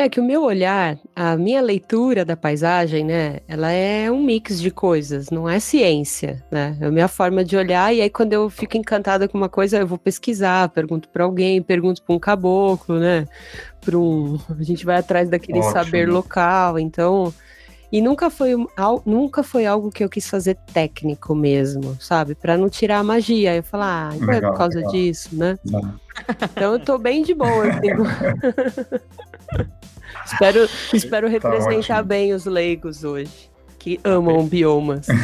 É 0.00 0.08
que 0.08 0.20
o 0.20 0.24
meu 0.24 0.44
olhar, 0.44 0.96
a 1.14 1.36
minha 1.36 1.60
leitura 1.60 2.24
da 2.24 2.36
paisagem, 2.36 3.04
né, 3.04 3.40
ela 3.48 3.72
é 3.72 4.08
um 4.08 4.22
mix 4.22 4.60
de 4.60 4.70
coisas, 4.70 5.28
não 5.28 5.48
é 5.48 5.58
ciência, 5.58 6.40
né? 6.52 6.76
É 6.80 6.86
a 6.86 6.90
minha 6.90 7.08
forma 7.08 7.44
de 7.44 7.56
olhar 7.56 7.92
e 7.92 8.00
aí 8.00 8.08
quando 8.08 8.32
eu 8.32 8.48
fico 8.48 8.76
encantada 8.76 9.26
com 9.26 9.36
uma 9.36 9.48
coisa, 9.48 9.76
eu 9.76 9.88
vou 9.88 9.98
pesquisar, 9.98 10.68
pergunto 10.68 11.08
para 11.08 11.24
alguém, 11.24 11.60
pergunto 11.60 12.00
para 12.00 12.14
um 12.14 12.18
caboclo, 12.20 13.00
né? 13.00 13.26
Para 13.80 13.98
um, 13.98 14.38
a 14.56 14.62
gente 14.62 14.86
vai 14.86 14.98
atrás 14.98 15.28
daquele 15.28 15.58
Ótimo. 15.58 15.72
saber 15.72 16.08
local, 16.08 16.78
então 16.78 17.34
e 17.90 18.00
nunca 18.00 18.30
foi, 18.30 18.54
nunca 19.04 19.42
foi 19.42 19.66
algo 19.66 19.90
que 19.90 20.04
eu 20.04 20.08
quis 20.08 20.28
fazer 20.28 20.56
técnico 20.72 21.34
mesmo, 21.34 21.96
sabe? 21.98 22.36
Para 22.36 22.56
não 22.56 22.68
tirar 22.68 22.98
a 22.98 23.02
magia. 23.02 23.56
Eu 23.56 23.64
falar, 23.64 24.10
ah, 24.10 24.14
então 24.14 24.28
legal, 24.28 24.50
é 24.50 24.52
por 24.52 24.58
causa 24.58 24.76
legal. 24.76 24.92
disso, 24.92 25.34
né? 25.34 25.58
Não. 25.64 25.98
Então 26.42 26.74
eu 26.74 26.78
tô 26.78 26.98
bem 26.98 27.22
de 27.22 27.34
boa. 27.34 27.64
Assim. 27.66 27.88
espero, 30.24 30.68
espero 30.92 31.26
tá 31.26 31.32
representar 31.32 31.96
tá 31.96 32.02
bem 32.02 32.32
os 32.32 32.44
leigos 32.44 33.04
hoje, 33.04 33.50
que 33.78 34.00
amam 34.04 34.46
biomas. 34.46 35.06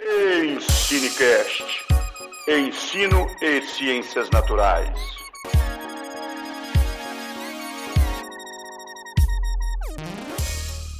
Ensinecast. 0.00 1.64
Ensino 2.48 3.26
e 3.42 3.60
Ciências 3.62 4.30
Naturais. 4.30 5.16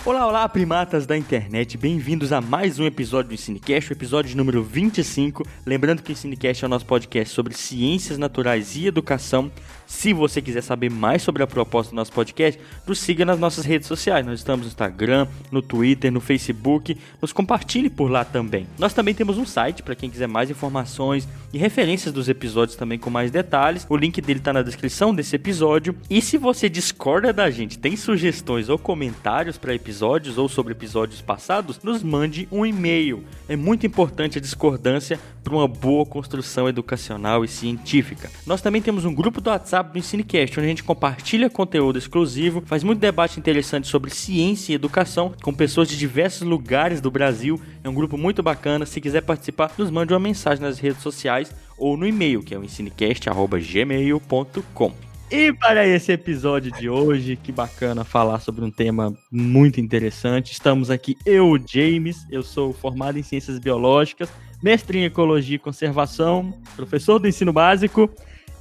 Olá, 0.06 0.24
olá, 0.24 0.48
primatas 0.48 1.04
da 1.04 1.16
internet, 1.16 1.76
bem-vindos 1.76 2.32
a 2.32 2.40
mais 2.40 2.78
um 2.78 2.86
episódio 2.86 3.30
do 3.30 3.34
Ensinecast, 3.34 3.90
o 3.90 3.92
episódio 3.92 4.36
número 4.36 4.62
25. 4.62 5.44
Lembrando 5.66 6.00
que 6.00 6.10
o 6.10 6.14
Ensinecast 6.14 6.64
é 6.64 6.66
o 6.66 6.68
nosso 6.68 6.86
podcast 6.86 7.34
sobre 7.34 7.54
ciências 7.54 8.16
naturais 8.16 8.76
e 8.76 8.86
educação. 8.86 9.50
Se 9.86 10.12
você 10.12 10.42
quiser 10.42 10.62
saber 10.62 10.90
mais 10.90 11.22
sobre 11.22 11.42
a 11.42 11.46
proposta 11.46 11.92
do 11.92 11.96
nosso 11.96 12.12
podcast, 12.12 12.60
nos 12.86 12.98
siga 12.98 13.24
nas 13.24 13.38
nossas 13.38 13.64
redes 13.64 13.86
sociais. 13.86 14.26
Nós 14.26 14.40
estamos 14.40 14.66
no 14.66 14.68
Instagram, 14.68 15.28
no 15.50 15.62
Twitter, 15.62 16.10
no 16.10 16.20
Facebook. 16.20 16.98
Nos 17.22 17.32
compartilhe 17.32 17.88
por 17.88 18.10
lá 18.10 18.24
também. 18.24 18.66
Nós 18.78 18.92
também 18.92 19.14
temos 19.14 19.38
um 19.38 19.46
site 19.46 19.84
para 19.84 19.94
quem 19.94 20.10
quiser 20.10 20.26
mais 20.26 20.50
informações 20.50 21.28
e 21.52 21.58
referências 21.58 22.12
dos 22.12 22.28
episódios 22.28 22.76
também 22.76 22.98
com 22.98 23.10
mais 23.10 23.30
detalhes. 23.30 23.86
O 23.88 23.96
link 23.96 24.20
dele 24.20 24.40
está 24.40 24.52
na 24.52 24.62
descrição 24.62 25.14
desse 25.14 25.36
episódio. 25.36 25.94
E 26.10 26.20
se 26.20 26.36
você 26.36 26.68
discorda 26.68 27.32
da 27.32 27.48
gente, 27.48 27.78
tem 27.78 27.96
sugestões 27.96 28.68
ou 28.68 28.78
comentários 28.78 29.56
para 29.56 29.74
episódios 29.74 30.36
ou 30.36 30.48
sobre 30.48 30.72
episódios 30.72 31.20
passados, 31.20 31.80
nos 31.82 32.02
mande 32.02 32.48
um 32.50 32.66
e-mail. 32.66 33.22
É 33.48 33.54
muito 33.54 33.86
importante 33.86 34.38
a 34.38 34.40
discordância 34.40 35.18
para 35.44 35.54
uma 35.54 35.68
boa 35.68 36.04
construção 36.04 36.68
educacional 36.68 37.44
e 37.44 37.48
científica. 37.48 38.28
Nós 38.44 38.60
também 38.60 38.82
temos 38.82 39.04
um 39.04 39.14
grupo 39.14 39.40
do 39.40 39.48
WhatsApp 39.48 39.75
do 39.82 39.98
Ensinecast, 39.98 40.58
onde 40.58 40.66
a 40.66 40.70
gente 40.70 40.84
compartilha 40.84 41.50
conteúdo 41.50 41.98
exclusivo, 41.98 42.62
faz 42.66 42.82
muito 42.82 43.00
debate 43.00 43.38
interessante 43.38 43.86
sobre 43.88 44.10
ciência 44.10 44.72
e 44.72 44.74
educação 44.74 45.32
com 45.42 45.54
pessoas 45.54 45.88
de 45.88 45.96
diversos 45.96 46.42
lugares 46.42 47.00
do 47.00 47.10
Brasil. 47.10 47.58
É 47.82 47.88
um 47.88 47.94
grupo 47.94 48.18
muito 48.18 48.42
bacana. 48.42 48.84
Se 48.86 49.00
quiser 49.00 49.22
participar, 49.22 49.72
nos 49.76 49.90
mande 49.90 50.12
uma 50.12 50.20
mensagem 50.20 50.62
nas 50.62 50.78
redes 50.78 51.02
sociais 51.02 51.52
ou 51.76 51.96
no 51.96 52.06
e-mail, 52.06 52.40
que 52.42 52.54
é 52.54 52.58
o 52.58 52.64
ensinecast.gmail.com. 52.64 55.06
E 55.28 55.52
para 55.52 55.84
esse 55.86 56.12
episódio 56.12 56.70
de 56.70 56.88
hoje, 56.88 57.36
que 57.36 57.50
bacana 57.50 58.04
falar 58.04 58.38
sobre 58.38 58.64
um 58.64 58.70
tema 58.70 59.12
muito 59.30 59.80
interessante. 59.80 60.52
Estamos 60.52 60.88
aqui 60.88 61.16
eu, 61.26 61.58
James, 61.66 62.24
eu 62.30 62.44
sou 62.44 62.72
formado 62.72 63.18
em 63.18 63.24
Ciências 63.24 63.58
Biológicas, 63.58 64.30
mestre 64.62 64.98
em 64.98 65.04
Ecologia 65.04 65.56
e 65.56 65.58
Conservação, 65.58 66.56
professor 66.76 67.18
do 67.18 67.26
ensino 67.26 67.52
básico 67.52 68.08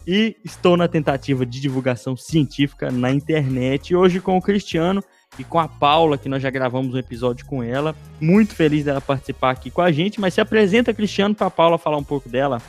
e 0.07 0.35
estou 0.43 0.77
na 0.77 0.87
tentativa 0.87 1.45
de 1.45 1.59
divulgação 1.59 2.15
científica 2.15 2.91
na 2.91 3.11
internet. 3.11 3.95
Hoje 3.95 4.19
com 4.19 4.37
o 4.37 4.41
Cristiano 4.41 5.03
e 5.39 5.43
com 5.43 5.59
a 5.59 5.67
Paula, 5.67 6.17
que 6.17 6.29
nós 6.29 6.41
já 6.41 6.49
gravamos 6.49 6.93
um 6.93 6.97
episódio 6.97 7.45
com 7.45 7.63
ela. 7.63 7.95
Muito 8.19 8.55
feliz 8.55 8.85
dela 8.85 9.01
participar 9.01 9.51
aqui 9.51 9.69
com 9.71 9.81
a 9.81 9.91
gente, 9.91 10.19
mas 10.19 10.33
se 10.33 10.41
apresenta, 10.41 10.93
Cristiano, 10.93 11.33
para 11.33 11.47
a 11.47 11.51
Paula 11.51 11.77
falar 11.77 11.97
um 11.97 12.03
pouco 12.03 12.29
dela. 12.29 12.61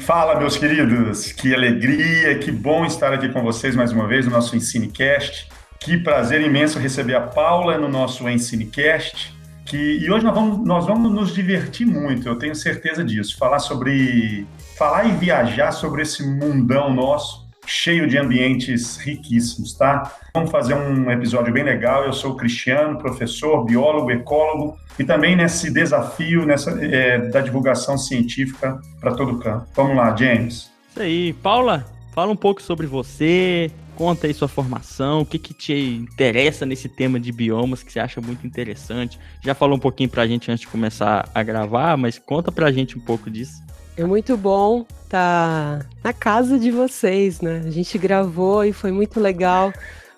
Fala, 0.00 0.38
meus 0.38 0.56
queridos, 0.56 1.30
que 1.32 1.54
alegria, 1.54 2.38
que 2.38 2.50
bom 2.50 2.84
estar 2.84 3.12
aqui 3.12 3.28
com 3.28 3.42
vocês 3.42 3.76
mais 3.76 3.92
uma 3.92 4.06
vez 4.06 4.24
no 4.24 4.32
nosso 4.32 4.56
Ensinecast. 4.56 5.48
Que 5.78 5.96
prazer 5.96 6.40
imenso 6.42 6.78
receber 6.78 7.14
a 7.14 7.20
Paula 7.20 7.78
no 7.78 7.88
nosso 7.88 8.28
Ensinecast. 8.28 9.34
Que, 9.64 9.98
e 9.98 10.10
hoje 10.10 10.24
nós 10.24 10.34
vamos, 10.34 10.66
nós 10.66 10.86
vamos 10.86 11.12
nos 11.12 11.32
divertir 11.32 11.86
muito, 11.86 12.26
eu 12.26 12.36
tenho 12.36 12.54
certeza 12.54 13.04
disso. 13.04 13.36
Falar 13.38 13.60
sobre. 13.60 14.46
Falar 14.80 15.04
e 15.04 15.12
viajar 15.12 15.72
sobre 15.72 16.00
esse 16.00 16.26
mundão 16.26 16.90
nosso, 16.90 17.46
cheio 17.66 18.08
de 18.08 18.16
ambientes 18.16 18.96
riquíssimos, 18.96 19.74
tá? 19.74 20.10
Vamos 20.32 20.50
fazer 20.50 20.72
um 20.72 21.10
episódio 21.10 21.52
bem 21.52 21.62
legal. 21.62 22.04
Eu 22.04 22.14
sou 22.14 22.30
o 22.32 22.34
Cristiano, 22.34 22.96
professor, 22.96 23.62
biólogo, 23.66 24.10
ecólogo, 24.10 24.78
e 24.98 25.04
também 25.04 25.36
nesse 25.36 25.70
desafio 25.70 26.46
nessa, 26.46 26.70
é, 26.82 27.18
da 27.28 27.42
divulgação 27.42 27.98
científica 27.98 28.80
para 28.98 29.12
todo 29.14 29.38
campo. 29.38 29.66
Vamos 29.74 29.94
lá, 29.94 30.16
James. 30.16 30.70
Isso 30.88 31.02
aí. 31.02 31.34
Paula, 31.34 31.84
fala 32.14 32.32
um 32.32 32.36
pouco 32.36 32.62
sobre 32.62 32.86
você, 32.86 33.70
conta 33.96 34.28
aí 34.28 34.32
sua 34.32 34.48
formação, 34.48 35.20
o 35.20 35.26
que, 35.26 35.38
que 35.38 35.52
te 35.52 35.74
interessa 35.74 36.64
nesse 36.64 36.88
tema 36.88 37.20
de 37.20 37.30
biomas 37.30 37.82
que 37.82 37.92
você 37.92 38.00
acha 38.00 38.18
muito 38.18 38.46
interessante. 38.46 39.18
Já 39.44 39.54
falou 39.54 39.76
um 39.76 39.80
pouquinho 39.80 40.08
pra 40.08 40.26
gente 40.26 40.50
antes 40.50 40.62
de 40.62 40.68
começar 40.68 41.28
a 41.34 41.42
gravar, 41.42 41.98
mas 41.98 42.18
conta 42.18 42.50
pra 42.50 42.72
gente 42.72 42.96
um 42.96 43.00
pouco 43.02 43.30
disso. 43.30 43.68
É 43.96 44.04
muito 44.04 44.36
bom 44.36 44.86
estar 45.04 45.80
tá 45.80 45.86
na 46.02 46.12
casa 46.12 46.58
de 46.58 46.70
vocês, 46.70 47.40
né? 47.40 47.62
A 47.66 47.70
gente 47.70 47.98
gravou 47.98 48.64
e 48.64 48.72
foi 48.72 48.92
muito 48.92 49.20
legal 49.20 49.72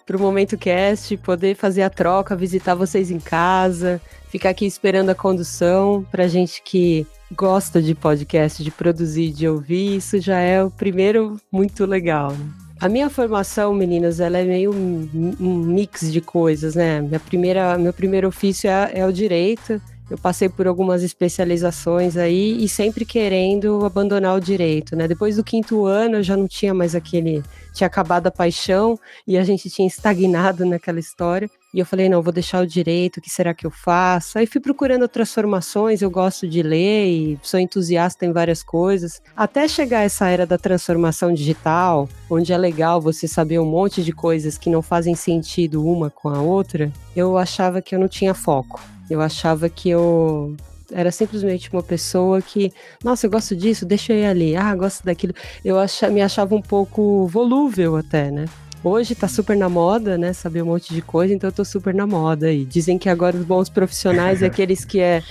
pro 0.07 0.21
Momento 0.21 0.59
Cast, 0.59 1.17
poder 1.19 1.57
fazer 1.57 1.83
a 1.83 1.91
troca, 1.91 2.37
visitar 2.37 2.75
vocês 2.75 3.11
em 3.11 3.19
casa, 3.19 4.01
ficar 4.29 4.51
aqui 4.51 4.67
esperando 4.67 5.11
a 5.11 5.15
condução. 5.15 6.07
Pra 6.11 6.29
gente 6.29 6.63
que 6.63 7.07
gosta 7.35 7.81
de 7.81 7.95
podcast, 7.95 8.63
de 8.63 8.71
produzir, 8.71 9.31
de 9.31 9.49
ouvir, 9.49 9.97
isso 9.97 10.21
já 10.21 10.39
é 10.39 10.63
o 10.63 10.71
primeiro 10.71 11.41
muito 11.51 11.87
legal. 11.87 12.33
Né? 12.33 12.51
A 12.81 12.89
minha 12.89 13.09
formação, 13.09 13.73
meninas, 13.73 14.19
ela 14.19 14.39
é 14.39 14.45
meio 14.45 14.73
um 14.75 15.57
mix 15.65 16.13
de 16.13 16.21
coisas, 16.21 16.75
né? 16.75 17.01
Minha 17.01 17.21
primeira, 17.21 17.79
meu 17.79 17.93
primeiro 17.93 18.27
ofício 18.27 18.69
é, 18.69 18.91
é 18.93 19.07
o 19.07 19.13
direito. 19.13 19.81
Eu 20.13 20.19
passei 20.19 20.47
por 20.47 20.67
algumas 20.67 21.03
especializações 21.03 22.19
aí 22.19 22.63
e 22.63 22.69
sempre 22.69 23.03
querendo 23.03 23.83
abandonar 23.83 24.37
o 24.37 24.41
direito, 24.41 24.95
né? 24.95 25.09
Depois 25.09 25.37
do 25.37 25.43
quinto 25.43 25.87
ano 25.87 26.17
eu 26.17 26.23
já 26.23 26.37
não 26.37 26.47
tinha 26.47 26.75
mais 26.75 26.95
aquele, 26.95 27.43
tinha 27.73 27.87
acabado 27.87 28.27
a 28.27 28.31
paixão 28.31 29.01
e 29.27 29.39
a 29.39 29.43
gente 29.43 29.71
tinha 29.71 29.89
estagnado 29.89 30.67
naquela 30.67 31.01
história. 31.01 31.49
E 31.73 31.79
eu 31.79 31.87
falei, 31.87 32.11
não, 32.11 32.21
vou 32.21 32.31
deixar 32.31 32.63
o 32.63 32.67
direito, 32.67 33.17
o 33.17 33.21
que 33.23 33.31
será 33.31 33.55
que 33.55 33.65
eu 33.65 33.71
faço? 33.71 34.39
Aí 34.39 34.47
fui 34.47 34.61
procurando 34.61 35.01
outras 35.01 35.33
formações, 35.33 36.03
eu 36.03 36.11
gosto 36.11 36.47
de 36.47 36.63
ler 36.63 37.07
e 37.07 37.41
sou 37.43 37.59
entusiasta 37.59 38.27
em 38.27 38.33
várias 38.33 38.63
coisas. 38.63 39.23
Até 39.35 39.67
chegar 39.67 40.03
essa 40.03 40.29
era 40.29 40.45
da 40.45 40.59
transformação 40.59 41.33
digital, 41.33 42.07
onde 42.29 42.53
é 42.53 42.59
legal 42.59 43.01
você 43.01 43.27
saber 43.27 43.59
um 43.59 43.65
monte 43.65 44.05
de 44.05 44.13
coisas 44.13 44.59
que 44.59 44.69
não 44.69 44.83
fazem 44.83 45.15
sentido 45.15 45.83
uma 45.83 46.11
com 46.11 46.29
a 46.29 46.43
outra, 46.43 46.93
eu 47.17 47.39
achava 47.39 47.81
que 47.81 47.95
eu 47.95 47.99
não 47.99 48.09
tinha 48.09 48.35
foco. 48.35 48.79
Eu 49.11 49.21
achava 49.21 49.69
que 49.69 49.91
eu 49.91 50.57
era 50.91 51.11
simplesmente 51.11 51.71
uma 51.73 51.83
pessoa 51.83 52.41
que, 52.43 52.73
nossa, 53.03 53.27
eu 53.27 53.31
gosto 53.31 53.57
disso, 53.57 53.87
deixa 53.87 54.13
eu 54.13 54.19
ir 54.19 54.27
ali, 54.27 54.57
ah, 54.57 54.75
gosto 54.75 55.05
daquilo. 55.05 55.35
Eu 55.65 55.77
me 56.11 56.21
achava 56.21 56.55
um 56.55 56.63
pouco 56.63 57.27
volúvel 57.27 57.97
até, 57.97 58.31
né? 58.31 58.45
Hoje 58.85 59.15
tá 59.15 59.29
super 59.29 59.57
na 59.57 59.69
moda, 59.69 60.19
né? 60.19 60.33
Saber 60.33 60.63
um 60.63 60.67
monte 60.67 60.93
de 60.93 61.01
coisa, 61.01 61.33
então 61.33 61.49
eu 61.49 61.55
tô 61.55 61.65
super 61.65 61.95
na 61.95 62.07
moda. 62.07 62.53
E 62.53 62.65
dizem 62.65 62.99
que 62.99 63.09
agora 63.09 63.37
os 63.37 63.45
bons 63.45 63.69
profissionais 63.69 64.43
é 64.43 64.47
aqueles 64.47 64.85
que 64.85 65.01
é, 65.01 65.23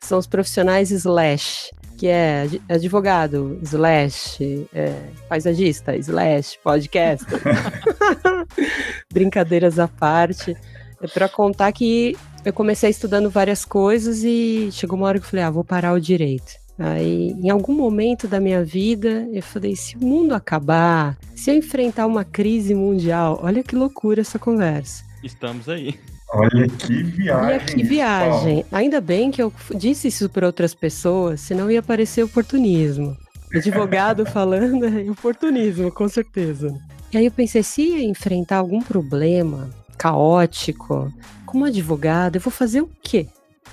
são 0.00 0.18
os 0.18 0.26
profissionais 0.26 0.90
slash, 0.90 1.70
que 1.98 2.06
é 2.06 2.46
advogado, 2.68 3.58
slash, 3.62 4.68
é, 4.72 4.94
paisagista, 5.28 5.96
slash, 5.96 6.58
podcaster. 6.62 7.40
Brincadeiras 9.12 9.78
à 9.78 9.88
parte. 9.88 10.56
É 11.02 11.08
para 11.08 11.28
contar 11.28 11.72
que 11.72 12.16
eu 12.44 12.52
comecei 12.52 12.90
estudando 12.90 13.30
várias 13.30 13.64
coisas 13.64 14.24
e 14.24 14.68
chegou 14.72 14.96
uma 14.96 15.06
hora 15.06 15.18
que 15.18 15.26
eu 15.26 15.30
falei, 15.30 15.44
ah, 15.44 15.50
vou 15.50 15.64
parar 15.64 15.92
o 15.92 16.00
direito. 16.00 16.52
Aí, 16.78 17.32
em 17.32 17.50
algum 17.50 17.74
momento 17.74 18.26
da 18.26 18.40
minha 18.40 18.64
vida, 18.64 19.28
eu 19.32 19.42
falei: 19.42 19.76
se 19.76 19.96
o 19.96 20.00
mundo 20.00 20.34
acabar, 20.34 21.18
se 21.36 21.50
eu 21.50 21.54
enfrentar 21.54 22.06
uma 22.06 22.24
crise 22.24 22.74
mundial, 22.74 23.38
olha 23.42 23.62
que 23.62 23.76
loucura 23.76 24.22
essa 24.22 24.38
conversa. 24.38 25.04
Estamos 25.22 25.68
aí. 25.68 26.00
Olha 26.32 26.66
que 26.68 27.02
viagem. 27.02 27.44
Olha 27.44 27.60
que 27.60 27.82
viagem. 27.82 28.64
Ainda 28.72 28.98
bem 28.98 29.30
que 29.30 29.42
eu 29.42 29.52
disse 29.74 30.08
isso 30.08 30.30
para 30.30 30.46
outras 30.46 30.74
pessoas, 30.74 31.42
senão 31.42 31.70
ia 31.70 31.82
parecer 31.82 32.22
oportunismo. 32.22 33.14
Advogado 33.54 34.24
falando 34.32 34.86
é 34.86 35.10
oportunismo, 35.10 35.92
com 35.92 36.08
certeza. 36.08 36.72
E 37.12 37.18
aí 37.18 37.26
eu 37.26 37.32
pensei, 37.32 37.62
se 37.62 38.04
enfrentar 38.04 38.58
algum 38.58 38.80
problema 38.80 39.68
caótico, 40.00 41.12
como 41.44 41.66
advogado, 41.66 42.36
eu 42.36 42.40
vou 42.40 42.50
fazer 42.50 42.80
o 42.80 42.90
quê? 43.02 43.26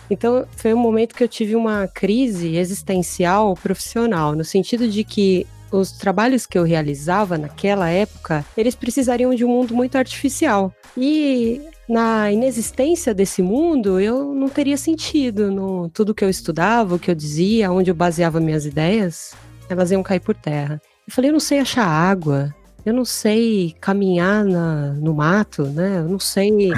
Então, 0.10 0.46
foi 0.58 0.74
um 0.74 0.78
momento 0.78 1.16
que 1.16 1.24
eu 1.24 1.28
tive 1.28 1.56
uma 1.56 1.88
crise 1.88 2.58
existencial 2.58 3.56
profissional, 3.56 4.36
no 4.36 4.44
sentido 4.44 4.90
de 4.90 5.06
que 5.06 5.48
os 5.72 5.94
trabalhos 5.94 6.46
que 6.46 6.58
eu 6.58 6.64
realizava 6.64 7.38
naquela 7.38 7.90
época, 7.90 8.46
eles 8.58 8.76
precisariam 8.76 9.34
de 9.34 9.46
um 9.46 9.50
mundo 9.50 9.74
muito 9.74 9.98
artificial. 9.98 10.74
E 10.98 11.62
na 11.88 12.30
inexistência 12.30 13.14
desse 13.14 13.42
mundo, 13.42 13.98
eu 13.98 14.34
não 14.34 14.50
teria 14.50 14.76
sentido 14.76 15.50
no 15.50 15.90
tudo 15.90 16.14
que 16.14 16.26
eu 16.26 16.30
estudava, 16.30 16.96
o 16.96 17.00
que 17.00 17.10
eu 17.10 17.16
dizia, 17.16 17.72
onde 17.72 17.90
eu 17.90 17.96
baseava 17.96 18.42
minhas 18.42 18.66
ideias, 18.66 19.34
elas 19.70 19.92
iam 19.92 20.04
cair 20.04 20.20
por 20.20 20.36
terra. 20.36 20.82
Eu 21.08 21.14
falei, 21.14 21.30
eu 21.30 21.34
não 21.34 21.40
sei 21.40 21.60
achar 21.60 21.86
água, 21.86 22.54
eu 22.88 22.94
não 22.94 23.04
sei 23.04 23.76
caminhar 23.82 24.46
na, 24.46 24.94
no 24.94 25.14
mato, 25.14 25.64
né? 25.64 25.98
Eu 25.98 26.08
não 26.08 26.20
sei 26.20 26.72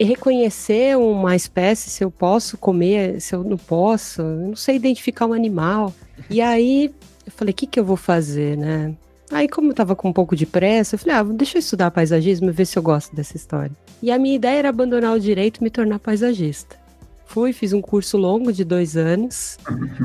reconhecer 0.00 0.96
uma 0.96 1.34
espécie, 1.34 1.90
se 1.90 2.04
eu 2.04 2.12
posso 2.12 2.56
comer, 2.56 3.20
se 3.20 3.34
eu 3.34 3.42
não 3.42 3.56
posso, 3.56 4.22
eu 4.22 4.48
não 4.48 4.56
sei 4.56 4.76
identificar 4.76 5.26
um 5.26 5.32
animal. 5.32 5.92
E 6.28 6.40
aí 6.40 6.94
eu 7.26 7.32
falei, 7.32 7.50
o 7.50 7.54
que, 7.56 7.66
que 7.66 7.80
eu 7.80 7.84
vou 7.84 7.96
fazer, 7.96 8.56
né? 8.56 8.94
Aí, 9.32 9.48
como 9.48 9.70
eu 9.70 9.74
tava 9.74 9.96
com 9.96 10.08
um 10.08 10.12
pouco 10.12 10.36
de 10.36 10.46
pressa, 10.46 10.94
eu 10.94 10.98
falei, 11.00 11.16
ah, 11.16 11.22
deixa 11.24 11.58
eu 11.58 11.60
estudar 11.60 11.90
paisagismo 11.90 12.48
e 12.48 12.52
ver 12.52 12.64
se 12.64 12.78
eu 12.78 12.82
gosto 12.82 13.14
dessa 13.14 13.36
história. 13.36 13.72
E 14.00 14.12
a 14.12 14.18
minha 14.18 14.36
ideia 14.36 14.58
era 14.58 14.68
abandonar 14.68 15.12
o 15.12 15.20
direito 15.20 15.58
e 15.58 15.64
me 15.64 15.70
tornar 15.70 15.98
paisagista. 15.98 16.76
Fui, 17.30 17.52
fiz 17.52 17.72
um 17.72 17.80
curso 17.80 18.16
longo 18.16 18.52
de 18.52 18.64
dois 18.64 18.96
anos, 18.96 19.56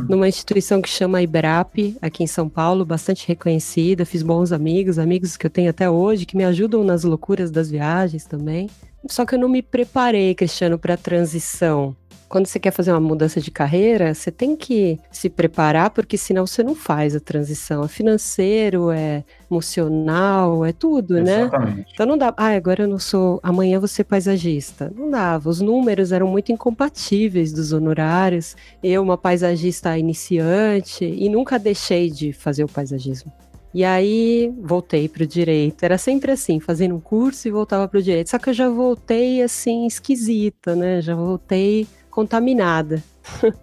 numa 0.07 0.27
instituição 0.27 0.79
que 0.79 0.87
chama 0.87 1.23
IBRAP, 1.23 1.97
aqui 1.99 2.23
em 2.23 2.27
São 2.27 2.47
Paulo, 2.47 2.85
bastante 2.85 3.27
reconhecida. 3.27 4.05
Fiz 4.05 4.21
bons 4.21 4.51
amigos, 4.51 4.99
amigos 4.99 5.35
que 5.35 5.47
eu 5.47 5.49
tenho 5.49 5.71
até 5.71 5.89
hoje, 5.89 6.27
que 6.27 6.37
me 6.37 6.43
ajudam 6.43 6.83
nas 6.83 7.03
loucuras 7.03 7.49
das 7.49 7.67
viagens 7.67 8.25
também. 8.25 8.69
Só 9.09 9.25
que 9.25 9.33
eu 9.33 9.39
não 9.39 9.49
me 9.49 9.63
preparei, 9.63 10.35
Cristiano, 10.35 10.77
para 10.77 10.93
a 10.93 10.97
transição 10.97 11.95
quando 12.35 12.47
você 12.47 12.59
quer 12.59 12.71
fazer 12.71 12.91
uma 12.91 12.99
mudança 12.99 13.39
de 13.39 13.49
carreira, 13.49 14.13
você 14.13 14.29
tem 14.29 14.57
que 14.57 14.99
se 15.09 15.29
preparar, 15.29 15.89
porque 15.91 16.17
senão 16.17 16.45
você 16.45 16.61
não 16.61 16.75
faz 16.75 17.15
a 17.15 17.19
transição. 17.21 17.85
É 17.85 17.87
financeiro, 17.87 18.91
é 18.91 19.23
emocional, 19.49 20.65
é 20.65 20.73
tudo, 20.73 21.13
né? 21.13 21.43
Exatamente. 21.43 21.77
né? 21.77 21.85
Então 21.93 22.05
não 22.05 22.17
dá, 22.17 22.33
ah, 22.35 22.49
agora 22.49 22.83
eu 22.83 22.89
não 22.89 22.99
sou, 22.99 23.39
amanhã 23.41 23.79
ser 23.87 24.03
paisagista. 24.03 24.91
Não 24.93 25.09
dava, 25.09 25.47
os 25.47 25.61
números 25.61 26.11
eram 26.11 26.27
muito 26.27 26.51
incompatíveis 26.51 27.53
dos 27.53 27.71
honorários. 27.71 28.57
Eu, 28.83 29.01
uma 29.01 29.17
paisagista 29.17 29.97
iniciante, 29.97 31.05
e 31.05 31.29
nunca 31.29 31.57
deixei 31.57 32.09
de 32.09 32.33
fazer 32.33 32.65
o 32.65 32.67
paisagismo. 32.67 33.31
E 33.73 33.83
aí 33.85 34.53
voltei 34.61 35.07
para 35.07 35.23
o 35.23 35.27
direito. 35.27 35.83
Era 35.83 35.97
sempre 35.97 36.31
assim, 36.33 36.59
fazendo 36.59 36.95
um 36.95 36.99
curso 36.99 37.47
e 37.47 37.51
voltava 37.51 37.87
para 37.87 37.99
o 37.99 38.03
direito. 38.03 38.29
Só 38.29 38.39
que 38.39 38.49
eu 38.49 38.53
já 38.53 38.69
voltei 38.69 39.41
assim 39.41 39.85
esquisita, 39.85 40.75
né? 40.75 41.01
Já 41.01 41.13
voltei 41.13 41.85
contaminada. 42.15 43.03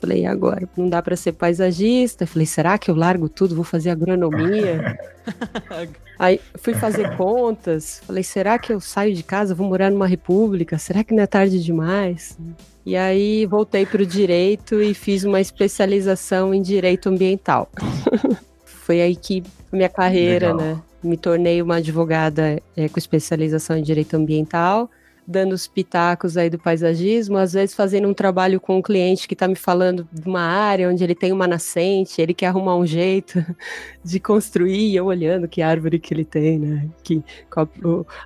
Falei, 0.00 0.24
agora? 0.26 0.68
Não 0.76 0.88
dá 0.88 1.02
para 1.02 1.16
ser 1.16 1.32
paisagista. 1.32 2.24
Falei, 2.24 2.46
será 2.46 2.78
que 2.78 2.88
eu 2.88 2.94
largo 2.94 3.28
tudo, 3.28 3.56
vou 3.56 3.64
fazer 3.64 3.90
agronomia? 3.90 4.96
Aí 6.16 6.40
fui 6.54 6.72
fazer 6.72 7.16
contas. 7.16 8.00
Falei, 8.06 8.22
será 8.22 8.58
que 8.58 8.72
eu 8.72 8.80
saio 8.80 9.12
de 9.12 9.22
casa, 9.22 9.54
vou 9.54 9.66
morar 9.66 9.90
numa 9.90 10.06
república? 10.06 10.78
Será 10.78 11.02
que 11.02 11.12
não 11.12 11.22
é 11.22 11.26
tarde 11.26 11.62
demais? 11.62 12.38
E 12.86 12.96
aí 12.96 13.44
voltei 13.44 13.84
para 13.84 14.02
o 14.02 14.06
direito 14.06 14.80
e 14.80 14.94
fiz 14.94 15.24
uma 15.24 15.40
especialização 15.40 16.54
em 16.54 16.62
direito 16.62 17.08
ambiental. 17.08 17.68
Foi 18.64 19.02
aí 19.02 19.14
que 19.14 19.42
minha 19.70 19.90
carreira, 19.90 20.54
Legal. 20.54 20.76
né? 20.76 20.82
Me 21.02 21.16
tornei 21.18 21.60
uma 21.60 21.76
advogada 21.76 22.62
é, 22.74 22.88
com 22.88 22.98
especialização 22.98 23.76
em 23.76 23.82
direito 23.82 24.14
ambiental 24.16 24.88
dando 25.26 25.52
os 25.52 25.66
pitacos 25.66 26.36
aí 26.36 26.48
do 26.48 26.58
paisagismo, 26.58 27.36
às 27.36 27.52
vezes 27.52 27.74
fazendo 27.74 28.08
um 28.08 28.14
trabalho 28.14 28.60
com 28.60 28.78
um 28.78 28.82
cliente 28.82 29.26
que 29.26 29.34
está 29.34 29.48
me 29.48 29.56
falando 29.56 30.06
de 30.12 30.28
uma 30.28 30.40
área 30.40 30.88
onde 30.88 31.02
ele 31.02 31.14
tem 31.14 31.32
uma 31.32 31.48
nascente, 31.48 32.22
ele 32.22 32.32
quer 32.32 32.46
arrumar 32.46 32.76
um 32.76 32.86
jeito 32.86 33.44
de 34.04 34.20
construir, 34.20 34.94
eu 34.94 35.06
olhando 35.06 35.48
que 35.48 35.62
árvore 35.62 35.98
que 35.98 36.14
ele 36.14 36.24
tem, 36.24 36.58
né? 36.58 36.88
Que, 37.02 37.22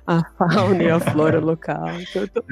a 0.05 0.23
fauna 0.37 0.83
e 0.83 0.89
a 0.89 0.99
flora 0.99 1.39
local. 1.41 1.89
Então, 1.99 2.27
tô, 2.27 2.43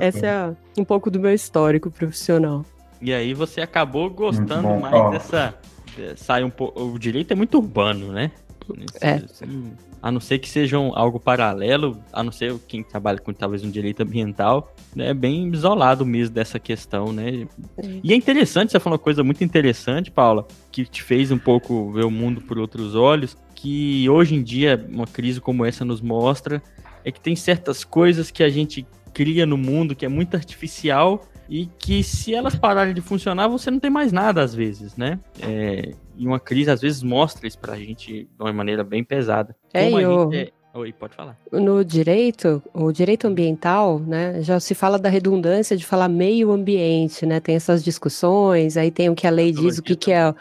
essa 0.00 0.26
é 0.26 0.80
um 0.80 0.84
pouco 0.84 1.10
do 1.10 1.20
meu 1.20 1.32
histórico 1.32 1.90
profissional. 1.90 2.64
E 3.00 3.12
aí 3.12 3.34
você 3.34 3.60
acabou 3.60 4.08
gostando 4.10 4.68
mais 4.80 5.10
dessa. 5.10 5.54
Sai 6.16 6.42
um 6.42 6.50
pouco. 6.50 6.80
O 6.82 6.98
direito 6.98 7.32
é 7.32 7.34
muito 7.34 7.58
urbano, 7.58 8.12
né? 8.12 8.30
É. 9.00 9.14
Assim, 9.14 9.72
a 10.02 10.10
não 10.10 10.20
ser 10.20 10.40
que 10.40 10.48
sejam 10.48 10.90
algo 10.96 11.20
paralelo, 11.20 11.96
a 12.12 12.22
não 12.22 12.32
ser 12.32 12.58
quem 12.66 12.82
trabalha 12.82 13.18
com 13.18 13.32
talvez 13.32 13.62
um 13.62 13.70
direito 13.70 14.02
ambiental, 14.02 14.74
né, 14.96 15.10
é 15.10 15.14
bem 15.14 15.48
isolado 15.52 16.04
mesmo 16.04 16.34
dessa 16.34 16.58
questão, 16.58 17.12
né? 17.12 17.46
E 18.02 18.12
é 18.12 18.16
interessante, 18.16 18.72
você 18.72 18.80
falou 18.80 18.98
uma 18.98 19.02
coisa 19.02 19.22
muito 19.22 19.44
interessante, 19.44 20.10
Paula, 20.10 20.46
que 20.72 20.84
te 20.84 21.02
fez 21.02 21.30
um 21.30 21.38
pouco 21.38 21.92
ver 21.92 22.04
o 22.04 22.10
mundo 22.10 22.40
por 22.40 22.58
outros 22.58 22.96
olhos, 22.96 23.36
que 23.54 24.08
hoje 24.10 24.34
em 24.34 24.42
dia 24.42 24.84
uma 24.90 25.06
crise 25.06 25.40
como 25.40 25.64
essa 25.64 25.84
nos 25.84 26.00
mostra 26.00 26.60
é 27.04 27.12
que 27.12 27.20
tem 27.20 27.36
certas 27.36 27.84
coisas 27.84 28.30
que 28.30 28.42
a 28.42 28.48
gente 28.48 28.84
cria 29.14 29.46
no 29.46 29.56
mundo 29.56 29.94
que 29.94 30.04
é 30.04 30.08
muito 30.08 30.36
artificial 30.36 31.22
e 31.48 31.66
que 31.78 32.02
se 32.02 32.34
elas 32.34 32.56
pararem 32.56 32.94
de 32.94 33.00
funcionar, 33.00 33.46
você 33.46 33.70
não 33.70 33.78
tem 33.78 33.90
mais 33.90 34.10
nada 34.10 34.42
às 34.42 34.54
vezes, 34.54 34.96
né? 34.96 35.20
É, 35.40 35.92
e 36.16 36.26
uma 36.26 36.40
crise 36.40 36.70
às 36.70 36.80
vezes 36.80 37.02
mostra 37.02 37.46
isso 37.46 37.58
pra 37.58 37.76
gente 37.76 38.24
de 38.24 38.42
uma 38.42 38.52
maneira 38.52 38.84
bem 38.84 39.02
pesada. 39.02 39.54
É, 39.72 39.84
Como 39.84 40.00
eu... 40.00 40.32
É... 40.32 40.50
Oi, 40.74 40.90
pode 40.90 41.14
falar. 41.14 41.36
No 41.52 41.84
direito, 41.84 42.62
o 42.72 42.90
direito 42.90 43.26
ambiental, 43.26 43.98
né, 43.98 44.40
já 44.40 44.58
se 44.58 44.74
fala 44.74 44.98
da 44.98 45.10
redundância 45.10 45.76
de 45.76 45.84
falar 45.84 46.08
meio 46.08 46.50
ambiente, 46.50 47.26
né? 47.26 47.40
Tem 47.40 47.54
essas 47.54 47.84
discussões, 47.84 48.78
aí 48.78 48.90
tem 48.90 49.10
o 49.10 49.14
que 49.14 49.26
a 49.26 49.30
lei 49.30 49.52
diz, 49.52 49.76
o 49.76 49.82
que, 49.82 49.94
que 49.94 50.10
é 50.10 50.34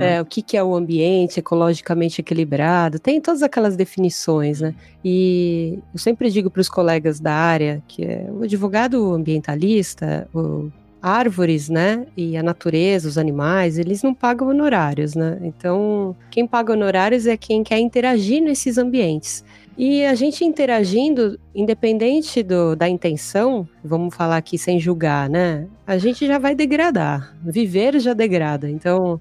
é, 0.00 0.20
o 0.20 0.24
que, 0.24 0.42
que, 0.42 0.56
é 0.56 0.62
o 0.62 0.74
ambiente 0.74 1.38
ecologicamente 1.38 2.20
equilibrado, 2.20 2.98
tem 2.98 3.20
todas 3.20 3.42
aquelas 3.42 3.76
definições, 3.76 4.60
né? 4.60 4.74
E 5.04 5.78
eu 5.92 5.98
sempre 5.98 6.30
digo 6.30 6.50
para 6.50 6.60
os 6.60 6.68
colegas 6.68 7.20
da 7.20 7.32
área 7.32 7.82
que 7.86 8.04
é, 8.04 8.26
o 8.30 8.42
advogado 8.42 9.12
ambientalista, 9.12 10.28
o 10.34 10.70
árvores, 11.04 11.68
né, 11.68 12.06
e 12.16 12.34
a 12.34 12.42
natureza, 12.42 13.06
os 13.06 13.18
animais, 13.18 13.76
eles 13.76 14.02
não 14.02 14.14
pagam 14.14 14.48
honorários, 14.48 15.14
né? 15.14 15.38
Então, 15.42 16.16
quem 16.30 16.46
paga 16.46 16.72
honorários 16.72 17.26
é 17.26 17.36
quem 17.36 17.62
quer 17.62 17.78
interagir 17.78 18.42
nesses 18.42 18.78
ambientes. 18.78 19.44
E 19.76 20.06
a 20.06 20.14
gente 20.14 20.44
interagindo, 20.44 21.38
independente 21.54 22.42
do, 22.42 22.74
da 22.74 22.88
intenção, 22.88 23.68
vamos 23.84 24.14
falar 24.14 24.38
aqui 24.38 24.56
sem 24.56 24.80
julgar, 24.80 25.28
né? 25.28 25.66
A 25.86 25.98
gente 25.98 26.26
já 26.26 26.38
vai 26.38 26.54
degradar. 26.54 27.36
Viver 27.44 28.00
já 28.00 28.14
degrada. 28.14 28.70
Então, 28.70 29.20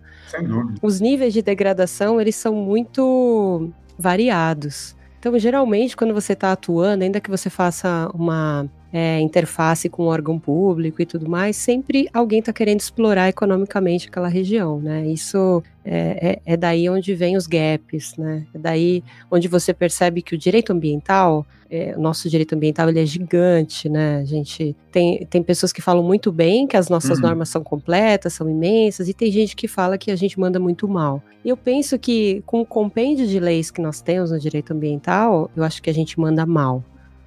os 0.81 1.01
níveis 1.01 1.33
de 1.33 1.41
degradação, 1.41 2.21
eles 2.21 2.35
são 2.35 2.55
muito 2.55 3.69
variados. 3.99 4.95
Então, 5.19 5.37
geralmente, 5.37 5.97
quando 5.97 6.13
você 6.13 6.31
está 6.31 6.53
atuando, 6.53 7.03
ainda 7.03 7.19
que 7.19 7.29
você 7.29 7.49
faça 7.49 8.09
uma 8.13 8.69
é, 8.93 9.19
interface 9.19 9.89
com 9.89 10.03
o 10.03 10.05
órgão 10.05 10.37
público 10.37 11.01
e 11.01 11.05
tudo 11.05 11.27
mais, 11.27 11.57
sempre 11.57 12.07
alguém 12.13 12.37
está 12.37 12.53
querendo 12.53 12.79
explorar 12.79 13.27
economicamente 13.27 14.07
aquela 14.07 14.27
região, 14.27 14.79
né? 14.79 15.07
Isso 15.07 15.63
é, 15.83 16.39
é, 16.45 16.53
é, 16.53 16.55
daí 16.55 16.87
onde 16.87 17.15
vem 17.15 17.35
os 17.35 17.47
gaps, 17.47 18.15
né? 18.15 18.45
É 18.53 18.59
daí 18.59 19.03
onde 19.31 19.47
você 19.47 19.73
percebe 19.73 20.21
que 20.21 20.35
o 20.35 20.37
direito 20.37 20.71
ambiental, 20.71 21.43
é, 21.71 21.95
o 21.97 21.99
nosso 21.99 22.29
direito 22.29 22.53
ambiental 22.53 22.87
ele 22.87 22.99
é 22.99 23.05
gigante, 23.05 23.89
né? 23.89 24.17
A 24.17 24.25
gente 24.25 24.75
tem, 24.91 25.25
tem 25.25 25.41
pessoas 25.41 25.73
que 25.73 25.81
falam 25.81 26.03
muito 26.03 26.31
bem 26.31 26.67
que 26.67 26.77
as 26.77 26.87
nossas 26.87 27.17
uhum. 27.17 27.23
normas 27.25 27.49
são 27.49 27.63
completas, 27.63 28.33
são 28.33 28.47
imensas, 28.47 29.09
e 29.09 29.13
tem 29.15 29.31
gente 29.31 29.55
que 29.55 29.67
fala 29.67 29.97
que 29.97 30.11
a 30.11 30.15
gente 30.15 30.39
manda 30.39 30.59
muito 30.59 30.87
mal. 30.87 31.19
E 31.43 31.49
eu 31.49 31.57
penso 31.57 31.97
que 31.97 32.43
com 32.45 32.61
o 32.61 32.65
compêndio 32.65 33.25
de 33.25 33.39
leis 33.39 33.71
que 33.71 33.81
nós 33.81 34.01
temos 34.01 34.29
no 34.29 34.39
direito 34.39 34.71
ambiental, 34.71 35.49
eu 35.55 35.63
acho 35.63 35.81
que 35.81 35.89
a 35.89 35.93
gente 35.93 36.19
manda 36.19 36.45
mal 36.45 36.83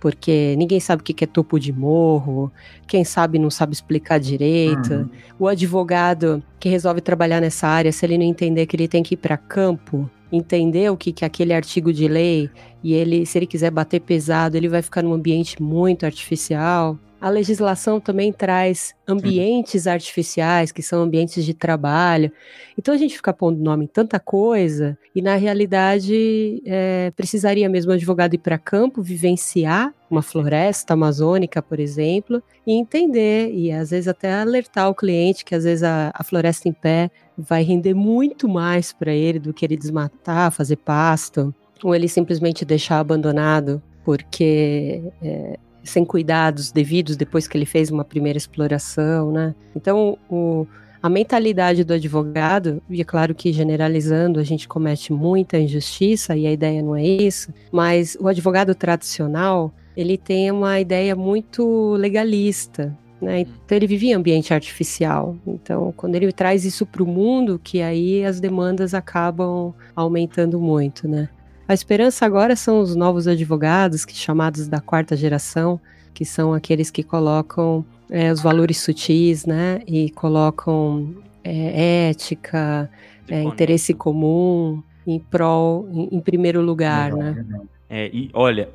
porque 0.07 0.55
ninguém 0.57 0.79
sabe 0.79 1.03
o 1.03 1.05
que 1.05 1.25
é 1.25 1.27
topo 1.27 1.59
de 1.59 1.73
morro, 1.73 2.53
quem 2.87 3.03
sabe 3.03 3.41
não 3.41 3.51
sabe 3.51 3.73
explicar 3.73 4.21
direito. 4.21 4.95
Uhum. 4.95 5.09
O 5.37 5.49
advogado 5.49 6.41
que 6.61 6.69
resolve 6.69 7.01
trabalhar 7.01 7.41
nessa 7.41 7.67
área, 7.67 7.91
se 7.91 8.07
ele 8.07 8.17
não 8.17 8.25
entender 8.25 8.67
que 8.67 8.77
ele 8.77 8.87
tem 8.87 9.03
que 9.03 9.15
ir 9.15 9.17
para 9.17 9.37
campo, 9.37 10.09
entender 10.31 10.93
o 10.93 10.97
que, 10.97 11.11
que 11.11 11.25
é 11.25 11.27
aquele 11.27 11.53
artigo 11.53 11.93
de 11.93 12.07
lei, 12.07 12.49
e 12.85 12.95
ele, 12.95 13.27
se 13.27 13.37
ele 13.37 13.49
quiser 13.49 13.73
bater 13.73 13.99
pesado, 13.99 14.57
ele 14.57 14.69
vai 14.69 14.81
ficar 14.81 15.03
num 15.03 15.13
ambiente 15.13 15.61
muito 15.61 16.07
artificial. 16.07 16.97
A 17.19 17.31
legislação 17.31 17.99
também 17.99 18.31
traz 18.33 18.95
ambientes 19.09 19.87
artificiais, 19.87 20.71
que 20.71 20.83
são 20.83 21.03
ambientes 21.03 21.45
de 21.45 21.55
trabalho. 21.55 22.31
Então 22.77 22.93
a 22.93 22.97
gente 22.97 23.17
fica 23.17 23.33
pondo 23.33 23.63
nome 23.63 23.85
em 23.85 23.89
tanta 23.89 24.21
coisa, 24.21 24.99
e 25.15 25.23
na 25.23 25.35
realidade 25.37 26.63
é, 26.67 27.11
precisaria 27.17 27.69
mesmo 27.69 27.91
o 27.91 27.95
advogado 27.95 28.35
ir 28.35 28.39
para 28.39 28.59
campo, 28.59 29.03
vivenciar 29.03 29.95
uma 30.11 30.23
floresta 30.23 30.93
amazônica, 30.93 31.63
por 31.63 31.81
exemplo, 31.81 32.43
e 32.67 32.75
entender, 32.75 33.51
e 33.53 33.73
às 33.73 33.91
vezes 33.91 34.09
até 34.09 34.33
alertar 34.33 34.89
o 34.89 34.95
cliente 34.95 35.45
que 35.45 35.55
às 35.55 35.65
vezes 35.65 35.83
a, 35.83 36.13
a 36.15 36.23
floresta 36.23 36.69
em 36.69 36.73
pé 36.73 37.11
vai 37.37 37.63
render 37.63 37.95
muito 37.95 38.49
mais 38.49 38.93
para 38.93 39.13
ele 39.13 39.39
do 39.39 39.55
que 39.55 39.65
ele 39.65 39.77
desmatar, 39.77 40.53
fazer 40.53 40.77
pasto, 40.77 41.53
ou 41.83 41.95
ele 41.95 42.09
simplesmente 42.09 42.65
deixar 42.65 43.01
abandonado 43.01 43.83
porque 44.05 45.03
é, 45.21 45.59
sem 45.87 46.05
cuidados 46.05 46.71
devidos 46.71 47.17
depois 47.17 47.47
que 47.47 47.57
ele 47.57 47.67
fez 47.67 47.91
uma 47.91 48.05
primeira 48.05 48.37
exploração, 48.37 49.33
né? 49.33 49.55
Então, 49.75 50.19
o, 50.29 50.67
a 51.03 51.09
mentalidade 51.09 51.85
do 51.85 51.95
advogado, 51.95 52.83
e 52.91 53.01
é 53.01 53.05
claro 53.05 53.35
que 53.35 53.53
generalizando 53.53 54.41
a 54.41 54.43
gente 54.43 54.67
comete 54.67 55.13
muita 55.13 55.59
injustiça 55.59 56.37
e 56.37 56.47
a 56.47 56.53
ideia 56.53 56.83
não 56.83 56.97
é 56.97 57.05
isso, 57.05 57.53
mas 57.71 58.17
o 58.21 58.29
advogado 58.29 58.75
tradicional, 58.75 59.73
ele 59.97 60.19
tem 60.19 60.51
uma 60.51 60.81
ideia 60.81 61.15
muito 61.15 61.95
legalista, 61.95 62.97
né? 63.21 63.41
Então 63.41 63.77
ele 63.77 63.87
vivia 63.87 64.11
em 64.11 64.15
ambiente 64.15 64.53
artificial. 64.53 65.37
Então, 65.47 65.93
quando 65.97 66.15
ele 66.17 66.31
traz 66.33 66.65
isso 66.65 66.85
para 66.85 67.03
o 67.03 67.07
mundo, 67.07 67.61
que 67.63 67.81
aí 67.81 68.25
as 68.25 68.41
demandas 68.41 68.93
acabam 68.93 69.73
aumentando 69.95 70.61
muito, 70.61 71.09
né? 71.09 71.29
A 71.69 71.75
esperança 71.75 72.25
agora 72.25 72.55
são 72.55 72.81
os 72.81 72.95
novos 72.95 73.27
advogados, 73.27 74.05
que 74.05 74.15
chamados 74.15 74.69
da 74.69 74.81
quarta 74.81 75.17
geração, 75.17 75.81
que 76.15 76.25
são 76.25 76.55
aqueles 76.55 76.91
que 76.91 77.03
colocam 77.03 77.85
é, 78.09 78.33
os 78.33 78.41
valores 78.41 78.79
sutis, 78.79 79.45
né? 79.45 79.81
E 79.87 80.11
colocam 80.11 81.15
é, 81.43 82.09
ética, 82.11 82.89
é, 83.29 83.43
interesse 83.43 83.93
comum 83.93 84.83
em 85.07 85.19
prol, 85.19 85.89
em, 85.91 86.17
em 86.17 86.21
primeiro 86.21 86.63
lugar, 86.63 87.13
né? 87.13 87.45
É, 87.89 88.11
e 88.13 88.31
olha, 88.33 88.69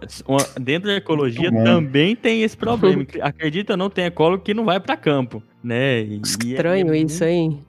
dentro 0.60 0.88
da 0.88 0.96
ecologia 0.96 1.52
também 1.52 2.16
tem 2.16 2.44
esse 2.44 2.56
problema. 2.56 3.06
Acredita 3.22 3.74
ou 3.74 3.78
não, 3.78 3.90
tem 3.90 4.06
ecólogo 4.06 4.44
que 4.44 4.54
não 4.54 4.64
vai 4.64 4.80
para 4.80 4.96
campo, 4.96 5.44
né? 5.62 6.02
E, 6.02 6.22
Estranho 6.24 6.94
é, 6.94 6.98
é 6.98 7.02
isso, 7.02 7.24
hein? 7.26 7.60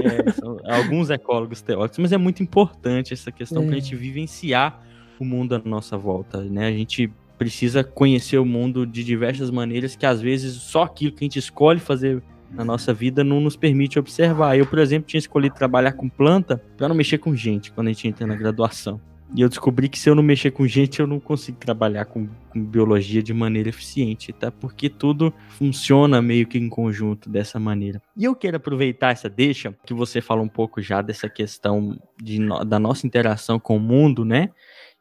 É, 0.00 0.72
alguns 0.72 1.10
ecólogos 1.10 1.60
teóricos, 1.62 1.98
mas 1.98 2.12
é 2.12 2.16
muito 2.16 2.42
importante 2.42 3.12
essa 3.12 3.32
questão 3.32 3.62
é. 3.62 3.66
para 3.66 3.76
a 3.76 3.78
gente 3.80 3.96
vivenciar 3.96 4.80
o 5.18 5.24
mundo 5.24 5.56
à 5.56 5.62
nossa 5.64 5.96
volta, 5.96 6.42
né? 6.44 6.68
A 6.68 6.72
gente 6.72 7.10
precisa 7.36 7.82
conhecer 7.82 8.38
o 8.38 8.44
mundo 8.44 8.86
de 8.86 9.02
diversas 9.02 9.50
maneiras 9.50 9.96
que 9.96 10.06
às 10.06 10.20
vezes 10.20 10.54
só 10.54 10.84
aquilo 10.84 11.12
que 11.12 11.24
a 11.24 11.26
gente 11.26 11.38
escolhe 11.40 11.80
fazer 11.80 12.22
na 12.52 12.64
nossa 12.64 12.94
vida 12.94 13.24
não 13.24 13.40
nos 13.40 13.56
permite 13.56 13.98
observar. 13.98 14.56
Eu, 14.56 14.64
por 14.64 14.78
exemplo, 14.78 15.08
tinha 15.08 15.18
escolhido 15.18 15.56
trabalhar 15.56 15.92
com 15.92 16.08
planta 16.08 16.62
para 16.76 16.88
não 16.88 16.94
mexer 16.94 17.18
com 17.18 17.34
gente 17.34 17.72
quando 17.72 17.88
a 17.88 17.90
gente 17.90 18.06
entra 18.06 18.24
na 18.26 18.36
graduação. 18.36 19.00
E 19.32 19.40
eu 19.40 19.48
descobri 19.48 19.88
que 19.88 19.98
se 19.98 20.08
eu 20.08 20.14
não 20.14 20.22
mexer 20.22 20.50
com 20.50 20.66
gente, 20.66 21.00
eu 21.00 21.06
não 21.06 21.18
consigo 21.18 21.58
trabalhar 21.58 22.04
com, 22.04 22.28
com, 22.50 22.64
biologia 22.64 23.22
de 23.22 23.32
maneira 23.32 23.68
eficiente, 23.68 24.32
tá? 24.32 24.50
Porque 24.50 24.88
tudo 24.88 25.32
funciona 25.48 26.20
meio 26.20 26.46
que 26.46 26.58
em 26.58 26.68
conjunto 26.68 27.28
dessa 27.28 27.58
maneira. 27.58 28.02
E 28.16 28.24
eu 28.24 28.34
quero 28.34 28.58
aproveitar 28.58 29.12
essa 29.12 29.28
deixa, 29.28 29.74
que 29.84 29.94
você 29.94 30.20
fala 30.20 30.42
um 30.42 30.48
pouco 30.48 30.82
já 30.82 31.00
dessa 31.00 31.28
questão 31.28 31.98
de, 32.22 32.38
da 32.66 32.78
nossa 32.78 33.06
interação 33.06 33.58
com 33.58 33.76
o 33.76 33.80
mundo, 33.80 34.24
né? 34.24 34.50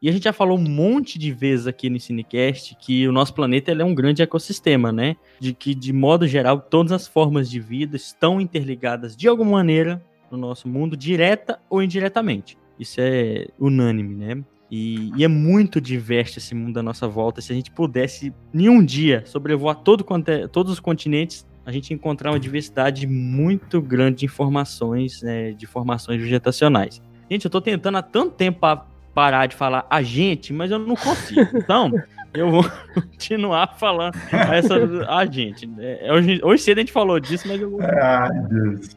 E 0.01 0.10
a 0.10 0.12
gente 0.12 0.24
já 0.24 0.34
falou 0.34 0.58
um 0.58 0.70
monte 0.70 1.18
de 1.18 1.32
vezes 1.32 1.65
aqui 1.65 1.89
no 1.89 2.00
Cinecast 2.00 2.75
que 2.75 3.08
o 3.08 3.12
nosso 3.12 3.34
planeta 3.34 3.72
é 3.72 3.86
um 3.86 3.96
grande 3.96 4.22
ecossistema, 4.22 4.92
né? 4.92 5.15
De 5.39 5.53
que, 5.53 5.74
de 5.74 5.94
modo 5.94 6.27
geral, 6.27 6.60
todas 6.60 6.92
as 6.92 7.08
formas 7.08 7.50
de 7.50 7.60
vida 7.60 7.96
estão 7.96 8.42
interligadas 8.42 9.15
de 9.15 9.27
alguma 9.27 9.51
maneira 9.51 10.03
no 10.30 10.38
nosso 10.38 10.68
mundo, 10.68 10.98
direta 10.98 11.60
ou 11.70 11.82
indiretamente. 11.82 12.58
Isso 12.80 13.00
é 13.00 13.48
unânime, 13.60 14.15
né? 14.15 14.44
E, 14.70 15.12
e, 15.15 15.24
é 15.24 15.27
muito 15.27 15.80
diverso 15.80 16.39
esse 16.39 16.56
mundo 16.56 16.80
à 16.80 16.84
nossa 16.84 17.08
volta. 17.08 17.42
Se 17.42 17.51
a 17.51 17.56
gente 17.56 17.70
pudesse, 17.70 18.34
em 18.51 18.70
um 18.70 18.84
dia, 18.84 19.22
sobrevoar 19.25 19.75
todo, 19.75 20.03
é, 20.25 20.48
todos 20.48 20.72
os 20.72 20.80
continentes, 20.80 21.46
a 21.63 21.72
gente 21.72 21.94
encontrar 21.94 22.32
uma 22.32 22.39
diversidade 22.39 23.06
muito 23.06 23.82
grande 23.82 24.20
de 24.20 24.25
informações, 24.25 25.22
né, 25.22 25.51
de 25.51 25.68
formações 25.68 26.20
vegetacionais. 26.20 27.01
Gente, 27.30 27.46
eu 27.46 27.50
estou 27.50 27.62
tentando 27.62 27.98
há 27.98 28.01
tanto 28.01 28.32
tempo 28.32 28.60
parar 29.13 29.46
de 29.46 29.56
falar 29.56 29.86
a 29.89 30.01
gente, 30.01 30.51
mas 30.51 30.72
eu 30.72 30.80
não 30.80 30.96
consigo. 30.96 31.56
Então, 31.56 31.92
eu 32.34 32.50
vou 32.50 32.63
continuar 32.94 33.75
falando 33.77 34.15
essa 34.32 34.75
a 35.08 35.25
gente. 35.25 35.70
É, 35.80 36.12
hoje, 36.12 36.42
hoje 36.44 36.63
cedo 36.63 36.80
a 36.80 36.82
gente 36.82 36.92
falou 36.92 37.20
disso, 37.20 37.48
mas 37.48 37.62
eu 37.62 37.70
vou. 37.70 37.82
Ah, 37.82 38.27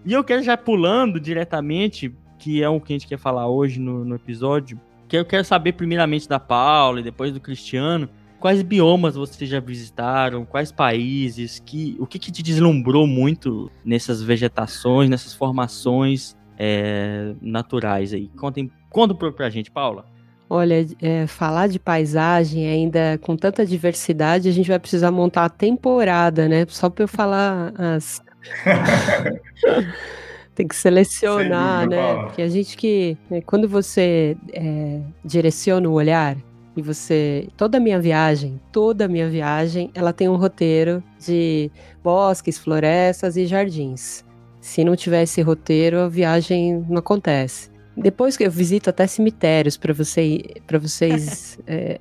e 0.04 0.12
eu 0.12 0.24
quero 0.24 0.42
já 0.42 0.56
pulando 0.56 1.20
diretamente 1.20 2.12
que 2.46 2.62
é 2.62 2.68
o 2.68 2.80
que 2.80 2.92
a 2.92 2.94
gente 2.94 3.08
quer 3.08 3.18
falar 3.18 3.48
hoje 3.48 3.80
no, 3.80 4.04
no 4.04 4.14
episódio, 4.14 4.80
que 5.08 5.16
eu 5.16 5.24
quero 5.24 5.44
saber 5.44 5.72
primeiramente 5.72 6.28
da 6.28 6.38
Paula 6.38 7.00
e 7.00 7.02
depois 7.02 7.32
do 7.32 7.40
Cristiano, 7.40 8.08
quais 8.38 8.62
biomas 8.62 9.16
vocês 9.16 9.50
já 9.50 9.58
visitaram, 9.58 10.44
quais 10.44 10.70
países, 10.70 11.60
que, 11.66 11.96
o 11.98 12.06
que, 12.06 12.20
que 12.20 12.30
te 12.30 12.44
deslumbrou 12.44 13.04
muito 13.04 13.68
nessas 13.84 14.22
vegetações, 14.22 15.10
nessas 15.10 15.34
formações 15.34 16.36
é, 16.56 17.34
naturais 17.42 18.14
aí? 18.14 18.28
Contem, 18.36 18.70
conta 18.90 19.12
um 19.12 19.16
pouco 19.16 19.36
pra 19.36 19.50
gente, 19.50 19.68
Paula. 19.68 20.04
Olha, 20.48 20.86
é, 21.02 21.26
falar 21.26 21.66
de 21.66 21.80
paisagem 21.80 22.68
ainda 22.68 23.18
com 23.22 23.36
tanta 23.36 23.66
diversidade, 23.66 24.48
a 24.48 24.52
gente 24.52 24.68
vai 24.68 24.78
precisar 24.78 25.10
montar 25.10 25.46
a 25.46 25.50
temporada, 25.50 26.48
né? 26.48 26.64
Só 26.68 26.88
para 26.88 27.02
eu 27.02 27.08
falar 27.08 27.72
as. 27.76 28.22
Tem 30.56 30.66
que 30.66 30.74
selecionar, 30.74 31.86
né? 31.86 32.24
Porque 32.24 32.40
a 32.40 32.48
gente 32.48 32.78
que. 32.78 33.16
Né, 33.30 33.42
quando 33.42 33.68
você 33.68 34.34
é, 34.54 35.00
direciona 35.22 35.86
o 35.86 35.92
olhar 35.92 36.34
e 36.74 36.80
você. 36.80 37.46
Toda 37.58 37.76
a 37.76 37.80
minha 37.80 38.00
viagem, 38.00 38.58
toda 38.72 39.04
a 39.04 39.08
minha 39.08 39.28
viagem, 39.28 39.90
ela 39.94 40.14
tem 40.14 40.30
um 40.30 40.36
roteiro 40.36 41.02
de 41.20 41.70
bosques, 42.02 42.56
florestas 42.56 43.36
e 43.36 43.44
jardins. 43.44 44.24
Se 44.58 44.82
não 44.82 44.96
tiver 44.96 45.22
esse 45.24 45.42
roteiro, 45.42 46.00
a 46.00 46.08
viagem 46.08 46.84
não 46.88 46.98
acontece. 46.98 47.70
Depois 47.96 48.36
que 48.36 48.44
eu 48.44 48.50
visito 48.50 48.90
até 48.90 49.06
cemitérios 49.06 49.76
para 49.76 49.92
você, 49.94 50.42
para 50.66 50.78
vocês, 50.78 51.58
é, 51.66 51.98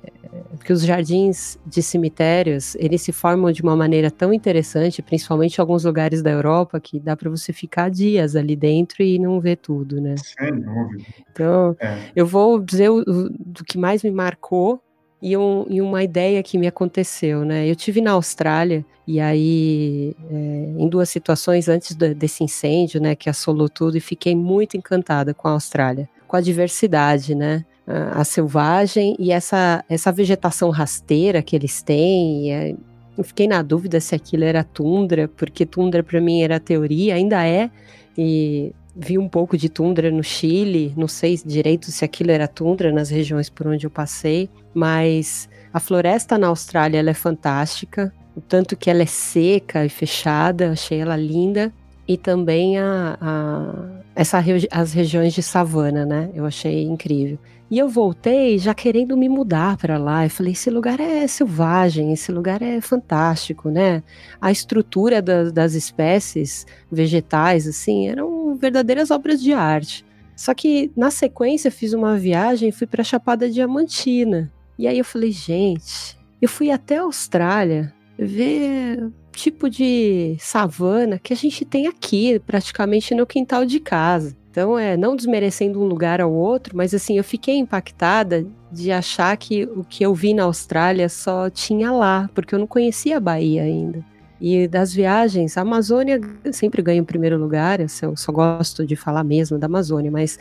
porque 0.56 0.72
os 0.72 0.82
jardins 0.82 1.58
de 1.64 1.82
cemitérios 1.82 2.74
eles 2.76 3.00
se 3.00 3.12
formam 3.12 3.50
de 3.50 3.62
uma 3.62 3.74
maneira 3.74 4.10
tão 4.10 4.32
interessante, 4.32 5.00
principalmente 5.00 5.56
em 5.56 5.60
alguns 5.60 5.84
lugares 5.84 6.22
da 6.22 6.30
Europa, 6.30 6.78
que 6.78 7.00
dá 7.00 7.16
para 7.16 7.30
você 7.30 7.52
ficar 7.52 7.90
dias 7.90 8.36
ali 8.36 8.54
dentro 8.54 9.02
e 9.02 9.18
não 9.18 9.40
ver 9.40 9.56
tudo, 9.56 10.00
né? 10.00 10.14
Sem 10.18 10.60
dúvida. 10.60 11.04
Então, 11.30 11.76
é. 11.80 11.98
eu 12.14 12.26
vou 12.26 12.60
dizer 12.60 12.90
o, 12.90 13.00
o, 13.00 13.30
do 13.30 13.64
que 13.64 13.78
mais 13.78 14.02
me 14.02 14.10
marcou 14.10 14.82
e, 15.20 15.36
um, 15.36 15.64
e, 15.68 15.80
uma 15.80 16.02
ideia 16.02 16.42
que 16.42 16.58
me 16.58 16.66
aconteceu, 16.66 17.44
né? 17.44 17.68
Eu 17.68 17.74
tive 17.74 18.00
na 18.00 18.12
Austrália 18.12 18.84
e 19.06 19.18
aí 19.18 20.14
é, 20.30 20.34
em 20.78 20.88
duas 20.88 21.08
situações 21.08 21.68
antes 21.68 21.94
desse 21.94 22.44
incêndio, 22.44 23.00
né, 23.00 23.14
que 23.14 23.30
assolou 23.30 23.68
tudo 23.68 23.96
e 23.96 24.00
fiquei 24.00 24.34
muito 24.34 24.76
encantada 24.76 25.32
com 25.32 25.48
a 25.48 25.52
Austrália, 25.52 26.08
com 26.26 26.36
a 26.36 26.40
diversidade, 26.40 27.34
né? 27.34 27.64
A, 27.86 28.20
a 28.20 28.24
selvagem 28.24 29.16
e 29.18 29.32
essa 29.32 29.84
essa 29.88 30.12
vegetação 30.12 30.70
rasteira 30.70 31.42
que 31.42 31.56
eles 31.56 31.82
têm. 31.82 32.52
É, 32.52 32.74
eu 33.16 33.24
fiquei 33.24 33.48
na 33.48 33.62
dúvida 33.62 33.98
se 34.00 34.14
aquilo 34.14 34.44
era 34.44 34.62
tundra, 34.62 35.28
porque 35.28 35.64
tundra 35.64 36.02
para 36.02 36.20
mim 36.20 36.42
era 36.42 36.60
teoria, 36.60 37.14
ainda 37.14 37.46
é. 37.46 37.70
E 38.18 38.74
vi 38.94 39.18
um 39.18 39.28
pouco 39.28 39.56
de 39.56 39.68
tundra 39.68 40.10
no 40.10 40.22
Chile, 40.22 40.94
não 40.96 41.06
sei 41.06 41.38
direito 41.44 41.90
se 41.90 42.04
aquilo 42.04 42.30
era 42.30 42.48
tundra 42.48 42.90
nas 42.90 43.10
regiões 43.10 43.50
por 43.50 43.66
onde 43.66 43.86
eu 43.86 43.90
passei, 43.90 44.48
mas 44.76 45.48
a 45.72 45.80
floresta 45.80 46.36
na 46.36 46.48
Austrália 46.48 46.98
ela 46.98 47.08
é 47.08 47.14
fantástica, 47.14 48.12
o 48.36 48.42
tanto 48.42 48.76
que 48.76 48.90
ela 48.90 49.02
é 49.02 49.06
seca 49.06 49.86
e 49.86 49.88
fechada, 49.88 50.72
achei 50.72 51.00
ela 51.00 51.16
linda, 51.16 51.72
e 52.06 52.18
também 52.18 52.78
a, 52.78 53.16
a 53.18 53.74
essa, 54.14 54.44
as 54.70 54.92
regiões 54.92 55.32
de 55.32 55.42
savana, 55.42 56.04
né? 56.04 56.30
Eu 56.34 56.44
achei 56.44 56.84
incrível. 56.84 57.38
E 57.70 57.78
eu 57.78 57.88
voltei 57.88 58.58
já 58.58 58.74
querendo 58.74 59.16
me 59.16 59.30
mudar 59.30 59.78
para 59.78 59.96
lá. 59.96 60.26
Eu 60.26 60.30
falei: 60.30 60.52
esse 60.52 60.68
lugar 60.68 61.00
é 61.00 61.26
selvagem, 61.26 62.12
esse 62.12 62.30
lugar 62.30 62.60
é 62.60 62.78
fantástico, 62.82 63.70
né? 63.70 64.02
A 64.38 64.52
estrutura 64.52 65.22
da, 65.22 65.50
das 65.50 65.72
espécies 65.72 66.66
vegetais, 66.92 67.66
assim, 67.66 68.08
eram 68.08 68.54
verdadeiras 68.56 69.10
obras 69.10 69.40
de 69.42 69.54
arte. 69.54 70.04
Só 70.36 70.52
que 70.52 70.92
na 70.94 71.10
sequência 71.10 71.70
fiz 71.70 71.94
uma 71.94 72.18
viagem 72.18 72.68
e 72.68 72.72
fui 72.72 72.86
para 72.86 73.02
Chapada 73.02 73.48
Diamantina. 73.50 74.52
E 74.78 74.86
aí 74.86 74.98
eu 74.98 75.04
falei: 75.04 75.32
gente, 75.32 76.16
eu 76.40 76.48
fui 76.48 76.70
até 76.70 76.98
a 76.98 77.02
Austrália 77.02 77.92
ver 78.18 79.10
tipo 79.32 79.68
de 79.68 80.36
savana 80.38 81.18
que 81.18 81.32
a 81.32 81.36
gente 81.36 81.64
tem 81.64 81.86
aqui, 81.86 82.38
praticamente 82.40 83.14
no 83.14 83.26
quintal 83.26 83.64
de 83.64 83.78
casa. 83.78 84.36
Então, 84.50 84.78
é 84.78 84.96
não 84.96 85.14
desmerecendo 85.14 85.82
um 85.82 85.84
lugar 85.84 86.18
ao 86.18 86.32
outro, 86.32 86.74
mas 86.74 86.94
assim, 86.94 87.18
eu 87.18 87.24
fiquei 87.24 87.58
impactada 87.58 88.46
de 88.72 88.90
achar 88.90 89.36
que 89.36 89.64
o 89.64 89.84
que 89.84 90.02
eu 90.02 90.14
vi 90.14 90.32
na 90.32 90.44
Austrália 90.44 91.10
só 91.10 91.50
tinha 91.50 91.92
lá, 91.92 92.30
porque 92.34 92.54
eu 92.54 92.58
não 92.58 92.66
conhecia 92.66 93.18
a 93.18 93.20
Bahia 93.20 93.62
ainda. 93.62 94.02
E 94.40 94.66
das 94.66 94.94
viagens, 94.94 95.58
a 95.58 95.60
Amazônia 95.60 96.18
sempre 96.52 96.80
ganha 96.80 97.02
o 97.02 97.06
primeiro 97.06 97.38
lugar, 97.38 97.80
eu 97.80 98.16
só 98.16 98.32
gosto 98.32 98.86
de 98.86 98.96
falar 98.96 99.24
mesmo 99.24 99.58
da 99.58 99.66
Amazônia, 99.66 100.10
mas 100.10 100.38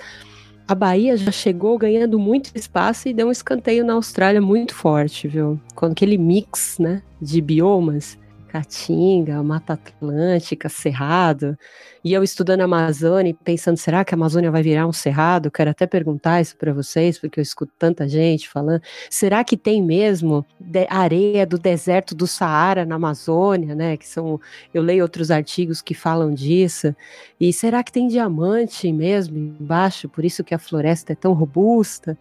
a 0.67 0.73
Bahia 0.73 1.15
já 1.15 1.31
chegou 1.31 1.77
ganhando 1.77 2.17
muito 2.17 2.51
espaço 2.55 3.07
e 3.07 3.13
deu 3.13 3.27
um 3.27 3.31
escanteio 3.31 3.85
na 3.85 3.93
Austrália 3.93 4.41
muito 4.41 4.73
forte, 4.73 5.27
viu? 5.27 5.59
Com 5.75 5.85
aquele 5.85 6.17
mix, 6.17 6.77
né, 6.79 7.01
de 7.21 7.39
biomas 7.41 8.17
Caatinga, 8.55 9.43
Mata 9.43 9.73
Atlântica, 9.73 10.69
Cerrado, 10.69 11.57
e 12.01 12.13
eu 12.13 12.23
estudando 12.23 12.61
a 12.61 12.63
Amazônia 12.63 13.31
e 13.31 13.33
pensando, 13.33 13.75
será 13.75 14.05
que 14.05 14.15
a 14.15 14.17
Amazônia 14.17 14.49
vai 14.49 14.63
virar 14.63 14.87
um 14.87 14.93
cerrado? 14.93 15.51
Quero 15.51 15.71
até 15.71 15.85
perguntar 15.85 16.39
isso 16.39 16.55
para 16.55 16.71
vocês, 16.71 17.19
porque 17.19 17.37
eu 17.37 17.41
escuto 17.41 17.73
tanta 17.77 18.07
gente 18.07 18.47
falando. 18.47 18.81
Será 19.09 19.43
que 19.43 19.57
tem 19.57 19.81
mesmo 19.81 20.45
areia 20.89 21.45
do 21.45 21.57
deserto 21.57 22.15
do 22.15 22.25
Saara 22.25 22.85
na 22.85 22.95
Amazônia, 22.95 23.75
né? 23.75 23.97
Que 23.97 24.07
são, 24.07 24.39
eu 24.73 24.81
leio 24.81 25.03
outros 25.03 25.31
artigos 25.31 25.81
que 25.81 25.93
falam 25.93 26.33
disso. 26.33 26.95
E 27.37 27.51
será 27.51 27.83
que 27.83 27.91
tem 27.91 28.07
diamante 28.07 28.89
mesmo 28.93 29.37
embaixo? 29.37 30.07
Por 30.07 30.23
isso 30.23 30.45
que 30.45 30.55
a 30.55 30.59
floresta 30.59 31.11
é 31.11 31.15
tão 31.15 31.33
robusta? 31.33 32.17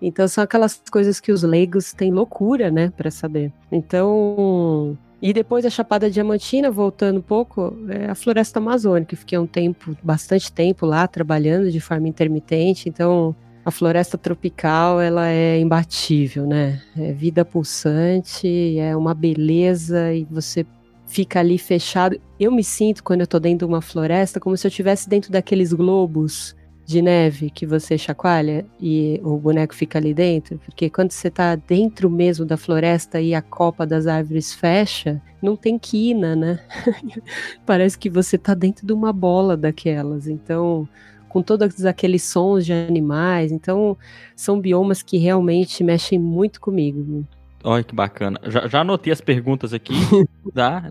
Então 0.00 0.28
são 0.28 0.44
aquelas 0.44 0.80
coisas 0.90 1.18
que 1.18 1.32
os 1.32 1.42
leigos 1.42 1.92
têm 1.92 2.12
loucura, 2.12 2.70
né, 2.70 2.92
para 2.94 3.10
saber. 3.10 3.52
Então, 3.72 4.96
e 5.24 5.32
depois 5.32 5.64
a 5.64 5.70
Chapada 5.70 6.10
Diamantina, 6.10 6.70
voltando 6.70 7.16
um 7.16 7.22
pouco, 7.22 7.74
é 7.88 8.10
a 8.10 8.14
Floresta 8.14 8.58
Amazônica. 8.58 9.16
Fiquei 9.16 9.38
um 9.38 9.46
tempo, 9.46 9.96
bastante 10.02 10.52
tempo 10.52 10.84
lá, 10.84 11.08
trabalhando 11.08 11.70
de 11.70 11.80
forma 11.80 12.06
intermitente. 12.06 12.90
Então, 12.90 13.34
a 13.64 13.70
floresta 13.70 14.18
tropical, 14.18 15.00
ela 15.00 15.26
é 15.26 15.58
imbatível, 15.58 16.46
né? 16.46 16.82
É 16.94 17.10
vida 17.14 17.42
pulsante, 17.42 18.78
é 18.78 18.94
uma 18.94 19.14
beleza 19.14 20.12
e 20.12 20.24
você 20.24 20.66
fica 21.06 21.40
ali 21.40 21.56
fechado. 21.56 22.20
Eu 22.38 22.52
me 22.52 22.62
sinto, 22.62 23.02
quando 23.02 23.22
eu 23.22 23.26
tô 23.26 23.40
dentro 23.40 23.66
de 23.66 23.72
uma 23.72 23.80
floresta, 23.80 24.38
como 24.38 24.54
se 24.58 24.66
eu 24.66 24.68
estivesse 24.68 25.08
dentro 25.08 25.32
daqueles 25.32 25.72
globos 25.72 26.54
de 26.86 27.00
neve 27.00 27.50
que 27.50 27.64
você 27.64 27.96
chacoalha 27.96 28.66
e 28.80 29.20
o 29.22 29.38
boneco 29.38 29.74
fica 29.74 29.98
ali 29.98 30.12
dentro, 30.12 30.58
porque 30.58 30.90
quando 30.90 31.12
você 31.12 31.28
está 31.28 31.56
dentro 31.56 32.10
mesmo 32.10 32.44
da 32.44 32.56
floresta 32.56 33.20
e 33.20 33.34
a 33.34 33.40
copa 33.40 33.86
das 33.86 34.06
árvores 34.06 34.52
fecha, 34.52 35.20
não 35.40 35.56
tem 35.56 35.78
quina, 35.78 36.36
né? 36.36 36.60
Parece 37.64 37.98
que 37.98 38.10
você 38.10 38.36
está 38.36 38.54
dentro 38.54 38.86
de 38.86 38.92
uma 38.92 39.12
bola 39.12 39.56
daquelas. 39.56 40.26
Então, 40.26 40.88
com 41.28 41.42
todos 41.42 41.84
aqueles 41.86 42.22
sons 42.22 42.64
de 42.64 42.72
animais, 42.72 43.50
então 43.50 43.96
são 44.36 44.60
biomas 44.60 45.02
que 45.02 45.16
realmente 45.16 45.82
mexem 45.82 46.18
muito 46.18 46.60
comigo. 46.60 47.26
Olha 47.62 47.82
que 47.82 47.94
bacana. 47.94 48.38
Já, 48.44 48.68
já 48.68 48.80
anotei 48.82 49.12
as 49.12 49.22
perguntas 49.22 49.72
aqui, 49.72 49.94
tá? 50.54 50.84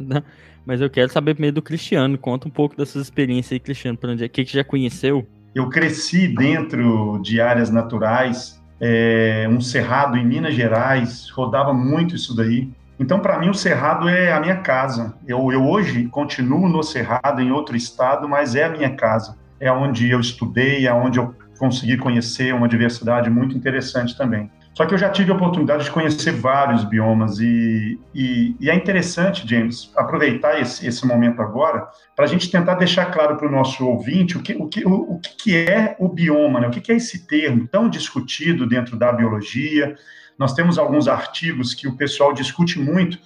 Mas 0.65 0.81
eu 0.81 0.89
quero 0.89 1.12
saber 1.12 1.35
primeiro 1.35 1.55
do 1.55 1.62
Cristiano. 1.62 2.17
Conta 2.17 2.47
um 2.47 2.51
pouco 2.51 2.75
dessas 2.75 3.03
experiências 3.03 3.53
aí, 3.53 3.59
Cristiano. 3.59 3.97
Para 3.97 4.12
onde 4.12 4.23
é 4.23 4.27
que, 4.27 4.43
que 4.43 4.53
já 4.53 4.63
conheceu? 4.63 5.27
Eu 5.53 5.69
cresci 5.69 6.27
dentro 6.27 7.19
de 7.22 7.39
áreas 7.39 7.69
naturais, 7.69 8.60
é, 8.81 9.48
um 9.50 9.62
cerrado 9.62 10.17
em 10.17 10.25
Minas 10.25 10.55
Gerais, 10.55 11.29
rodava 11.29 11.74
muito 11.74 12.15
isso 12.15 12.36
daí. 12.36 12.69
Então, 13.00 13.19
para 13.19 13.39
mim, 13.39 13.50
o 13.50 13.53
Cerrado 13.53 14.07
é 14.07 14.31
a 14.31 14.39
minha 14.39 14.57
casa. 14.57 15.15
Eu, 15.27 15.51
eu, 15.51 15.63
hoje 15.65 16.05
continuo 16.05 16.67
no 16.69 16.83
Cerrado, 16.83 17.41
em 17.41 17.51
outro 17.51 17.75
estado, 17.75 18.27
mas 18.29 18.55
é 18.55 18.63
a 18.63 18.69
minha 18.69 18.95
casa. 18.95 19.38
É 19.60 19.72
onde 19.72 20.10
eu 20.10 20.19
estudei, 20.19 20.88
é 20.88 20.93
onde 20.93 21.19
eu 21.19 21.36
consegui 21.57 21.98
conhecer 21.98 22.53
uma 22.53 22.67
diversidade 22.67 23.29
muito 23.29 23.55
interessante 23.55 24.17
também. 24.17 24.50
Só 24.74 24.88
que 24.88 24.94
eu 24.94 24.98
já 24.98 25.10
tive 25.10 25.32
a 25.32 25.36
oportunidade 25.36 25.84
de 25.84 25.92
conhecer 25.92 26.32
vários 26.32 26.84
biomas 26.84 27.39
e, 27.39 28.00
e, 28.13 28.56
e 28.60 28.70
é 28.72 28.74
interessante, 28.74 29.48
James, 29.48 29.92
aproveitar 29.96 30.60
esse, 30.60 30.88
esse 30.88 31.06
momento 31.06 31.44
agora 31.44 31.88
para 32.15 32.25
a 32.25 32.27
gente 32.27 32.50
tentar 32.50 32.74
deixar 32.75 33.06
claro 33.06 33.38
para 33.38 33.48
o 33.48 33.51
nosso 33.51 33.86
ouvinte 33.86 34.36
o 34.36 34.42
que, 34.42 34.53
o, 34.53 34.68
que, 34.68 34.84
o, 34.84 35.13
o 35.13 35.20
que 35.20 35.56
é 35.56 35.96
o 36.00 36.10
bioma, 36.10 36.60
né? 36.60 36.68
o 36.68 36.72
que 36.72 36.92
é 36.92 36.96
esse 36.96 37.27
termo 37.27 37.68
tão 37.68 37.88
discutido 37.88 38.65
dentro 38.65 38.98
da 38.98 39.13
biologia. 39.13 39.96
Nós 40.39 40.56
temos 40.56 40.80
alguns 40.80 41.08
artigos 41.08 41.75
que 41.75 41.88
o 41.88 41.96
pessoal 41.96 42.34
discute 42.34 42.80
muito. 42.80 43.20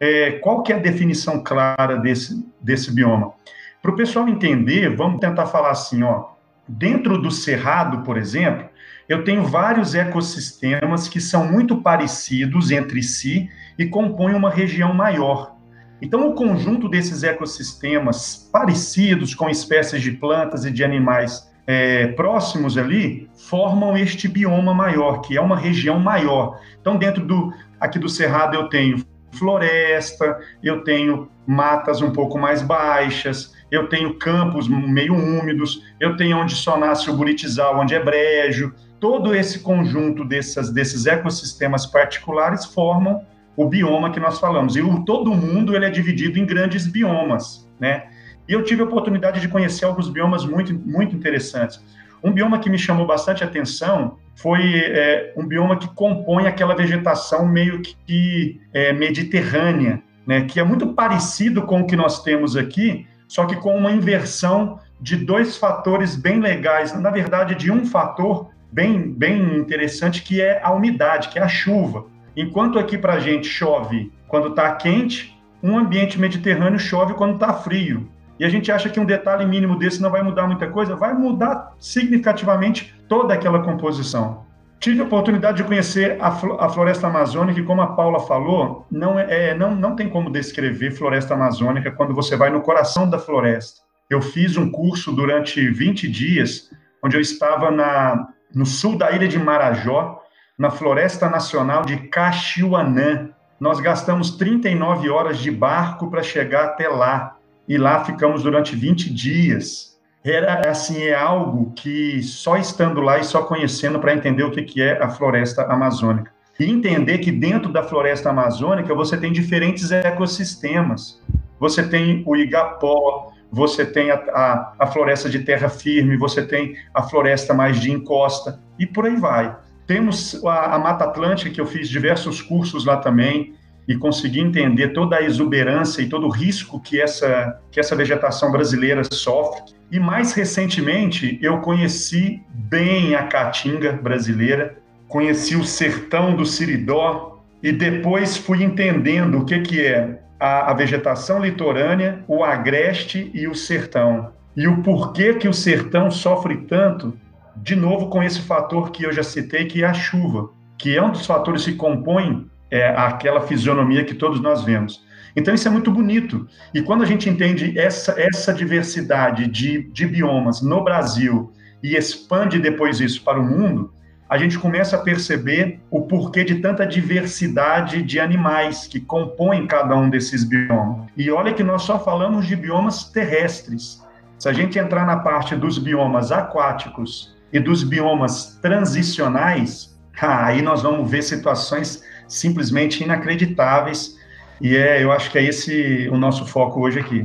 É, 0.00 0.32
qual 0.32 0.62
que 0.62 0.72
é 0.72 0.76
a 0.76 0.80
definição 0.80 1.42
clara 1.42 1.98
desse, 1.98 2.42
desse 2.62 2.90
bioma? 2.90 3.34
Para 3.82 3.92
o 3.92 3.96
pessoal 3.96 4.26
entender, 4.26 4.96
vamos 4.96 5.20
tentar 5.20 5.44
falar 5.44 5.70
assim, 5.70 6.02
ó, 6.02 6.30
dentro 6.66 7.20
do 7.20 7.30
cerrado, 7.30 8.02
por 8.02 8.16
exemplo, 8.16 8.70
eu 9.08 9.24
tenho 9.24 9.44
vários 9.44 9.94
ecossistemas 9.94 11.08
que 11.08 11.20
são 11.20 11.50
muito 11.50 11.76
parecidos 11.82 12.70
entre 12.70 13.02
si 13.02 13.48
e 13.78 13.86
compõem 13.86 14.34
uma 14.34 14.50
região 14.50 14.94
maior. 14.94 15.54
Então, 16.00 16.28
o 16.28 16.34
conjunto 16.34 16.88
desses 16.88 17.22
ecossistemas 17.22 18.48
parecidos 18.52 19.34
com 19.34 19.48
espécies 19.48 20.02
de 20.02 20.12
plantas 20.12 20.64
e 20.64 20.70
de 20.70 20.84
animais 20.84 21.50
é, 21.66 22.08
próximos 22.08 22.76
ali 22.76 23.28
formam 23.48 23.96
este 23.96 24.28
bioma 24.28 24.74
maior, 24.74 25.20
que 25.20 25.36
é 25.36 25.40
uma 25.40 25.56
região 25.56 25.98
maior. 25.98 26.60
Então, 26.80 26.96
dentro 26.96 27.24
do 27.24 27.52
aqui 27.80 27.98
do 27.98 28.08
Cerrado 28.08 28.54
eu 28.54 28.68
tenho 28.68 29.04
floresta, 29.32 30.38
eu 30.62 30.82
tenho 30.84 31.28
matas 31.46 32.00
um 32.00 32.12
pouco 32.12 32.38
mais 32.38 32.62
baixas, 32.62 33.54
eu 33.70 33.88
tenho 33.88 34.14
campos 34.14 34.68
meio 34.68 35.14
úmidos, 35.14 35.82
eu 35.98 36.16
tenho 36.16 36.38
onde 36.38 36.54
só 36.54 36.76
nasce 36.78 37.10
o 37.10 37.14
buritizal, 37.14 37.78
onde 37.80 37.94
é 37.94 38.02
brejo, 38.02 38.72
todo 39.04 39.34
esse 39.34 39.58
conjunto 39.58 40.24
dessas, 40.24 40.70
desses 40.70 41.04
ecossistemas 41.04 41.84
particulares 41.84 42.64
formam 42.64 43.20
o 43.54 43.68
bioma 43.68 44.10
que 44.10 44.18
nós 44.18 44.40
falamos. 44.40 44.76
E 44.76 44.80
o, 44.80 45.04
todo 45.04 45.34
mundo 45.34 45.76
ele 45.76 45.84
é 45.84 45.90
dividido 45.90 46.38
em 46.38 46.46
grandes 46.46 46.86
biomas, 46.86 47.70
né? 47.78 48.04
E 48.48 48.54
eu 48.54 48.64
tive 48.64 48.80
a 48.80 48.86
oportunidade 48.86 49.42
de 49.42 49.48
conhecer 49.48 49.84
alguns 49.84 50.08
biomas 50.08 50.46
muito, 50.46 50.72
muito 50.72 51.14
interessantes. 51.14 51.84
Um 52.22 52.32
bioma 52.32 52.58
que 52.58 52.70
me 52.70 52.78
chamou 52.78 53.06
bastante 53.06 53.44
atenção 53.44 54.16
foi 54.36 54.62
é, 54.74 55.34
um 55.36 55.46
bioma 55.46 55.76
que 55.76 55.94
compõe 55.94 56.46
aquela 56.46 56.74
vegetação 56.74 57.46
meio 57.46 57.82
que 57.82 58.58
é, 58.72 58.90
mediterrânea, 58.94 60.02
né? 60.26 60.46
Que 60.46 60.58
é 60.58 60.64
muito 60.64 60.94
parecido 60.94 61.60
com 61.66 61.82
o 61.82 61.86
que 61.86 61.94
nós 61.94 62.22
temos 62.22 62.56
aqui, 62.56 63.06
só 63.28 63.44
que 63.44 63.56
com 63.56 63.76
uma 63.76 63.92
inversão 63.92 64.80
de 64.98 65.14
dois 65.14 65.58
fatores 65.58 66.16
bem 66.16 66.40
legais. 66.40 66.98
Na 66.98 67.10
verdade, 67.10 67.54
de 67.54 67.70
um 67.70 67.84
fator 67.84 68.54
bem, 68.74 69.08
bem 69.08 69.56
interessante, 69.56 70.22
que 70.22 70.40
é 70.40 70.60
a 70.60 70.72
umidade, 70.72 71.28
que 71.28 71.38
é 71.38 71.42
a 71.42 71.48
chuva. 71.48 72.06
Enquanto 72.36 72.76
aqui 72.76 72.98
para 72.98 73.14
a 73.14 73.20
gente 73.20 73.46
chove 73.46 74.12
quando 74.26 74.48
está 74.48 74.74
quente, 74.74 75.38
um 75.62 75.78
ambiente 75.78 76.18
mediterrâneo 76.18 76.78
chove 76.78 77.14
quando 77.14 77.34
está 77.34 77.54
frio. 77.54 78.10
E 78.36 78.44
a 78.44 78.48
gente 78.48 78.72
acha 78.72 78.88
que 78.88 78.98
um 78.98 79.04
detalhe 79.04 79.46
mínimo 79.46 79.78
desse 79.78 80.02
não 80.02 80.10
vai 80.10 80.22
mudar 80.24 80.48
muita 80.48 80.66
coisa, 80.66 80.96
vai 80.96 81.14
mudar 81.14 81.72
significativamente 81.78 82.92
toda 83.08 83.32
aquela 83.32 83.62
composição. 83.62 84.42
Tive 84.80 85.00
a 85.00 85.04
oportunidade 85.04 85.58
de 85.58 85.64
conhecer 85.64 86.18
a, 86.20 86.28
a 86.28 86.68
floresta 86.68 87.06
amazônica 87.06 87.60
e, 87.60 87.64
como 87.64 87.80
a 87.80 87.86
Paula 87.86 88.18
falou, 88.18 88.84
não, 88.90 89.16
é, 89.16 89.50
é, 89.50 89.54
não, 89.54 89.72
não 89.72 89.94
tem 89.94 90.08
como 90.08 90.30
descrever 90.30 90.90
floresta 90.90 91.34
amazônica 91.34 91.92
quando 91.92 92.12
você 92.12 92.36
vai 92.36 92.50
no 92.50 92.60
coração 92.60 93.08
da 93.08 93.20
floresta. 93.20 93.82
Eu 94.10 94.20
fiz 94.20 94.56
um 94.56 94.68
curso 94.68 95.12
durante 95.12 95.70
20 95.70 96.08
dias, 96.08 96.70
onde 97.02 97.16
eu 97.16 97.20
estava 97.20 97.70
na, 97.70 98.33
no 98.54 98.64
sul 98.64 98.96
da 98.96 99.10
ilha 99.10 99.26
de 99.26 99.38
Marajó, 99.38 100.22
na 100.56 100.70
Floresta 100.70 101.28
Nacional 101.28 101.82
de 101.82 101.96
Caxiuanã. 102.08 103.30
Nós 103.58 103.80
gastamos 103.80 104.32
39 104.32 105.10
horas 105.10 105.38
de 105.38 105.50
barco 105.50 106.10
para 106.10 106.22
chegar 106.22 106.64
até 106.66 106.88
lá. 106.88 107.36
E 107.68 107.76
lá 107.76 108.04
ficamos 108.04 108.42
durante 108.42 108.76
20 108.76 109.12
dias. 109.12 109.98
Era 110.24 110.70
assim, 110.70 111.02
é 111.02 111.14
algo 111.14 111.72
que 111.74 112.22
só 112.22 112.56
estando 112.56 113.00
lá 113.00 113.18
e 113.18 113.24
só 113.24 113.42
conhecendo 113.42 113.98
para 113.98 114.14
entender 114.14 114.42
o 114.42 114.50
que, 114.50 114.62
que 114.62 114.80
é 114.80 115.02
a 115.02 115.08
floresta 115.08 115.64
amazônica. 115.64 116.32
E 116.58 116.70
entender 116.70 117.18
que 117.18 117.32
dentro 117.32 117.72
da 117.72 117.82
floresta 117.82 118.30
amazônica 118.30 118.94
você 118.94 119.16
tem 119.16 119.32
diferentes 119.32 119.90
ecossistemas. 119.90 121.20
Você 121.58 121.82
tem 121.82 122.22
o 122.26 122.36
igapó, 122.36 123.32
você 123.54 123.86
tem 123.86 124.10
a, 124.10 124.16
a, 124.16 124.74
a, 124.80 124.86
floresta 124.88 125.30
de 125.30 125.38
terra 125.38 125.68
firme, 125.68 126.16
você 126.16 126.44
tem 126.44 126.76
a 126.92 127.02
floresta 127.02 127.54
mais 127.54 127.80
de 127.80 127.90
encosta, 127.90 128.60
e 128.78 128.84
por 128.84 129.06
aí 129.06 129.16
vai. 129.16 129.56
Temos 129.86 130.44
a, 130.44 130.74
a 130.74 130.78
Mata 130.78 131.04
Atlântica, 131.04 131.50
que 131.50 131.60
eu 131.60 131.66
fiz 131.66 131.88
diversos 131.88 132.42
cursos 132.42 132.84
lá 132.84 132.96
também, 132.96 133.54
e 133.86 133.94
consegui 133.94 134.40
entender 134.40 134.88
toda 134.88 135.16
a 135.16 135.22
exuberância 135.22 136.02
e 136.02 136.08
todo 136.08 136.26
o 136.26 136.30
risco 136.30 136.80
que 136.80 137.00
essa, 137.00 137.60
que 137.70 137.78
essa 137.78 137.94
vegetação 137.94 138.50
brasileira 138.50 139.02
sofre. 139.04 139.74
E 139.92 140.00
mais 140.00 140.32
recentemente, 140.32 141.38
eu 141.40 141.60
conheci 141.60 142.42
bem 142.48 143.14
a 143.14 143.24
caatinga 143.24 143.92
brasileira, 143.92 144.78
conheci 145.06 145.54
o 145.54 145.62
sertão 145.62 146.34
do 146.34 146.46
Siridó, 146.46 147.42
e 147.62 147.70
depois 147.70 148.36
fui 148.36 148.62
entendendo 148.62 149.38
o 149.38 149.44
que, 149.44 149.60
que 149.60 149.80
é 149.80 150.23
a, 150.38 150.70
a 150.70 150.74
vegetação 150.74 151.40
litorânea, 151.40 152.24
o 152.28 152.44
agreste 152.44 153.30
e 153.34 153.46
o 153.46 153.54
sertão. 153.54 154.32
E 154.56 154.68
o 154.68 154.82
porquê 154.82 155.34
que 155.34 155.48
o 155.48 155.54
sertão 155.54 156.10
sofre 156.10 156.58
tanto, 156.68 157.18
de 157.56 157.74
novo 157.74 158.08
com 158.08 158.22
esse 158.22 158.40
fator 158.40 158.90
que 158.90 159.04
eu 159.04 159.12
já 159.12 159.22
citei, 159.22 159.66
que 159.66 159.82
é 159.82 159.86
a 159.86 159.94
chuva, 159.94 160.50
que 160.78 160.96
é 160.96 161.02
um 161.02 161.10
dos 161.10 161.26
fatores 161.26 161.64
que 161.64 161.74
compõem 161.74 162.48
é, 162.70 162.88
aquela 162.88 163.40
fisionomia 163.40 164.04
que 164.04 164.14
todos 164.14 164.40
nós 164.40 164.62
vemos. 164.62 165.04
Então 165.36 165.54
isso 165.54 165.66
é 165.66 165.70
muito 165.70 165.90
bonito. 165.90 166.46
E 166.72 166.82
quando 166.82 167.02
a 167.02 167.06
gente 167.06 167.28
entende 167.28 167.76
essa, 167.78 168.14
essa 168.20 168.52
diversidade 168.52 169.46
de, 169.48 169.90
de 169.90 170.06
biomas 170.06 170.62
no 170.62 170.82
Brasil 170.82 171.52
e 171.82 171.96
expande 171.96 172.58
depois 172.58 173.00
isso 173.00 173.22
para 173.24 173.40
o 173.40 173.44
mundo, 173.44 173.92
a 174.34 174.36
gente 174.36 174.58
começa 174.58 174.96
a 174.96 174.98
perceber 174.98 175.78
o 175.88 176.00
porquê 176.08 176.42
de 176.42 176.56
tanta 176.56 176.84
diversidade 176.84 178.02
de 178.02 178.18
animais 178.18 178.84
que 178.84 178.98
compõem 178.98 179.64
cada 179.64 179.94
um 179.94 180.10
desses 180.10 180.42
biomas. 180.42 181.06
E 181.16 181.30
olha 181.30 181.52
que 181.52 181.62
nós 181.62 181.82
só 181.82 182.00
falamos 182.00 182.44
de 182.44 182.56
biomas 182.56 183.04
terrestres. 183.04 184.02
Se 184.36 184.48
a 184.48 184.52
gente 184.52 184.76
entrar 184.76 185.06
na 185.06 185.18
parte 185.18 185.54
dos 185.54 185.78
biomas 185.78 186.32
aquáticos 186.32 187.32
e 187.52 187.60
dos 187.60 187.84
biomas 187.84 188.58
transicionais, 188.60 189.96
aí 190.20 190.60
nós 190.62 190.82
vamos 190.82 191.08
ver 191.08 191.22
situações 191.22 192.02
simplesmente 192.26 193.04
inacreditáveis. 193.04 194.18
E 194.60 194.76
é, 194.76 195.00
eu 195.00 195.12
acho 195.12 195.30
que 195.30 195.38
é 195.38 195.44
esse 195.44 196.08
o 196.10 196.16
nosso 196.16 196.44
foco 196.44 196.80
hoje 196.80 196.98
aqui. 196.98 197.24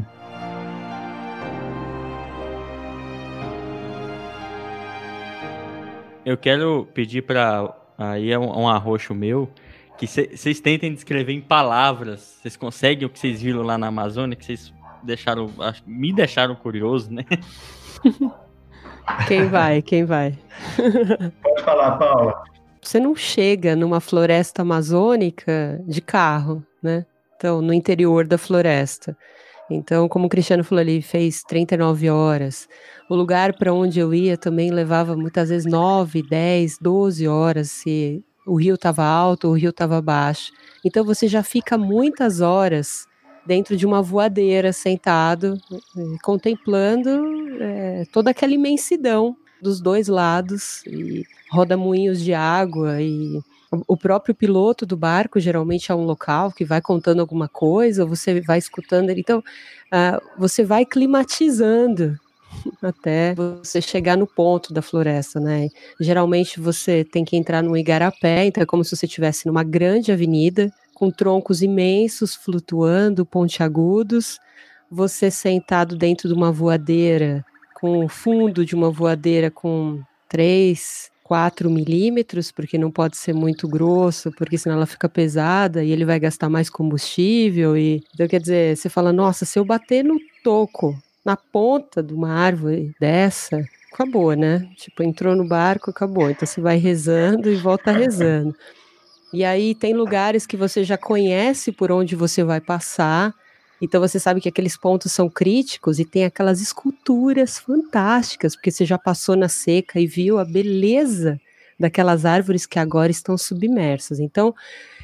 Eu 6.29 6.37
quero 6.37 6.87
pedir 6.93 7.23
para 7.23 7.75
aí 7.97 8.31
é 8.31 8.37
um, 8.37 8.59
um 8.59 8.67
arroxo 8.67 9.15
meu 9.15 9.49
que 9.97 10.05
vocês 10.05 10.59
tentem 10.59 10.93
descrever 10.93 11.33
em 11.33 11.41
palavras. 11.41 12.37
Vocês 12.39 12.55
conseguem 12.55 13.07
o 13.07 13.09
que 13.09 13.17
vocês 13.17 13.41
viram 13.41 13.63
lá 13.63 13.79
na 13.79 13.87
Amazônia, 13.87 14.35
que 14.35 14.45
vocês 14.45 14.71
deixaram, 15.01 15.49
me 15.87 16.13
deixaram 16.13 16.53
curioso, 16.53 17.11
né? 17.11 17.25
Quem 19.27 19.47
vai? 19.47 19.81
Quem 19.81 20.05
vai? 20.05 20.37
Pode 21.41 21.63
falar, 21.63 21.97
Paula. 21.97 22.43
Você 22.79 22.99
não 22.99 23.15
chega 23.15 23.75
numa 23.75 23.99
floresta 23.99 24.61
amazônica 24.61 25.81
de 25.87 25.99
carro, 25.99 26.63
né? 26.79 27.07
Então, 27.37 27.59
no 27.59 27.73
interior 27.73 28.27
da 28.27 28.37
floresta. 28.37 29.17
Então, 29.69 30.07
como 30.09 30.25
o 30.25 30.29
Cristiano 30.29 30.63
falou 30.63 30.81
ali, 30.81 31.01
fez 31.01 31.43
39 31.43 32.09
horas. 32.09 32.67
O 33.09 33.15
lugar 33.15 33.55
para 33.57 33.73
onde 33.73 33.99
eu 33.99 34.13
ia 34.13 34.37
também 34.37 34.71
levava 34.71 35.15
muitas 35.15 35.49
vezes 35.49 35.71
9, 35.71 36.23
10, 36.23 36.77
12 36.79 37.27
horas, 37.27 37.69
se 37.71 38.23
o 38.45 38.55
rio 38.55 38.75
estava 38.75 39.03
alto 39.03 39.45
ou 39.45 39.53
o 39.53 39.55
rio 39.55 39.69
estava 39.69 40.01
baixo. 40.01 40.51
Então, 40.83 41.05
você 41.05 41.27
já 41.27 41.43
fica 41.43 41.77
muitas 41.77 42.41
horas 42.41 43.07
dentro 43.45 43.75
de 43.77 43.85
uma 43.85 44.01
voadeira, 44.01 44.73
sentado, 44.73 45.57
eh, 45.71 46.15
contemplando 46.23 47.09
é, 47.59 48.03
toda 48.11 48.31
aquela 48.31 48.53
imensidão 48.53 49.35
dos 49.61 49.81
dois 49.81 50.07
lados, 50.07 50.83
e 50.85 51.23
roda-moinhos 51.51 52.21
de 52.21 52.33
água 52.33 53.01
e 53.01 53.39
o 53.71 53.95
próprio 53.95 54.33
piloto 54.33 54.85
do 54.85 54.97
barco 54.97 55.39
geralmente 55.39 55.91
é 55.91 55.95
um 55.95 56.03
local 56.03 56.51
que 56.51 56.65
vai 56.65 56.81
contando 56.81 57.19
alguma 57.19 57.47
coisa, 57.47 58.05
você 58.05 58.41
vai 58.41 58.57
escutando 58.57 59.09
ele. 59.09 59.21
Então, 59.21 59.39
uh, 59.39 60.21
você 60.37 60.63
vai 60.63 60.85
climatizando 60.85 62.17
até 62.81 63.35
você 63.35 63.81
chegar 63.81 64.17
no 64.17 64.25
ponto 64.25 64.73
da 64.73 64.81
floresta, 64.81 65.39
né? 65.39 65.69
Geralmente 65.99 66.59
você 66.59 67.03
tem 67.03 67.23
que 67.23 67.37
entrar 67.37 67.61
num 67.61 67.77
igarapé, 67.77 68.45
então 68.45 68.63
é 68.63 68.65
como 68.65 68.83
se 68.83 68.95
você 68.95 69.05
estivesse 69.05 69.45
numa 69.45 69.63
grande 69.63 70.11
avenida 70.11 70.71
com 70.93 71.11
troncos 71.11 71.61
imensos 71.61 72.35
flutuando, 72.35 73.25
pontiagudos. 73.25 74.39
Você 74.91 75.29
sentado 75.29 75.95
dentro 75.95 76.27
de 76.27 76.33
uma 76.33 76.51
voadeira, 76.51 77.45
com 77.75 78.03
o 78.03 78.09
fundo 78.09 78.65
de 78.65 78.73
uma 78.75 78.89
voadeira 78.89 79.51
com 79.51 80.01
três 80.27 81.08
4 81.29 81.69
milímetros, 81.69 82.51
porque 82.51 82.75
não 82.75 82.89
pode 82.89 83.15
ser 83.15 83.35
muito 83.35 83.67
grosso, 83.67 84.31
porque 84.31 84.57
senão 84.57 84.77
ela 84.77 84.87
fica 84.87 85.07
pesada 85.07 85.83
e 85.83 85.91
ele 85.91 86.03
vai 86.03 86.19
gastar 86.19 86.49
mais 86.49 86.71
combustível. 86.71 87.77
E 87.77 88.01
então, 88.15 88.27
quer 88.27 88.41
dizer, 88.41 88.75
você 88.75 88.89
fala, 88.89 89.13
nossa, 89.13 89.45
se 89.45 89.59
eu 89.59 89.63
bater 89.63 90.03
no 90.03 90.19
toco, 90.43 90.97
na 91.23 91.37
ponta 91.37 92.01
de 92.01 92.15
uma 92.15 92.31
árvore 92.31 92.95
dessa, 92.99 93.63
acabou, 93.93 94.33
né? 94.33 94.67
Tipo, 94.75 95.03
entrou 95.03 95.35
no 95.35 95.47
barco, 95.47 95.91
acabou. 95.91 96.31
Então 96.31 96.47
você 96.47 96.59
vai 96.59 96.77
rezando 96.77 97.47
e 97.51 97.57
volta 97.57 97.91
rezando. 97.91 98.55
E 99.31 99.45
aí 99.45 99.75
tem 99.75 99.93
lugares 99.93 100.47
que 100.47 100.57
você 100.57 100.83
já 100.83 100.97
conhece 100.97 101.71
por 101.71 101.91
onde 101.91 102.15
você 102.15 102.43
vai 102.43 102.59
passar. 102.59 103.35
Então 103.81 104.01
você 104.01 104.19
sabe 104.19 104.41
que 104.41 104.49
aqueles 104.49 104.77
pontos 104.77 105.11
são 105.11 105.29
críticos 105.29 105.99
e 105.99 106.05
tem 106.05 106.25
aquelas 106.25 106.61
esculturas 106.61 107.57
fantásticas, 107.57 108.55
porque 108.55 108.71
você 108.71 108.85
já 108.85 108.97
passou 108.97 109.35
na 109.35 109.47
seca 109.49 109.99
e 109.99 110.07
viu 110.07 110.37
a 110.39 110.45
beleza 110.45 111.39
daquelas 111.79 112.25
árvores 112.25 112.65
que 112.65 112.77
agora 112.77 113.09
estão 113.11 113.37
submersas. 113.37 114.19
Então 114.19 114.53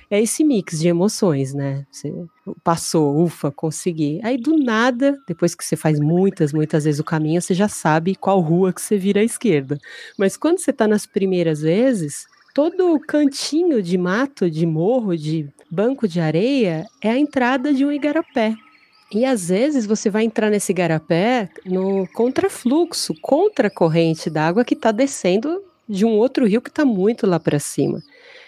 é 0.10 0.22
esse 0.22 0.44
mix 0.44 0.80
de 0.80 0.88
emoções, 0.88 1.54
né? 1.54 1.86
Você 1.90 2.14
passou, 2.64 3.24
ufa, 3.24 3.52
consegui. 3.52 4.20
Aí 4.24 4.38
do 4.38 4.58
nada, 4.58 5.18
depois 5.28 5.56
que 5.56 5.64
você 5.64 5.76
faz 5.76 6.00
muitas, 6.00 6.54
muitas 6.54 6.84
vezes 6.84 7.00
o 7.00 7.04
caminho, 7.04 7.42
você 7.42 7.54
já 7.54 7.68
sabe 7.68 8.16
qual 8.16 8.40
rua 8.40 8.74
que 8.74 8.82
você 8.82 8.98
vira 8.98 9.22
à 9.22 9.24
esquerda. 9.24 9.78
Mas 10.18 10.38
quando 10.38 10.60
você 10.60 10.72
está 10.72 10.88
nas 10.88 11.06
primeiras 11.06 11.62
vezes, 11.62 12.26
todo 12.54 13.00
cantinho 13.00 13.82
de 13.82 13.98
mato, 13.98 14.50
de 14.50 14.66
morro, 14.66 15.18
de 15.18 15.50
banco 15.70 16.08
de 16.08 16.20
areia 16.20 16.86
é 17.02 17.10
a 17.10 17.18
entrada 17.18 17.74
de 17.74 17.86
um 17.86 17.92
igarapé. 17.92 18.56
E 19.14 19.24
às 19.24 19.50
vezes 19.50 19.86
você 19.86 20.10
vai 20.10 20.24
entrar 20.24 20.50
nesse 20.50 20.74
garapé 20.74 21.50
no 21.66 22.08
contrafluxo, 22.14 23.14
contra 23.22 23.68
a 23.68 23.72
corrente 23.72 24.30
d'água 24.30 24.66
que 24.66 24.74
está 24.74 24.92
descendo 24.92 25.62
de 25.88 26.06
um 26.06 26.18
outro 26.18 26.46
rio 26.46 26.62
que 26.62 26.70
está 26.70 26.84
muito 26.84 27.28
lá 27.28 27.40
para 27.40 27.60
cima. 27.60 28.02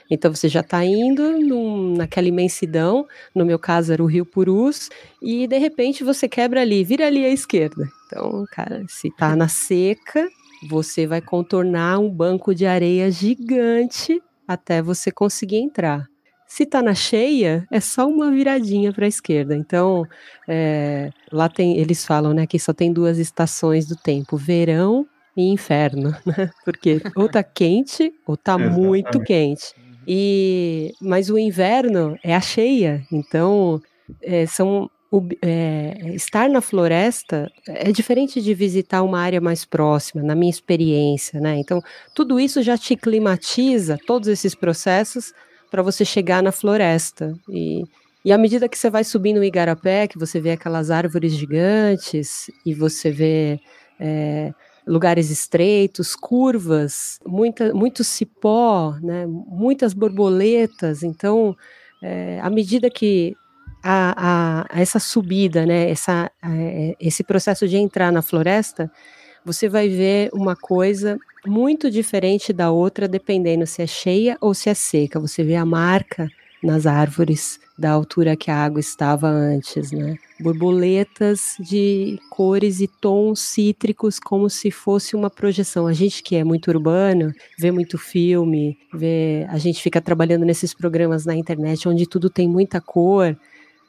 Então 0.10 0.34
você 0.34 0.48
já 0.48 0.62
está 0.62 0.84
indo 0.86 1.38
num, 1.40 1.96
naquela 1.96 2.28
imensidão, 2.28 3.06
no 3.36 3.46
meu 3.46 3.60
caso 3.60 3.92
era 3.94 4.02
o 4.02 4.08
Rio 4.08 4.26
Purus, 4.26 4.90
e 5.22 5.46
de 5.48 5.58
repente 5.58 6.04
você 6.04 6.28
quebra 6.28 6.62
ali, 6.62 6.84
vira 6.84 7.06
ali 7.06 7.26
à 7.26 7.30
esquerda. 7.30 7.88
Então, 8.06 8.46
cara, 8.52 8.84
se 8.88 9.10
está 9.10 9.36
na 9.36 9.48
seca, 9.48 10.28
você 10.70 11.06
vai 11.06 11.22
contornar 11.22 12.00
um 12.00 12.10
banco 12.10 12.56
de 12.56 12.66
areia 12.66 13.12
gigante 13.12 14.22
até 14.48 14.82
você 14.82 15.12
conseguir 15.12 15.58
entrar. 15.58 16.08
Se 16.48 16.64
está 16.64 16.82
na 16.82 16.96
cheia, 16.96 17.68
é 17.70 17.80
só 17.80 18.08
uma 18.08 18.32
viradinha 18.32 18.94
para 18.94 19.06
a 19.06 19.08
esquerda. 19.10 19.56
Então, 19.56 20.06
é, 20.48 21.10
lá 21.32 21.50
tem, 21.50 21.78
eles 21.78 22.06
falam, 22.06 22.34
né, 22.34 22.48
que 22.48 22.58
só 22.58 22.74
tem 22.74 22.92
duas 22.94 23.18
estações 23.18 23.86
do 23.86 23.96
tempo: 23.96 24.38
verão 24.38 25.06
e 25.36 25.52
inferno, 25.52 26.16
né? 26.26 26.50
Porque 26.64 27.02
ou 27.16 27.28
tá 27.30 27.44
quente 27.44 28.14
ou 28.26 28.38
tá 28.38 28.58
muito 28.58 29.20
quente. 29.20 29.74
E 30.08 30.94
mas 31.02 31.30
o 31.30 31.38
inverno 31.38 32.18
é 32.24 32.34
a 32.34 32.40
cheia. 32.40 33.06
Então, 33.12 33.82
é, 34.22 34.46
são 34.46 34.90
o, 35.12 35.22
é, 35.42 36.14
estar 36.16 36.50
na 36.50 36.62
floresta 36.62 37.50
é 37.68 37.92
diferente 37.92 38.42
de 38.42 38.54
visitar 38.54 39.04
uma 39.04 39.20
área 39.20 39.40
mais 39.40 39.64
próxima, 39.64 40.22
na 40.24 40.36
minha 40.36 40.50
experiência, 40.50 41.40
né? 41.40 41.58
Então, 41.58 41.82
tudo 42.14 42.40
isso 42.40 42.62
já 42.62 42.78
te 42.78 42.96
climatiza, 42.96 43.98
todos 44.06 44.28
esses 44.28 44.54
processos 44.56 45.34
para 45.70 45.82
você 45.82 46.04
chegar 46.06 46.42
na 46.42 46.52
floresta. 46.52 47.34
E, 47.50 47.84
e 48.24 48.32
à 48.32 48.38
medida 48.38 48.68
que 48.68 48.78
você 48.78 48.90
vai 48.90 49.04
subindo 49.04 49.40
o 49.40 49.44
igarapé, 49.44 50.08
que 50.08 50.18
você 50.18 50.40
vê 50.40 50.52
aquelas 50.52 50.92
árvores 50.92 51.34
gigantes 51.34 52.50
e 52.66 52.74
você 52.74 53.12
vê 53.12 53.60
é, 54.00 54.54
lugares 54.86 55.30
estreitos, 55.30 56.16
curvas, 56.16 57.20
muita, 57.26 57.74
muito 57.74 58.04
cipó, 58.04 58.96
né, 59.02 59.26
muitas 59.28 59.94
borboletas. 59.94 61.04
Então, 61.04 61.56
é, 62.02 62.40
à 62.42 62.50
medida 62.50 62.90
que 62.90 63.36
a, 63.84 64.66
a, 64.72 64.80
essa 64.82 65.00
subida, 65.00 65.66
né, 65.66 65.90
essa, 65.90 66.32
é, 66.44 66.96
esse 67.00 67.24
processo 67.24 67.68
de 67.68 67.78
entrar 67.78 68.12
na 68.12 68.22
floresta, 68.22 68.92
você 69.48 69.70
vai 69.70 69.88
ver 69.88 70.30
uma 70.34 70.58
coisa 70.58 71.18
muito 71.46 71.90
diferente 71.90 72.52
da 72.52 72.70
outra, 72.70 73.08
dependendo 73.08 73.66
se 73.66 73.82
é 73.82 73.88
cheia 73.88 74.38
ou 74.42 74.54
se 74.54 74.70
é 74.70 74.74
seca. 74.74 75.22
Você 75.22 75.42
vê 75.42 75.56
a 75.56 75.66
marca 75.66 76.30
nas 76.62 76.86
árvores 76.86 77.58
da 77.80 77.92
altura 77.92 78.36
que 78.36 78.52
a 78.52 78.58
água 78.58 78.82
estava 78.82 79.30
antes, 79.30 79.92
né? 79.92 80.18
Borboletas 80.38 81.56
de 81.60 82.20
cores 82.30 82.82
e 82.82 82.88
tons 82.88 83.40
cítricos, 83.40 84.20
como 84.20 84.50
se 84.50 84.70
fosse 84.70 85.16
uma 85.16 85.30
projeção. 85.30 85.88
A 85.88 85.94
gente 85.94 86.22
que 86.22 86.36
é 86.36 86.44
muito 86.44 86.68
urbano, 86.70 87.32
vê 87.58 87.72
muito 87.72 87.98
filme, 87.98 88.78
vê, 88.94 89.46
a 89.48 89.58
gente 89.58 89.82
fica 89.82 90.02
trabalhando 90.02 90.44
nesses 90.44 90.74
programas 90.74 91.26
na 91.26 91.36
internet 91.36 91.88
onde 91.88 92.06
tudo 92.06 92.30
tem 92.30 92.50
muita 92.50 92.82
cor 92.82 93.38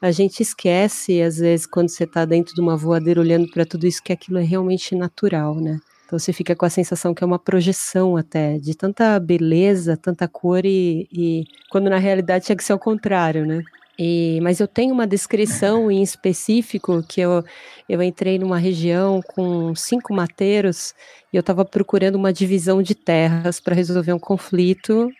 a 0.01 0.11
gente 0.11 0.41
esquece, 0.41 1.21
às 1.21 1.37
vezes, 1.37 1.65
quando 1.65 1.89
você 1.89 2.05
está 2.05 2.25
dentro 2.25 2.53
de 2.55 2.61
uma 2.61 2.77
voadeira 2.77 3.19
olhando 3.19 3.49
para 3.51 3.65
tudo 3.65 3.85
isso, 3.85 4.01
que 4.03 4.13
aquilo 4.13 4.37
é 4.37 4.43
realmente 4.43 4.95
natural, 4.95 5.55
né? 5.55 5.79
Então 6.05 6.17
você 6.17 6.33
fica 6.33 6.55
com 6.55 6.65
a 6.65 6.69
sensação 6.69 7.13
que 7.13 7.23
é 7.23 7.27
uma 7.27 7.37
projeção 7.37 8.17
até, 8.17 8.57
de 8.57 8.75
tanta 8.75 9.19
beleza, 9.19 9.95
tanta 9.95 10.27
cor, 10.27 10.65
e, 10.65 11.07
e 11.11 11.43
quando 11.69 11.89
na 11.89 11.97
realidade 11.97 12.45
tinha 12.45 12.55
que 12.55 12.63
ser 12.63 12.73
o 12.73 12.79
contrário, 12.79 13.45
né? 13.45 13.61
E, 14.01 14.39
mas 14.41 14.61
eu 14.61 14.67
tenho 14.67 14.93
uma 14.93 15.05
descrição 15.05 15.91
em 15.91 16.01
específico 16.01 17.03
que 17.03 17.19
eu, 17.19 17.43
eu 17.87 18.01
entrei 18.01 18.39
numa 18.39 18.57
região 18.57 19.21
com 19.21 19.75
cinco 19.75 20.13
mateiros 20.13 20.93
e 21.33 21.35
eu 21.35 21.41
estava 21.41 21.65
procurando 21.65 22.15
uma 22.15 22.31
divisão 22.31 22.81
de 22.81 22.95
terras 22.95 23.59
para 23.59 23.75
resolver 23.75 24.13
um 24.13 24.19
conflito. 24.19 25.11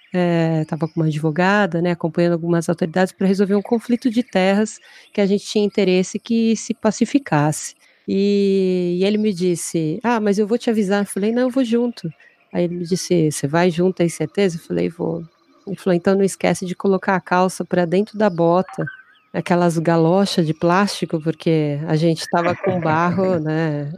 Estava 0.61 0.85
é, 0.85 0.87
com 0.87 1.01
uma 1.01 1.07
advogada, 1.07 1.81
né, 1.81 1.91
acompanhando 1.91 2.33
algumas 2.33 2.69
autoridades 2.69 3.11
para 3.11 3.27
resolver 3.27 3.55
um 3.55 3.61
conflito 3.61 4.09
de 4.09 4.23
terras 4.23 4.79
que 5.13 5.19
a 5.19 5.25
gente 5.25 5.45
tinha 5.45 5.65
interesse 5.65 6.17
que 6.17 6.55
se 6.55 6.73
pacificasse. 6.73 7.75
E, 8.07 8.97
e 9.01 9.03
ele 9.03 9.17
me 9.17 9.33
disse: 9.33 9.99
Ah, 10.01 10.21
mas 10.21 10.39
eu 10.39 10.47
vou 10.47 10.57
te 10.57 10.69
avisar. 10.69 11.01
Eu 11.01 11.05
falei: 11.05 11.33
Não, 11.33 11.43
eu 11.43 11.49
vou 11.49 11.65
junto. 11.65 12.09
Aí 12.53 12.63
ele 12.63 12.75
me 12.75 12.85
disse: 12.85 13.29
Você 13.29 13.45
vai 13.45 13.69
junto, 13.69 13.97
tem 13.97 14.07
certeza? 14.07 14.55
Eu 14.55 14.61
falei: 14.61 14.87
Vou. 14.89 15.23
Ele 15.69 15.77
falou: 15.77 15.95
Então 15.95 16.15
não 16.15 16.23
esquece 16.23 16.65
de 16.65 16.75
colocar 16.75 17.15
a 17.15 17.21
calça 17.21 17.63
para 17.63 17.85
dentro 17.85 18.17
da 18.17 18.29
bota, 18.29 18.85
aquelas 19.33 19.77
galochas 19.77 20.45
de 20.45 20.53
plástico, 20.53 21.21
porque 21.21 21.79
a 21.87 21.95
gente 21.95 22.21
estava 22.21 22.55
com 22.55 22.79
barro, 22.79 23.37
né? 23.39 23.91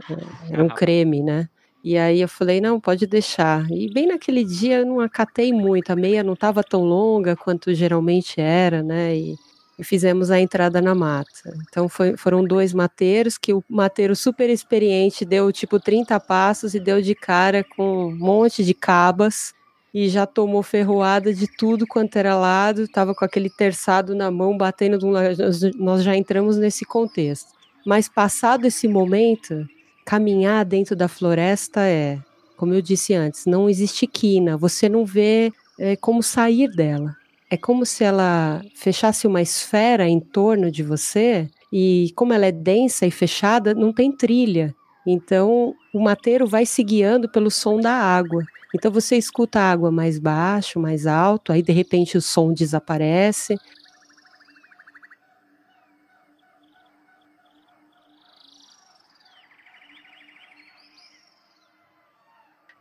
Era 0.50 0.62
um 0.62 0.68
creme, 0.68 1.22
né? 1.22 1.48
E 1.84 1.98
aí 1.98 2.20
eu 2.20 2.28
falei, 2.28 2.60
não, 2.60 2.78
pode 2.78 3.06
deixar. 3.06 3.68
E 3.68 3.92
bem 3.92 4.06
naquele 4.06 4.44
dia 4.44 4.78
eu 4.78 4.86
não 4.86 5.00
acatei 5.00 5.52
muito, 5.52 5.90
a 5.90 5.96
meia 5.96 6.22
não 6.22 6.34
estava 6.34 6.62
tão 6.62 6.84
longa 6.84 7.34
quanto 7.34 7.74
geralmente 7.74 8.40
era, 8.40 8.84
né? 8.84 9.16
E, 9.16 9.34
e 9.76 9.82
fizemos 9.82 10.30
a 10.30 10.38
entrada 10.38 10.80
na 10.80 10.94
mata. 10.94 11.52
Então 11.68 11.88
foi, 11.88 12.16
foram 12.16 12.44
dois 12.44 12.72
mateiros 12.72 13.36
que 13.36 13.52
o 13.52 13.64
mateiro 13.68 14.14
super 14.14 14.48
experiente 14.48 15.24
deu 15.24 15.50
tipo 15.50 15.80
30 15.80 16.20
passos 16.20 16.72
e 16.72 16.78
deu 16.78 17.02
de 17.02 17.16
cara 17.16 17.64
com 17.64 18.06
um 18.06 18.16
monte 18.16 18.62
de 18.62 18.74
cabas 18.74 19.52
e 19.94 20.08
já 20.08 20.26
tomou 20.26 20.62
ferroada 20.62 21.32
de 21.34 21.46
tudo 21.46 21.86
quanto 21.86 22.16
era 22.16 22.36
lado, 22.36 22.82
estava 22.82 23.14
com 23.14 23.24
aquele 23.24 23.50
terçado 23.50 24.14
na 24.14 24.30
mão 24.30 24.56
batendo 24.56 24.98
de 24.98 25.04
um 25.04 25.10
lado. 25.10 25.36
Nós 25.76 26.02
já 26.02 26.16
entramos 26.16 26.56
nesse 26.56 26.84
contexto. 26.84 27.50
Mas 27.84 28.08
passado 28.08 28.66
esse 28.66 28.88
momento, 28.88 29.66
caminhar 30.04 30.64
dentro 30.64 30.96
da 30.96 31.08
floresta 31.08 31.80
é, 31.80 32.18
como 32.56 32.72
eu 32.72 32.80
disse 32.80 33.12
antes, 33.12 33.44
não 33.44 33.68
existe 33.68 34.06
quina, 34.06 34.56
você 34.56 34.88
não 34.88 35.04
vê 35.04 35.52
é, 35.78 35.96
como 35.96 36.22
sair 36.22 36.68
dela. 36.68 37.14
É 37.50 37.56
como 37.56 37.84
se 37.84 38.02
ela 38.02 38.62
fechasse 38.74 39.26
uma 39.26 39.42
esfera 39.42 40.08
em 40.08 40.20
torno 40.20 40.70
de 40.70 40.82
você 40.82 41.50
e 41.72 42.10
como 42.16 42.32
ela 42.32 42.46
é 42.46 42.52
densa 42.52 43.04
e 43.04 43.10
fechada, 43.10 43.74
não 43.74 43.92
tem 43.92 44.10
trilha. 44.10 44.74
Então, 45.06 45.74
o 45.92 46.00
mateiro 46.00 46.46
vai 46.46 46.64
se 46.64 46.82
guiando 46.82 47.28
pelo 47.28 47.50
som 47.50 47.80
da 47.80 47.92
água. 47.92 48.42
Então, 48.74 48.90
você 48.90 49.16
escuta 49.16 49.60
a 49.60 49.70
água 49.70 49.90
mais 49.92 50.18
baixo, 50.18 50.80
mais 50.80 51.06
alto, 51.06 51.52
aí 51.52 51.62
de 51.62 51.72
repente 51.72 52.16
o 52.16 52.22
som 52.22 52.52
desaparece, 52.52 53.56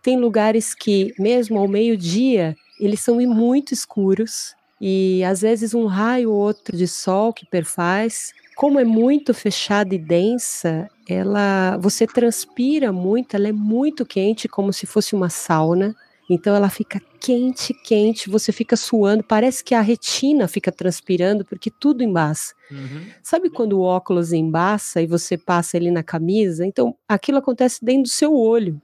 Tem 0.02 0.18
lugares 0.18 0.74
que, 0.74 1.14
mesmo 1.20 1.60
ao 1.60 1.68
meio-dia, 1.68 2.56
eles 2.80 3.00
são 3.02 3.18
muito 3.18 3.74
escuros 3.74 4.56
e 4.80 5.24
às 5.24 5.42
vezes 5.42 5.76
um 5.76 5.86
raio 5.86 6.32
ou 6.32 6.40
outro 6.40 6.76
de 6.76 6.88
sol 6.88 7.32
que 7.32 7.46
perfaz. 7.46 8.32
Como 8.56 8.80
é 8.80 8.84
muito 8.84 9.34
fechada 9.34 9.96
e 9.96 9.98
densa, 9.98 10.88
ela, 11.08 11.78
você 11.78 12.06
transpira 12.06 12.92
muito, 12.92 13.36
ela 13.36 13.48
é 13.48 13.52
muito 13.52 14.06
quente, 14.06 14.48
como 14.48 14.72
se 14.72 14.86
fosse 14.86 15.16
uma 15.16 15.30
sauna. 15.30 15.96
Então 16.30 16.56
ela 16.56 16.70
fica 16.70 17.02
quente, 17.20 17.74
quente, 17.74 18.30
você 18.30 18.52
fica 18.52 18.78
suando, 18.78 19.24
parece 19.24 19.64
que 19.64 19.76
a 19.76 19.82
retina 19.82 20.48
fica 20.48 20.72
transpirando, 20.72 21.44
porque 21.44 21.70
tudo 21.70 22.04
embaça. 22.04 22.54
Uhum. 22.72 23.06
Sabe 23.22 23.50
quando 23.50 23.74
o 23.74 23.82
óculos 23.82 24.32
embaça 24.32 25.02
e 25.02 25.08
você 25.08 25.38
passa 25.38 25.76
ele 25.76 25.92
na 25.92 26.04
camisa? 26.04 26.66
Então 26.66 26.96
aquilo 27.08 27.38
acontece 27.38 27.84
dentro 27.84 28.04
do 28.04 28.10
seu 28.10 28.34
olho 28.34 28.82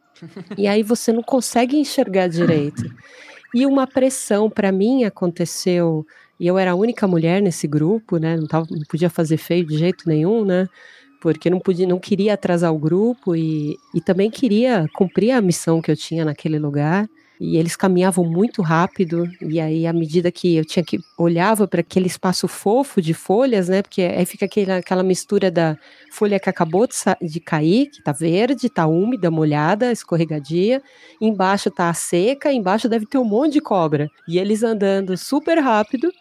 e 0.58 0.67
aí 0.67 0.84
você 0.84 1.12
não 1.12 1.23
consegue 1.23 1.77
enxergar 1.77 2.27
direito. 2.27 2.84
E 3.53 3.65
uma 3.65 3.88
pressão 3.88 4.49
para 4.49 4.71
mim 4.71 5.06
aconteceu, 5.06 6.06
e 6.39 6.47
eu 6.47 6.58
era 6.58 6.71
a 6.71 6.76
única 6.76 7.08
mulher 7.08 7.41
nesse 7.41 7.67
grupo, 7.67 8.17
né? 8.17 8.38
Não, 8.38 8.47
tava, 8.47 8.65
não 8.69 8.82
podia 8.89 9.10
fazer 9.10 9.38
feio 9.38 9.65
de 9.65 9.78
jeito 9.78 10.08
nenhum, 10.08 10.45
né? 10.45 10.67
Porque 11.21 11.50
não 11.50 11.60
podia, 11.60 11.88
não 11.88 12.00
queria 12.00 12.34
atrasar 12.36 12.73
o 12.73 12.78
grupo 12.78 13.36
e, 13.36 13.78
e 13.93 14.02
também 14.02 14.30
queria 14.30 14.88
cumprir 14.93 15.32
a 15.32 15.41
missão 15.41 15.82
que 15.82 15.91
eu 15.91 15.95
tinha 15.95 16.23
naquele 16.23 16.60
lugar 16.60 17.10
e 17.39 17.58
eles 17.58 17.76
caminhavam 17.76 18.26
muito 18.26 18.62
rápido 18.62 19.26
e 19.41 19.60
aí 19.60 19.86
à 19.86 19.93
medida 19.93 20.32
que 20.32 20.56
eu 20.56 20.65
tinha 20.65 20.84
que 20.84 21.00
olhava 21.17 21.67
para 21.67 21.82
aquele 21.82 22.08
espaço 22.08 22.47
fofo 22.47 23.02
de 23.02 23.13
folhas, 23.13 23.69
né? 23.69 23.82
Porque 23.82 24.02
aí 24.02 24.26
fica 24.26 24.45
aquela, 24.45 24.78
aquela 24.78 25.04
mistura 25.04 25.52
da 25.52 25.78
folha 26.12 26.39
que 26.39 26.50
acabou 26.50 26.88
de, 26.88 26.95
de 27.21 27.39
cair, 27.39 27.88
que 27.88 28.04
tá 28.04 28.12
verde, 28.12 28.69
tá 28.69 28.88
úmida, 28.88 29.30
molhada, 29.30 29.91
escorregadia, 29.91 30.82
embaixo 31.21 31.69
tá 31.69 31.93
seca, 31.93 32.52
embaixo 32.52 32.89
deve 32.89 33.06
ter 33.06 33.17
um 33.17 33.26
monte 33.26 33.54
de 33.54 33.62
cobra. 33.62 34.10
E 34.28 34.39
eles 34.39 34.63
andando 34.63 35.15
super 35.17 35.60
rápido 35.60 36.12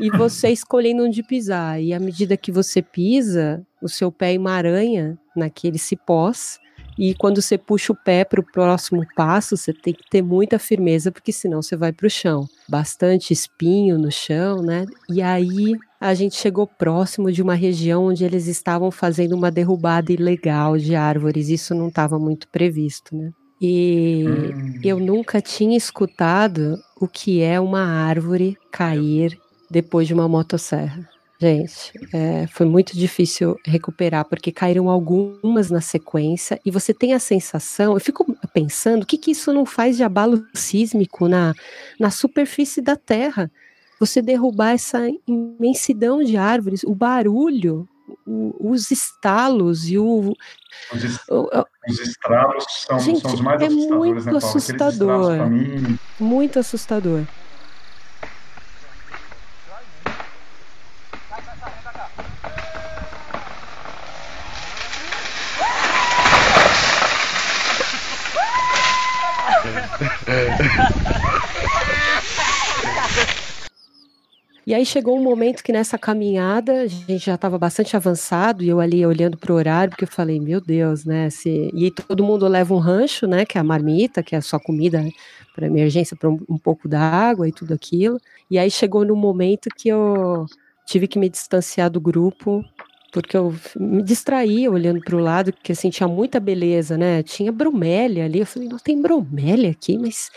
e 0.00 0.10
você 0.10 0.48
escolhendo 0.52 1.04
onde 1.04 1.22
pisar. 1.22 1.80
E 1.80 1.92
à 1.92 2.00
medida 2.00 2.36
que 2.36 2.52
você 2.52 2.82
pisa, 2.82 3.64
o 3.80 3.88
seu 3.88 4.10
pé 4.10 4.32
emaranha 4.32 5.18
naquele 5.36 5.78
cipós 5.78 6.60
e 6.98 7.14
quando 7.14 7.40
você 7.40 7.56
puxa 7.56 7.92
o 7.92 7.96
pé 7.96 8.24
para 8.24 8.40
o 8.40 8.44
próximo 8.44 9.04
passo, 9.16 9.56
você 9.56 9.72
tem 9.72 9.94
que 9.94 10.08
ter 10.10 10.22
muita 10.22 10.58
firmeza, 10.58 11.10
porque 11.10 11.32
senão 11.32 11.62
você 11.62 11.76
vai 11.76 11.92
para 11.92 12.06
o 12.06 12.10
chão. 12.10 12.46
Bastante 12.68 13.32
espinho 13.32 13.98
no 13.98 14.10
chão, 14.10 14.62
né? 14.62 14.84
E 15.08 15.22
aí 15.22 15.74
a 16.00 16.14
gente 16.14 16.36
chegou 16.36 16.66
próximo 16.66 17.32
de 17.32 17.42
uma 17.42 17.54
região 17.54 18.06
onde 18.06 18.24
eles 18.24 18.46
estavam 18.46 18.90
fazendo 18.90 19.34
uma 19.34 19.50
derrubada 19.50 20.12
ilegal 20.12 20.76
de 20.76 20.94
árvores. 20.94 21.48
Isso 21.48 21.74
não 21.74 21.88
estava 21.88 22.18
muito 22.18 22.48
previsto, 22.48 23.16
né? 23.16 23.30
E 23.60 24.24
hum. 24.26 24.80
eu 24.82 24.98
nunca 24.98 25.40
tinha 25.40 25.76
escutado 25.76 26.76
o 27.00 27.06
que 27.06 27.40
é 27.40 27.60
uma 27.60 27.84
árvore 27.84 28.56
cair 28.72 29.38
depois 29.72 30.06
de 30.06 30.14
uma 30.14 30.28
motosserra. 30.28 31.08
Gente, 31.40 31.92
é, 32.12 32.46
foi 32.46 32.66
muito 32.66 32.96
difícil 32.96 33.58
recuperar, 33.66 34.24
porque 34.24 34.52
caíram 34.52 34.88
algumas 34.88 35.72
na 35.72 35.80
sequência, 35.80 36.60
e 36.64 36.70
você 36.70 36.94
tem 36.94 37.14
a 37.14 37.18
sensação, 37.18 37.94
eu 37.94 38.00
fico 38.00 38.24
pensando, 38.54 39.02
o 39.02 39.06
que, 39.06 39.18
que 39.18 39.32
isso 39.32 39.52
não 39.52 39.66
faz 39.66 39.96
de 39.96 40.04
abalo 40.04 40.46
sísmico 40.54 41.26
na, 41.26 41.52
na 41.98 42.12
superfície 42.12 42.80
da 42.80 42.94
Terra? 42.94 43.50
Você 43.98 44.22
derrubar 44.22 44.70
essa 44.70 45.00
imensidão 45.26 46.22
de 46.22 46.36
árvores, 46.36 46.84
o 46.84 46.94
barulho, 46.94 47.88
o, 48.24 48.70
os 48.70 48.92
estalos 48.92 49.88
e 49.88 49.98
o. 49.98 50.32
Os, 50.92 51.04
est 51.04 51.20
o, 51.28 51.48
os 51.88 51.98
estralos 51.98 52.64
são, 52.68 53.00
gente, 53.00 53.20
são 53.20 53.34
os 53.34 53.40
mais 53.40 53.60
é 53.60 53.66
assustadores, 53.66 54.24
muito 54.24 54.30
né, 54.30 54.36
assustador. 54.36 55.50
Mim... 55.50 55.98
Muito 56.20 56.58
assustador. 56.58 57.24
E 74.64 74.72
aí 74.72 74.86
chegou 74.86 75.18
um 75.18 75.22
momento 75.22 75.60
que 75.60 75.72
nessa 75.72 75.98
caminhada 75.98 76.82
a 76.82 76.86
gente 76.86 77.26
já 77.26 77.34
estava 77.34 77.58
bastante 77.58 77.96
avançado 77.96 78.62
e 78.62 78.68
eu 78.68 78.78
ali 78.78 79.04
olhando 79.04 79.36
para 79.36 79.52
o 79.52 79.56
horário 79.56 79.90
porque 79.90 80.04
eu 80.04 80.08
falei 80.08 80.38
meu 80.38 80.60
Deus, 80.60 81.04
né? 81.04 81.28
Se... 81.30 81.68
E 81.74 81.90
todo 81.90 82.22
mundo 82.22 82.46
leva 82.46 82.72
um 82.72 82.78
rancho, 82.78 83.26
né? 83.26 83.44
Que 83.44 83.58
é 83.58 83.60
a 83.60 83.64
marmita, 83.64 84.22
que 84.22 84.36
é 84.36 84.38
a 84.38 84.42
sua 84.42 84.60
comida 84.60 85.04
para 85.52 85.66
emergência, 85.66 86.16
para 86.16 86.30
um, 86.30 86.38
um, 86.48 86.56
pouco 86.56 86.88
da 86.88 87.00
água 87.00 87.48
e 87.48 87.52
tudo 87.52 87.74
aquilo. 87.74 88.20
E 88.48 88.56
aí 88.56 88.70
chegou 88.70 89.04
no 89.04 89.16
momento 89.16 89.68
que 89.76 89.88
eu 89.88 90.46
tive 90.86 91.08
que 91.08 91.18
me 91.18 91.28
distanciar 91.28 91.90
do 91.90 92.00
grupo 92.00 92.64
porque 93.12 93.36
eu 93.36 93.54
me 93.76 94.02
distraía 94.02 94.70
olhando 94.70 95.02
para 95.02 95.14
o 95.14 95.20
lado, 95.20 95.52
porque 95.52 95.72
assim, 95.72 95.90
tinha 95.90 96.08
muita 96.08 96.40
beleza, 96.40 96.96
né? 96.96 97.22
Tinha 97.22 97.52
bromélia 97.52 98.24
ali. 98.24 98.40
Eu 98.40 98.46
falei, 98.46 98.68
não 98.68 98.78
tem 98.78 99.00
bromélia 99.00 99.70
aqui, 99.70 99.98
mas 99.98 100.30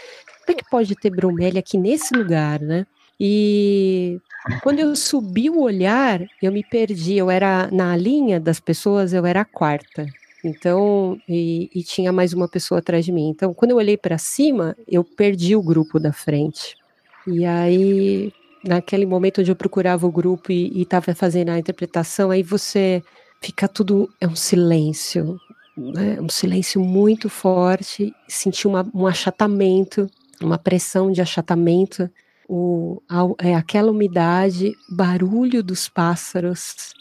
como 0.46 0.60
é 0.60 0.62
que 0.62 0.70
pode 0.70 0.94
ter 0.96 1.10
bromélia 1.10 1.60
aqui 1.60 1.78
nesse 1.78 2.14
lugar, 2.14 2.60
né? 2.60 2.86
E 3.18 4.20
quando 4.62 4.80
eu 4.80 4.94
subi 4.94 5.50
o 5.50 5.62
olhar, 5.62 6.22
eu 6.42 6.52
me 6.52 6.64
perdi. 6.64 7.16
Eu 7.16 7.32
era 7.32 7.70
na 7.72 7.96
linha 7.96 8.42
das 8.42 8.60
pessoas, 8.60 9.14
eu 9.14 9.26
era 9.26 9.42
a 9.42 9.46
quarta. 9.46 10.06
Então, 10.44 11.18
e, 11.28 11.70
e 11.74 11.82
tinha 11.82 12.12
mais 12.12 12.34
uma 12.34 12.48
pessoa 12.48 12.80
atrás 12.80 13.06
de 13.06 13.12
mim. 13.12 13.30
Então, 13.30 13.54
quando 13.54 13.72
eu 13.72 13.78
olhei 13.78 13.96
para 13.96 14.18
cima, 14.18 14.76
eu 14.86 15.04
perdi 15.04 15.56
o 15.56 15.64
grupo 15.64 15.98
da 15.98 16.12
frente. 16.12 16.76
E 17.26 17.46
aí 17.46 18.34
naquele 18.66 19.06
momento 19.06 19.42
onde 19.42 19.52
eu 19.52 19.56
procurava 19.56 20.06
o 20.06 20.12
grupo 20.12 20.52
e 20.52 20.82
estava 20.82 21.14
fazendo 21.14 21.50
a 21.50 21.60
interpretação, 21.60 22.32
aí 22.32 22.44
você 22.44 23.04
fica 23.42 23.68
tudo, 23.68 24.10
é 24.20 24.28
um 24.28 24.36
silêncio, 24.36 25.40
né? 25.78 26.20
um 26.20 26.30
silêncio 26.30 26.82
muito 26.82 27.30
forte, 27.30 28.14
senti 28.28 28.68
uma, 28.68 28.90
um 28.94 29.06
achatamento, 29.06 30.10
uma 30.42 30.58
pressão 30.58 31.12
de 31.12 31.22
achatamento, 31.22 32.10
o, 32.48 33.02
a, 33.10 33.24
é 33.40 33.56
aquela 33.56 33.92
umidade, 33.92 34.74
barulho 34.90 35.64
dos 35.64 35.88
pássaros, 35.88 36.94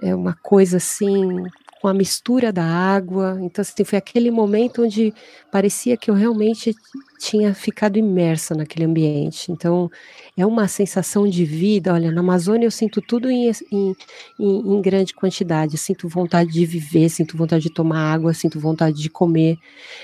é 0.00 0.14
uma 0.14 0.34
coisa 0.34 0.76
assim, 0.76 1.42
com 1.80 1.88
a 1.88 1.94
mistura 1.94 2.52
da 2.52 2.64
água. 2.64 3.38
Então, 3.40 3.62
assim, 3.62 3.84
foi 3.84 3.98
aquele 3.98 4.30
momento 4.30 4.82
onde 4.82 5.12
parecia 5.50 5.96
que 5.96 6.10
eu 6.10 6.14
realmente 6.14 6.74
tinha 7.18 7.52
ficado 7.52 7.98
imersa 7.98 8.54
naquele 8.54 8.84
ambiente. 8.84 9.50
Então, 9.50 9.90
é 10.36 10.46
uma 10.46 10.68
sensação 10.68 11.28
de 11.28 11.44
vida. 11.44 11.92
Olha, 11.92 12.12
na 12.12 12.20
Amazônia 12.20 12.66
eu 12.66 12.70
sinto 12.70 13.02
tudo 13.02 13.30
em, 13.30 13.50
em, 13.72 13.96
em, 14.38 14.80
grande 14.80 15.12
quantidade. 15.12 15.76
Sinto 15.76 16.08
vontade 16.08 16.52
de 16.52 16.64
viver, 16.64 17.08
sinto 17.08 17.36
vontade 17.36 17.64
de 17.64 17.70
tomar 17.70 18.12
água, 18.14 18.32
sinto 18.32 18.60
vontade 18.60 19.02
de 19.02 19.10
comer. 19.10 19.58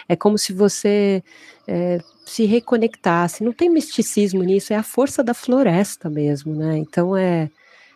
É 0.09 0.17
como 0.17 0.37
se 0.37 0.53
você 0.53 1.23
é, 1.69 2.01
se 2.27 2.45
reconectasse. 2.45 3.45
Não 3.45 3.53
tem 3.53 3.71
misticismo 3.71 4.43
nisso, 4.43 4.73
é 4.73 4.77
a 4.77 4.83
força 4.83 5.23
da 5.23 5.35
floresta 5.35 6.11
mesmo, 6.11 6.55
né? 6.55 6.79
Então, 6.79 7.17
é 7.17 7.51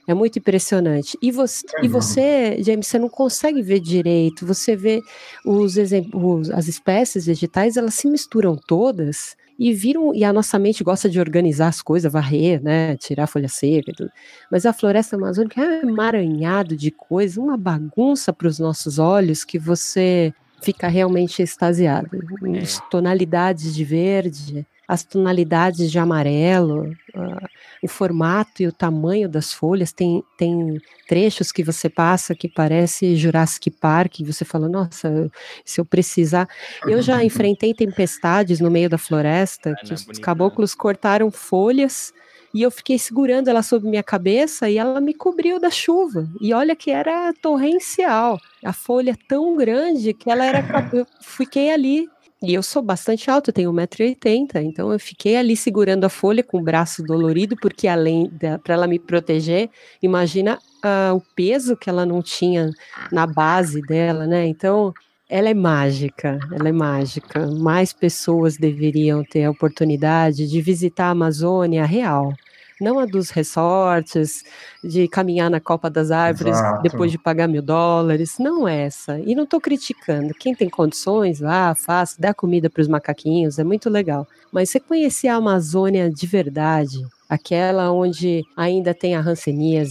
é 0.09 0.15
muito 0.15 0.39
impressionante. 0.39 1.19
E 1.21 1.31
você, 1.31 1.67
é 1.77 1.85
e 1.85 1.89
você, 1.89 2.63
James, 2.63 2.87
você 2.87 2.99
não 2.99 3.11
consegue 3.11 3.61
ver 3.61 3.79
direito. 3.79 4.47
Você 4.47 4.75
vê 4.75 5.03
os 5.45 5.77
exemplos, 5.77 6.51
as 6.51 6.67
espécies 6.67 7.27
vegetais, 7.27 7.77
elas 7.77 7.95
se 7.95 8.09
misturam 8.09 8.57
todas 8.57 9.37
e 9.59 9.75
viram. 9.75 10.15
E 10.15 10.25
a 10.25 10.33
nossa 10.33 10.59
mente 10.59 10.83
gosta 10.83 11.11
de 11.11 11.21
organizar 11.21 11.69
as 11.69 11.83
coisas, 11.83 12.11
varrer, 12.11 12.63
né, 12.63 12.97
tirar 12.97 13.27
folha 13.27 13.49
seca, 13.49 13.91
e 13.91 13.95
tudo. 13.95 14.11
Mas 14.51 14.65
a 14.65 14.73
floresta 14.73 15.15
amazônica 15.15 15.61
é 15.61 15.85
um 15.85 15.91
emaranhado 15.91 16.75
de 16.75 16.91
coisas, 16.91 17.37
uma 17.37 17.59
bagunça 17.59 18.33
para 18.33 18.49
os 18.49 18.59
nossos 18.59 18.99
olhos 18.99 19.45
que 19.45 19.59
você 19.59 20.33
fica 20.63 20.89
realmente 20.89 21.43
extasiado. 21.43 22.09
É. 22.47 22.63
Tonalidades 22.91 23.75
de 23.75 23.85
verde, 23.85 24.67
as 24.89 25.05
tonalidades 25.05 25.91
de 25.91 25.99
amarelo, 25.99 26.91
uh, 27.15 27.49
o 27.83 27.87
formato 27.87 28.63
e 28.63 28.67
o 28.67 28.73
tamanho 28.73 29.29
das 29.29 29.53
folhas. 29.53 29.93
Tem, 29.93 30.25
tem 30.39 30.81
trechos 31.07 31.53
que 31.53 31.63
você 31.63 31.91
passa 31.91 32.35
que 32.35 32.49
parece 32.49 33.15
Jurassic 33.15 33.71
Park, 33.71 34.21
e 34.21 34.25
você 34.25 34.47
fala, 34.47 34.67
nossa, 34.67 35.31
se 35.63 35.79
eu 35.79 35.85
precisar. 35.85 36.49
Eu 36.87 37.03
já 37.03 37.23
enfrentei 37.23 37.75
tempestades 37.75 38.61
no 38.61 38.71
meio 38.71 38.89
da 38.89 38.97
floresta, 38.97 39.75
que 39.85 39.93
os 39.93 40.07
né? 40.07 40.15
caboclos 40.23 40.75
cortaram 40.75 41.31
folhas 41.31 42.15
e 42.55 42.63
eu 42.63 42.71
fiquei 42.71 42.99
segurando 42.99 43.49
ela 43.49 43.63
sobre 43.63 43.91
minha 43.91 44.03
cabeça 44.03 44.71
e 44.71 44.79
ela 44.79 45.01
me 45.01 45.13
cobriu 45.13 45.61
da 45.61 45.71
chuva. 45.71 46.27
E 46.41 46.55
olha 46.55 46.75
que 46.75 46.91
era 46.91 47.33
torrencial. 47.43 48.39
A 48.65 48.73
folha 48.73 49.17
tão 49.29 49.55
grande 49.57 50.15
que 50.15 50.31
ela 50.31 50.45
era. 50.47 50.65
Eu 50.93 51.07
fiquei 51.21 51.71
ali 51.71 52.09
e 52.41 52.55
eu 52.55 52.63
sou 52.63 52.81
bastante 52.81 53.31
alta, 53.31 53.53
tenho 53.53 53.73
1,80m, 53.73 54.63
então 54.63 54.93
eu 54.93 54.99
fiquei 54.99 55.37
ali 55.37 55.57
segurando 55.57 56.05
a 56.05 56.09
folha 56.09 56.43
com 56.43 56.59
o 56.59 56.63
braço 56.63 57.03
dolorido, 57.03 57.57
porque 57.57 57.89
além 57.89 58.31
para 58.63 58.75
ela 58.75 58.87
me 58.87 58.99
proteger, 58.99 59.69
imagina 60.01 60.59
uh, 60.85 61.17
o 61.17 61.21
peso 61.35 61.77
que 61.77 61.91
ela 61.91 62.07
não 62.07 62.23
tinha 62.23 62.71
na 63.11 63.27
base 63.27 63.83
dela, 63.83 64.27
né? 64.27 64.47
Então, 64.47 64.93
ela 65.29 65.49
é 65.49 65.55
mágica, 65.55 66.39
ela 66.53 66.69
é 66.69 66.73
mágica. 66.73 67.47
Mais 67.47 67.93
pessoas 67.93 68.57
deveriam 68.57 69.23
ter 69.25 69.45
a 69.45 69.51
oportunidade 69.51 70.49
de 70.49 70.61
visitar 70.63 71.07
a 71.07 71.11
Amazônia 71.11 71.85
real 71.85 72.33
não 72.81 72.99
a 72.99 73.07
dos 73.07 73.31
resorts, 73.31 74.45
de 74.83 75.09
caminhar 75.09 75.51
na 75.51 75.61
Copa 75.61 75.91
das 75.91 76.11
Árvores 76.11 76.57
Exato. 76.57 76.83
depois 76.83 77.11
de 77.11 77.19
pagar 77.19 77.49
mil 77.49 77.63
dólares, 77.63 78.37
não 78.39 78.67
essa. 78.67 79.19
E 79.21 79.35
não 79.35 79.45
estou 79.45 79.61
criticando. 79.61 80.35
Quem 80.35 80.55
tem 80.55 80.69
condições, 80.69 81.41
vá, 81.41 81.75
faça, 81.75 82.17
dá 82.19 82.33
comida 82.33 82.71
para 82.71 82.81
os 82.81 82.89
macaquinhos, 82.89 83.59
é 83.59 83.65
muito 83.65 83.91
legal. 83.91 84.27
Mas 84.53 84.71
você 84.71 84.81
conhecer 84.81 85.29
a 85.29 85.37
Amazônia 85.37 86.11
de 86.11 86.27
verdade, 86.27 87.05
aquela 87.29 87.93
onde 87.93 88.43
ainda 88.57 88.95
tem 88.95 89.15
a 89.15 89.25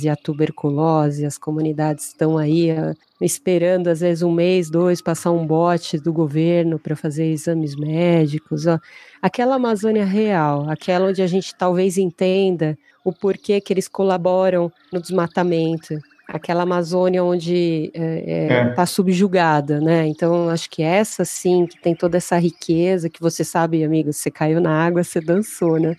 e 0.01 0.09
a 0.09 0.15
tuberculose, 0.15 1.25
as 1.25 1.37
comunidades 1.37 2.07
estão 2.07 2.37
aí 2.37 2.71
uh, 2.71 2.95
esperando 3.21 3.87
às 3.87 3.99
vezes 3.99 4.23
um 4.23 4.31
mês, 4.31 4.69
dois, 4.69 5.01
passar 5.01 5.31
um 5.31 5.45
bote 5.45 5.99
do 5.99 6.11
governo 6.11 6.79
para 6.79 6.95
fazer 6.95 7.25
exames 7.25 7.75
médicos, 7.75 8.65
uh, 8.65 8.79
aquela 9.21 9.55
Amazônia 9.55 10.05
real, 10.05 10.69
aquela 10.69 11.07
onde 11.07 11.21
a 11.21 11.27
gente 11.27 11.53
talvez 11.55 11.97
entenda 11.97 12.77
o 13.05 13.13
porquê 13.13 13.61
que 13.61 13.71
eles 13.71 13.87
colaboram 13.87 14.71
no 14.91 14.99
desmatamento, 14.99 15.97
aquela 16.27 16.63
Amazônia 16.63 17.23
onde 17.23 17.91
está 17.93 18.03
é, 18.03 18.23
é, 18.27 18.47
é. 18.47 18.69
Tá 18.73 18.85
subjugada, 18.85 19.79
né? 19.79 20.05
Então 20.07 20.49
acho 20.49 20.69
que 20.69 20.83
essa 20.83 21.23
sim 21.23 21.65
que 21.65 21.79
tem 21.79 21.95
toda 21.95 22.17
essa 22.17 22.37
riqueza 22.37 23.09
que 23.09 23.21
você 23.21 23.43
sabe, 23.43 23.83
amigo, 23.83 24.11
você 24.11 24.29
caiu 24.29 24.59
na 24.59 24.85
água, 24.85 25.03
você 25.03 25.21
dançou, 25.21 25.79
né? 25.79 25.95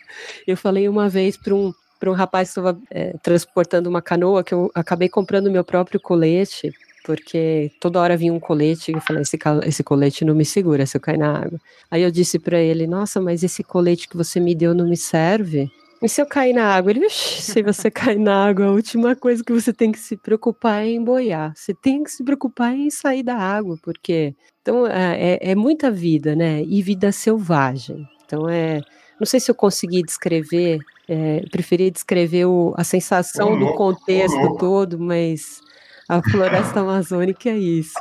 Eu 0.47 0.57
falei 0.57 0.89
uma 0.89 1.09
vez 1.09 1.37
para 1.37 1.55
um 1.55 1.73
para 1.99 2.11
um 2.11 2.15
rapaz 2.15 2.53
que 2.53 2.61
estava 2.61 2.79
é, 2.93 3.15
transportando 3.21 3.91
uma 3.91 4.01
canoa 4.01 4.45
que 4.45 4.55
eu 4.55 4.71
acabei 4.73 5.09
comprando 5.09 5.51
meu 5.51 5.65
próprio 5.65 5.99
colete 5.99 6.73
porque 7.09 7.73
toda 7.81 7.99
hora 7.99 8.19
vinha 8.19 8.33
um 8.35 8.39
colete 8.39 8.93
e 8.93 8.95
eu 8.95 9.01
falei, 9.01 9.23
esse, 9.23 9.39
esse 9.65 9.83
colete 9.83 10.27
não 10.27 10.35
me 10.35 10.45
segura 10.45 10.85
se 10.85 10.95
eu 10.95 11.01
cair 11.01 11.17
na 11.17 11.39
água. 11.39 11.59
Aí 11.91 12.03
eu 12.03 12.11
disse 12.11 12.39
para 12.39 12.61
ele, 12.61 12.87
nossa, 12.87 13.19
mas 13.19 13.43
esse 13.43 13.65
colete 13.65 14.07
que 14.07 14.15
você 14.15 14.39
me 14.39 14.55
deu 14.55 14.75
não 14.75 14.87
me 14.87 14.97
serve? 14.97 15.71
E 16.01 16.09
se 16.09 16.23
eu 16.23 16.27
cair 16.27 16.53
na 16.53 16.75
água? 16.75 16.91
Ele, 16.93 17.09
se 17.11 17.63
você 17.63 17.91
cair 17.91 18.19
na 18.19 18.47
água, 18.47 18.67
a 18.67 18.71
última 18.71 19.17
coisa 19.17 19.43
que 19.43 19.53
você 19.53 19.73
tem 19.73 19.91
que 19.91 19.99
se 19.99 20.17
preocupar 20.17 20.83
é 20.83 20.91
em 20.91 21.03
boiar. 21.03 21.53
Você 21.57 21.75
tem 21.75 22.05
que 22.05 22.11
se 22.11 22.25
preocupar 22.25 22.75
em 22.75 22.91
sair 22.91 23.23
da 23.23 23.37
água, 23.37 23.77
porque 23.83 24.35
então 24.63 24.87
é, 24.87 25.35
é, 25.35 25.51
é 25.53 25.55
muita 25.55 25.91
vida, 25.91 26.37
né? 26.37 26.63
E 26.63 26.81
vida 26.83 27.11
selvagem. 27.11 28.07
Então 28.25 28.49
é, 28.49 28.81
não 29.19 29.27
sei 29.27 29.41
se 29.41 29.51
eu 29.51 29.55
consegui 29.55 30.03
descrever, 30.03 30.79
é, 31.09 31.43
preferi 31.51 31.91
descrever 31.91 32.45
o, 32.45 32.75
a 32.77 32.85
sensação 32.85 33.59
do 33.59 33.73
contexto 33.75 34.57
todo, 34.57 34.99
mas 34.99 35.61
a 36.09 36.23
floresta 36.23 36.81
amazônica 36.81 37.51
é 37.51 37.59
isso. 37.59 37.95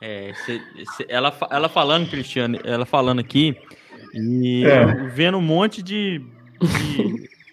É, 0.00 0.32
cê, 0.44 0.60
cê, 0.96 1.06
ela, 1.08 1.36
ela 1.50 1.68
falando, 1.68 2.08
Cristiano, 2.10 2.58
ela 2.64 2.84
falando 2.84 3.20
aqui, 3.20 3.56
e 4.14 4.64
é. 4.64 5.08
vendo 5.08 5.38
um 5.38 5.42
monte 5.42 5.82
de 5.82 6.22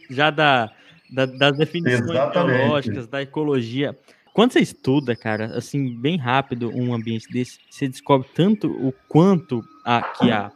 já 0.09 0.29
da, 0.29 0.71
da, 1.09 1.25
das 1.25 1.57
definições 1.57 2.09
Exatamente. 2.09 2.57
biológicas, 2.57 3.07
da 3.07 3.21
ecologia. 3.21 3.97
Quando 4.33 4.53
você 4.53 4.59
estuda, 4.59 5.15
cara, 5.15 5.57
assim, 5.57 5.95
bem 5.99 6.17
rápido 6.17 6.69
um 6.73 6.93
ambiente 6.93 7.27
desse, 7.29 7.59
você 7.69 7.87
descobre 7.87 8.27
tanto 8.35 8.67
o 8.67 8.93
quanto 9.07 9.63
a, 9.83 10.01
que 10.01 10.31
a 10.31 10.51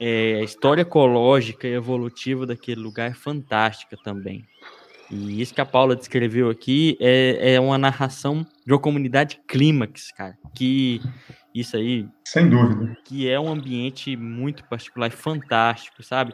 é, 0.00 0.42
história 0.42 0.82
ecológica 0.82 1.68
e 1.68 1.72
evolutiva 1.72 2.44
daquele 2.44 2.80
lugar 2.80 3.10
é 3.10 3.14
fantástica 3.14 3.96
também. 4.02 4.44
E 5.10 5.40
isso 5.40 5.54
que 5.54 5.60
a 5.60 5.66
Paula 5.66 5.94
descreveu 5.94 6.50
aqui 6.50 6.96
é, 7.00 7.54
é 7.54 7.60
uma 7.60 7.78
narração 7.78 8.44
de 8.66 8.72
uma 8.72 8.80
comunidade 8.80 9.40
clímax, 9.46 10.10
cara. 10.10 10.36
Que 10.54 11.00
isso 11.54 11.76
aí. 11.76 12.08
Sem 12.26 12.48
dúvida. 12.48 12.96
Que 13.04 13.28
é 13.28 13.38
um 13.38 13.48
ambiente 13.48 14.16
muito 14.16 14.64
particular 14.64 15.08
e 15.08 15.12
fantástico, 15.12 16.02
sabe? 16.02 16.32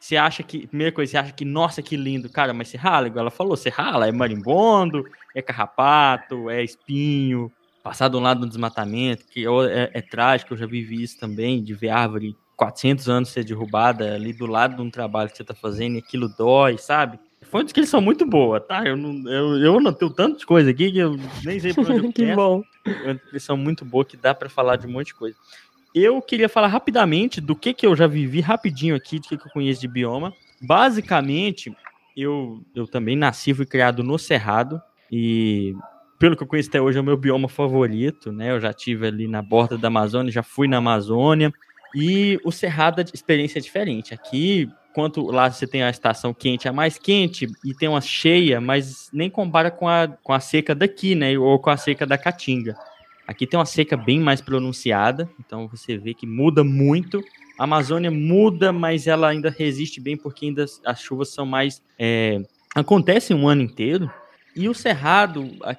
Você 0.00 0.16
acha 0.16 0.42
que, 0.42 0.66
primeira 0.66 0.90
coisa, 0.90 1.12
você 1.12 1.18
acha 1.18 1.32
que, 1.32 1.44
nossa, 1.44 1.82
que 1.82 1.94
lindo, 1.94 2.30
cara, 2.30 2.54
mas 2.54 2.68
você 2.68 2.78
rala, 2.78 3.06
igual 3.06 3.20
ela 3.20 3.30
falou, 3.30 3.54
você 3.54 3.68
rala, 3.68 4.08
é 4.08 4.12
marimbondo, 4.12 5.04
é 5.34 5.42
carrapato, 5.42 6.48
é 6.48 6.64
espinho, 6.64 7.52
passar 7.82 8.08
de 8.08 8.16
um 8.16 8.20
lado 8.20 8.40
no 8.40 8.48
desmatamento, 8.48 9.26
que 9.26 9.44
é, 9.46 9.90
é, 9.92 10.00
trágico, 10.00 10.54
eu 10.54 10.58
já 10.58 10.66
vivi 10.66 11.02
isso 11.02 11.20
também, 11.20 11.62
de 11.62 11.74
ver 11.74 11.90
árvore 11.90 12.34
400 12.56 13.08
anos 13.10 13.28
ser 13.28 13.44
derrubada 13.44 14.14
ali 14.14 14.32
do 14.32 14.46
lado 14.46 14.76
de 14.76 14.82
um 14.82 14.90
trabalho 14.90 15.30
que 15.30 15.36
você 15.36 15.44
tá 15.44 15.54
fazendo 15.54 15.96
e 15.96 15.98
aquilo 15.98 16.28
dói, 16.28 16.78
sabe? 16.78 17.18
Foi 17.42 17.60
uma 17.60 17.64
descrição 17.64 18.00
muito 18.00 18.26
boa, 18.26 18.60
tá? 18.60 18.84
Eu 18.86 18.96
não, 18.96 19.30
eu, 19.30 19.58
eu 19.58 19.80
não 19.80 19.92
tenho 19.92 20.10
tantas 20.10 20.44
coisas 20.44 20.70
aqui 20.70 20.92
que 20.92 20.98
eu 20.98 21.16
nem 21.44 21.58
sei 21.58 21.72
pra 21.72 21.84
onde 21.84 22.06
eu 22.06 22.12
Que 22.12 22.34
bom. 22.34 22.62
Uma 23.04 23.14
descrição 23.14 23.56
muito 23.56 23.84
boa 23.84 24.04
que 24.04 24.16
dá 24.16 24.34
para 24.34 24.48
falar 24.48 24.76
de 24.76 24.86
um 24.86 24.90
monte 24.90 25.08
de 25.08 25.14
coisa. 25.14 25.36
Eu 25.94 26.22
queria 26.22 26.48
falar 26.48 26.68
rapidamente 26.68 27.40
do 27.40 27.56
que, 27.56 27.74
que 27.74 27.86
eu 27.86 27.96
já 27.96 28.06
vivi 28.06 28.40
rapidinho 28.40 28.94
aqui, 28.94 29.18
do 29.18 29.26
que, 29.26 29.36
que 29.36 29.46
eu 29.46 29.52
conheço 29.52 29.80
de 29.80 29.88
bioma. 29.88 30.32
Basicamente, 30.60 31.74
eu, 32.16 32.62
eu 32.74 32.86
também 32.86 33.16
nasci 33.16 33.50
e 33.50 33.54
fui 33.54 33.66
criado 33.66 34.02
no 34.02 34.18
Cerrado. 34.18 34.80
E 35.10 35.74
pelo 36.18 36.36
que 36.36 36.42
eu 36.42 36.46
conheço 36.46 36.68
até 36.68 36.80
hoje, 36.80 36.98
é 36.98 37.00
o 37.00 37.04
meu 37.04 37.16
bioma 37.16 37.48
favorito, 37.48 38.30
né? 38.30 38.52
Eu 38.52 38.60
já 38.60 38.72
tive 38.72 39.06
ali 39.06 39.26
na 39.26 39.42
borda 39.42 39.76
da 39.76 39.88
Amazônia, 39.88 40.30
já 40.30 40.42
fui 40.42 40.68
na 40.68 40.76
Amazônia. 40.76 41.52
E 41.94 42.38
o 42.44 42.52
Cerrado, 42.52 43.00
a 43.00 43.04
experiência 43.12 43.58
é 43.58 43.62
diferente. 43.62 44.14
Aqui, 44.14 44.68
quanto 44.94 45.22
lá 45.30 45.50
você 45.50 45.66
tem 45.66 45.82
a 45.82 45.90
estação 45.90 46.32
quente, 46.32 46.68
é 46.68 46.70
mais 46.70 46.98
quente 46.98 47.48
e 47.64 47.74
tem 47.74 47.88
uma 47.88 48.00
cheia, 48.00 48.60
mas 48.60 49.10
nem 49.12 49.28
compara 49.28 49.70
com 49.70 49.88
a, 49.88 50.06
com 50.22 50.32
a 50.32 50.38
seca 50.38 50.72
daqui, 50.72 51.16
né? 51.16 51.36
Ou 51.36 51.58
com 51.58 51.70
a 51.70 51.76
seca 51.76 52.06
da 52.06 52.16
Caatinga. 52.16 52.76
Aqui 53.30 53.46
tem 53.46 53.56
uma 53.56 53.64
seca 53.64 53.96
bem 53.96 54.18
mais 54.18 54.40
pronunciada, 54.40 55.30
então 55.38 55.68
você 55.68 55.96
vê 55.96 56.12
que 56.12 56.26
muda 56.26 56.64
muito. 56.64 57.22
A 57.56 57.62
Amazônia 57.62 58.10
muda, 58.10 58.72
mas 58.72 59.06
ela 59.06 59.28
ainda 59.28 59.54
resiste 59.56 60.00
bem 60.00 60.16
porque 60.16 60.46
ainda 60.46 60.64
as 60.84 61.00
chuvas 61.00 61.28
são 61.28 61.46
mais. 61.46 61.80
É, 61.96 62.42
acontecem 62.74 63.36
um 63.36 63.46
ano 63.46 63.62
inteiro. 63.62 64.10
E 64.56 64.68
o 64.68 64.74
Cerrado, 64.74 65.48
a, 65.62 65.76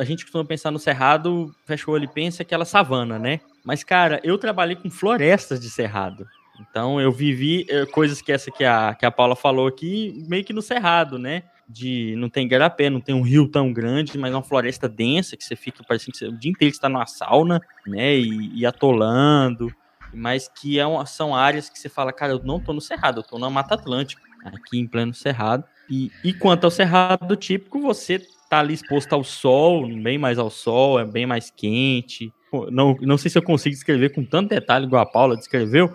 a, 0.00 0.04
gente 0.06 0.24
costuma 0.24 0.46
pensar 0.46 0.70
no 0.70 0.78
Cerrado, 0.78 1.54
fecha 1.66 1.90
o 1.90 1.92
olho 1.92 2.04
e 2.04 2.08
pensa 2.08 2.42
aquela 2.42 2.64
savana, 2.64 3.18
né? 3.18 3.40
Mas, 3.62 3.84
cara, 3.84 4.18
eu 4.24 4.38
trabalhei 4.38 4.74
com 4.74 4.88
florestas 4.88 5.60
de 5.60 5.68
Cerrado. 5.68 6.26
Então 6.58 6.98
eu 6.98 7.12
vivi 7.12 7.66
é, 7.68 7.84
coisas 7.84 8.22
que 8.22 8.32
essa 8.32 8.50
que 8.50 8.64
a, 8.64 8.94
que 8.98 9.04
a 9.04 9.10
Paula 9.10 9.36
falou 9.36 9.66
aqui, 9.66 10.24
meio 10.26 10.42
que 10.42 10.54
no 10.54 10.62
Cerrado, 10.62 11.18
né? 11.18 11.42
De 11.68 12.14
não 12.16 12.28
tem 12.28 12.46
garapé, 12.46 12.90
não 12.90 13.00
tem 13.00 13.14
um 13.14 13.22
rio 13.22 13.48
tão 13.48 13.72
grande, 13.72 14.18
mas 14.18 14.32
uma 14.32 14.42
floresta 14.42 14.88
densa 14.88 15.36
que 15.36 15.44
você 15.44 15.56
fica 15.56 15.82
parecendo 15.84 16.12
que 16.12 16.18
você, 16.18 16.26
o 16.26 16.38
dia 16.38 16.50
inteiro 16.50 16.72
está 16.72 16.88
numa 16.88 17.06
sauna, 17.06 17.60
né, 17.86 18.16
e, 18.16 18.60
e, 18.60 18.66
atolando. 18.66 19.72
mas 20.12 20.48
que 20.48 20.78
é 20.78 20.86
uma, 20.86 21.06
são 21.06 21.34
áreas 21.34 21.70
que 21.70 21.78
você 21.78 21.88
fala, 21.88 22.12
cara, 22.12 22.32
eu 22.32 22.42
não 22.44 22.60
tô 22.60 22.72
no 22.72 22.80
Cerrado, 22.80 23.20
eu 23.20 23.24
tô 23.24 23.38
na 23.38 23.48
Mata 23.48 23.74
Atlântica, 23.74 24.20
aqui 24.44 24.78
em 24.78 24.86
pleno 24.86 25.14
Cerrado. 25.14 25.64
E, 25.88 26.10
e 26.22 26.32
quanto 26.32 26.64
ao 26.64 26.70
Cerrado 26.70 27.34
típico, 27.36 27.80
você 27.80 28.20
tá 28.48 28.60
ali 28.60 28.74
exposto 28.74 29.12
ao 29.14 29.24
sol, 29.24 29.86
bem 30.02 30.18
mais 30.18 30.38
ao 30.38 30.50
sol, 30.50 31.00
é 31.00 31.04
bem 31.04 31.26
mais 31.26 31.50
quente. 31.50 32.32
Não, 32.70 32.96
não 33.00 33.16
sei 33.16 33.30
se 33.30 33.38
eu 33.38 33.42
consigo 33.42 33.74
descrever 33.74 34.10
com 34.10 34.24
tanto 34.24 34.50
detalhe 34.50 34.86
igual 34.86 35.02
a 35.02 35.06
Paula 35.06 35.36
descreveu, 35.36 35.92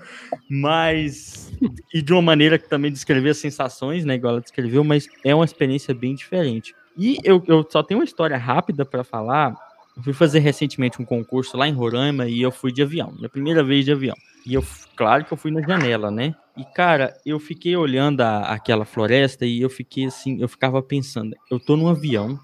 mas. 0.50 1.52
E 1.94 2.02
de 2.02 2.14
uma 2.14 2.22
maneira 2.22 2.58
que 2.58 2.70
também 2.70 2.92
descrever 2.92 3.30
as 3.30 3.38
sensações, 3.38 4.06
né? 4.06 4.16
Igual 4.16 4.34
ela 4.34 4.42
descreveu, 4.42 4.84
mas 4.84 5.08
é 5.24 5.34
uma 5.34 5.46
experiência 5.46 5.94
bem 5.94 6.16
diferente. 6.16 6.76
E 6.98 7.20
eu, 7.24 7.44
eu 7.48 7.66
só 7.70 7.84
tenho 7.84 8.00
uma 8.00 8.06
história 8.06 8.38
rápida 8.38 8.84
para 8.84 9.04
falar. 9.04 9.56
Eu 9.96 10.04
fui 10.04 10.14
fazer 10.14 10.40
recentemente 10.40 11.02
um 11.02 11.06
concurso 11.06 11.58
lá 11.58 11.68
em 11.68 11.74
Roraima 11.74 12.28
e 12.28 12.42
eu 12.42 12.52
fui 12.52 12.72
de 12.72 12.84
avião, 12.84 13.14
minha 13.16 13.30
primeira 13.30 13.64
vez 13.64 13.86
de 13.86 13.92
avião. 13.92 14.16
E 14.46 14.54
eu, 14.54 14.64
claro 14.96 15.26
que 15.26 15.34
eu 15.34 15.38
fui 15.38 15.52
na 15.52 15.62
janela, 15.62 16.12
né? 16.12 16.36
E 16.56 16.64
cara, 16.64 17.16
eu 17.26 17.40
fiquei 17.40 17.76
olhando 17.76 18.22
a, 18.22 18.42
aquela 18.54 18.86
floresta 18.86 19.46
e 19.46 19.62
eu 19.62 19.70
fiquei 19.70 20.06
assim, 20.06 20.40
eu 20.42 20.48
ficava 20.48 20.82
pensando, 20.82 21.36
eu 21.52 21.60
tô 21.60 21.76
num 21.76 21.88
avião 21.88 22.40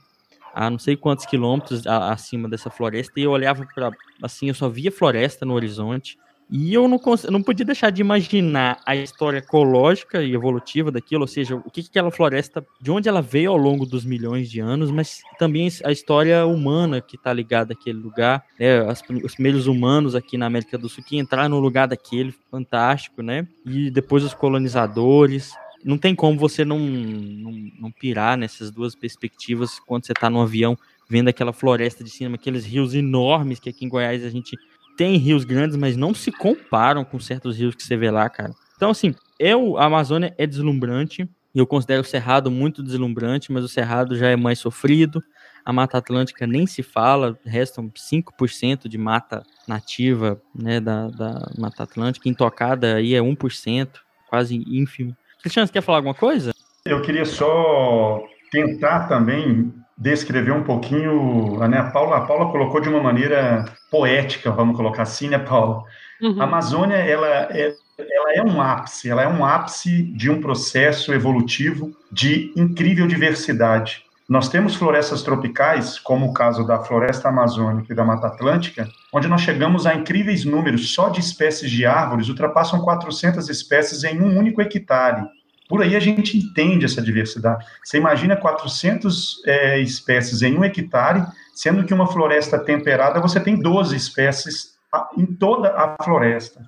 a 0.54 0.70
não 0.70 0.78
sei 0.78 0.96
quantos 0.96 1.26
quilômetros 1.26 1.86
acima 1.88 2.48
dessa 2.48 2.70
floresta 2.70 3.20
e 3.20 3.24
eu 3.24 3.32
olhava 3.32 3.66
para 3.74 3.92
assim, 4.22 4.48
eu 4.50 4.54
só 4.54 4.70
via 4.70 4.92
floresta 4.92 5.46
no 5.46 5.54
horizonte. 5.54 6.18
E 6.56 6.74
eu 6.74 6.88
não, 6.88 7.00
não 7.32 7.42
podia 7.42 7.66
deixar 7.66 7.90
de 7.90 8.02
imaginar 8.02 8.80
a 8.86 8.96
história 8.96 9.40
ecológica 9.40 10.22
e 10.22 10.34
evolutiva 10.34 10.92
daquilo, 10.92 11.22
ou 11.22 11.28
seja, 11.28 11.56
o 11.56 11.72
que, 11.72 11.82
que 11.82 11.90
aquela 11.90 12.12
floresta, 12.12 12.64
de 12.80 12.92
onde 12.92 13.10
ela 13.10 13.22
veio 13.22 13.50
ao 13.50 13.58
longo 13.58 13.86
dos 13.86 14.06
milhões 14.06 14.52
de 14.52 14.60
anos, 14.60 14.92
mas 14.92 15.22
também 15.40 15.68
a 15.84 15.92
história 15.92 16.46
humana 16.46 17.02
que 17.02 17.16
está 17.16 17.34
ligada 17.34 17.74
àquele 17.74 17.98
lugar, 17.98 18.46
né? 18.60 18.82
As, 18.82 19.02
os 19.24 19.34
primeiros 19.34 19.66
humanos 19.66 20.16
aqui 20.16 20.38
na 20.38 20.46
América 20.46 20.78
do 20.78 20.90
Sul 20.90 21.04
que 21.04 21.18
entraram 21.18 21.50
no 21.50 21.60
lugar 21.60 21.88
daquele, 21.88 22.36
fantástico, 22.52 23.24
né? 23.24 23.48
E 23.66 23.90
depois 23.90 24.24
os 24.24 24.34
colonizadores, 24.34 25.54
não 25.84 25.98
tem 25.98 26.16
como 26.16 26.38
você 26.38 26.64
não, 26.64 26.80
não, 26.80 27.52
não, 27.80 27.92
pirar 27.92 28.38
nessas 28.38 28.72
duas 28.72 28.96
perspectivas 28.96 29.80
quando 29.80 30.06
você 30.06 30.12
está 30.12 30.30
no 30.30 30.42
avião 30.42 30.78
vendo 31.10 31.28
aquela 31.28 31.54
floresta 31.54 32.04
de 32.04 32.10
cima, 32.10 32.36
aqueles 32.36 32.66
rios 32.66 32.94
enormes 32.94 33.60
que 33.60 33.70
aqui 33.70 33.86
em 33.86 33.90
Goiás 33.90 34.24
a 34.24 34.30
gente 34.30 34.58
tem 34.98 35.18
rios 35.18 35.44
grandes, 35.44 35.76
mas 35.76 35.98
não 35.98 36.14
se 36.14 36.32
comparam 36.32 37.04
com 37.04 37.20
certos 37.20 37.58
rios 37.58 37.76
que 37.76 37.84
você 37.84 37.98
vê 37.98 38.10
lá, 38.10 38.30
cara. 38.30 38.54
Então, 38.76 38.92
assim, 38.92 39.14
eu, 39.40 39.78
a 39.78 39.86
Amazônia 39.86 40.34
é 40.38 40.46
deslumbrante, 40.46 41.28
e 41.54 41.60
eu 41.60 41.68
considero 41.68 42.02
o 42.02 42.06
Cerrado 42.06 42.50
muito 42.50 42.82
deslumbrante, 42.82 43.52
mas 43.52 43.64
o 43.64 43.70
Cerrado 43.70 44.16
já 44.16 44.28
é 44.30 44.36
mais 44.36 44.58
sofrido. 44.58 45.24
A 45.64 45.72
Mata 45.72 46.00
Atlântica 46.00 46.48
nem 46.48 46.66
se 46.66 46.82
fala, 46.82 47.38
restam 47.46 47.90
5% 47.90 48.88
de 48.88 48.98
mata 48.98 49.44
nativa 49.68 50.42
né, 50.54 50.80
da, 50.80 51.10
da 51.10 51.52
Mata 51.58 51.84
Atlântica, 51.84 52.28
intocada 52.28 52.96
aí 52.96 53.14
é 53.14 53.20
1%, 53.20 53.90
quase 54.28 54.56
ínfimo. 54.56 55.16
Cristiano, 55.44 55.68
você 55.68 55.74
quer 55.74 55.82
falar 55.82 55.98
alguma 55.98 56.14
coisa? 56.16 56.54
Eu 56.86 57.02
queria 57.02 57.26
só 57.26 58.24
tentar 58.50 59.08
também 59.10 59.74
descrever 59.98 60.54
um 60.54 60.64
pouquinho, 60.64 61.60
né? 61.68 61.80
A 61.80 61.92
Paula, 61.92 62.18
a 62.18 62.22
Paula 62.22 62.50
colocou 62.50 62.80
de 62.80 62.88
uma 62.88 63.04
maneira 63.04 63.66
poética, 63.92 64.52
vamos 64.52 64.78
colocar 64.78 65.04
assim, 65.04 65.28
né, 65.28 65.38
Paula? 65.38 65.84
Uhum. 66.22 66.42
A 66.42 66.46
Amazônia, 66.46 66.96
ela 66.96 67.28
é, 67.28 67.76
ela 68.00 68.34
é 68.34 68.42
um 68.42 68.62
ápice, 68.62 69.10
ela 69.10 69.22
é 69.22 69.28
um 69.28 69.44
ápice 69.44 70.04
de 70.04 70.32
um 70.32 70.40
processo 70.40 71.14
evolutivo 71.14 71.92
de 72.10 72.54
incrível 72.56 73.06
diversidade. 73.06 74.03
Nós 74.28 74.48
temos 74.48 74.76
florestas 74.76 75.22
tropicais, 75.22 76.00
como 76.00 76.28
o 76.28 76.34
caso 76.34 76.66
da 76.66 76.80
floresta 76.80 77.28
amazônica 77.28 77.92
e 77.92 77.96
da 77.96 78.06
Mata 78.06 78.28
Atlântica, 78.28 78.88
onde 79.14 79.28
nós 79.28 79.42
chegamos 79.42 79.86
a 79.86 79.94
incríveis 79.94 80.46
números 80.46 80.94
só 80.94 81.10
de 81.10 81.20
espécies 81.20 81.70
de 81.70 81.86
árvores, 81.86 82.30
ultrapassam 82.30 82.80
400 82.80 83.50
espécies 83.50 84.04
em 84.04 84.22
um 84.22 84.38
único 84.38 84.62
hectare. 84.62 85.24
Por 85.68 85.82
aí 85.82 85.96
a 85.96 86.00
gente 86.00 86.38
entende 86.38 86.86
essa 86.86 87.02
diversidade. 87.02 87.66
Você 87.84 87.98
imagina 87.98 88.36
400 88.36 89.42
é, 89.46 89.80
espécies 89.80 90.42
em 90.42 90.58
um 90.58 90.64
hectare, 90.64 91.26
sendo 91.54 91.84
que 91.84 91.94
uma 91.94 92.08
floresta 92.08 92.58
temperada 92.58 93.20
você 93.20 93.40
tem 93.40 93.60
12 93.60 93.96
espécies 93.96 94.74
em 95.18 95.26
toda 95.26 95.70
a 95.70 95.96
floresta. 96.04 96.62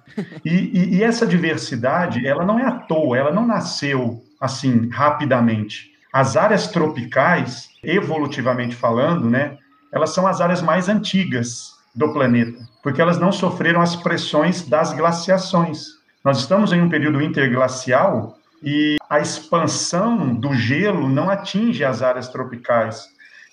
E, 0.44 0.50
e, 0.50 0.96
e 0.96 1.04
essa 1.04 1.28
diversidade, 1.28 2.26
ela 2.26 2.44
não 2.44 2.60
é 2.60 2.66
à 2.66 2.72
toa, 2.72 3.18
ela 3.18 3.32
não 3.32 3.46
nasceu 3.46 4.24
assim 4.42 4.90
rapidamente. 4.90 5.95
As 6.16 6.38
áreas 6.38 6.68
tropicais, 6.68 7.72
evolutivamente 7.84 8.74
falando, 8.74 9.30
né, 9.30 9.58
elas 9.92 10.12
são 10.12 10.26
as 10.26 10.40
áreas 10.40 10.62
mais 10.62 10.88
antigas 10.88 11.74
do 11.94 12.14
planeta, 12.14 12.58
porque 12.82 13.02
elas 13.02 13.20
não 13.20 13.34
sofreram 13.34 13.82
as 13.82 13.98
pressões 13.98 14.66
das 14.66 14.94
glaciações. 14.94 15.88
Nós 16.24 16.38
estamos 16.38 16.72
em 16.72 16.82
um 16.82 16.88
período 16.88 17.22
interglacial 17.22 18.38
e 18.64 18.96
a 19.10 19.20
expansão 19.20 20.34
do 20.34 20.54
gelo 20.54 21.10
não 21.10 21.30
atinge 21.30 21.84
as 21.84 22.02
áreas 22.02 22.30
tropicais. 22.30 23.04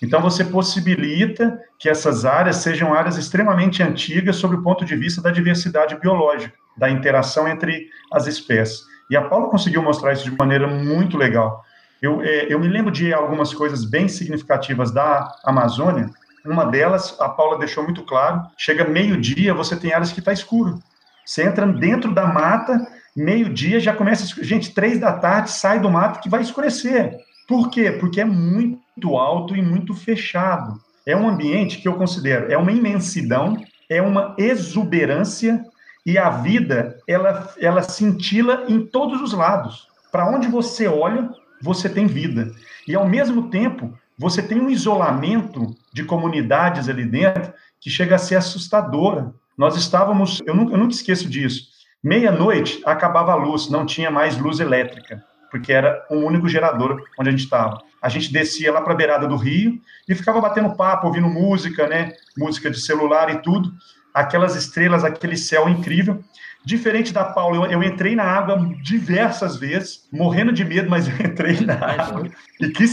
Então, 0.01 0.21
você 0.21 0.45
possibilita 0.45 1.59
que 1.77 1.89
essas 1.89 2.23
áreas 2.23 2.55
sejam 2.55 2.93
áreas 2.93 3.17
extremamente 3.17 3.83
antigas 3.83 4.37
sob 4.37 4.55
o 4.55 4.63
ponto 4.63 4.85
de 4.85 4.95
vista 4.95 5.21
da 5.21 5.31
diversidade 5.31 5.99
biológica, 5.99 6.55
da 6.77 6.89
interação 6.89 7.45
entre 7.45 7.89
as 8.09 8.25
espécies. 8.25 8.83
E 9.09 9.17
a 9.17 9.21
Paula 9.23 9.49
conseguiu 9.49 9.83
mostrar 9.83 10.13
isso 10.13 10.23
de 10.23 10.37
maneira 10.37 10.65
muito 10.65 11.17
legal. 11.17 11.61
Eu, 12.03 12.21
é, 12.21 12.53
eu 12.53 12.59
me 12.59 12.67
lembro 12.67 12.91
de 12.91 13.13
algumas 13.13 13.53
coisas 13.53 13.85
bem 13.85 14.09
significativas 14.09 14.91
da 14.91 15.33
Amazônia. 15.45 16.09
Uma 16.45 16.65
delas, 16.65 17.15
a 17.17 17.29
Paula 17.29 17.57
deixou 17.57 17.81
muito 17.81 18.03
claro: 18.03 18.41
chega 18.57 18.83
meio-dia, 18.83 19.53
você 19.53 19.73
tem 19.73 19.93
áreas 19.93 20.11
que 20.11 20.19
está 20.19 20.33
escuro. 20.33 20.79
Você 21.25 21.43
entra 21.43 21.65
dentro 21.65 22.13
da 22.13 22.27
mata, 22.27 22.85
meio-dia 23.15 23.79
já 23.79 23.95
começa. 23.95 24.43
Gente, 24.43 24.73
três 24.73 24.99
da 24.99 25.13
tarde 25.13 25.51
sai 25.51 25.79
do 25.79 25.89
mato 25.89 26.19
que 26.19 26.27
vai 26.27 26.41
escurecer. 26.41 27.15
Por 27.47 27.69
quê? 27.69 27.93
Porque 27.93 28.19
é 28.19 28.25
muito 28.25 29.15
alto 29.15 29.55
e 29.55 29.61
muito 29.61 29.93
fechado. 29.93 30.77
É 31.05 31.15
um 31.15 31.29
ambiente 31.29 31.77
que 31.77 31.87
eu 31.87 31.93
considero 31.93 32.51
é 32.51 32.57
uma 32.57 32.71
imensidão, 32.73 33.55
é 33.89 34.01
uma 34.01 34.35
exuberância 34.37 35.63
e 36.05 36.17
a 36.17 36.29
vida 36.29 36.97
ela 37.07 37.49
ela 37.61 37.81
cintila 37.81 38.65
em 38.67 38.85
todos 38.85 39.21
os 39.21 39.31
lados. 39.31 39.87
Para 40.11 40.29
onde 40.29 40.47
você 40.47 40.85
olha, 40.85 41.29
você 41.63 41.87
tem 41.87 42.05
vida. 42.05 42.51
E 42.85 42.93
ao 42.93 43.07
mesmo 43.07 43.49
tempo, 43.49 43.97
você 44.17 44.41
tem 44.41 44.59
um 44.59 44.69
isolamento 44.69 45.73
de 45.93 46.03
comunidades 46.03 46.89
ali 46.89 47.05
dentro 47.05 47.53
que 47.79 47.89
chega 47.89 48.15
a 48.15 48.19
ser 48.19 48.35
assustadora. 48.35 49.33
Nós 49.57 49.77
estávamos, 49.77 50.41
eu 50.45 50.53
nunca, 50.53 50.73
eu 50.73 50.77
nunca 50.77 50.93
esqueço 50.93 51.29
disso. 51.29 51.71
Meia-noite 52.03 52.81
acabava 52.85 53.31
a 53.31 53.35
luz, 53.35 53.69
não 53.69 53.85
tinha 53.85 54.11
mais 54.11 54.37
luz 54.37 54.59
elétrica, 54.59 55.23
porque 55.49 55.71
era 55.71 56.05
um 56.11 56.25
único 56.25 56.49
gerador 56.49 57.01
onde 57.17 57.29
a 57.29 57.31
gente 57.31 57.45
estava. 57.45 57.81
A 58.01 58.09
gente 58.09 58.33
descia 58.33 58.73
lá 58.73 58.81
para 58.81 58.91
a 58.91 58.97
beirada 58.97 59.25
do 59.25 59.37
rio 59.37 59.79
e 60.09 60.13
ficava 60.13 60.41
batendo 60.41 60.75
papo, 60.75 61.07
ouvindo 61.07 61.29
música, 61.29 61.87
né? 61.87 62.11
Música 62.37 62.69
de 62.69 62.81
celular 62.81 63.33
e 63.33 63.41
tudo. 63.41 63.71
Aquelas 64.13 64.57
estrelas, 64.57 65.05
aquele 65.05 65.37
céu 65.37 65.69
incrível. 65.69 66.21
Diferente 66.65 67.13
da 67.13 67.25
Paula, 67.25 67.57
eu, 67.57 67.71
eu, 67.71 67.83
entrei 67.83 68.15
na 68.15 68.23
água 68.23 68.57
diversas 68.81 69.57
vezes, 69.57 70.07
morrendo 70.11 70.53
de 70.53 70.63
medo, 70.63 70.89
mas 70.89 71.07
eu 71.07 71.13
entrei 71.25 71.59
na 71.61 71.75
água. 71.75 72.29
E 72.59 72.69
que, 72.69 72.85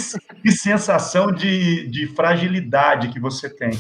que 0.43 0.51
sensação 0.51 1.31
de, 1.31 1.87
de 1.89 2.09
fragilidade 2.09 3.09
que 3.09 3.21
você 3.21 3.49
tem 3.49 3.79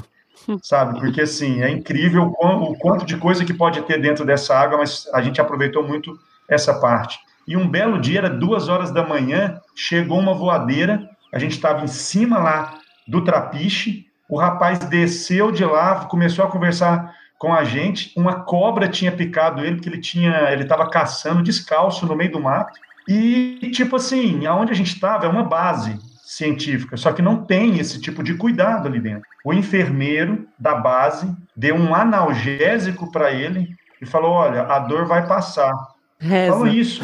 sabe? 0.62 0.98
Porque, 0.98 1.20
assim, 1.20 1.62
é 1.62 1.70
incrível 1.70 2.34
o, 2.40 2.74
quanto 2.76 3.04
de 3.04 3.16
coisa 3.16 3.44
que 3.44 3.52
pode 3.52 3.82
ter 3.82 4.00
dentro 4.00 4.24
dessa 4.24 4.56
água, 4.56 4.78
mas 4.78 5.08
a 5.12 5.20
gente 5.20 5.40
aproveitou 5.40 5.86
muito 5.86 6.18
essa 6.48 6.80
parte. 6.80 7.18
E 7.46 7.56
um 7.56 7.68
belo 7.68 8.00
dia, 8.00 8.18
era 8.18 8.30
duas 8.30 8.68
horas 8.68 8.90
da 8.90 9.06
manhã, 9.06 9.60
chegou 9.74 10.18
uma 10.18 10.34
voadeira, 10.34 11.08
a 11.32 11.38
gente 11.38 11.52
estava 11.52 11.84
em 11.84 11.88
cima 11.88 12.38
lá 12.38 12.78
do 13.06 13.22
trapiche, 13.24 14.06
o 14.28 14.38
rapaz 14.38 14.78
desceu 14.78 15.50
de 15.50 15.64
lá, 15.64 16.04
começou 16.04 16.44
a 16.44 16.50
conversar 16.50 17.12
com 17.40 17.54
a 17.54 17.64
gente, 17.64 18.12
uma 18.14 18.42
cobra 18.42 18.86
tinha 18.86 19.10
picado 19.10 19.64
ele, 19.64 19.76
porque 19.76 19.88
ele 19.88 20.00
tinha, 20.00 20.50
ele 20.52 20.64
estava 20.64 20.90
caçando 20.90 21.42
descalço 21.42 22.04
no 22.04 22.14
meio 22.14 22.30
do 22.30 22.38
mato, 22.38 22.78
e, 23.08 23.70
tipo 23.72 23.96
assim, 23.96 24.44
aonde 24.44 24.72
a 24.72 24.74
gente 24.74 24.92
estava 24.92 25.24
é 25.24 25.28
uma 25.28 25.42
base, 25.42 25.98
científica, 26.22 26.98
só 26.98 27.12
que 27.12 27.22
não 27.22 27.44
tem 27.44 27.78
esse 27.78 27.98
tipo 27.98 28.22
de 28.22 28.34
cuidado 28.34 28.86
ali 28.86 29.00
dentro. 29.00 29.26
O 29.42 29.54
enfermeiro 29.54 30.46
da 30.58 30.74
base 30.74 31.34
deu 31.56 31.74
um 31.74 31.94
analgésico 31.94 33.10
para 33.10 33.32
ele 33.32 33.74
e 34.00 34.06
falou: 34.06 34.32
Olha, 34.32 34.62
a 34.62 34.78
dor 34.78 35.06
vai 35.06 35.26
passar. 35.26 35.72
Reza. 36.20 36.52
Falou 36.52 36.68
isso. 36.68 37.02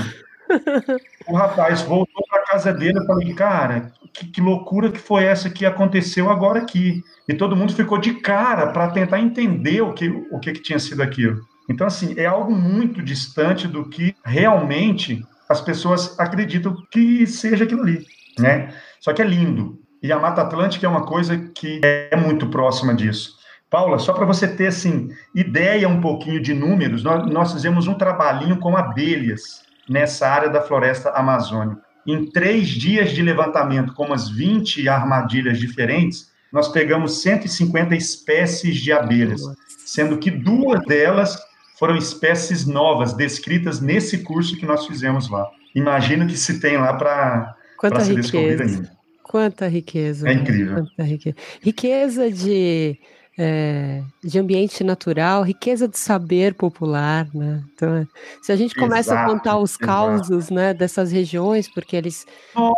o 1.26 1.34
rapaz 1.34 1.82
voltou 1.82 2.24
para 2.28 2.44
casa 2.44 2.72
dele 2.72 3.00
e 3.02 3.06
falei: 3.06 3.34
Cara, 3.34 3.90
que, 4.16 4.26
que, 4.26 4.40
loucura 4.40 4.90
que 4.90 4.98
foi 4.98 5.24
essa 5.24 5.50
que 5.50 5.66
aconteceu 5.66 6.30
agora 6.30 6.60
aqui? 6.60 7.02
E 7.28 7.34
todo 7.34 7.56
mundo 7.56 7.74
ficou 7.74 7.98
de 7.98 8.14
cara 8.14 8.68
para 8.68 8.88
tentar 8.90 9.20
entender 9.20 9.82
o 9.82 9.92
que, 9.92 10.08
o 10.30 10.38
que, 10.38 10.52
que 10.52 10.62
tinha 10.62 10.78
sido 10.78 11.02
aquilo. 11.02 11.40
Então, 11.68 11.86
assim, 11.86 12.14
é 12.16 12.26
algo 12.26 12.54
muito 12.54 13.02
distante 13.02 13.68
do 13.68 13.88
que 13.88 14.14
realmente 14.24 15.22
as 15.48 15.60
pessoas 15.60 16.18
acreditam 16.18 16.76
que 16.90 17.26
seja 17.26 17.64
aquilo 17.64 17.82
ali, 17.82 18.04
né? 18.38 18.72
Só 19.00 19.12
que 19.12 19.20
é 19.20 19.24
lindo. 19.24 19.78
E 20.02 20.12
a 20.12 20.18
Mata 20.18 20.42
Atlântica 20.42 20.86
é 20.86 20.88
uma 20.88 21.04
coisa 21.04 21.36
que 21.54 21.80
é 21.82 22.16
muito 22.16 22.48
próxima 22.48 22.94
disso. 22.94 23.36
Paula, 23.68 23.98
só 23.98 24.12
para 24.12 24.24
você 24.24 24.46
ter 24.46 24.68
assim, 24.68 25.10
ideia 25.34 25.88
um 25.88 26.00
pouquinho 26.00 26.40
de 26.40 26.54
números, 26.54 27.02
nós, 27.02 27.26
nós 27.26 27.52
fizemos 27.52 27.88
um 27.88 27.94
trabalhinho 27.94 28.58
com 28.58 28.76
abelhas 28.76 29.62
nessa 29.88 30.28
área 30.28 30.48
da 30.48 30.60
floresta 30.60 31.10
amazônica. 31.10 31.85
Em 32.06 32.24
três 32.26 32.68
dias 32.68 33.10
de 33.10 33.22
levantamento, 33.22 33.92
com 33.92 34.04
umas 34.04 34.28
20 34.28 34.88
armadilhas 34.88 35.58
diferentes, 35.58 36.30
nós 36.52 36.68
pegamos 36.68 37.20
150 37.22 37.94
espécies 37.94 38.76
de 38.76 38.92
abelhas, 38.92 39.42
sendo 39.84 40.18
que 40.18 40.30
duas 40.30 40.80
delas 40.86 41.36
foram 41.78 41.96
espécies 41.96 42.64
novas, 42.66 43.12
descritas 43.12 43.80
nesse 43.80 44.18
curso 44.18 44.56
que 44.56 44.64
nós 44.64 44.86
fizemos 44.86 45.28
lá. 45.28 45.46
Imagina 45.74 46.24
que 46.26 46.36
se 46.36 46.60
tem 46.60 46.78
lá 46.78 46.94
para 46.94 47.54
ser 48.00 48.14
descobrido 48.14 48.62
ainda. 48.62 48.96
Quanta 49.22 49.66
riqueza. 49.66 50.28
É 50.28 50.32
incrível. 50.32 50.86
Riqueza. 50.98 51.36
riqueza 51.60 52.30
de 52.30 52.98
é, 53.38 54.02
de 54.24 54.38
ambiente 54.38 54.82
natural, 54.82 55.42
riqueza 55.42 55.86
de 55.86 55.98
saber 55.98 56.54
popular, 56.54 57.28
né? 57.34 57.62
Então, 57.74 58.06
se 58.42 58.50
a 58.50 58.56
gente 58.56 58.74
começa 58.74 59.12
exato, 59.12 59.30
a 59.30 59.34
contar 59.34 59.58
os 59.58 59.76
causos, 59.76 60.48
né, 60.50 60.72
dessas 60.72 61.12
regiões, 61.12 61.68
porque 61.68 61.96
eles 61.96 62.26
oh. 62.54 62.72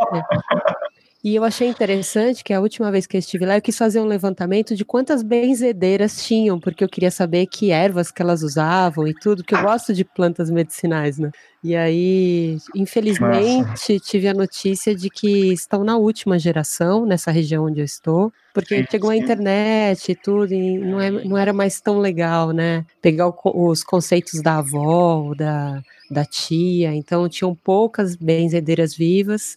E 1.29 1.37
eu 1.37 1.45
achei 1.45 1.68
interessante 1.68 2.43
que 2.43 2.55
a 2.55 2.61
última 2.61 2.91
vez 2.91 3.07
que 3.07 3.14
eu 3.14 3.18
estive 3.18 3.45
lá, 3.45 3.59
eu 3.59 3.61
quis 3.61 3.76
fazer 3.76 4.01
um 4.01 4.07
levantamento 4.07 4.74
de 4.74 4.83
quantas 4.83 5.22
benzedeiras 5.22 6.24
tinham, 6.24 6.59
porque 6.59 6.83
eu 6.83 6.89
queria 6.89 7.11
saber 7.11 7.47
que 7.47 7.70
ervas 7.70 8.11
que 8.11 8.22
elas 8.22 8.43
usavam 8.43 9.07
e 9.07 9.12
tudo, 9.12 9.45
que 9.45 9.55
eu 9.55 9.61
gosto 9.61 9.93
de 9.93 10.07
plantas 10.07 10.51
medicinais, 10.51 11.18
né? 11.18 11.31
E 11.62 11.76
aí, 11.76 12.57
infelizmente, 12.74 13.68
Nossa. 13.68 13.99
tive 13.99 14.26
a 14.26 14.33
notícia 14.33 14.95
de 14.95 15.11
que 15.11 15.53
estão 15.53 15.85
na 15.85 15.99
última 15.99 16.39
geração, 16.39 17.05
nessa 17.05 17.31
região 17.31 17.66
onde 17.66 17.81
eu 17.81 17.85
estou, 17.85 18.33
porque 18.55 18.79
sim, 18.79 18.87
chegou 18.91 19.11
sim. 19.11 19.20
a 19.20 19.22
internet 19.22 20.12
e 20.12 20.14
tudo, 20.14 20.55
e 20.55 20.79
não, 20.79 20.99
é, 20.99 21.11
não 21.11 21.37
era 21.37 21.53
mais 21.53 21.79
tão 21.79 21.99
legal, 21.99 22.53
né? 22.53 22.87
Pegar 23.03 23.29
o, 23.29 23.35
os 23.68 23.85
conceitos 23.85 24.41
da 24.41 24.59
avó, 24.59 25.35
da, 25.37 25.83
da 26.11 26.24
tia, 26.24 26.95
então 26.95 27.29
tinham 27.29 27.55
poucas 27.55 28.16
benzedeiras 28.16 28.95
vivas 28.95 29.57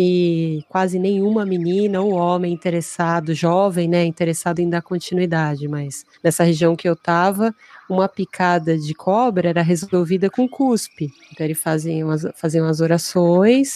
e 0.00 0.62
quase 0.68 0.96
nenhuma 0.96 1.44
menina 1.44 2.00
ou 2.00 2.12
homem 2.12 2.52
interessado, 2.52 3.34
jovem, 3.34 3.88
né, 3.88 4.04
interessado 4.04 4.60
em 4.60 4.70
dar 4.70 4.80
continuidade, 4.80 5.66
mas 5.66 6.06
nessa 6.22 6.44
região 6.44 6.76
que 6.76 6.88
eu 6.88 6.92
estava, 6.92 7.52
uma 7.90 8.08
picada 8.08 8.78
de 8.78 8.94
cobra 8.94 9.48
era 9.48 9.60
resolvida 9.60 10.30
com 10.30 10.48
cuspe. 10.48 11.10
Então 11.32 11.44
eles 11.44 11.60
faziam 11.60 12.10
as, 12.10 12.24
faziam 12.36 12.68
as 12.68 12.80
orações, 12.80 13.74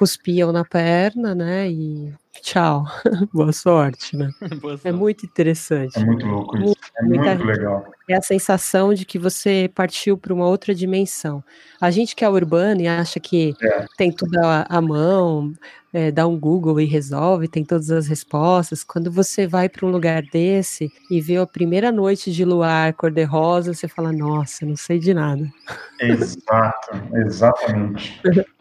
cuspiam 0.00 0.50
na 0.50 0.64
perna, 0.64 1.34
né, 1.34 1.68
e 1.68 2.10
tchau, 2.40 2.86
boa 3.34 3.52
sorte, 3.52 4.16
né? 4.16 4.30
boa 4.62 4.72
é 4.72 4.76
sorte. 4.78 4.88
É 4.88 4.92
muito 4.92 5.26
interessante. 5.26 5.98
É 5.98 6.02
muito 6.02 6.24
louco 6.24 6.56
isso, 6.56 6.74
é 6.96 7.02
muito, 7.02 7.44
legal. 7.44 7.84
É 8.08 8.16
a 8.16 8.22
sensação 8.22 8.94
de 8.94 9.04
que 9.04 9.18
você 9.18 9.70
partiu 9.74 10.16
para 10.16 10.32
uma 10.32 10.46
outra 10.46 10.74
dimensão. 10.74 11.44
A 11.78 11.90
gente 11.90 12.16
que 12.16 12.24
é 12.24 12.28
urbano 12.30 12.80
e 12.80 12.88
acha 12.88 13.20
que 13.20 13.52
é. 13.62 13.84
tem 13.98 14.10
tudo 14.10 14.38
à, 14.38 14.64
à 14.70 14.80
mão, 14.80 15.52
é, 15.92 16.10
dá 16.10 16.26
um 16.26 16.40
Google 16.40 16.80
e 16.80 16.86
resolve, 16.86 17.46
tem 17.46 17.62
todas 17.62 17.90
as 17.90 18.06
respostas. 18.08 18.82
Quando 18.82 19.10
você 19.10 19.46
vai 19.46 19.68
para 19.68 19.86
um 19.86 19.90
lugar 19.90 20.22
desse 20.22 20.90
e 21.10 21.20
vê 21.20 21.36
a 21.36 21.46
primeira 21.46 21.92
noite 21.92 22.32
de 22.32 22.42
luar 22.42 22.94
cor-de-rosa, 22.94 23.74
você 23.74 23.86
fala, 23.86 24.10
nossa, 24.14 24.64
não 24.64 24.76
sei 24.76 24.98
de 24.98 25.12
nada. 25.12 25.46
Exato, 26.00 26.90
exatamente. 27.16 28.18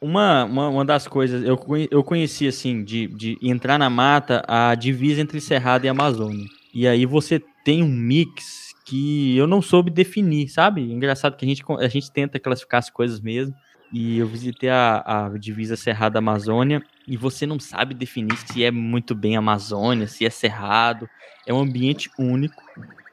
Uma, 0.00 0.44
uma, 0.44 0.68
uma 0.68 0.84
das 0.84 1.08
coisas, 1.08 1.42
eu, 1.44 1.58
eu 1.90 2.04
conheci, 2.04 2.46
assim, 2.46 2.84
de, 2.84 3.08
de 3.08 3.36
entrar 3.42 3.78
na 3.78 3.90
mata, 3.90 4.44
a 4.46 4.74
divisa 4.74 5.20
entre 5.20 5.40
Cerrado 5.40 5.84
e 5.84 5.88
Amazônia. 5.88 6.46
E 6.72 6.86
aí 6.86 7.04
você 7.04 7.42
tem 7.64 7.82
um 7.82 7.88
mix 7.88 8.72
que 8.84 9.36
eu 9.36 9.46
não 9.46 9.60
soube 9.60 9.90
definir, 9.90 10.48
sabe? 10.48 10.80
Engraçado 10.80 11.36
que 11.36 11.44
a 11.44 11.48
gente, 11.48 11.62
a 11.78 11.88
gente 11.88 12.10
tenta 12.10 12.38
classificar 12.38 12.78
as 12.78 12.88
coisas 12.88 13.20
mesmo. 13.20 13.54
E 13.92 14.18
eu 14.18 14.26
visitei 14.26 14.68
a, 14.68 15.02
a 15.26 15.38
divisa 15.38 15.76
Cerrado 15.76 16.16
Amazônia 16.16 16.82
e 17.06 17.16
você 17.16 17.46
não 17.46 17.58
sabe 17.58 17.94
definir 17.94 18.36
se 18.36 18.62
é 18.62 18.70
muito 18.70 19.14
bem 19.14 19.36
Amazônia, 19.36 20.06
se 20.06 20.24
é 20.24 20.30
Cerrado. 20.30 21.08
É 21.46 21.52
um 21.52 21.60
ambiente 21.60 22.10
único. 22.18 22.62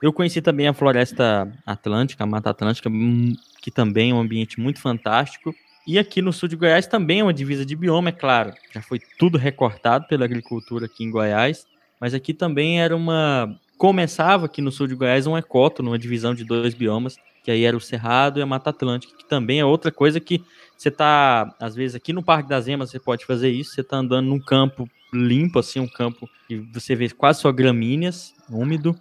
Eu 0.02 0.14
conheci 0.14 0.42
também 0.42 0.68
a 0.68 0.74
Floresta 0.74 1.52
Atlântica, 1.66 2.24
a 2.24 2.28
Mata 2.28 2.50
Atlântica, 2.50 2.90
hum, 2.90 3.34
que 3.62 3.72
também 3.72 4.12
é 4.12 4.14
um 4.14 4.20
ambiente 4.20 4.60
muito 4.60 4.80
fantástico. 4.80 5.56
E 5.88 6.00
aqui 6.00 6.22
no 6.22 6.34
sul 6.34 6.50
de 6.50 6.56
Goiás 6.56 6.88
também 6.88 7.20
é 7.20 7.24
uma 7.24 7.34
divisa 7.34 7.66
de 7.66 7.76
bioma, 7.76 8.10
é 8.10 8.12
claro. 8.12 8.54
Já 8.74 8.82
foi 8.82 9.00
tudo 9.20 9.38
recortado 9.38 10.08
pela 10.08 10.26
agricultura 10.26 10.86
aqui 10.86 11.04
em 11.04 11.12
Goiás, 11.12 11.68
mas 12.00 12.14
aqui 12.14 12.34
também 12.34 12.82
era 12.82 12.96
uma. 12.96 13.56
Começava 13.78 14.46
aqui 14.46 14.62
no 14.62 14.72
sul 14.72 14.88
de 14.88 14.96
Goiás 14.96 15.28
um 15.28 15.38
ecoto, 15.38 15.84
numa 15.84 16.00
divisão 16.00 16.34
de 16.34 16.44
dois 16.44 16.74
biomas, 16.74 17.18
que 17.44 17.52
aí 17.52 17.64
era 17.64 17.78
o 17.78 17.82
Cerrado 17.82 18.40
e 18.40 18.42
a 18.42 18.46
Mata 18.46 18.72
Atlântica, 18.72 19.16
que 19.16 19.28
também 19.28 19.60
é 19.60 19.66
outra 19.66 19.92
coisa 19.92 20.20
que 20.20 20.42
você 20.76 20.90
tá, 20.90 21.54
às 21.60 21.76
vezes, 21.76 21.96
aqui 21.96 22.12
no 22.12 22.24
Parque 22.24 22.50
das 22.50 22.68
Emas 22.68 22.90
você 22.90 23.00
pode 23.00 23.26
fazer 23.26 23.50
isso, 23.50 23.76
você 23.76 23.84
tá 23.84 23.98
andando 23.98 24.28
num 24.28 24.40
campo 24.40 24.90
limpo, 25.14 25.60
assim, 25.60 25.80
um 25.80 25.88
campo 25.88 26.28
que 26.48 26.58
você 26.74 26.96
vê 26.96 27.10
quase 27.10 27.42
só 27.42 27.52
gramíneas, 27.52 28.34
úmido, 28.50 28.96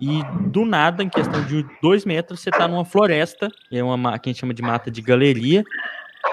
e 0.00 0.20
do 0.50 0.64
nada, 0.64 1.02
em 1.02 1.08
questão 1.08 1.42
de 1.46 1.64
dois 1.80 2.04
metros, 2.04 2.40
você 2.40 2.50
tá 2.50 2.68
numa 2.68 2.84
floresta, 2.84 3.48
é 3.72 3.82
uma 3.82 4.18
que 4.18 4.28
a 4.28 4.32
gente 4.32 4.40
chama 4.40 4.52
de 4.52 4.62
mata 4.62 4.90
de 4.90 5.00
galeria, 5.00 5.64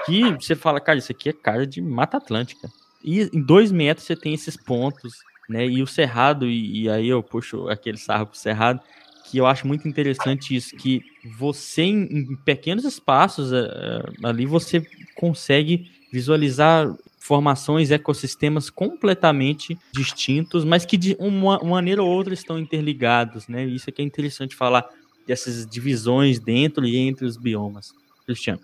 que 0.04 0.32
você 0.32 0.54
fala, 0.54 0.80
cara, 0.80 0.98
isso 0.98 1.12
aqui 1.12 1.28
é 1.28 1.32
cara 1.32 1.66
de 1.66 1.80
Mata 1.80 2.16
Atlântica. 2.16 2.68
E 3.02 3.22
em 3.32 3.42
dois 3.42 3.70
metros 3.70 4.06
você 4.06 4.16
tem 4.16 4.32
esses 4.32 4.56
pontos, 4.56 5.14
né? 5.48 5.66
E 5.66 5.82
o 5.82 5.86
Cerrado, 5.86 6.46
e, 6.46 6.82
e 6.82 6.88
aí 6.88 7.08
eu 7.08 7.22
puxo 7.22 7.68
aquele 7.68 7.98
sarro 7.98 8.26
pro 8.26 8.38
Cerrado, 8.38 8.80
que 9.24 9.38
eu 9.38 9.46
acho 9.46 9.66
muito 9.66 9.88
interessante 9.88 10.54
isso, 10.54 10.76
que 10.76 11.02
você, 11.36 11.82
em, 11.82 12.02
em 12.02 12.36
pequenos 12.36 12.84
espaços 12.84 13.52
uh, 13.52 14.04
ali, 14.22 14.46
você 14.46 14.86
consegue 15.14 15.90
visualizar 16.12 16.94
formações, 17.18 17.90
ecossistemas 17.90 18.68
completamente 18.68 19.78
distintos, 19.92 20.62
mas 20.62 20.84
que 20.84 20.96
de 20.96 21.16
uma, 21.18 21.58
uma 21.58 21.76
maneira 21.76 22.02
ou 22.02 22.08
outra 22.08 22.34
estão 22.34 22.58
interligados, 22.58 23.48
né? 23.48 23.64
Isso 23.64 23.88
é 23.88 23.92
que 23.92 24.02
é 24.02 24.04
interessante 24.04 24.54
falar 24.54 24.86
dessas 25.26 25.66
divisões 25.66 26.38
dentro 26.38 26.84
e 26.84 26.96
entre 26.96 27.24
os 27.24 27.38
biomas. 27.38 27.94
Cristiano. 28.24 28.60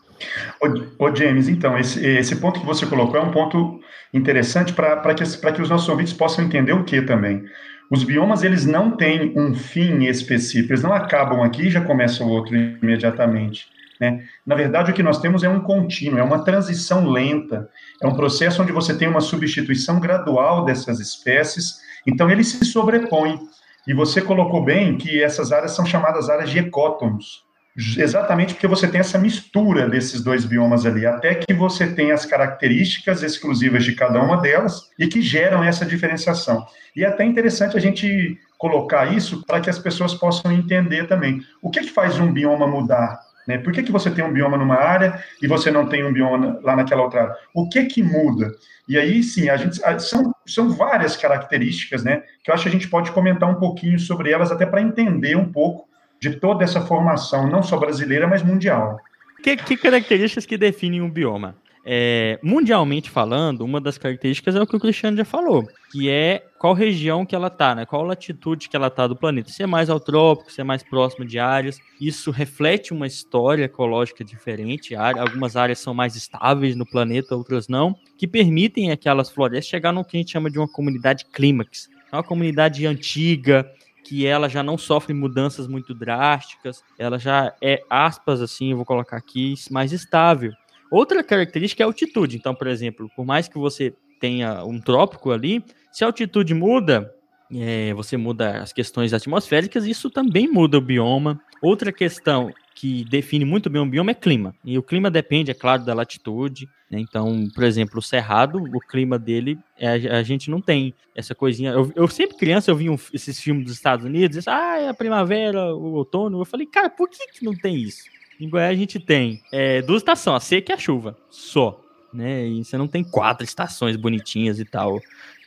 Ô, 0.98 1.14
James, 1.14 1.48
então, 1.48 1.78
esse, 1.78 2.04
esse 2.04 2.36
ponto 2.36 2.60
que 2.60 2.66
você 2.66 2.86
colocou 2.86 3.16
é 3.16 3.22
um 3.22 3.30
ponto 3.30 3.80
interessante 4.12 4.72
para 4.72 5.14
que, 5.14 5.24
que 5.24 5.62
os 5.62 5.70
nossos 5.70 5.88
ouvintes 5.88 6.12
possam 6.12 6.44
entender 6.44 6.72
o 6.72 6.84
que 6.84 7.00
também. 7.02 7.44
Os 7.90 8.04
biomas, 8.04 8.42
eles 8.42 8.64
não 8.64 8.96
têm 8.96 9.32
um 9.36 9.54
fim 9.54 10.04
específico, 10.04 10.72
eles 10.72 10.82
não 10.82 10.92
acabam 10.92 11.42
aqui 11.42 11.66
e 11.66 11.70
já 11.70 11.80
começa 11.80 12.22
o 12.22 12.28
outro 12.28 12.56
imediatamente. 12.56 13.66
Né? 14.00 14.24
Na 14.46 14.54
verdade, 14.54 14.90
o 14.90 14.94
que 14.94 15.02
nós 15.02 15.20
temos 15.20 15.42
é 15.42 15.48
um 15.48 15.60
contínuo, 15.60 16.18
é 16.18 16.22
uma 16.22 16.44
transição 16.44 17.08
lenta, 17.08 17.68
é 18.02 18.06
um 18.06 18.14
processo 18.14 18.62
onde 18.62 18.72
você 18.72 18.96
tem 18.96 19.08
uma 19.08 19.20
substituição 19.20 19.98
gradual 20.00 20.64
dessas 20.64 21.00
espécies, 21.00 21.80
então 22.06 22.30
ele 22.30 22.44
se 22.44 22.64
sobrepõe. 22.64 23.38
E 23.86 23.92
você 23.92 24.20
colocou 24.20 24.64
bem 24.64 24.96
que 24.96 25.22
essas 25.22 25.52
áreas 25.52 25.72
são 25.72 25.84
chamadas 25.84 26.30
áreas 26.30 26.50
de 26.50 26.58
ecótonos 26.58 27.49
exatamente 27.76 28.54
porque 28.54 28.66
você 28.66 28.88
tem 28.88 29.00
essa 29.00 29.18
mistura 29.18 29.88
desses 29.88 30.22
dois 30.22 30.44
biomas 30.44 30.84
ali, 30.84 31.06
até 31.06 31.34
que 31.34 31.54
você 31.54 31.86
tem 31.86 32.12
as 32.12 32.26
características 32.26 33.22
exclusivas 33.22 33.84
de 33.84 33.94
cada 33.94 34.20
uma 34.20 34.36
delas 34.36 34.90
e 34.98 35.06
que 35.06 35.22
geram 35.22 35.62
essa 35.62 35.86
diferenciação. 35.86 36.66
E 36.94 37.04
é 37.04 37.08
até 37.08 37.24
interessante 37.24 37.76
a 37.76 37.80
gente 37.80 38.38
colocar 38.58 39.12
isso 39.12 39.44
para 39.46 39.60
que 39.60 39.70
as 39.70 39.78
pessoas 39.78 40.14
possam 40.14 40.52
entender 40.52 41.06
também. 41.06 41.40
O 41.62 41.70
que, 41.70 41.80
que 41.80 41.90
faz 41.90 42.18
um 42.18 42.32
bioma 42.32 42.66
mudar? 42.66 43.20
Né? 43.46 43.58
Por 43.58 43.72
que, 43.72 43.82
que 43.82 43.92
você 43.92 44.10
tem 44.10 44.24
um 44.24 44.32
bioma 44.32 44.56
numa 44.56 44.76
área 44.76 45.22
e 45.42 45.46
você 45.46 45.70
não 45.70 45.86
tem 45.86 46.04
um 46.04 46.12
bioma 46.12 46.60
lá 46.62 46.76
naquela 46.76 47.02
outra 47.02 47.22
área? 47.22 47.36
O 47.54 47.68
que 47.68 47.84
que 47.86 48.02
muda? 48.02 48.52
E 48.88 48.98
aí, 48.98 49.22
sim, 49.22 49.48
a 49.48 49.56
gente, 49.56 49.80
são, 50.00 50.34
são 50.46 50.70
várias 50.70 51.16
características, 51.16 52.02
né, 52.02 52.22
que 52.42 52.50
eu 52.50 52.54
acho 52.54 52.64
que 52.64 52.68
a 52.68 52.72
gente 52.72 52.88
pode 52.88 53.12
comentar 53.12 53.48
um 53.48 53.54
pouquinho 53.54 53.98
sobre 53.98 54.30
elas, 54.30 54.50
até 54.50 54.66
para 54.66 54.82
entender 54.82 55.36
um 55.36 55.50
pouco 55.50 55.88
de 56.20 56.36
toda 56.36 56.62
essa 56.62 56.82
formação, 56.82 57.48
não 57.48 57.62
só 57.62 57.78
brasileira, 57.78 58.26
mas 58.26 58.42
mundial. 58.42 59.00
Que, 59.42 59.56
que 59.56 59.76
características 59.76 60.44
que 60.44 60.58
definem 60.58 61.00
um 61.00 61.10
bioma? 61.10 61.56
É, 61.82 62.38
mundialmente 62.42 63.08
falando, 63.08 63.62
uma 63.62 63.80
das 63.80 63.96
características 63.96 64.54
é 64.54 64.60
o 64.60 64.66
que 64.66 64.76
o 64.76 64.80
Cristiano 64.80 65.16
já 65.16 65.24
falou, 65.24 65.66
que 65.90 66.10
é 66.10 66.44
qual 66.58 66.74
região 66.74 67.24
que 67.24 67.34
ela 67.34 67.46
está, 67.46 67.74
né? 67.74 67.86
Qual 67.86 68.04
latitude 68.04 68.68
que 68.68 68.76
ela 68.76 68.88
está 68.88 69.06
do 69.06 69.16
planeta. 69.16 69.48
Se 69.48 69.62
é 69.62 69.66
mais 69.66 69.88
ao 69.88 69.98
trópico, 69.98 70.52
se 70.52 70.60
é 70.60 70.64
mais 70.64 70.82
próximo 70.82 71.24
de 71.24 71.38
áreas. 71.38 71.78
Isso 71.98 72.30
reflete 72.30 72.92
uma 72.92 73.06
história 73.06 73.64
ecológica 73.64 74.22
diferente. 74.22 74.94
Algumas 74.94 75.56
áreas 75.56 75.78
são 75.78 75.94
mais 75.94 76.16
estáveis 76.16 76.76
no 76.76 76.84
planeta, 76.84 77.34
outras 77.34 77.66
não, 77.66 77.96
que 78.18 78.28
permitem 78.28 78.92
aquelas 78.92 79.30
florestas 79.30 79.70
chegar 79.70 79.90
no 79.90 80.04
que 80.04 80.18
a 80.18 80.20
gente 80.20 80.32
chama 80.32 80.50
de 80.50 80.58
uma 80.58 80.68
comunidade 80.68 81.24
clímax. 81.32 81.88
É 82.12 82.16
uma 82.16 82.22
comunidade 82.22 82.86
antiga, 82.86 83.66
que 84.10 84.26
ela 84.26 84.48
já 84.48 84.60
não 84.60 84.76
sofre 84.76 85.14
mudanças 85.14 85.68
muito 85.68 85.94
drásticas, 85.94 86.82
ela 86.98 87.16
já 87.16 87.54
é, 87.62 87.80
aspas 87.88 88.42
assim, 88.42 88.72
eu 88.72 88.76
vou 88.76 88.84
colocar 88.84 89.16
aqui, 89.16 89.54
mais 89.70 89.92
estável. 89.92 90.52
Outra 90.90 91.22
característica 91.22 91.80
é 91.80 91.84
a 91.84 91.86
altitude. 91.86 92.36
Então, 92.36 92.52
por 92.52 92.66
exemplo, 92.66 93.08
por 93.14 93.24
mais 93.24 93.46
que 93.46 93.56
você 93.56 93.94
tenha 94.20 94.64
um 94.64 94.80
trópico 94.80 95.30
ali, 95.30 95.64
se 95.92 96.02
a 96.02 96.08
altitude 96.08 96.52
muda, 96.54 97.14
é, 97.54 97.94
você 97.94 98.16
muda 98.16 98.60
as 98.60 98.72
questões 98.72 99.14
atmosféricas, 99.14 99.86
isso 99.86 100.10
também 100.10 100.50
muda 100.50 100.78
o 100.78 100.80
bioma. 100.80 101.40
Outra 101.62 101.92
questão 101.92 102.52
que 102.74 103.04
define 103.04 103.44
muito 103.44 103.68
bem 103.68 103.80
o 103.80 103.86
bioma 103.86 104.10
é 104.10 104.14
clima. 104.14 104.54
E 104.64 104.78
o 104.78 104.82
clima 104.82 105.10
depende, 105.10 105.50
é 105.50 105.54
claro, 105.54 105.84
da 105.84 105.94
latitude. 105.94 106.68
Né? 106.90 106.98
Então, 107.00 107.48
por 107.54 107.64
exemplo, 107.64 107.98
o 107.98 108.02
Cerrado, 108.02 108.58
o 108.58 108.80
clima 108.80 109.18
dele, 109.18 109.58
é, 109.78 109.88
a 109.88 110.22
gente 110.22 110.50
não 110.50 110.60
tem 110.60 110.94
essa 111.14 111.34
coisinha. 111.34 111.72
Eu, 111.72 111.92
eu 111.94 112.08
sempre 112.08 112.36
criança, 112.36 112.70
eu 112.70 112.76
vi 112.76 112.88
um, 112.88 112.98
esses 113.12 113.38
filmes 113.38 113.64
dos 113.64 113.74
Estados 113.74 114.04
Unidos, 114.04 114.36
disse, 114.36 114.50
ah, 114.50 114.78
é 114.78 114.88
a 114.88 114.94
primavera, 114.94 115.74
o 115.74 115.92
outono. 115.94 116.40
Eu 116.40 116.44
falei, 116.44 116.66
cara, 116.66 116.88
por 116.88 117.08
que, 117.08 117.26
que 117.28 117.44
não 117.44 117.54
tem 117.54 117.76
isso? 117.76 118.04
Em 118.40 118.48
Goiás 118.48 118.72
a 118.72 118.78
gente 118.78 118.98
tem 118.98 119.42
é, 119.52 119.82
duas 119.82 120.00
estações, 120.00 120.36
a 120.36 120.40
seca 120.40 120.72
e 120.72 120.74
a 120.74 120.78
chuva, 120.78 121.16
só. 121.28 121.78
Né? 122.12 122.46
E 122.48 122.64
você 122.64 122.76
não 122.76 122.88
tem 122.88 123.04
quatro 123.04 123.44
estações 123.44 123.96
bonitinhas 123.96 124.58
e 124.58 124.64
tal. 124.64 125.00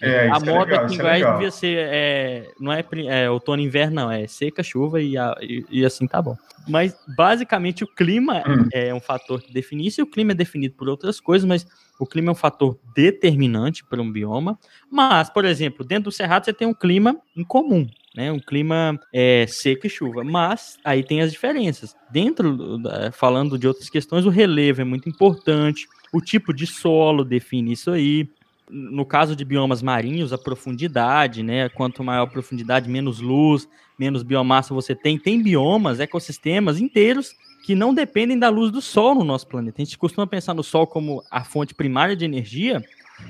É, 0.04 0.30
a 0.30 0.36
é 0.36 0.40
moda 0.40 0.76
é 0.76 0.78
aqui 0.78 0.96
em 0.96 0.98
Goiás 0.98 1.34
devia 1.34 1.52
ser. 1.52 1.78
É, 1.80 2.52
não 2.60 2.74
é, 2.74 2.86
é 3.08 3.30
outono 3.30 3.62
e 3.62 3.66
inverno, 3.66 3.96
não. 3.96 4.12
É 4.12 4.28
seca, 4.28 4.62
chuva 4.62 5.02
e, 5.02 5.18
a, 5.18 5.34
e, 5.42 5.66
e, 5.70 5.86
assim 5.86 6.06
tá 6.06 6.22
bom. 6.22 6.36
Mas 6.68 6.94
basicamente 7.16 7.84
o 7.84 7.88
clima 7.88 8.44
hum. 8.46 8.68
é 8.74 8.94
um 8.94 9.00
fator 9.00 9.42
que 9.42 9.54
define 9.54 9.88
isso, 9.88 10.02
e 10.02 10.04
o 10.04 10.08
clima 10.08 10.34
é 10.34 10.36
definido 10.36 10.76
por 10.76 10.90
outras 10.90 11.20
coisas, 11.20 11.48
mas 11.48 11.66
o 11.98 12.06
clima 12.06 12.30
é 12.30 12.32
um 12.34 12.36
fator 12.36 12.78
determinante 12.94 13.84
para 13.86 14.02
um 14.02 14.12
bioma. 14.12 14.60
Mas, 14.92 15.30
por 15.30 15.46
exemplo, 15.46 15.86
dentro 15.86 16.06
do 16.06 16.12
Cerrado 16.12 16.46
você 16.46 16.54
tem 16.54 16.68
um 16.68 16.74
clima 16.74 17.18
em 17.36 17.44
comum. 17.44 17.88
Né, 18.16 18.32
um 18.32 18.40
clima 18.40 19.00
é, 19.12 19.48
seco 19.48 19.88
e 19.88 19.90
chuva, 19.90 20.24
mas 20.24 20.78
aí 20.86 21.04
tem 21.04 21.22
as 21.24 21.32
diferenças. 21.32 21.96
Dentro, 22.12 22.80
falando 23.12 23.58
de 23.58 23.68
outras 23.68 23.90
questões, 23.90 24.24
o 24.24 24.30
relevo 24.30 24.82
é 24.82 24.84
muito 24.84 25.10
importante, 25.10 25.88
o 26.14 26.22
tipo 26.22 26.54
de 26.54 26.68
solo 26.68 27.26
define 27.26 27.72
isso 27.74 27.90
aí, 27.90 28.30
no 28.70 29.06
caso 29.06 29.36
de 29.36 29.44
biomas 29.44 29.82
marinhos, 29.82 30.34
a 30.34 30.38
profundidade, 30.38 31.44
né? 31.44 31.70
Quanto 31.70 32.04
maior 32.04 32.24
a 32.24 32.28
profundidade, 32.28 32.90
menos 32.90 33.20
luz, 33.20 33.68
menos 33.98 34.24
biomassa 34.24 34.74
você 34.74 34.96
tem. 34.96 35.18
Tem 35.18 35.42
biomas, 35.42 36.00
ecossistemas 36.00 36.80
inteiros 36.80 37.36
que 37.66 37.76
não 37.76 37.94
dependem 37.94 38.38
da 38.38 38.50
luz 38.50 38.72
do 38.72 38.82
Sol 38.82 39.16
no 39.16 39.24
nosso 39.24 39.48
planeta. 39.48 39.82
A 39.82 39.86
gente 39.86 39.98
costuma 39.98 40.28
pensar 40.28 40.54
no 40.54 40.64
Sol 40.64 40.86
como 40.86 41.24
a 41.32 41.44
fonte 41.44 41.74
primária 41.74 42.16
de 42.16 42.26
energia, 42.26 42.84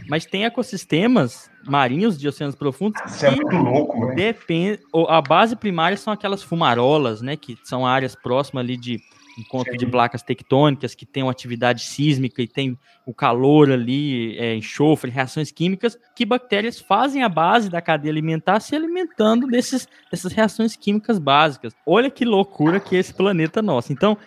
mas 0.07 0.25
tem 0.25 0.45
ecossistemas 0.45 1.49
marinhos 1.65 2.17
de 2.17 2.27
oceanos 2.27 2.55
profundos 2.55 2.99
Isso 3.05 3.25
é 3.25 3.29
que 3.29 3.35
é 3.35 3.43
muito 3.43 3.55
louco, 3.55 4.07
né? 4.07 4.15
depende, 4.15 4.79
a 5.07 5.21
base 5.21 5.55
primária 5.55 5.95
são 5.97 6.11
aquelas 6.11 6.41
fumarolas, 6.41 7.21
né, 7.21 7.35
que 7.37 7.57
são 7.63 7.85
áreas 7.85 8.15
próximas 8.15 8.63
ali 8.63 8.75
de 8.75 8.99
encontro 9.37 9.71
Sim. 9.71 9.77
de 9.77 9.85
placas 9.85 10.21
tectônicas 10.21 10.93
que 10.93 11.05
tem 11.05 11.23
uma 11.23 11.31
atividade 11.31 11.81
sísmica 11.83 12.41
e 12.41 12.47
tem 12.47 12.77
o 13.05 13.13
calor 13.13 13.71
ali, 13.71 14.37
é, 14.37 14.55
enxofre, 14.55 15.11
reações 15.11 15.51
químicas, 15.51 15.97
que 16.15 16.25
bactérias 16.25 16.79
fazem 16.79 17.23
a 17.23 17.29
base 17.29 17.69
da 17.69 17.81
cadeia 17.81 18.11
alimentar 18.11 18.59
se 18.59 18.75
alimentando 18.75 19.47
desses, 19.47 19.87
dessas 20.09 20.31
reações 20.31 20.75
químicas 20.75 21.19
básicas. 21.19 21.73
Olha 21.85 22.09
que 22.09 22.23
loucura 22.23 22.79
que 22.79 22.95
é 22.95 22.99
esse 22.99 23.13
planeta 23.13 23.61
nosso. 23.61 23.91
Então, 23.91 24.17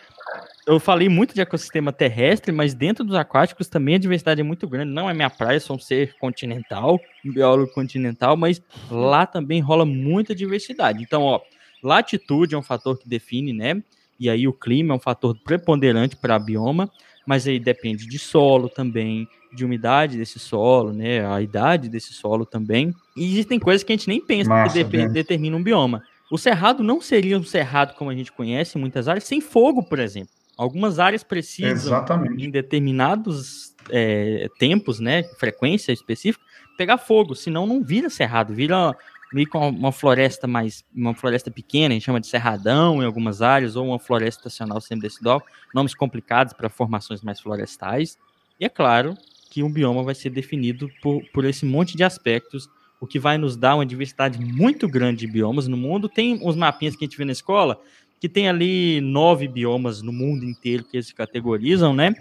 eu 0.67 0.81
falei 0.81 1.09
muito 1.09 1.33
de 1.33 1.41
ecossistema 1.41 1.93
terrestre, 1.93 2.51
mas 2.51 2.75
dentro 2.75 3.05
dos 3.05 3.15
aquáticos 3.15 3.69
também 3.69 3.95
a 3.95 3.99
diversidade 3.99 4.41
é 4.41 4.45
muito 4.45 4.69
grande. 4.69 4.93
Não 4.93 5.09
é 5.09 5.15
minha 5.15 5.31
praia, 5.31 5.61
sou 5.61 5.77
um 5.77 5.79
ser 5.79 6.17
continental, 6.19 6.99
um 7.25 7.33
biólogo 7.33 7.73
continental, 7.73 8.37
mas 8.37 8.61
lá 8.91 9.25
também 9.25 9.61
rola 9.61 9.87
muita 9.87 10.35
diversidade. 10.35 11.03
Então, 11.03 11.23
ó, 11.23 11.41
latitude 11.81 12.57
é 12.57 12.59
um 12.59 12.63
fator 12.63 12.99
que 12.99 13.09
define, 13.09 13.53
né? 13.53 13.81
E 14.19 14.31
aí 14.31 14.47
o 14.49 14.53
clima 14.53 14.95
é 14.95 14.97
um 14.97 15.01
fator 15.01 15.37
preponderante 15.45 16.17
para 16.17 16.39
bioma, 16.39 16.91
mas 17.27 17.47
aí 17.47 17.59
depende 17.59 18.07
de 18.07 18.19
solo 18.19 18.69
também, 18.69 19.29
de 19.53 19.65
umidade 19.65 20.17
desse 20.17 20.39
solo, 20.39 20.93
né, 20.93 21.27
a 21.27 21.41
idade 21.41 21.89
desse 21.89 22.13
solo 22.13 22.47
também. 22.47 22.95
E 23.17 23.33
existem 23.33 23.59
coisas 23.59 23.83
que 23.83 23.93
a 23.93 23.97
gente 23.97 24.09
nem 24.09 24.21
pensa 24.21 24.49
Massa, 24.49 24.85
que 24.85 24.85
de 24.85 25.09
determinam 25.09 25.59
um 25.59 25.63
bioma. 25.63 26.03
O 26.31 26.39
cerrado 26.39 26.83
não 26.83 27.01
seria 27.01 27.39
um 27.39 27.45
cerrado 27.45 27.95
como 27.95 28.11
a 28.11 28.15
gente 28.15 28.33
conhece 28.33 28.77
em 28.77 28.81
muitas 28.81 29.09
áreas, 29.09 29.25
sem 29.25 29.41
fogo, 29.41 29.83
por 29.83 29.99
exemplo. 29.99 30.31
Algumas 30.57 30.99
áreas 30.99 31.23
precisam, 31.23 31.73
Exatamente. 31.73 32.45
em 32.45 32.51
determinados 32.51 33.75
é, 33.91 34.49
tempos, 34.59 35.01
né, 35.01 35.23
frequência 35.39 35.93
específica, 35.93 36.45
pegar 36.77 36.99
fogo, 36.99 37.35
senão 37.35 37.67
não 37.67 37.83
vira 37.83 38.11
cerrado, 38.11 38.55
vira 38.55 38.95
meio 39.33 39.49
com 39.49 39.69
uma 39.69 39.93
floresta 39.93 40.47
mais, 40.47 40.85
uma 40.95 41.15
floresta 41.15 41.51
pequena, 41.51 41.93
a 41.93 41.95
gente 41.95 42.05
chama 42.05 42.21
de 42.21 42.27
cerradão 42.27 43.03
em 43.03 43.07
algumas 43.07 43.43
áreas, 43.43 43.77
ou 43.77 43.87
uma 43.87 43.99
floresta 43.99 44.41
estacional 44.41 44.81
semidecidal, 44.81 45.43
nomes 45.75 45.95
complicados 45.95 46.53
para 46.53 46.69
formações 46.69 47.23
mais 47.23 47.41
florestais. 47.41 48.19
E 48.59 48.65
é 48.65 48.69
claro 48.69 49.17
que 49.51 49.63
um 49.63 49.71
bioma 49.71 50.03
vai 50.03 50.15
ser 50.15 50.31
definido 50.31 50.91
por, 51.03 51.23
por 51.33 51.45
esse 51.45 51.65
monte 51.65 51.97
de 51.97 52.05
aspectos, 52.05 52.69
o 53.01 53.07
que 53.07 53.19
vai 53.19 53.37
nos 53.37 53.57
dar 53.57 53.75
uma 53.75 53.87
diversidade 53.87 54.39
muito 54.39 54.89
grande 54.89 55.27
de 55.27 55.27
biomas 55.27 55.69
no 55.69 55.77
mundo. 55.77 56.09
Tem 56.09 56.41
uns 56.43 56.57
mapinhas 56.57 56.97
que 56.97 57.05
a 57.05 57.07
gente 57.07 57.19
vê 57.19 57.25
na 57.25 57.33
escola, 57.33 57.81
que 58.21 58.29
tem 58.29 58.49
ali 58.49 59.01
nove 59.01 59.47
biomas 59.47 60.03
no 60.03 60.13
mundo 60.13 60.45
inteiro 60.45 60.85
que 60.85 60.97
eles 60.97 61.13
categorizam, 61.13 61.95
né? 61.95 62.15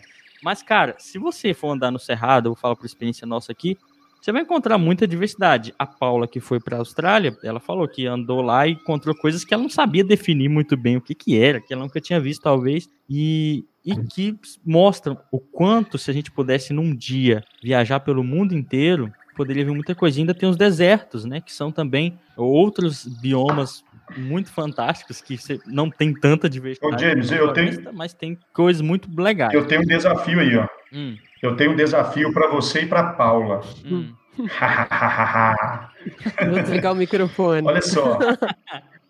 Mas, 0.43 0.61
cara, 0.61 0.95
se 0.99 1.17
você 1.17 1.53
for 1.53 1.71
andar 1.71 1.91
no 1.91 1.99
Cerrado, 1.99 2.47
eu 2.47 2.53
vou 2.53 2.61
falar 2.61 2.75
por 2.75 2.85
experiência 2.85 3.25
nossa 3.25 3.51
aqui, 3.51 3.77
você 4.25 4.31
vai 4.31 4.41
encontrar 4.41 4.79
muita 4.79 5.07
diversidade. 5.07 5.71
A 5.77 5.85
Paula, 5.85 6.27
que 6.27 6.39
foi 6.39 6.59
para 6.59 6.77
a 6.77 6.79
Austrália, 6.79 7.37
ela 7.43 7.59
falou 7.59 7.87
que 7.87 8.07
andou 8.07 8.41
lá 8.41 8.67
e 8.67 8.71
encontrou 8.71 9.13
coisas 9.13 9.45
que 9.45 9.53
ela 9.53 9.61
não 9.61 9.69
sabia 9.69 10.03
definir 10.03 10.49
muito 10.49 10.75
bem 10.75 10.97
o 10.97 11.01
que, 11.01 11.13
que 11.13 11.37
era, 11.39 11.61
que 11.61 11.71
ela 11.71 11.83
nunca 11.83 12.01
tinha 12.01 12.19
visto, 12.19 12.41
talvez, 12.41 12.89
e, 13.07 13.63
e 13.85 13.95
que 13.95 14.35
mostram 14.65 15.15
o 15.31 15.39
quanto, 15.39 15.99
se 15.99 16.09
a 16.09 16.13
gente 16.13 16.31
pudesse 16.31 16.73
num 16.73 16.95
dia 16.95 17.43
viajar 17.61 17.99
pelo 17.99 18.23
mundo 18.23 18.55
inteiro, 18.55 19.13
poderia 19.35 19.63
ver 19.63 19.73
muita 19.73 19.93
coisa. 19.93 20.17
E 20.17 20.21
ainda 20.21 20.33
tem 20.33 20.49
os 20.49 20.57
desertos, 20.57 21.23
né, 21.23 21.39
que 21.39 21.53
são 21.53 21.71
também 21.71 22.17
outros 22.35 23.05
biomas 23.21 23.83
muito 24.17 24.51
fantásticos 24.51 25.21
que 25.21 25.37
você 25.37 25.59
não 25.67 25.87
tem 25.91 26.11
tanta 26.11 26.49
diversidade. 26.49 26.95
Ô, 26.95 26.97
James, 26.97 27.31
eu 27.31 27.53
tenho... 27.53 27.93
Mas 27.93 28.11
tem 28.11 28.39
coisas 28.51 28.81
muito 28.81 29.07
legais. 29.21 29.53
Eu 29.53 29.67
tenho 29.67 29.81
um 29.81 29.85
desafio 29.85 30.39
aí, 30.39 30.57
ó. 30.57 30.67
Hum. 30.91 31.15
Eu 31.45 31.55
tenho 31.55 31.73
um 31.73 31.75
desafio 31.75 32.33
para 32.33 32.49
você 32.49 32.81
e 32.81 32.87
para 32.87 33.13
Paula. 33.13 33.61
Hum. 33.85 34.11
Vou 36.49 36.61
desligar 36.61 36.91
o 36.91 36.95
microfone. 36.95 37.67
Olha 37.67 37.83
só. 37.83 38.17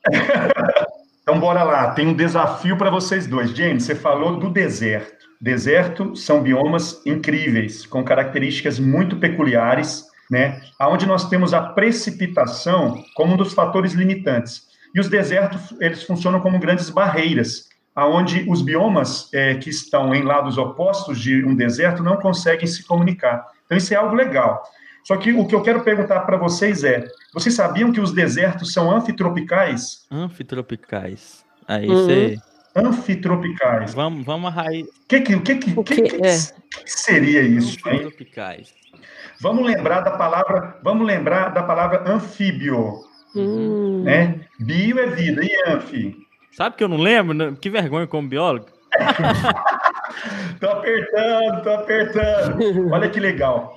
então, 1.24 1.40
bora 1.40 1.64
lá. 1.64 1.92
Tem 1.92 2.08
um 2.08 2.14
desafio 2.14 2.78
para 2.78 2.90
vocês 2.90 3.26
dois. 3.26 3.52
James, 3.52 3.84
você 3.84 3.96
falou 3.96 4.38
do 4.38 4.50
deserto. 4.50 5.26
Deserto 5.40 6.14
são 6.16 6.44
biomas 6.44 7.02
incríveis, 7.06 7.86
com 7.86 8.04
características 8.04 8.80
muito 8.80 9.16
peculiares, 9.18 10.04
né? 10.30 10.60
Onde 10.82 11.06
nós 11.06 11.30
temos 11.30 11.54
a 11.54 11.62
precipitação 11.62 13.02
como 13.16 13.34
um 13.34 13.38
dos 13.38 13.54
fatores 13.54 13.94
limitantes. 13.94 14.64
E 14.94 15.00
os 15.00 15.08
desertos, 15.08 15.74
eles 15.80 16.04
funcionam 16.04 16.42
como 16.42 16.60
grandes 16.60 16.90
barreiras 16.90 17.70
aonde 17.96 18.46
os 18.50 18.62
biomas 18.62 19.30
é, 19.34 19.56
que 19.56 19.70
estão 19.70 20.14
em 20.14 20.22
lados 20.22 20.58
opostos 20.58 21.20
de 21.20 21.44
um 21.46 21.56
deserto 21.56 22.04
não 22.04 22.18
conseguem 22.18 22.68
se 22.68 22.84
comunicar. 22.84 23.48
Então, 23.66 23.78
isso 23.78 23.94
é 23.94 23.98
algo 23.98 24.14
legal. 24.14 24.62
Só 25.06 25.16
que 25.18 25.32
o 25.32 25.46
que 25.46 25.56
eu 25.56 25.62
quero 25.62 25.84
perguntar 25.84 26.22
para 26.22 26.36
vocês 26.36 26.84
é: 26.84 27.08
vocês 27.34 27.56
sabiam 27.56 27.92
que 27.92 28.02
os 28.02 28.12
desertos 28.12 28.74
são 28.74 28.92
anfitropicais? 28.92 30.06
Anfitropicais. 30.12 31.46
Aí 31.68 31.88
uhum. 31.88 31.96
você. 31.96 32.38
Anfitropicais. 32.76 33.94
Vamos, 33.94 34.26
vamos 34.26 34.50
a 34.50 34.54
raiz. 34.54 34.86
O 34.88 35.08
que, 35.08 35.22
que, 35.22 35.40
que, 35.40 35.56
que, 35.56 35.84
que, 35.84 36.02
que, 36.02 36.26
é. 36.26 36.38
seria 36.86 37.42
isso? 37.42 37.78
Anfitropicais. 37.88 38.74
Hein? 38.94 39.00
Vamos 39.40 39.66
lembrar 39.66 40.02
da 40.02 40.12
palavra, 40.12 40.78
vamos 40.84 41.06
lembrar 41.06 41.50
da 41.50 41.64
palavra 41.64 42.04
anfíbio. 42.12 43.04
Hum. 43.36 44.04
Né? 44.04 44.42
Bio 44.60 45.00
é 45.00 45.08
vida 45.08 45.44
e 45.44 45.70
anfi. 45.70 46.25
Sabe 46.56 46.78
que 46.78 46.84
eu 46.84 46.88
não 46.88 46.98
lembro? 46.98 47.56
Que 47.58 47.70
vergonha 47.70 48.08
como 48.08 48.30
biólogo. 48.30 48.68
tô 50.62 50.70
apertando, 50.70 51.64
tô 51.64 51.70
apertando. 51.70 52.94
Olha 52.94 53.10
que 53.10 53.20
legal. 53.20 53.76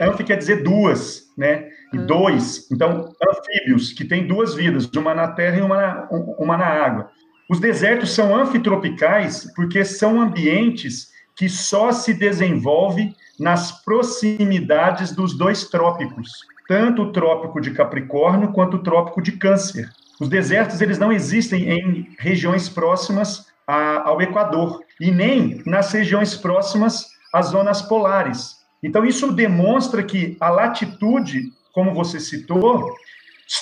Anf 0.00 0.18
quer 0.24 0.36
dizer 0.36 0.64
duas, 0.64 1.32
né? 1.38 1.68
E 1.94 1.98
hum. 1.98 2.06
dois. 2.06 2.68
Então, 2.72 3.12
anfíbios, 3.22 3.92
que 3.92 4.04
tem 4.04 4.26
duas 4.26 4.54
vidas, 4.54 4.90
uma 4.96 5.14
na 5.14 5.28
terra 5.28 5.58
e 5.58 5.62
uma 5.62 5.76
na, 5.76 6.08
uma 6.38 6.56
na 6.56 6.66
água. 6.66 7.10
Os 7.48 7.60
desertos 7.60 8.10
são 8.10 8.34
anfitropicais 8.34 9.52
porque 9.54 9.84
são 9.84 10.20
ambientes 10.20 11.12
que 11.36 11.48
só 11.48 11.92
se 11.92 12.12
desenvolvem 12.12 13.14
nas 13.38 13.84
proximidades 13.84 15.14
dos 15.14 15.38
dois 15.38 15.68
trópicos, 15.68 16.32
tanto 16.66 17.02
o 17.02 17.12
trópico 17.12 17.60
de 17.60 17.70
Capricórnio 17.70 18.50
quanto 18.50 18.78
o 18.78 18.82
trópico 18.82 19.22
de 19.22 19.32
Câncer. 19.32 19.88
Os 20.20 20.28
desertos 20.28 20.80
eles 20.80 20.98
não 20.98 21.12
existem 21.12 21.70
em 21.70 22.08
regiões 22.18 22.68
próximas 22.68 23.46
a, 23.66 24.08
ao 24.08 24.22
Equador 24.22 24.80
e 25.00 25.10
nem 25.10 25.62
nas 25.66 25.92
regiões 25.92 26.34
próximas 26.34 27.06
às 27.32 27.46
zonas 27.46 27.82
polares. 27.82 28.56
Então 28.82 29.04
isso 29.04 29.32
demonstra 29.32 30.02
que 30.02 30.36
a 30.40 30.48
latitude, 30.48 31.52
como 31.72 31.92
você 31.92 32.18
citou, 32.20 32.94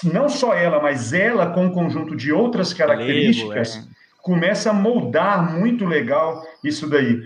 não 0.03 0.29
só 0.29 0.55
ela, 0.55 0.81
mas 0.81 1.13
ela 1.13 1.47
com 1.47 1.67
um 1.67 1.73
conjunto 1.73 2.17
de 2.17 2.33
outras 2.33 2.73
características, 2.73 3.77
é. 3.77 3.83
começa 4.23 4.71
a 4.71 4.75
moldar 4.75 5.53
muito 5.59 5.85
legal 5.85 6.43
isso 6.63 6.89
daí. 6.89 7.23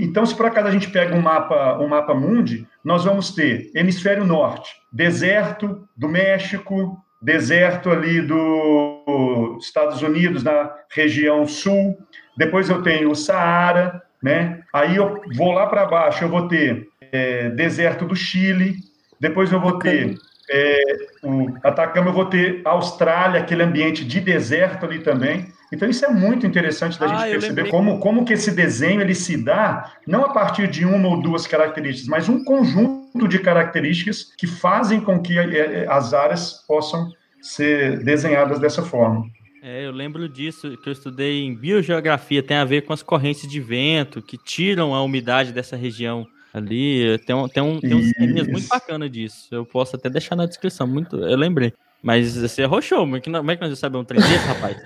então, 0.00 0.24
se 0.24 0.34
por 0.34 0.46
acaso 0.46 0.68
a 0.68 0.70
gente 0.70 0.90
pega 0.90 1.14
um 1.14 1.22
mapa, 1.22 1.78
um 1.78 1.88
mapa 1.88 2.14
mundi, 2.14 2.66
nós 2.84 3.04
vamos 3.04 3.32
ter 3.32 3.70
hemisfério 3.74 4.24
norte, 4.24 4.70
deserto 4.92 5.86
do 5.96 6.08
México, 6.08 7.02
deserto 7.20 7.90
ali 7.90 8.20
dos 8.20 9.64
Estados 9.64 10.02
Unidos, 10.02 10.42
na 10.42 10.72
região 10.90 11.46
sul. 11.46 11.98
Depois 12.36 12.68
eu 12.68 12.82
tenho 12.82 13.10
o 13.10 13.16
Saara, 13.16 14.02
né? 14.22 14.60
Aí 14.72 14.96
eu 14.96 15.20
vou 15.34 15.52
lá 15.52 15.66
para 15.66 15.86
baixo, 15.86 16.24
eu 16.24 16.28
vou 16.28 16.48
ter 16.48 16.88
é, 17.12 17.50
deserto 17.50 18.04
do 18.04 18.14
Chile. 18.14 18.76
Depois 19.20 19.52
eu 19.52 19.60
vou 19.60 19.78
ter 19.78 20.16
é, 20.50 20.82
o 21.22 21.48
Atacama, 21.62 22.08
eu 22.08 22.14
vou 22.14 22.26
ter 22.26 22.62
Austrália, 22.64 23.40
aquele 23.40 23.62
ambiente 23.62 24.04
de 24.04 24.20
deserto 24.20 24.86
ali 24.86 25.00
também. 25.00 25.46
Então 25.72 25.88
isso 25.88 26.04
é 26.04 26.08
muito 26.08 26.46
interessante 26.46 26.98
da 26.98 27.06
ah, 27.06 27.08
gente 27.08 27.32
perceber 27.32 27.68
como, 27.68 27.98
como 27.98 28.24
que 28.24 28.32
esse 28.32 28.50
desenho 28.50 29.00
ele 29.00 29.14
se 29.14 29.36
dá 29.36 29.92
não 30.06 30.24
a 30.24 30.32
partir 30.32 30.66
de 30.66 30.84
uma 30.86 31.08
ou 31.08 31.20
duas 31.20 31.46
características, 31.46 32.08
mas 32.08 32.28
um 32.28 32.42
conjunto 32.42 32.97
de 33.28 33.38
características 33.38 34.32
que 34.36 34.46
fazem 34.46 35.00
com 35.00 35.20
que 35.20 35.38
é, 35.38 35.82
é, 35.82 35.86
as 35.88 36.12
áreas 36.12 36.64
possam 36.66 37.10
ser 37.40 38.02
desenhadas 38.04 38.58
dessa 38.58 38.82
forma. 38.82 39.24
É, 39.62 39.86
eu 39.86 39.92
lembro 39.92 40.28
disso, 40.28 40.76
que 40.78 40.88
eu 40.88 40.92
estudei 40.92 41.42
em 41.42 41.54
biogeografia, 41.54 42.42
tem 42.42 42.56
a 42.56 42.64
ver 42.64 42.82
com 42.82 42.92
as 42.92 43.02
correntes 43.02 43.48
de 43.48 43.60
vento 43.60 44.22
que 44.22 44.38
tiram 44.38 44.94
a 44.94 45.02
umidade 45.02 45.52
dessa 45.52 45.76
região 45.76 46.26
ali. 46.54 47.18
Tem, 47.26 47.34
um, 47.34 47.48
tem, 47.48 47.62
um, 47.62 47.80
tem 47.80 47.94
uns 47.94 48.06
esqueminhas 48.06 48.46
muito 48.46 48.68
bacana 48.68 49.08
disso. 49.08 49.48
Eu 49.50 49.66
posso 49.66 49.96
até 49.96 50.08
deixar 50.08 50.36
na 50.36 50.46
descrição, 50.46 50.86
muito, 50.86 51.16
eu 51.16 51.36
lembrei. 51.36 51.72
Mas 52.02 52.36
você 52.36 52.62
errou 52.62 52.80
show, 52.80 53.00
como 53.00 53.16
é 53.16 53.20
que 53.20 53.30
nós 53.30 53.70
já 53.70 53.76
sabemos 53.76 54.04
um 54.04 54.06
trem 54.06 54.20
desse, 54.20 54.46
rapaz? 54.46 54.76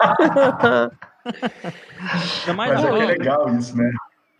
é 2.46 2.52
mais 2.52 2.72
Mas 2.72 2.84
é 2.84 3.06
legal 3.06 3.58
isso, 3.58 3.76
né? 3.76 3.90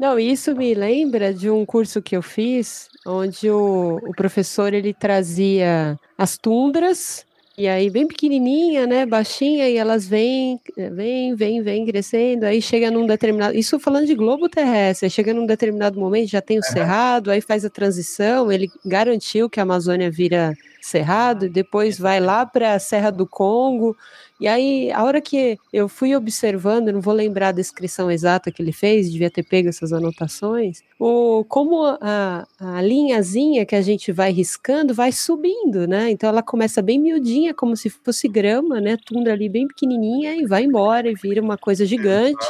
Não, 0.01 0.19
isso 0.19 0.57
me 0.57 0.73
lembra 0.73 1.35
de 1.35 1.51
um 1.51 1.67
curso 1.67 2.01
que 2.01 2.17
eu 2.17 2.23
fiz, 2.23 2.89
onde 3.07 3.51
o, 3.51 3.99
o 3.99 4.15
professor 4.17 4.73
ele 4.73 4.95
trazia 4.95 5.95
as 6.17 6.39
tundras 6.39 7.27
e 7.61 7.69
aí, 7.69 7.91
bem 7.91 8.07
pequenininha, 8.07 8.87
né, 8.87 9.05
baixinha, 9.05 9.69
e 9.69 9.77
elas 9.77 10.09
vêm, 10.09 10.59
vêm, 10.75 11.35
vêm, 11.35 11.61
vêm 11.61 11.85
crescendo, 11.85 12.47
aí 12.47 12.63
chega 12.63 12.91
num 12.91 13.07
determinado, 13.07 13.55
isso 13.55 13.79
falando 13.79 14.07
de 14.07 14.15
globo 14.15 14.49
terrestre, 14.49 15.11
chega 15.11 15.35
num 15.35 15.45
determinado 15.45 16.01
momento, 16.01 16.31
já 16.31 16.41
tem 16.41 16.59
o 16.59 16.63
cerrado, 16.63 17.31
aí 17.31 17.43
faz 17.43 17.63
a 17.63 17.69
transição, 17.69 18.51
ele 18.51 18.71
garantiu 18.87 19.51
que 19.51 19.61
a 19.61 19.65
Amazônia 19.65 20.11
vira 20.11 20.55
cerrado, 20.81 21.47
e 21.47 21.49
depois 21.49 21.99
vai 21.99 22.21
lá 22.21 22.45
para 22.47 22.75
a 22.75 22.79
Serra 22.79 23.11
do 23.11 23.27
Congo, 23.27 23.97
e 24.41 24.49
aí, 24.49 24.91
a 24.91 25.05
hora 25.05 25.21
que 25.21 25.59
eu 25.71 25.87
fui 25.87 26.17
observando, 26.17 26.91
não 26.91 27.01
vou 27.03 27.13
lembrar 27.13 27.49
a 27.49 27.53
descrição 27.53 28.11
exata 28.11 28.51
que 28.51 28.63
ele 28.63 28.73
fez, 28.73 29.13
devia 29.13 29.31
ter 29.31 29.43
pego 29.43 29.69
essas 29.69 29.93
anotações, 29.93 30.83
o, 30.99 31.45
como 31.47 31.85
a, 32.01 32.47
a 32.59 32.81
linhazinha 32.81 33.67
que 33.67 33.77
a 33.77 33.83
gente 33.83 34.11
vai 34.11 34.33
riscando 34.33 34.95
vai 34.95 35.13
subindo, 35.13 35.87
né? 35.87 36.11
Então 36.11 36.27
ela 36.27 36.43
começa 36.43 36.81
bem 36.81 36.99
miudinha, 36.99 37.53
como 37.53 37.77
se 37.77 37.91
fosse 37.91 38.29
grama, 38.29 38.81
né? 38.81 38.97
Tunda 39.05 39.31
ali 39.31 39.47
bem 39.47 39.69
pequenininha 39.69 40.35
e 40.35 40.47
vai 40.47 40.65
embora 40.65 41.11
e 41.11 41.15
vira 41.15 41.43
uma 41.43 41.59
coisa 41.59 41.85
gigante, 41.85 42.47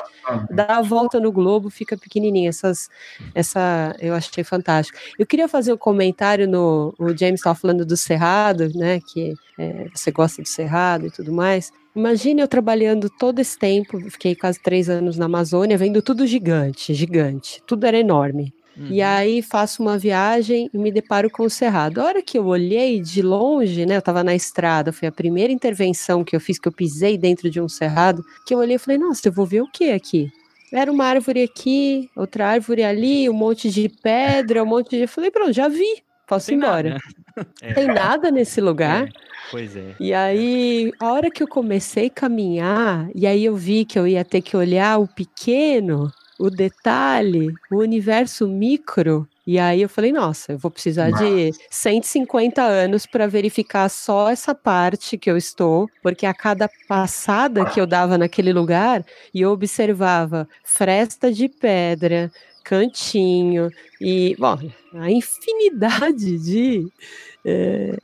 dá 0.49 0.79
a 0.79 0.83
volta 0.83 1.19
no 1.19 1.33
globo, 1.33 1.71
fica 1.71 1.97
pequenininha. 1.97 2.51
Essas, 2.51 2.89
essa 3.35 3.97
eu 3.99 4.15
achei 4.15 4.45
fantástico. 4.45 4.97
Eu 5.19 5.27
queria 5.27 5.49
fazer 5.49 5.73
um 5.73 5.77
comentário 5.77 6.47
no. 6.47 6.95
O 7.01 7.09
James 7.09 7.41
estava 7.41 7.57
falando 7.57 7.85
do 7.85 7.97
Cerrado, 7.97 8.21
né? 8.75 9.01
Que 9.01 9.35
é, 9.59 9.87
você 9.95 10.11
gosta 10.11 10.43
do 10.43 10.49
Cerrado 10.49 11.07
e 11.07 11.11
tudo 11.11 11.33
mais. 11.33 11.73
Imagine 11.95 12.43
eu 12.43 12.49
trabalhando 12.49 13.11
todo 13.11 13.41
esse 13.41 13.59
tempo, 13.59 13.99
fiquei 14.11 14.35
quase 14.35 14.61
três 14.61 14.89
anos 14.89 15.17
na 15.17 15.27
Amazônia, 15.27 15.77
vendo 15.77 16.01
tudo 16.01 16.27
gigante, 16.27 16.95
gigante, 16.95 17.61
tudo 17.67 17.85
era 17.85 17.99
enorme. 17.99 18.55
Uhum. 18.77 18.87
E 18.91 19.03
aí 19.03 19.43
faço 19.43 19.83
uma 19.83 19.99
viagem 19.99 20.71
e 20.73 20.79
me 20.79 20.93
deparo 20.93 21.29
com 21.29 21.43
o 21.43 21.51
Cerrado. 21.51 22.01
A 22.01 22.05
hora 22.05 22.23
que 22.23 22.39
eu 22.39 22.47
olhei 22.47 23.01
de 23.01 23.21
longe, 23.21 23.85
né, 23.85 23.97
eu 23.97 23.99
estava 23.99 24.23
na 24.23 24.35
estrada, 24.35 24.93
foi 24.93 25.09
a 25.09 25.13
primeira 25.13 25.53
intervenção 25.53 26.23
que 26.23 26.35
eu 26.35 26.41
fiz, 26.41 26.59
que 26.59 26.69
eu 26.69 26.73
pisei 26.73 27.19
dentro 27.19 27.51
de 27.51 27.61
um 27.61 27.69
cerrado, 27.69 28.25
que 28.47 28.55
eu 28.55 28.59
olhei 28.59 28.77
e 28.77 28.79
falei, 28.79 28.99
nossa, 28.99 29.29
eu 29.29 29.33
vou 29.33 29.45
ver 29.45 29.61
o 29.61 29.71
que 29.71 29.91
aqui? 29.91 30.31
Era 30.73 30.91
uma 30.91 31.05
árvore 31.05 31.43
aqui, 31.43 32.09
outra 32.15 32.47
árvore 32.47 32.85
ali, 32.85 33.29
um 33.29 33.35
monte 33.35 33.69
de 33.69 33.89
pedra, 33.89 34.63
um 34.63 34.67
monte 34.67 34.91
de... 34.91 35.03
Eu 35.03 35.09
falei, 35.09 35.31
pronto, 35.31 35.53
já 35.53 35.67
vi, 35.69 36.03
posso 36.29 36.53
ir 36.53 36.55
embora. 36.55 36.91
Nada. 36.91 37.01
É. 37.63 37.73
Tem 37.73 37.87
nada 37.87 38.31
nesse 38.31 38.61
lugar. 38.61 39.07
É. 39.07 39.09
Pois 39.51 39.77
é. 39.77 39.95
E 39.99 40.15
aí, 40.15 40.93
a 41.01 41.13
hora 41.13 41.31
que 41.31 41.43
eu 41.43 41.49
comecei 41.49 42.07
a 42.07 42.11
caminhar, 42.11 43.09
e 43.15 43.27
aí 43.27 43.45
eu 43.45 43.57
vi 43.57 43.85
que 43.85 43.99
eu 43.99 44.07
ia 44.07 44.25
ter 44.25 44.43
que 44.43 44.57
olhar 44.57 44.99
o 44.99 45.09
pequeno, 45.09 46.11
o 46.39 46.49
detalhe, 46.49 47.53
o 47.71 47.79
universo 47.79 48.49
micro. 48.49 49.29
E 49.47 49.59
aí 49.59 49.83
eu 49.83 49.89
falei, 49.89 50.13
nossa, 50.13 50.53
eu 50.53 50.59
vou 50.59 50.71
precisar 50.71 51.11
de 51.11 51.51
150 51.71 52.63
anos 52.63 53.05
para 53.05 53.27
verificar 53.27 53.89
só 53.89 54.31
essa 54.31 54.55
parte 54.55 55.19
que 55.19 55.31
eu 55.31 55.37
estou, 55.37 55.89
porque 56.03 56.25
a 56.25 56.33
cada 56.33 56.71
passada 56.87 57.65
que 57.65 57.81
eu 57.81 57.87
dava 57.87 58.17
naquele 58.17 58.53
lugar, 58.53 59.05
e 59.35 59.41
eu 59.41 59.51
observava 59.51 60.49
fresta 60.63 61.33
de 61.33 61.49
pedra, 61.49 62.31
cantinho 62.63 63.71
e, 64.01 64.37
bom, 64.39 64.57
a 64.95 65.11
infinidade 65.11 66.39
de 66.39 66.87
é, 67.45 67.97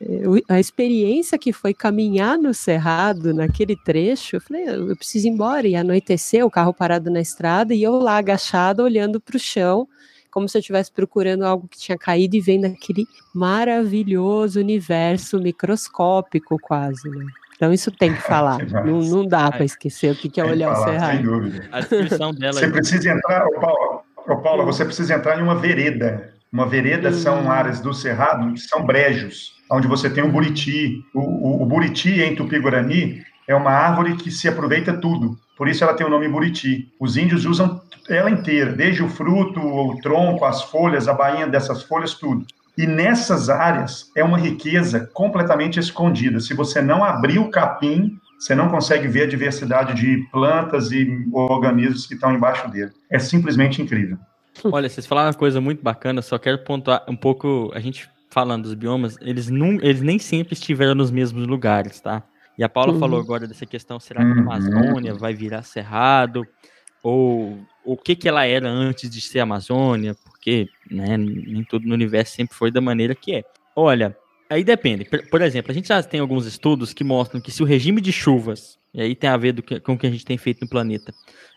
a 0.49 0.59
experiência 0.59 1.39
que 1.39 1.53
foi 1.53 1.75
caminhar 1.75 2.39
no 2.39 2.55
Cerrado, 2.55 3.35
naquele 3.35 3.77
trecho, 3.77 4.37
eu 4.37 4.41
falei, 4.41 4.65
eu 4.69 4.97
preciso 4.97 5.27
ir 5.27 5.31
embora. 5.31 5.69
E 5.69 5.77
anoiteceu, 5.77 6.47
o 6.47 6.51
carro 6.51 6.73
parado 6.73 7.11
na 7.11 7.21
estrada, 7.21 7.75
e 7.75 7.83
eu 7.83 7.99
lá 7.99 8.17
agachada, 8.17 8.83
olhando 8.83 9.21
para 9.21 9.37
o 9.37 9.41
chão, 9.41 9.87
como 10.31 10.49
se 10.49 10.57
eu 10.57 10.61
estivesse 10.61 10.91
procurando 10.91 11.45
algo 11.45 11.69
que 11.69 11.79
tinha 11.79 11.99
caído 11.99 12.37
e 12.37 12.41
vendo 12.41 12.67
aquele 12.67 13.07
maravilhoso 13.35 14.61
universo 14.61 15.39
microscópico, 15.39 16.59
quase, 16.59 17.09
né? 17.09 17.27
Então 17.57 17.73
isso 17.73 17.91
tem 17.91 18.15
que 18.15 18.21
falar. 18.21 18.59
não, 18.85 19.01
não 19.01 19.27
dá 19.27 19.51
para 19.51 19.65
esquecer 19.65 20.13
o 20.13 20.17
que, 20.17 20.29
que 20.29 20.41
é 20.41 20.45
olhar 20.45 20.75
falar, 20.75 20.87
o 20.87 20.91
Cerrado. 20.91 21.17
Sem 21.17 21.25
dúvida. 21.25 21.69
A 21.73 21.81
descrição 21.81 22.35
dela. 22.35 22.53
Você 22.53 22.67
é 22.67 22.71
precisa 22.71 23.11
entrar, 23.11 23.47
ô 23.47 23.61
Paula, 23.61 24.03
ô 24.29 24.37
Paula, 24.37 24.65
você 24.65 24.85
precisa 24.85 25.15
entrar 25.15 25.39
em 25.39 25.43
uma 25.43 25.55
vereda 25.55 26.36
uma 26.53 26.67
vereda 26.67 27.09
uhum. 27.09 27.15
são 27.15 27.51
áreas 27.51 27.81
do 27.81 27.93
Cerrado 27.93 28.53
que 28.53 28.61
são 28.61 28.85
brejos, 28.85 29.53
onde 29.71 29.87
você 29.87 30.09
tem 30.09 30.25
o 30.25 30.31
buriti. 30.31 31.03
O, 31.15 31.21
o, 31.21 31.63
o 31.63 31.67
buriti, 31.67 32.21
em 32.21 32.35
Tupi-Guarani, 32.35 33.23
é 33.49 33.55
uma 33.55 33.71
árvore 33.71 34.17
que 34.17 34.31
se 34.31 34.49
aproveita 34.49 34.93
tudo. 34.95 35.39
Por 35.57 35.69
isso 35.69 35.83
ela 35.85 35.95
tem 35.95 36.07
o 36.07 36.11
nome 36.11 36.29
buriti. 36.29 36.93
Os 37.01 37.17
índios 37.17 37.45
usam 37.45 37.81
ela 38.09 38.31
inteira, 38.31 38.73
desde 38.73 39.03
o 39.03 39.09
fruto, 39.09 39.61
o 39.61 39.99
tronco, 40.01 40.45
as 40.45 40.63
folhas, 40.63 41.09
a 41.09 41.15
bainha 41.15 41.47
dessas 41.47 41.83
folhas, 41.83 42.15
tudo. 42.15 42.47
E 42.77 42.87
nessas 42.87 43.49
áreas 43.49 44.11
é 44.15 44.23
uma 44.23 44.39
riqueza 44.39 45.09
completamente 45.13 45.81
escondida. 45.81 46.41
Se 46.41 46.53
você 46.53 46.83
não 46.83 47.03
abrir 47.03 47.39
o 47.39 47.51
capim, 47.51 48.19
você 48.39 48.55
não 48.55 48.69
consegue 48.69 49.09
ver 49.09 49.23
a 49.23 49.27
diversidade 49.27 49.95
de 49.95 50.29
plantas 50.31 50.93
e 50.93 51.09
organismos 51.33 52.07
que 52.07 52.15
estão 52.15 52.35
embaixo 52.35 52.71
dele. 52.71 52.93
É 53.11 53.19
simplesmente 53.19 53.81
incrível. 53.81 54.19
Olha, 54.65 54.89
vocês 54.89 55.07
falaram 55.07 55.29
uma 55.29 55.35
coisa 55.35 55.61
muito 55.61 55.83
bacana, 55.83 56.23
só 56.23 56.39
quero 56.39 56.59
pontuar 56.59 57.05
um 57.09 57.17
pouco, 57.17 57.71
a 57.75 57.81
gente 57.81 58.09
falando 58.31 58.65
dos 58.65 58.75
biomas, 58.75 59.17
eles, 59.21 59.49
não, 59.49 59.79
eles 59.83 60.03
nem 60.03 60.19
sempre 60.19 60.55
estiveram 60.55 60.95
nos 60.95 61.11
mesmos 61.11 61.47
lugares, 61.47 62.01
tá? 62.01 62.23
E 62.59 62.65
a 62.65 62.69
Paula 62.69 62.93
uhum. 62.93 62.99
falou 62.99 63.21
agora 63.21 63.47
dessa 63.47 63.67
questão, 63.67 64.01
será 64.01 64.25
que 64.25 64.31
a 64.31 64.35
uhum. 64.35 64.41
Amazônia 64.41 65.15
vai 65.15 65.35
virar 65.35 65.63
cerrado? 65.63 66.47
Ou 67.03 67.59
o 67.85 67.97
que, 67.97 68.17
que 68.17 68.29
ela 68.29 68.45
era 68.45 68.69
antes 68.69 69.09
de 69.09 69.21
ser 69.21 69.41
Amazônia? 69.41 70.15
Porque 70.25 70.69
né, 70.91 71.17
nem 71.17 71.63
tudo 71.65 71.87
no 71.87 71.95
universo 71.95 72.35
sempre 72.35 72.57
foi 72.57 72.71
da 72.71 72.81
maneira 72.81 73.15
que 73.15 73.35
é. 73.35 73.45
Olha, 73.75 74.17
aí 74.49 74.65
depende. 74.65 75.05
Por 75.31 75.43
exemplo, 75.43 75.71
a 75.71 75.75
gente 75.75 75.89
já 75.89 76.03
tem 76.03 76.21
alguns 76.21 76.47
estudos 76.47 76.93
que 76.93 77.05
mostram 77.05 77.41
que 77.41 77.51
se 77.51 77.63
o 77.63 77.67
regime 77.67 78.01
de 78.01 78.11
chuvas, 78.13 78.79
e 78.93 79.03
aí 79.03 79.15
tem 79.15 79.29
a 79.29 79.37
ver 79.37 79.61
que, 79.63 79.79
com 79.79 79.93
o 79.93 79.99
que 79.99 80.07
a 80.07 80.11
gente 80.11 80.25
tem 80.25 80.39
feito 80.39 80.63
no 80.63 80.69
planeta, 80.69 81.13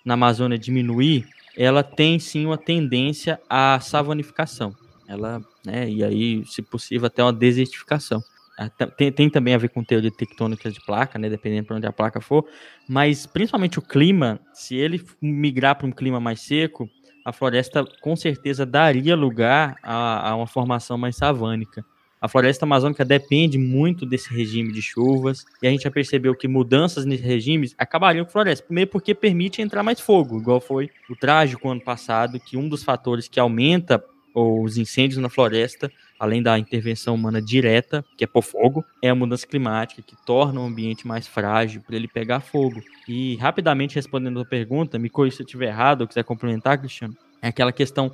na 0.06 0.16
Amazônia 0.16 0.58
diminuir, 0.58 1.26
ela 1.66 1.84
tem 1.84 2.20
sim 2.20 2.46
uma 2.46 2.58
tendência 2.58 3.42
à 3.50 3.80
savanificação. 3.82 4.76
Ela, 5.08 5.42
né, 5.66 5.90
e 5.90 6.04
aí, 6.04 6.46
se 6.46 6.62
possível, 6.62 7.08
até 7.08 7.24
uma 7.24 7.34
desertificação. 7.34 8.24
Ah, 8.58 8.70
tem, 8.70 9.12
tem, 9.12 9.30
também 9.30 9.54
a 9.54 9.58
ver 9.58 9.70
com 9.70 9.84
teoria 9.84 10.12
tectônica 10.12 10.72
de 10.72 10.82
placa, 10.82 11.18
né, 11.20 11.30
dependendo 11.30 11.66
para 11.68 11.78
onde 11.78 11.88
a 11.88 11.94
placa 11.94 12.22
for, 12.22 12.46
mas 12.88 13.26
principalmente 13.26 13.80
o 13.80 13.82
clima, 13.82 14.40
se 14.54 14.76
ele 14.76 15.02
migrar 15.22 15.78
para 15.78 15.88
um 15.88 15.92
clima 15.92 16.20
mais 16.20 16.42
seco, 16.42 16.90
a 17.26 17.32
floresta 17.34 17.86
com 18.02 18.16
certeza 18.16 18.66
daria 18.66 19.16
lugar 19.16 19.78
a, 19.84 20.30
a 20.32 20.36
uma 20.36 20.48
formação 20.48 20.98
mais 20.98 21.16
savânica. 21.16 21.86
A 22.22 22.28
floresta 22.28 22.66
amazônica 22.66 23.06
depende 23.06 23.58
muito 23.58 24.06
desse 24.06 24.34
regime 24.34 24.74
de 24.74 24.82
chuvas, 24.82 25.46
e 25.62 25.68
a 25.68 25.72
gente 25.72 25.84
já 25.84 25.92
percebeu 25.92 26.36
que 26.36 26.50
mudanças 26.50 27.06
nesse 27.06 27.24
regime 27.24 27.72
acabariam 27.78 28.26
com 28.26 28.30
a 28.30 28.34
floresta. 28.34 28.66
Primeiro 28.66 28.90
porque 28.90 29.16
permite 29.16 29.62
entrar 29.62 29.84
mais 29.84 30.02
fogo, 30.02 30.38
igual 30.38 30.60
foi 30.60 30.90
o 31.10 31.16
trágico 31.16 31.70
ano 31.70 31.82
passado, 31.82 32.40
que 32.40 32.58
um 32.58 32.68
dos 32.68 32.84
fatores 32.84 33.30
que 33.30 33.40
aumenta 33.40 34.04
os 34.36 34.78
incêndios 34.78 35.20
na 35.20 35.30
floresta, 35.30 35.92
além 36.20 36.44
da 36.44 36.60
intervenção 36.60 37.16
humana 37.16 37.42
direta, 37.42 38.04
que 38.18 38.24
é 38.24 38.28
por 38.28 38.44
fogo, 38.44 38.84
é 39.02 39.10
a 39.10 39.16
mudança 39.16 39.48
climática, 39.48 40.02
que 40.02 40.16
torna 40.26 40.60
o 40.60 40.66
ambiente 40.66 41.08
mais 41.08 41.28
frágil 41.28 41.82
para 41.82 41.96
ele 41.96 42.08
pegar 42.08 42.42
fogo. 42.42 42.82
E 43.08 43.38
rapidamente 43.38 43.96
respondendo 43.96 44.40
a 44.40 44.46
pergunta, 44.46 45.00
me 45.00 45.10
corrija 45.10 45.38
se 45.38 45.42
eu 45.44 45.46
estiver 45.46 45.68
errado 45.68 46.02
ou 46.02 46.08
quiser 46.08 46.24
complementar, 46.24 46.78
Cristiano, 46.78 47.16
aquela 47.48 47.72
questão 47.72 48.12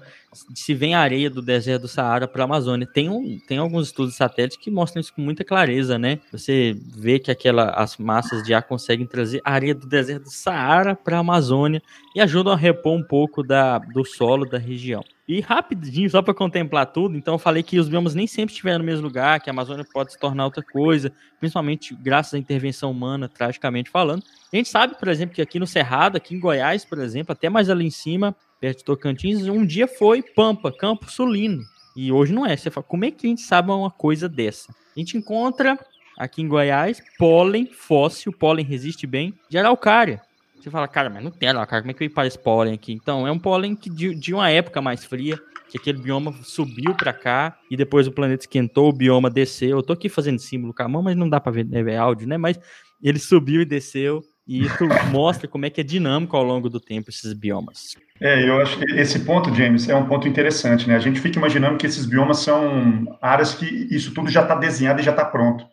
de 0.50 0.60
se 0.60 0.74
vem 0.74 0.94
areia 0.94 1.30
do 1.30 1.42
deserto 1.42 1.84
do 1.84 1.88
Saara 1.88 2.28
para 2.28 2.44
a 2.44 2.46
Amazônia. 2.46 2.86
Tem, 2.86 3.10
um, 3.10 3.40
tem 3.48 3.58
alguns 3.58 3.88
estudos 3.88 4.12
de 4.12 4.18
satélite 4.18 4.60
que 4.60 4.70
mostram 4.70 5.00
isso 5.00 5.14
com 5.14 5.22
muita 5.22 5.44
clareza, 5.44 5.98
né? 5.98 6.20
Você 6.32 6.76
vê 6.96 7.20
que 7.20 7.32
aquela, 7.32 7.70
as 7.70 7.98
massas 7.98 8.44
de 8.44 8.54
ar 8.54 8.64
conseguem 8.64 9.06
trazer 9.06 9.42
areia 9.44 9.74
do 9.74 9.88
deserto 9.88 10.24
do 10.24 10.32
Saara 10.32 10.96
para 10.96 11.18
a 11.18 11.20
Amazônia 11.20 11.82
e 12.16 12.22
ajudam 12.22 12.54
a 12.54 12.58
repor 12.58 12.94
um 12.94 13.04
pouco 13.04 13.42
da, 13.42 13.80
do 13.80 14.04
solo 14.04 14.46
da 14.46 14.58
região. 14.58 15.04
E 15.28 15.42
rapidinho, 15.42 16.08
só 16.08 16.22
para 16.22 16.36
contemplar 16.36 16.86
tudo, 16.86 17.18
então 17.18 17.34
eu 17.34 17.40
falei 17.40 17.64
que 17.64 17.80
os 17.80 17.90
biomas 17.90 18.14
nem 18.14 18.28
sempre 18.28 18.52
estiveram 18.52 18.80
no 18.80 18.86
mesmo 18.86 19.04
lugar, 19.04 19.40
que 19.40 19.50
a 19.50 19.54
Amazônia 19.54 19.84
pode 19.92 20.12
se 20.12 20.20
tornar 20.20 20.46
outra 20.46 20.62
coisa, 20.62 21.12
principalmente 21.40 21.96
graças 21.96 22.36
à 22.36 22.38
intervenção 22.38 22.92
humana, 22.92 23.28
tragicamente 23.28 23.90
falando. 23.90 24.24
A 24.54 24.56
gente 24.56 24.70
sabe, 24.70 25.00
por 25.00 25.08
exemplo, 25.08 25.34
que 25.34 25.42
aqui 25.42 25.58
no 25.58 25.66
Cerrado, 25.66 26.16
aqui 26.16 26.36
em 26.36 26.40
Goiás, 26.40 26.86
por 26.86 27.00
exemplo, 27.00 27.32
até 27.32 27.50
mais 27.50 27.72
ali 27.72 27.88
em 27.88 27.90
cima, 27.90 28.36
perto 28.60 28.80
de 28.80 28.84
Tocantins, 28.84 29.48
um 29.48 29.66
dia 29.66 29.88
foi 29.88 30.22
Pampa, 30.22 30.72
Campo 30.72 31.12
Sulino. 31.12 31.64
E 31.96 32.12
hoje 32.12 32.34
não 32.34 32.46
é. 32.46 32.56
Você 32.56 32.70
fala, 32.70 32.84
como 32.84 33.06
é 33.06 33.12
que 33.12 33.26
a 33.26 33.30
gente 33.30 33.42
sabe 33.42 33.72
uma 33.72 33.92
coisa 33.92 34.28
dessa? 34.28 34.74
A 34.96 35.00
gente 35.00 35.18
encontra 35.18 35.80
aqui 36.18 36.42
em 36.42 36.48
Goiás 36.48 37.02
pólen 37.18 37.68
fóssil, 37.68 38.34
pólen 38.34 38.66
resiste 38.66 39.08
bem, 39.08 39.34
de 39.50 39.58
araucária. 39.58 40.22
Você 40.60 40.70
fala, 40.70 40.88
cara, 40.88 41.10
mas 41.10 41.24
não 41.24 41.32
tem 41.32 41.50
araucária, 41.50 41.84
como 41.84 41.92
é 41.92 41.94
que 41.94 42.04
eu 42.04 42.10
para 42.10 42.28
esse 42.28 42.40
pólen 42.40 42.74
aqui? 42.74 42.92
Então, 42.92 43.28
é 43.28 43.32
um 43.32 43.38
pólen 43.38 43.76
que 43.76 43.90
de, 43.90 44.16
de 44.16 44.34
uma 44.34 44.50
época 44.50 44.82
mais 44.82 45.06
fria, 45.06 45.40
que 45.70 45.78
aquele 45.78 46.00
bioma 46.00 46.34
subiu 46.44 46.96
para 46.96 47.14
cá 47.14 47.58
e 47.70 47.78
depois 47.78 48.08
o 48.08 48.12
planeta 48.12 48.44
esquentou, 48.44 48.90
o 48.90 48.94
bioma 48.94 49.30
desceu. 49.30 49.78
Eu 49.78 49.84
tô 49.84 49.94
aqui 49.94 50.10
fazendo 50.10 50.40
símbolo 50.40 50.74
com 50.74 50.84
a 50.84 50.88
mão, 50.88 51.04
mas 51.04 51.16
não 51.16 51.30
dá 51.30 51.40
para 51.40 51.52
ver 51.52 51.68
é 51.72 51.98
áudio, 51.98 52.28
né? 52.28 52.38
Mas 52.38 52.60
ele 53.02 53.20
subiu 53.20 53.62
e 53.62 53.66
desceu 53.66 54.24
e 54.48 54.64
isso 54.64 54.88
mostra 55.12 55.48
como 55.48 55.66
é 55.66 55.70
que 55.70 55.82
é 55.82 55.84
dinâmico 55.84 56.38
ao 56.38 56.44
longo 56.44 56.70
do 56.70 56.80
tempo 56.80 57.10
esses 57.10 57.34
biomas. 57.34 57.96
É, 58.22 58.48
eu 58.48 58.62
acho 58.62 58.78
que 58.78 58.86
esse 58.94 59.20
ponto, 59.20 59.54
James, 59.54 59.90
é 59.90 59.96
um 59.96 60.06
ponto 60.06 60.28
interessante, 60.28 60.88
né? 60.88 60.96
A 60.96 61.00
gente 61.00 61.20
fica 61.20 61.38
imaginando 61.38 61.78
que 61.78 61.86
esses 61.86 62.06
biomas 62.06 62.40
são 62.40 63.18
áreas 63.22 63.54
que 63.54 63.66
isso 63.92 64.14
tudo 64.14 64.30
já 64.30 64.44
está 64.44 64.56
desenhado 64.56 65.02
e 65.02 65.04
já 65.04 65.12
está 65.12 65.26
pronto. 65.26 65.66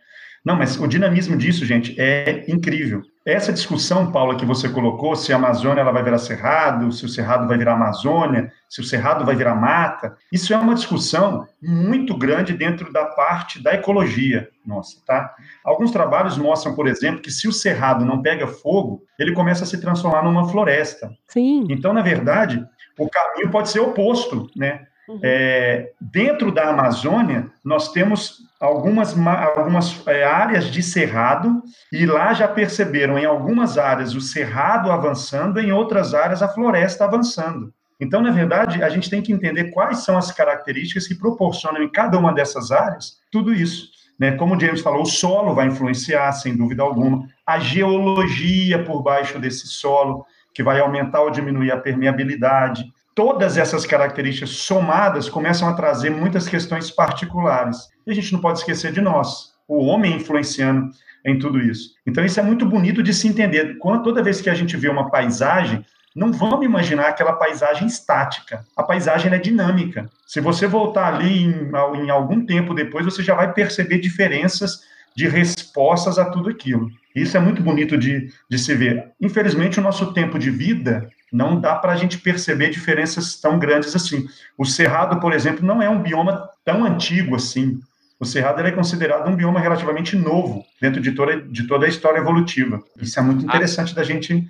Não, 0.45 0.57
mas 0.57 0.79
o 0.81 0.87
dinamismo 0.89 1.37
disso, 1.37 1.65
gente, 1.65 1.95
é 2.01 2.45
incrível. 2.49 3.03
Essa 3.25 3.53
discussão, 3.53 4.11
Paula, 4.11 4.37
que 4.37 4.45
você 4.45 4.69
colocou, 4.69 5.15
se 5.15 5.33
a 5.33 5.37
Amazônia 5.37 5.81
ela 5.81 5.93
vai 5.93 6.03
virar 6.03 6.19
Cerrado, 6.19 6.91
se 6.91 7.05
o 7.05 7.09
Cerrado 7.09 7.47
vai 7.47 7.57
virar 7.57 7.75
Amazônia, 7.75 8.53
se 8.69 8.81
o 8.81 8.85
Cerrado 8.85 9.25
vai 9.25 9.37
virar 9.37 9.55
mata, 9.55 10.17
isso 10.33 10.53
é 10.53 10.57
uma 10.57 10.75
discussão 10.75 11.47
muito 11.63 12.17
grande 12.17 12.53
dentro 12.53 12.93
da 12.93 13.05
parte 13.05 13.63
da 13.63 13.75
ecologia 13.75 14.49
nossa, 14.67 14.99
tá? 15.07 15.35
Alguns 15.65 15.91
trabalhos 15.91 16.39
mostram, 16.39 16.75
por 16.75 16.87
exemplo, 16.87 17.21
que 17.21 17.31
se 17.31 17.47
o 17.49 17.53
Cerrado 17.53 18.05
não 18.05 18.23
pega 18.23 18.47
fogo, 18.47 19.03
ele 19.19 19.33
começa 19.33 19.65
a 19.65 19.67
se 19.67 19.81
transformar 19.81 20.23
numa 20.23 20.49
floresta. 20.49 21.11
Sim. 21.29 21.67
Então, 21.69 21.93
na 21.93 22.03
verdade, 22.03 22.65
o 22.99 23.09
caminho 23.09 23.51
pode 23.51 23.71
ser 23.71 23.81
oposto, 23.81 24.49
né? 24.57 24.87
Uhum. 25.09 25.21
É, 25.23 25.91
dentro 26.01 26.53
da 26.53 26.71
Amazônia, 26.71 27.51
nós 27.65 27.91
temos 27.91 28.39
algumas, 28.63 29.17
algumas 29.57 30.07
é, 30.07 30.23
áreas 30.23 30.67
de 30.67 30.85
cerrado, 30.85 31.63
e 31.91 32.07
lá 32.07 32.33
já 32.33 32.47
perceberam 32.47 33.19
em 33.19 33.25
algumas 33.25 33.77
áreas 33.77 34.15
o 34.15 34.21
cerrado 34.21 34.93
avançando, 34.93 35.59
em 35.59 35.73
outras 35.73 36.15
áreas 36.15 36.43
a 36.43 36.49
floresta 36.49 37.05
avançando. 37.05 37.75
Então, 38.01 38.23
na 38.23 38.31
verdade, 38.31 38.83
a 38.83 38.89
gente 38.89 39.11
tem 39.11 39.21
que 39.21 39.33
entender 39.33 39.71
quais 39.71 40.05
são 40.05 40.17
as 40.17 40.31
características 40.31 41.09
que 41.09 41.15
proporcionam 41.17 41.83
em 41.83 41.91
cada 41.91 42.17
uma 42.17 42.33
dessas 42.33 42.71
áreas 42.71 43.21
tudo 43.33 43.53
isso. 43.53 43.91
Né? 44.19 44.33
Como 44.33 44.55
o 44.55 44.61
James 44.61 44.81
falou, 44.81 45.03
o 45.03 45.07
solo 45.07 45.55
vai 45.55 45.67
influenciar, 45.67 46.31
sem 46.33 46.57
dúvida 46.57 46.85
alguma, 46.85 47.27
a 47.45 47.59
geologia 47.59 48.85
por 48.85 49.03
baixo 49.03 49.41
desse 49.41 49.67
solo, 49.67 50.25
que 50.55 50.63
vai 50.63 50.79
aumentar 50.79 51.23
ou 51.23 51.31
diminuir 51.31 51.73
a 51.73 51.81
permeabilidade, 51.81 52.85
todas 53.15 53.57
essas 53.57 53.87
características 53.87 54.51
somadas 54.51 55.29
começam 55.29 55.69
a 55.69 55.75
trazer 55.75 56.11
muitas 56.11 56.49
questões 56.49 56.91
particulares. 56.91 57.89
E 58.07 58.11
a 58.11 58.15
gente 58.15 58.33
não 58.33 58.41
pode 58.41 58.59
esquecer 58.59 58.93
de 58.93 59.01
nós, 59.01 59.53
o 59.69 59.85
homem 59.85 60.17
influenciando 60.17 60.91
em 61.25 61.39
tudo 61.39 61.61
isso. 61.61 61.95
Então, 62.07 62.25
isso 62.25 62.41
é 62.41 62.43
muito 62.43 62.67
bonito 62.67 63.03
de 63.03 63.15
se 63.15 63.29
entender. 63.29 63.79
Quando, 63.79 64.03
toda 64.03 64.23
vez 64.23 64.41
que 64.41 64.51
a 64.51 64.55
gente 64.55 64.77
vê 64.77 64.89
uma 64.89 65.11
paisagem, 65.11 65.85
não 66.15 66.33
vamos 66.33 66.65
imaginar 66.65 67.09
aquela 67.09 67.35
paisagem 67.35 67.87
estática. 67.87 68.65
A 68.77 68.83
paisagem 68.83 69.33
é 69.33 69.39
dinâmica. 69.39 70.11
Se 70.27 70.41
você 70.41 70.67
voltar 70.67 71.15
ali 71.15 71.45
em, 71.45 71.71
em 72.05 72.11
algum 72.11 72.45
tempo 72.45 72.75
depois, 72.75 73.05
você 73.05 73.23
já 73.23 73.35
vai 73.35 73.53
perceber 73.53 73.99
diferenças 73.99 74.81
de 75.17 75.29
respostas 75.29 76.19
a 76.19 76.25
tudo 76.27 76.51
aquilo. 76.51 76.91
Isso 77.15 77.37
é 77.37 77.41
muito 77.41 77.63
bonito 77.63 77.97
de, 77.97 78.31
de 78.51 78.59
se 78.59 78.75
ver. 78.75 79.11
Infelizmente, 79.21 79.79
o 79.79 79.83
nosso 79.83 80.13
tempo 80.13 80.39
de 80.39 80.51
vida 80.51 81.09
não 81.33 81.59
dá 81.59 81.75
para 81.75 81.93
a 81.93 81.97
gente 81.97 82.19
perceber 82.19 82.69
diferenças 82.69 83.41
tão 83.41 83.59
grandes 83.59 83.97
assim. 83.97 84.29
O 84.59 84.67
Cerrado, 84.67 85.19
por 85.19 85.33
exemplo, 85.33 85.65
não 85.65 85.81
é 85.81 85.89
um 85.89 86.03
bioma 86.03 86.51
tão 86.63 86.85
antigo 86.85 87.35
assim. 87.35 87.81
O 88.21 88.25
Cerrado 88.27 88.61
é 88.61 88.71
considerado 88.71 89.29
um 89.29 89.35
bioma 89.35 89.59
relativamente 89.59 90.15
novo 90.15 90.65
dentro 90.81 91.01
de 91.01 91.13
toda, 91.13 91.41
de 91.41 91.67
toda 91.67 91.87
a 91.87 91.89
história 91.89 92.19
evolutiva. 92.19 92.83
Isso 93.01 93.19
é 93.19 93.23
muito 93.23 93.45
interessante 93.45 93.93
ah. 93.93 93.97
da 93.97 94.05
gente 94.05 94.47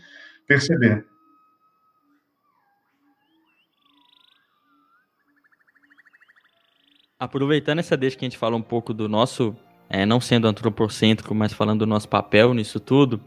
perceber. 0.47 1.07
Aproveitando 7.19 7.79
essa 7.79 7.97
deixa 7.97 8.17
que 8.17 8.25
a 8.25 8.29
gente 8.29 8.37
fala 8.37 8.57
um 8.57 8.63
pouco 8.63 8.93
do 8.93 9.09
nosso 9.09 9.57
é, 9.89 10.05
não 10.05 10.21
sendo 10.21 10.49
antropocêntrico, 10.49 11.35
mas 11.35 11.53
falando 11.53 11.81
do 11.81 11.87
nosso 11.87 12.09
papel 12.09 12.53
nisso 12.55 12.81
tudo, 12.81 13.21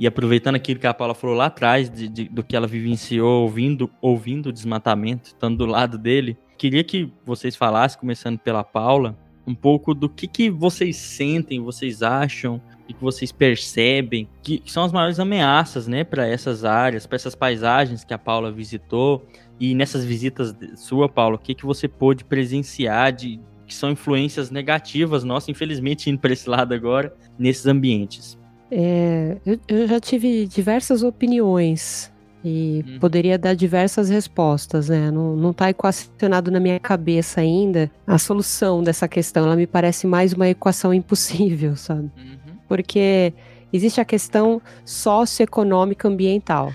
e 0.00 0.06
aproveitando 0.06 0.54
aquilo 0.54 0.80
que 0.80 0.86
a 0.86 0.94
Paula 0.94 1.14
falou 1.14 1.36
lá 1.36 1.46
atrás, 1.46 1.90
de, 1.90 2.08
de, 2.08 2.24
do 2.26 2.42
que 2.42 2.56
ela 2.56 2.66
vivenciou 2.66 3.42
ouvindo, 3.42 3.90
ouvindo 4.00 4.48
o 4.48 4.52
desmatamento, 4.52 5.28
estando 5.28 5.58
do 5.58 5.66
lado 5.66 5.98
dele, 5.98 6.38
queria 6.56 6.82
que 6.82 7.12
vocês 7.22 7.54
falassem, 7.54 8.00
começando 8.00 8.38
pela 8.38 8.64
Paula, 8.64 9.14
um 9.46 9.54
pouco 9.54 9.92
do 9.92 10.08
que, 10.08 10.26
que 10.26 10.48
vocês 10.48 10.96
sentem, 10.96 11.60
vocês 11.60 12.02
acham, 12.02 12.62
e 12.88 12.94
que 12.94 13.02
vocês 13.02 13.30
percebem 13.30 14.26
que, 14.42 14.58
que 14.58 14.72
são 14.72 14.84
as 14.84 14.90
maiores 14.90 15.20
ameaças, 15.20 15.86
né, 15.86 16.02
para 16.02 16.26
essas 16.26 16.64
áreas, 16.64 17.06
para 17.06 17.16
essas 17.16 17.34
paisagens 17.34 18.02
que 18.02 18.14
a 18.14 18.18
Paula 18.18 18.50
visitou. 18.50 19.26
E 19.60 19.74
nessas 19.74 20.02
visitas 20.02 20.56
sua, 20.76 21.10
Paula, 21.10 21.36
o 21.36 21.38
que, 21.38 21.54
que 21.54 21.66
você 21.66 21.86
pôde 21.86 22.24
presenciar 22.24 23.12
de, 23.12 23.38
que 23.66 23.74
são 23.74 23.90
influências 23.90 24.50
negativas, 24.50 25.24
nossa, 25.24 25.50
infelizmente, 25.50 26.08
indo 26.08 26.18
para 26.18 26.32
esse 26.32 26.48
lado 26.48 26.72
agora, 26.72 27.14
nesses 27.38 27.66
ambientes. 27.66 28.39
É, 28.70 29.36
eu, 29.44 29.58
eu, 29.66 29.86
já 29.88 29.98
tive 29.98 30.46
diversas 30.46 31.02
opiniões 31.02 32.10
e 32.44 32.84
hum. 32.86 32.98
poderia 33.00 33.36
dar 33.36 33.54
diversas 33.54 34.08
respostas, 34.08 34.88
né? 34.88 35.10
Não, 35.10 35.36
não 35.36 35.52
tá 35.52 35.70
equacionado 35.70 36.50
na 36.50 36.60
minha 36.60 36.78
cabeça 36.78 37.40
ainda 37.40 37.90
a 38.06 38.16
solução 38.18 38.82
dessa 38.82 39.08
questão. 39.08 39.44
Ela 39.44 39.56
me 39.56 39.66
parece 39.66 40.06
mais 40.06 40.32
uma 40.32 40.48
equação 40.48 40.94
impossível, 40.94 41.76
sabe? 41.76 42.10
Uhum. 42.16 42.56
Porque 42.68 43.32
existe 43.72 44.00
a 44.00 44.04
questão 44.04 44.62
socioeconômica 44.84 46.08
ambiental. 46.08 46.72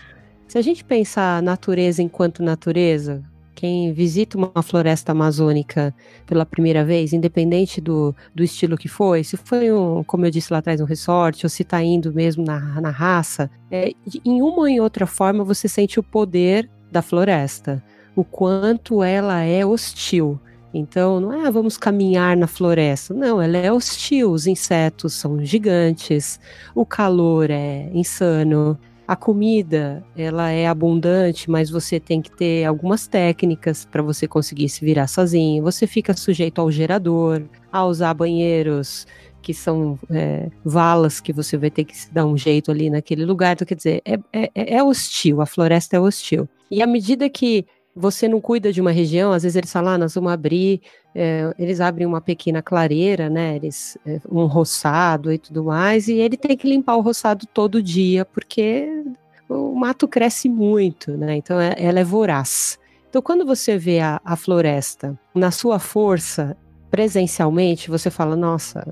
Se 0.48 0.58
a 0.58 0.62
gente 0.62 0.84
pensar 0.84 1.38
a 1.38 1.42
natureza 1.42 2.04
enquanto 2.04 2.44
natureza, 2.44 3.24
quem 3.56 3.94
visita 3.94 4.38
uma 4.38 4.62
floresta 4.62 5.14
amazônica 5.14 5.96
pela 6.26 6.46
primeira 6.46 6.84
vez, 6.84 7.14
independente 7.14 7.80
do, 7.80 8.14
do 8.36 8.44
estilo 8.44 8.78
que 8.78 8.90
foi, 8.90 9.24
se 9.24 9.38
foi, 9.38 9.72
um, 9.72 10.04
como 10.04 10.26
eu 10.26 10.32
disse 10.32 10.52
lá 10.52 10.60
atrás, 10.60 10.82
um 10.82 10.86
resort, 10.86 11.46
ou 11.46 11.50
se 11.50 11.64
está 11.64 11.82
indo 11.82 12.14
mesmo 12.14 12.44
na, 12.44 12.60
na 12.82 12.90
raça, 12.90 13.50
é, 13.72 13.92
em 14.24 14.42
uma 14.42 14.60
ou 14.60 14.68
em 14.68 14.80
outra 14.80 15.08
forma 15.08 15.44
você 15.44 15.68
sente 15.68 16.00
o 16.00 16.04
poder 16.04 16.70
da 16.92 17.02
floresta, 17.02 17.82
o 18.16 18.24
quanto 18.24 19.02
ela 19.02 19.42
é 19.42 19.66
hostil. 19.66 20.40
Então, 20.78 21.22
não 21.22 21.32
é 21.32 21.48
ah, 21.48 21.52
vamos 21.52 21.78
caminhar 21.78 22.36
na 22.36 22.48
floresta. 22.48 23.14
Não, 23.14 23.42
ela 23.42 23.56
é 23.56 23.72
hostil. 23.72 24.32
Os 24.32 24.46
insetos 24.46 25.14
são 25.14 25.44
gigantes, 25.44 26.38
o 26.76 26.86
calor 26.86 27.50
é 27.50 27.90
insano. 27.94 28.78
A 29.08 29.16
comida, 29.16 30.04
ela 30.18 30.50
é 30.50 30.68
abundante, 30.68 31.50
mas 31.50 31.70
você 31.70 32.00
tem 32.00 32.22
que 32.22 32.32
ter 32.32 32.66
algumas 32.66 33.08
técnicas 33.08 33.86
para 33.86 34.02
você 34.02 34.28
conseguir 34.28 34.68
se 34.68 34.84
virar 34.84 35.08
sozinho. 35.08 35.64
Você 35.64 35.86
fica 35.86 36.16
sujeito 36.16 36.60
ao 36.60 36.72
gerador, 36.72 37.44
a 37.72 37.86
usar 37.86 38.14
banheiros 38.16 39.06
que 39.44 39.54
são 39.54 40.00
é, 40.10 40.50
valas 40.64 41.22
que 41.22 41.32
você 41.32 41.56
vai 41.56 41.70
ter 41.70 41.84
que 41.84 41.96
se 41.96 42.12
dar 42.12 42.26
um 42.26 42.36
jeito 42.36 42.72
ali 42.72 42.90
naquele 42.90 43.24
lugar. 43.24 43.54
Então, 43.54 43.68
quer 43.68 43.76
dizer, 43.76 44.02
é, 44.04 44.18
é, 44.34 44.78
é 44.78 44.84
hostil, 44.84 45.40
a 45.40 45.46
floresta 45.46 45.96
é 45.96 46.00
hostil. 46.00 46.50
E 46.72 46.82
à 46.82 46.88
medida 46.88 47.30
que 47.30 47.64
você 47.96 48.28
não 48.28 48.42
cuida 48.42 48.74
de 48.74 48.82
uma 48.82 48.92
região, 48.92 49.32
às 49.32 49.44
vezes 49.44 49.56
eles 49.56 49.72
falam, 49.72 49.94
ah, 49.94 49.98
nós 50.00 50.16
vamos 50.16 50.32
abrir, 50.32 50.82
é, 51.16 51.56
eles 51.58 51.80
abrem 51.80 52.06
uma 52.06 52.20
pequena 52.20 52.62
clareira, 52.62 53.30
né, 53.30 53.56
eles, 53.56 53.98
é, 54.06 54.20
um 54.30 54.46
roçado 54.46 55.32
e 55.32 55.38
tudo 55.38 55.64
mais, 55.64 56.10
e 56.10 56.16
ele 56.16 56.36
tem 56.36 56.58
que 56.58 56.68
limpar 56.68 56.98
o 56.98 57.02
roçado 57.02 57.48
todo 57.48 57.82
dia, 57.82 58.26
porque 58.26 58.88
o 59.48 59.74
mato 59.74 60.08
cresce 60.08 60.50
muito, 60.50 61.16
né, 61.16 61.38
então 61.38 61.58
é, 61.60 61.74
ela 61.78 62.02
é 62.02 62.04
voraz. 62.04 62.78
Então, 63.10 63.22
quando 63.22 63.46
você 63.46 63.78
vê 63.78 64.02
a, 64.02 64.20
a 64.26 64.36
floresta 64.36 65.18
na 65.34 65.50
sua 65.50 65.80
força, 65.80 66.58
presencialmente, 66.92 67.90
você 67.90 68.10
fala, 68.10 68.36
nossa, 68.36 68.86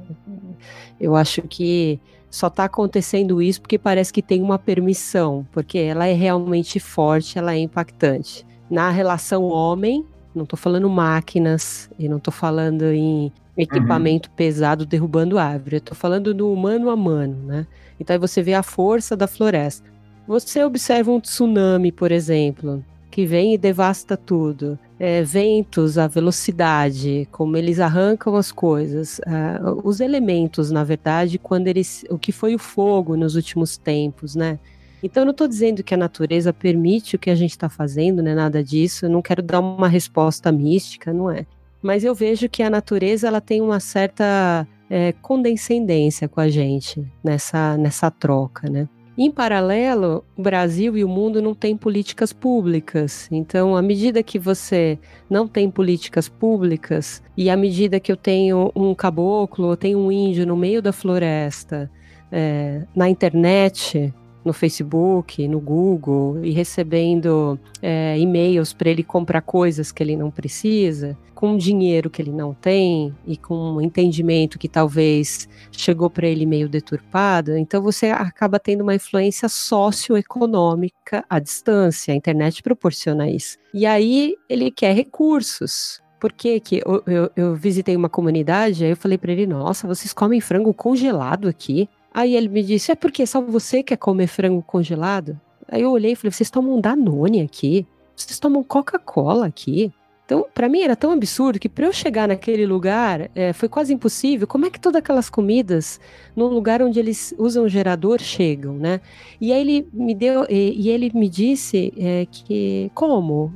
eu 0.99 1.15
acho 1.15 1.41
que 1.41 1.99
só 2.29 2.47
está 2.47 2.63
acontecendo 2.65 3.41
isso 3.41 3.61
porque 3.61 3.77
parece 3.77 4.13
que 4.13 4.21
tem 4.21 4.41
uma 4.41 4.57
permissão, 4.57 5.45
porque 5.51 5.77
ela 5.77 6.07
é 6.07 6.13
realmente 6.13 6.79
forte, 6.79 7.37
ela 7.37 7.53
é 7.53 7.59
impactante. 7.59 8.45
na 8.69 8.89
relação 8.89 9.43
homem, 9.43 10.05
não 10.35 10.43
estou 10.43 10.57
falando 10.57 10.89
máquinas 10.89 11.89
e 11.97 12.07
não 12.09 12.17
estou 12.17 12.33
falando 12.33 12.85
em 12.85 13.31
equipamento 13.57 14.29
uhum. 14.29 14.35
pesado 14.35 14.85
derrubando 14.85 15.37
árvore, 15.37 15.77
estou 15.77 15.95
falando 15.95 16.33
do 16.33 16.51
humano 16.51 16.89
a 16.89 16.95
mano, 16.95 17.35
né? 17.45 17.67
Então 17.99 18.13
aí 18.13 18.19
você 18.19 18.41
vê 18.41 18.53
a 18.53 18.63
força 18.63 19.15
da 19.15 19.27
floresta. 19.27 19.87
Você 20.27 20.63
observa 20.63 21.11
um 21.11 21.19
tsunami, 21.19 21.91
por 21.91 22.11
exemplo, 22.11 22.83
que 23.11 23.25
vem 23.25 23.53
e 23.53 23.57
devasta 23.57 24.17
tudo. 24.17 24.79
É, 24.99 25.21
ventos, 25.21 25.97
a 25.97 26.07
velocidade, 26.07 27.27
como 27.31 27.57
eles 27.57 27.79
arrancam 27.79 28.35
as 28.35 28.51
coisas, 28.51 29.19
uh, 29.19 29.81
os 29.83 29.99
elementos, 29.99 30.71
na 30.71 30.83
verdade, 30.83 31.37
quando 31.37 31.67
eles, 31.67 32.05
o 32.09 32.17
que 32.17 32.31
foi 32.31 32.55
o 32.55 32.59
fogo 32.59 33.17
nos 33.17 33.35
últimos 33.35 33.77
tempos, 33.77 34.33
né? 34.33 34.57
Então, 35.03 35.21
eu 35.21 35.25
não 35.25 35.31
estou 35.31 35.49
dizendo 35.49 35.83
que 35.83 35.93
a 35.93 35.97
natureza 35.97 36.53
permite 36.53 37.17
o 37.17 37.19
que 37.19 37.29
a 37.29 37.35
gente 37.35 37.51
está 37.51 37.67
fazendo, 37.67 38.23
né? 38.23 38.33
Nada 38.33 38.63
disso. 38.63 39.05
Eu 39.05 39.09
não 39.09 39.21
quero 39.21 39.43
dar 39.43 39.59
uma 39.59 39.89
resposta 39.89 40.49
mística, 40.49 41.11
não 41.11 41.29
é? 41.29 41.45
Mas 41.81 42.05
eu 42.05 42.15
vejo 42.15 42.47
que 42.47 42.63
a 42.63 42.69
natureza 42.69 43.27
ela 43.27 43.41
tem 43.41 43.59
uma 43.59 43.81
certa 43.81 44.65
é, 44.89 45.11
condescendência 45.21 46.29
com 46.29 46.39
a 46.39 46.47
gente 46.47 47.05
nessa, 47.21 47.75
nessa 47.77 48.09
troca, 48.09 48.69
né? 48.69 48.87
Em 49.17 49.29
paralelo, 49.29 50.23
o 50.35 50.41
Brasil 50.41 50.97
e 50.97 51.03
o 51.03 51.09
mundo 51.09 51.39
não 51.41 51.53
têm 51.53 51.77
políticas 51.77 52.33
públicas. 52.33 53.27
Então, 53.29 53.75
à 53.75 53.81
medida 53.81 54.23
que 54.23 54.39
você 54.39 54.97
não 55.29 55.47
tem 55.47 55.69
políticas 55.69 56.27
públicas, 56.27 57.21
e 57.37 57.49
à 57.49 57.57
medida 57.57 57.99
que 57.99 58.11
eu 58.11 58.17
tenho 58.17 58.71
um 58.75 58.95
caboclo, 58.95 59.71
eu 59.71 59.77
tenho 59.77 59.99
um 59.99 60.11
índio 60.11 60.47
no 60.47 60.57
meio 60.57 60.81
da 60.81 60.91
floresta, 60.91 61.91
é, 62.31 62.83
na 62.95 63.07
internet, 63.07 64.11
no 64.43 64.53
Facebook, 64.53 65.47
no 65.47 65.59
Google, 65.59 66.43
e 66.43 66.51
recebendo 66.51 67.59
é, 67.81 68.17
e-mails 68.19 68.73
para 68.73 68.89
ele 68.89 69.03
comprar 69.03 69.41
coisas 69.41 69.91
que 69.91 70.03
ele 70.03 70.15
não 70.15 70.29
precisa, 70.29 71.17
com 71.43 71.57
dinheiro 71.57 72.09
que 72.09 72.21
ele 72.21 72.31
não 72.31 72.53
tem 72.53 73.13
e 73.27 73.35
com 73.35 73.73
um 73.73 73.81
entendimento 73.81 74.57
que 74.57 74.69
talvez 74.69 75.49
chegou 75.73 76.09
para 76.09 76.25
ele 76.25 76.45
meio 76.45 76.69
deturpado, 76.69 77.57
então 77.57 77.81
você 77.81 78.11
acaba 78.11 78.57
tendo 78.57 78.79
uma 78.79 78.95
influência 78.95 79.49
socioeconômica 79.49 81.25
à 81.29 81.39
distância. 81.39 82.13
A 82.13 82.15
internet 82.15 82.63
proporciona 82.63 83.29
isso. 83.29 83.57
E 83.73 83.85
aí 83.85 84.35
ele 84.47 84.71
quer 84.71 84.95
recursos. 84.95 86.01
Por 86.17 86.31
que, 86.31 86.57
que 86.61 86.81
eu, 86.85 87.03
eu, 87.05 87.31
eu 87.35 87.55
visitei 87.55 87.97
uma 87.97 88.07
comunidade, 88.07 88.85
aí 88.85 88.91
eu 88.91 88.95
falei 88.95 89.17
para 89.17 89.33
ele: 89.33 89.45
Nossa, 89.45 89.85
vocês 89.85 90.13
comem 90.13 90.39
frango 90.39 90.73
congelado 90.73 91.49
aqui? 91.49 91.89
Aí 92.13 92.35
ele 92.35 92.47
me 92.47 92.63
disse: 92.63 92.91
É 92.91 92.95
porque 92.95 93.25
só 93.25 93.41
você 93.41 93.81
quer 93.81 93.97
comer 93.97 94.27
frango 94.27 94.61
congelado? 94.61 95.39
Aí 95.67 95.81
eu 95.81 95.91
olhei 95.91 96.11
e 96.11 96.15
falei: 96.15 96.31
Vocês 96.31 96.49
tomam 96.49 96.79
Danone 96.79 97.41
aqui? 97.41 97.87
Vocês 98.15 98.39
tomam 98.39 98.63
Coca-Cola 98.63 99.47
aqui? 99.47 99.91
Então, 100.25 100.45
para 100.53 100.69
mim 100.69 100.81
era 100.81 100.95
tão 100.95 101.11
absurdo 101.11 101.59
que 101.59 101.67
para 101.67 101.85
eu 101.85 101.91
chegar 101.91 102.27
naquele 102.27 102.65
lugar 102.65 103.29
é, 103.35 103.51
foi 103.51 103.67
quase 103.67 103.93
impossível. 103.93 104.47
Como 104.47 104.65
é 104.65 104.69
que 104.69 104.79
todas 104.79 104.99
aquelas 104.99 105.29
comidas, 105.29 105.99
num 106.35 106.47
lugar 106.47 106.81
onde 106.81 106.97
eles 106.97 107.33
usam 107.37 107.67
gerador, 107.67 108.21
chegam, 108.21 108.73
né? 108.73 109.01
E 109.41 109.51
aí 109.51 109.59
ele 109.59 109.87
me 109.91 110.15
deu, 110.15 110.45
e, 110.49 110.81
e 110.81 110.89
ele 110.89 111.11
me 111.13 111.27
disse 111.27 111.93
é, 111.97 112.25
que 112.31 112.89
como 112.95 113.53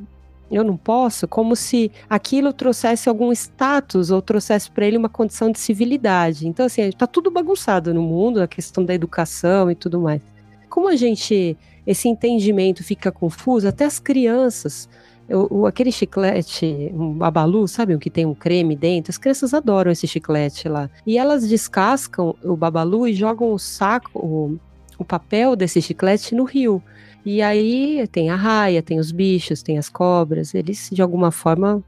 eu 0.50 0.64
não 0.64 0.78
posso, 0.78 1.28
como 1.28 1.56
se 1.56 1.92
aquilo 2.10 2.54
trouxesse 2.54 3.10
algum 3.10 3.32
status 3.32 4.12
ou 4.12 4.22
trouxesse 4.22 4.72
para 4.72 4.86
ele 4.86 4.98
uma 4.98 5.10
condição 5.10 5.52
de 5.52 5.60
civilidade. 5.60 6.48
Então, 6.48 6.66
assim, 6.66 6.82
está 6.84 7.06
tudo 7.06 7.30
bagunçado 7.30 7.94
no 7.94 8.02
mundo, 8.02 8.42
a 8.42 8.48
questão 8.48 8.84
da 8.84 8.94
educação 8.94 9.70
e 9.70 9.76
tudo 9.76 10.00
mais. 10.00 10.22
Como 10.70 10.88
a 10.88 10.96
gente, 10.96 11.58
esse 11.86 12.08
entendimento 12.08 12.84
fica 12.84 13.12
confuso, 13.12 13.68
até 13.68 13.86
as 13.86 14.00
crianças 14.00 14.88
o, 15.30 15.66
aquele 15.66 15.92
chiclete, 15.92 16.92
um 16.94 17.14
babalu, 17.14 17.68
sabe 17.68 17.94
o 17.94 18.00
que 18.00 18.10
tem 18.10 18.26
um 18.26 18.34
creme 18.34 18.76
dentro? 18.76 19.12
As 19.12 19.18
crianças 19.18 19.54
adoram 19.54 19.92
esse 19.92 20.08
chiclete 20.08 20.70
lá. 20.70 20.90
E 21.06 21.18
elas 21.18 21.48
descascam 21.48 22.36
o 22.44 22.56
babalu 22.56 23.08
e 23.08 23.14
jogam 23.14 23.52
o 23.52 23.60
saco, 23.60 24.20
o, 24.20 24.58
o 24.98 25.04
papel 25.04 25.56
desse 25.56 25.82
chiclete 25.82 26.34
no 26.34 26.46
rio. 26.46 26.82
E 27.30 27.42
aí 27.42 28.08
tem 28.08 28.30
a 28.30 28.38
raia, 28.38 28.82
tem 28.82 29.00
os 29.00 29.12
bichos, 29.12 29.62
tem 29.62 29.78
as 29.78 29.90
cobras, 29.90 30.56
eles 30.56 30.90
de 30.90 31.02
alguma 31.02 31.30
forma, 31.30 31.84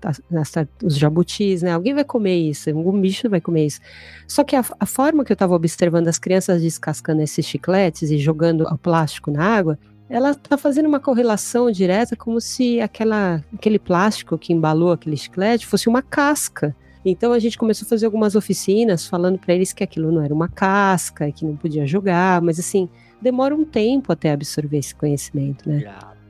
os 0.84 0.98
jabutis, 0.98 1.62
né? 1.62 1.72
Alguém 1.72 1.94
vai 1.94 2.04
comer 2.04 2.36
isso, 2.36 2.70
algum 2.70 3.00
bicho 3.00 3.30
vai 3.30 3.40
comer 3.40 3.68
isso. 3.68 3.80
Só 4.28 4.44
que 4.44 4.54
a, 4.54 4.66
a 4.78 4.86
forma 4.86 5.24
que 5.24 5.32
eu 5.32 5.36
estava 5.36 5.56
observando 5.56 6.10
as 6.10 6.20
crianças 6.20 6.62
descascando 6.62 7.22
esses 7.22 7.46
chicletes 7.46 8.12
e 8.12 8.18
jogando 8.18 8.66
o 8.66 8.78
plástico 8.78 9.32
na 9.32 9.42
água, 9.42 9.80
ela 10.10 10.32
está 10.32 10.58
fazendo 10.58 10.88
uma 10.88 11.00
correlação 11.00 11.72
direta 11.72 12.18
como 12.18 12.42
se 12.42 12.82
aquela, 12.82 13.42
aquele 13.54 13.80
plástico 13.80 14.38
que 14.38 14.52
embalou 14.52 14.92
aquele 14.92 15.16
chiclete 15.16 15.66
fosse 15.66 15.88
uma 15.88 16.02
casca. 16.02 16.76
Então 17.06 17.32
a 17.32 17.40
gente 17.40 17.58
começou 17.58 17.86
a 17.86 17.90
fazer 17.90 18.06
algumas 18.06 18.36
oficinas 18.36 19.08
falando 19.08 19.40
para 19.40 19.54
eles 19.54 19.72
que 19.72 19.86
aquilo 19.86 20.12
não 20.12 20.22
era 20.22 20.34
uma 20.34 20.50
casca, 20.50 21.32
que 21.32 21.46
não 21.46 21.56
podia 21.56 21.88
jogar, 21.88 22.42
mas 22.42 22.60
assim, 22.60 22.90
demora 23.22 23.56
um 23.56 23.66
tempo 23.66 24.12
até 24.12 24.32
absorver 24.32 24.78
esse 24.78 24.96
conhecimento, 24.96 25.68
né? 25.70 25.80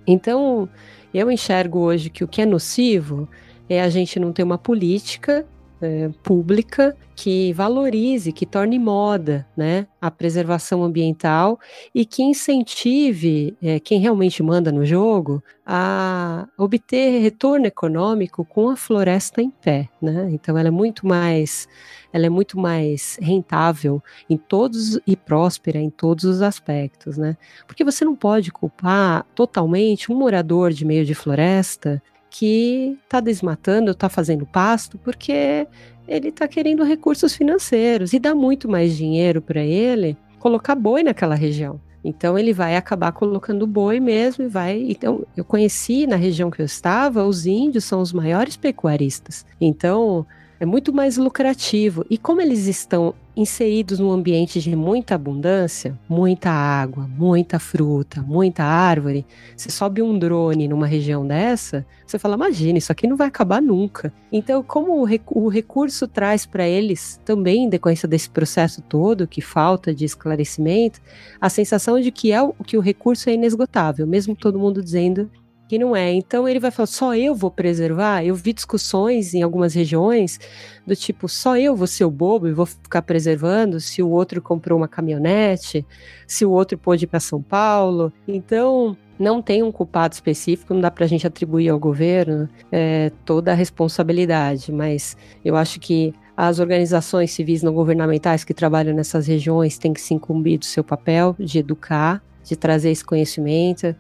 Então, 0.08 0.68
eu 1.14 1.30
enxergo 1.32 1.80
hoje 1.80 2.10
que 2.10 2.24
o 2.24 2.28
que 2.28 2.42
é 2.42 2.46
nocivo 2.46 3.28
é 3.70 3.82
a 3.82 3.90
gente 3.90 4.20
não 4.20 4.34
ter 4.34 4.44
uma 4.44 4.58
política 4.58 5.46
é, 5.82 6.10
pública 6.24 6.96
que 7.16 7.52
valorize, 7.52 8.32
que 8.32 8.46
torne 8.46 8.80
moda 8.80 9.46
né, 9.56 9.88
a 10.00 10.10
preservação 10.10 10.84
ambiental 10.84 11.60
e 11.94 12.06
que 12.06 12.24
incentive 12.24 13.58
é, 13.62 13.80
quem 13.80 14.00
realmente 14.00 14.42
manda 14.42 14.72
no 14.72 14.86
jogo 14.86 15.44
a 15.66 16.48
obter 16.58 17.20
retorno 17.22 17.66
econômico 17.66 18.46
com 18.46 18.70
a 18.70 18.78
floresta 18.78 19.42
em 19.42 19.50
pé. 19.50 19.90
Né? 20.02 20.30
Então 20.32 20.58
ela 20.58 20.70
é 20.70 20.72
muito 20.72 21.06
mais 21.06 21.68
ela 22.12 22.26
é 22.26 22.30
muito 22.30 22.58
mais 22.58 23.20
rentável 23.22 24.02
em 24.28 24.36
todos 24.36 25.00
e 25.06 25.16
próspera 25.16 25.78
em 25.78 25.92
todos 25.92 26.24
os 26.24 26.42
aspectos, 26.42 27.18
né? 27.18 27.38
Porque 27.68 27.84
você 27.84 28.04
não 28.04 28.16
pode 28.16 28.52
culpar 28.52 29.28
totalmente 29.36 30.12
um 30.12 30.16
morador 30.16 30.72
de 30.72 30.84
meio 30.84 31.06
de 31.06 31.14
floresta 31.14 32.02
que 32.30 32.98
está 33.04 33.20
desmatando, 33.20 33.92
está 33.92 34.10
fazendo 34.10 34.46
pasto, 34.46 34.98
porque 34.98 35.68
ele 36.08 36.30
está 36.30 36.48
querendo 36.48 36.84
recursos 36.84 37.36
financeiros 37.36 38.14
e 38.14 38.20
dá 38.20 38.34
muito 38.34 38.70
mais 38.70 38.96
dinheiro 38.96 39.42
para 39.42 39.62
ele 39.62 40.18
colocar 40.40 40.76
boi 40.76 41.04
naquela 41.04 41.36
região. 41.36 41.80
Então 42.04 42.40
ele 42.40 42.54
vai 42.54 42.76
acabar 42.76 43.12
colocando 43.12 43.68
boi 43.68 44.00
mesmo 44.00 44.46
e 44.46 44.48
vai. 44.48 44.86
Então 44.90 45.26
eu 45.36 45.44
conheci 45.44 46.08
na 46.08 46.16
região 46.16 46.50
que 46.50 46.62
eu 46.62 46.66
estava, 46.66 47.26
os 47.26 47.46
índios 47.46 47.84
são 47.84 48.02
os 48.02 48.14
maiores 48.14 48.56
pecuaristas. 48.56 49.46
Então 49.60 50.26
é 50.60 50.66
muito 50.66 50.94
mais 50.94 51.18
lucrativo. 51.18 52.06
E 52.10 52.18
como 52.18 52.42
eles 52.42 52.68
estão 52.68 53.14
inseridos 53.40 54.00
num 54.00 54.12
ambiente 54.12 54.60
de 54.60 54.76
muita 54.76 55.16
abundância, 55.16 55.98
muita 56.10 56.50
água, 56.50 57.08
muita 57.08 57.58
fruta, 57.58 58.22
muita 58.22 58.64
árvore, 58.66 59.26
você 59.56 59.72
sobe 59.72 60.02
um 60.02 60.20
drone 60.20 60.68
numa 60.68 60.86
região 60.86 61.26
dessa, 61.26 61.86
você 62.06 62.20
fala, 62.20 62.36
imagina, 62.36 62.78
isso 62.78 62.92
aqui 62.92 63.08
não 63.08 63.16
vai 63.16 63.28
acabar 63.28 63.62
nunca. 63.62 64.12
Então, 64.30 64.62
como 64.62 65.00
o, 65.00 65.06
rec 65.06 65.22
o 65.28 65.48
recurso 65.48 66.06
traz 66.06 66.46
para 66.46 66.68
eles, 66.68 67.22
também 67.24 67.64
em 67.64 67.70
decorrência 67.70 68.10
desse 68.10 68.30
processo 68.30 68.82
todo, 68.82 69.26
que 69.26 69.40
falta 69.40 69.96
de 69.96 70.04
esclarecimento, 70.04 71.00
a 71.40 71.50
sensação 71.50 71.98
de 71.98 72.12
que, 72.12 72.34
é 72.34 72.42
o, 72.42 72.54
que 72.54 72.78
o 72.78 72.82
recurso 72.82 73.30
é 73.30 73.34
inesgotável, 73.34 74.06
mesmo 74.06 74.36
todo 74.36 74.60
mundo 74.60 74.84
dizendo 74.84 75.32
que 75.70 75.78
não 75.78 75.96
é. 75.96 76.12
Então 76.12 76.50
ele 76.50 76.60
vai 76.60 76.72
falar, 76.72 76.88
só 76.88 77.16
eu 77.16 77.36
vou 77.36 77.52
preservar? 77.52 78.26
Eu 78.26 78.34
vi 78.34 78.54
discussões 78.54 79.36
em 79.36 79.44
algumas 79.44 79.76
regiões 79.76 80.40
do 80.86 80.96
tipo, 80.96 81.30
só 81.30 81.56
eu 81.56 81.76
vou 81.76 81.86
ser 81.86 82.06
o 82.06 82.12
bobo 82.12 82.48
e 82.48 82.52
vou 82.52 82.66
ficar 82.66 83.04
preservando 83.04 83.80
se 83.80 84.02
o 84.02 84.10
outro 84.10 84.42
comprou 84.42 84.80
uma 84.80 84.88
caminhonete, 84.88 85.86
se 86.26 86.44
o 86.44 86.50
outro 86.50 86.76
pôde 86.76 87.04
ir 87.06 87.08
para 87.08 87.20
São 87.20 87.40
Paulo. 87.40 88.12
Então, 88.28 88.98
não 89.20 89.44
tem 89.44 89.62
um 89.62 89.72
culpado 89.72 90.16
específico, 90.16 90.74
não 90.74 90.82
dá 90.82 90.90
para 90.90 91.06
a 91.06 91.08
gente 91.08 91.28
atribuir 91.28 91.70
ao 91.70 91.78
governo 91.78 92.50
é, 92.72 93.12
toda 93.24 93.52
a 93.52 93.56
responsabilidade, 93.56 94.72
mas 94.72 95.16
eu 95.46 95.56
acho 95.56 95.80
que 95.80 96.16
as 96.36 96.58
organizações 96.58 97.30
civis 97.30 97.62
não 97.62 97.76
governamentais 97.76 98.44
que 98.44 98.56
trabalham 98.56 98.96
nessas 98.96 99.28
regiões 99.28 99.78
têm 99.78 99.94
que 99.94 100.02
se 100.02 100.16
incumbir 100.16 100.58
do 100.58 100.66
seu 100.66 100.84
papel 100.84 101.36
de 101.38 101.60
educar, 101.60 102.24
de 102.44 102.56
trazer 102.56 102.90
esse 102.90 103.06
conhecimento 103.06 103.96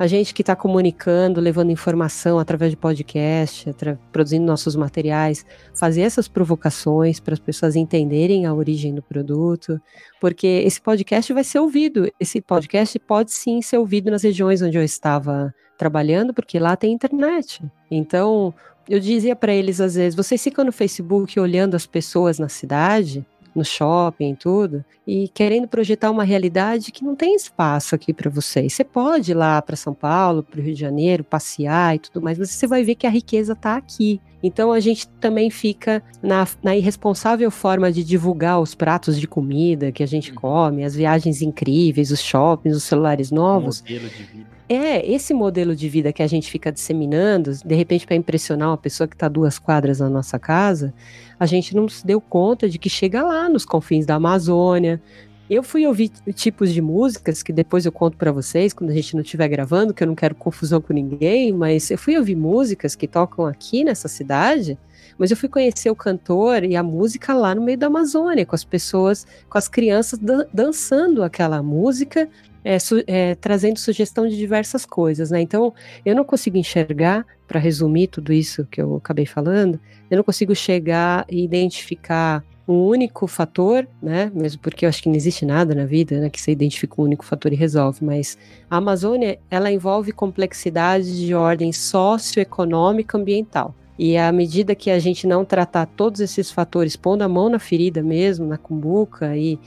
a 0.00 0.06
gente 0.06 0.32
que 0.32 0.40
está 0.40 0.56
comunicando, 0.56 1.42
levando 1.42 1.70
informação 1.70 2.38
através 2.38 2.70
de 2.70 2.76
podcast, 2.78 3.70
produzindo 4.10 4.46
nossos 4.46 4.74
materiais, 4.74 5.44
fazer 5.74 6.00
essas 6.00 6.26
provocações 6.26 7.20
para 7.20 7.34
as 7.34 7.38
pessoas 7.38 7.76
entenderem 7.76 8.46
a 8.46 8.54
origem 8.54 8.94
do 8.94 9.02
produto, 9.02 9.78
porque 10.18 10.62
esse 10.64 10.80
podcast 10.80 11.30
vai 11.34 11.44
ser 11.44 11.58
ouvido. 11.58 12.10
Esse 12.18 12.40
podcast 12.40 12.98
pode 12.98 13.30
sim 13.30 13.60
ser 13.60 13.76
ouvido 13.76 14.10
nas 14.10 14.22
regiões 14.22 14.62
onde 14.62 14.78
eu 14.78 14.82
estava 14.82 15.54
trabalhando, 15.76 16.32
porque 16.32 16.58
lá 16.58 16.74
tem 16.76 16.94
internet. 16.94 17.62
Então, 17.90 18.54
eu 18.88 18.98
dizia 18.98 19.36
para 19.36 19.52
eles 19.52 19.82
às 19.82 19.96
vezes: 19.96 20.16
vocês 20.16 20.42
ficam 20.42 20.64
no 20.64 20.72
Facebook 20.72 21.38
olhando 21.38 21.74
as 21.74 21.84
pessoas 21.84 22.38
na 22.38 22.48
cidade, 22.48 23.22
no 23.60 23.64
shopping, 23.64 24.34
tudo, 24.34 24.84
e 25.06 25.28
querendo 25.28 25.68
projetar 25.68 26.10
uma 26.10 26.24
realidade 26.24 26.90
que 26.90 27.04
não 27.04 27.14
tem 27.14 27.34
espaço 27.36 27.94
aqui 27.94 28.12
para 28.12 28.30
vocês. 28.30 28.72
Você 28.72 28.82
pode 28.82 29.32
ir 29.32 29.34
lá 29.34 29.60
para 29.60 29.76
São 29.76 29.94
Paulo, 29.94 30.42
para 30.42 30.58
o 30.58 30.62
Rio 30.62 30.74
de 30.74 30.80
Janeiro, 30.80 31.22
passear 31.22 31.94
e 31.94 31.98
tudo 31.98 32.22
mais, 32.22 32.38
mas 32.38 32.50
você 32.50 32.66
vai 32.66 32.82
ver 32.82 32.94
que 32.94 33.06
a 33.06 33.10
riqueza 33.10 33.52
está 33.52 33.76
aqui. 33.76 34.20
Então 34.42 34.72
a 34.72 34.80
gente 34.80 35.06
também 35.20 35.50
fica 35.50 36.02
na, 36.22 36.46
na, 36.62 36.74
irresponsável 36.74 37.50
forma 37.50 37.92
de 37.92 38.02
divulgar 38.02 38.58
os 38.60 38.74
pratos 38.74 39.20
de 39.20 39.28
comida 39.28 39.92
que 39.92 40.02
a 40.02 40.06
gente 40.06 40.30
uhum. 40.30 40.36
come, 40.36 40.84
as 40.84 40.94
viagens 40.94 41.42
incríveis, 41.42 42.10
os 42.10 42.22
shoppings, 42.22 42.76
os 42.76 42.84
celulares 42.84 43.30
novos. 43.30 43.82
Modelo 43.82 44.08
de 44.08 44.22
vida. 44.22 44.60
É, 44.72 45.04
esse 45.04 45.34
modelo 45.34 45.74
de 45.74 45.88
vida 45.88 46.12
que 46.12 46.22
a 46.22 46.28
gente 46.28 46.48
fica 46.48 46.70
disseminando, 46.70 47.50
de 47.64 47.74
repente 47.74 48.06
para 48.06 48.14
impressionar 48.14 48.68
uma 48.68 48.76
pessoa 48.76 49.08
que 49.08 49.16
está 49.16 49.26
duas 49.26 49.58
quadras 49.58 49.98
na 49.98 50.08
nossa 50.08 50.38
casa, 50.38 50.94
a 51.40 51.46
gente 51.46 51.74
não 51.74 51.88
se 51.88 52.06
deu 52.06 52.20
conta 52.20 52.68
de 52.68 52.78
que 52.78 52.90
chega 52.90 53.22
lá 53.22 53.48
nos 53.48 53.64
confins 53.64 54.04
da 54.04 54.16
Amazônia. 54.16 55.00
Eu 55.48 55.62
fui 55.62 55.86
ouvir 55.86 56.10
tipos 56.34 56.70
de 56.70 56.82
músicas 56.82 57.42
que 57.42 57.50
depois 57.50 57.86
eu 57.86 57.90
conto 57.90 58.18
para 58.18 58.30
vocês 58.30 58.74
quando 58.74 58.90
a 58.90 58.94
gente 58.94 59.14
não 59.14 59.22
estiver 59.22 59.48
gravando, 59.48 59.94
que 59.94 60.02
eu 60.02 60.06
não 60.06 60.14
quero 60.14 60.34
confusão 60.34 60.82
com 60.82 60.92
ninguém, 60.92 61.50
mas 61.50 61.90
eu 61.90 61.96
fui 61.96 62.18
ouvir 62.18 62.36
músicas 62.36 62.94
que 62.94 63.08
tocam 63.08 63.46
aqui 63.46 63.82
nessa 63.82 64.06
cidade, 64.06 64.78
mas 65.16 65.30
eu 65.30 65.36
fui 65.36 65.48
conhecer 65.48 65.90
o 65.90 65.96
cantor 65.96 66.62
e 66.62 66.76
a 66.76 66.82
música 66.82 67.32
lá 67.32 67.54
no 67.54 67.62
meio 67.62 67.78
da 67.78 67.86
Amazônia, 67.86 68.44
com 68.44 68.54
as 68.54 68.62
pessoas, 68.62 69.26
com 69.48 69.56
as 69.56 69.66
crianças 69.66 70.18
dan 70.18 70.44
dançando 70.52 71.24
aquela 71.24 71.62
música 71.62 72.28
é, 72.64 72.78
su 72.78 73.02
é, 73.06 73.34
trazendo 73.34 73.78
sugestão 73.78 74.28
de 74.28 74.36
diversas 74.36 74.84
coisas, 74.84 75.30
né? 75.30 75.40
Então, 75.40 75.72
eu 76.04 76.14
não 76.14 76.24
consigo 76.24 76.56
enxergar, 76.56 77.26
para 77.46 77.58
resumir 77.58 78.06
tudo 78.06 78.32
isso 78.32 78.64
que 78.70 78.80
eu 78.80 78.96
acabei 78.96 79.26
falando, 79.26 79.80
eu 80.08 80.16
não 80.16 80.24
consigo 80.24 80.54
chegar 80.54 81.26
e 81.28 81.42
identificar 81.42 82.44
um 82.68 82.86
único 82.86 83.26
fator, 83.26 83.88
né? 84.00 84.30
Mesmo 84.32 84.60
porque 84.62 84.84
eu 84.84 84.88
acho 84.88 85.02
que 85.02 85.08
não 85.08 85.16
existe 85.16 85.44
nada 85.44 85.74
na 85.74 85.84
vida, 85.84 86.20
né? 86.20 86.30
Que 86.30 86.40
você 86.40 86.52
identifica 86.52 86.94
um 87.00 87.04
único 87.04 87.24
fator 87.24 87.52
e 87.52 87.56
resolve. 87.56 88.04
Mas 88.04 88.38
a 88.70 88.76
Amazônia, 88.76 89.40
ela 89.50 89.72
envolve 89.72 90.12
complexidade 90.12 91.26
de 91.26 91.34
ordem 91.34 91.72
socioeconômica 91.72 93.18
ambiental. 93.18 93.74
E 94.02 94.16
à 94.16 94.32
medida 94.32 94.74
que 94.74 94.90
a 94.90 94.98
gente 94.98 95.26
não 95.26 95.44
tratar 95.44 95.84
todos 95.84 96.22
esses 96.22 96.50
fatores, 96.50 96.96
pondo 96.96 97.20
a 97.20 97.28
mão 97.28 97.50
na 97.50 97.58
ferida 97.58 98.02
mesmo, 98.02 98.46
na 98.46 98.56
cumbuca, 98.56 99.36
e, 99.36 99.58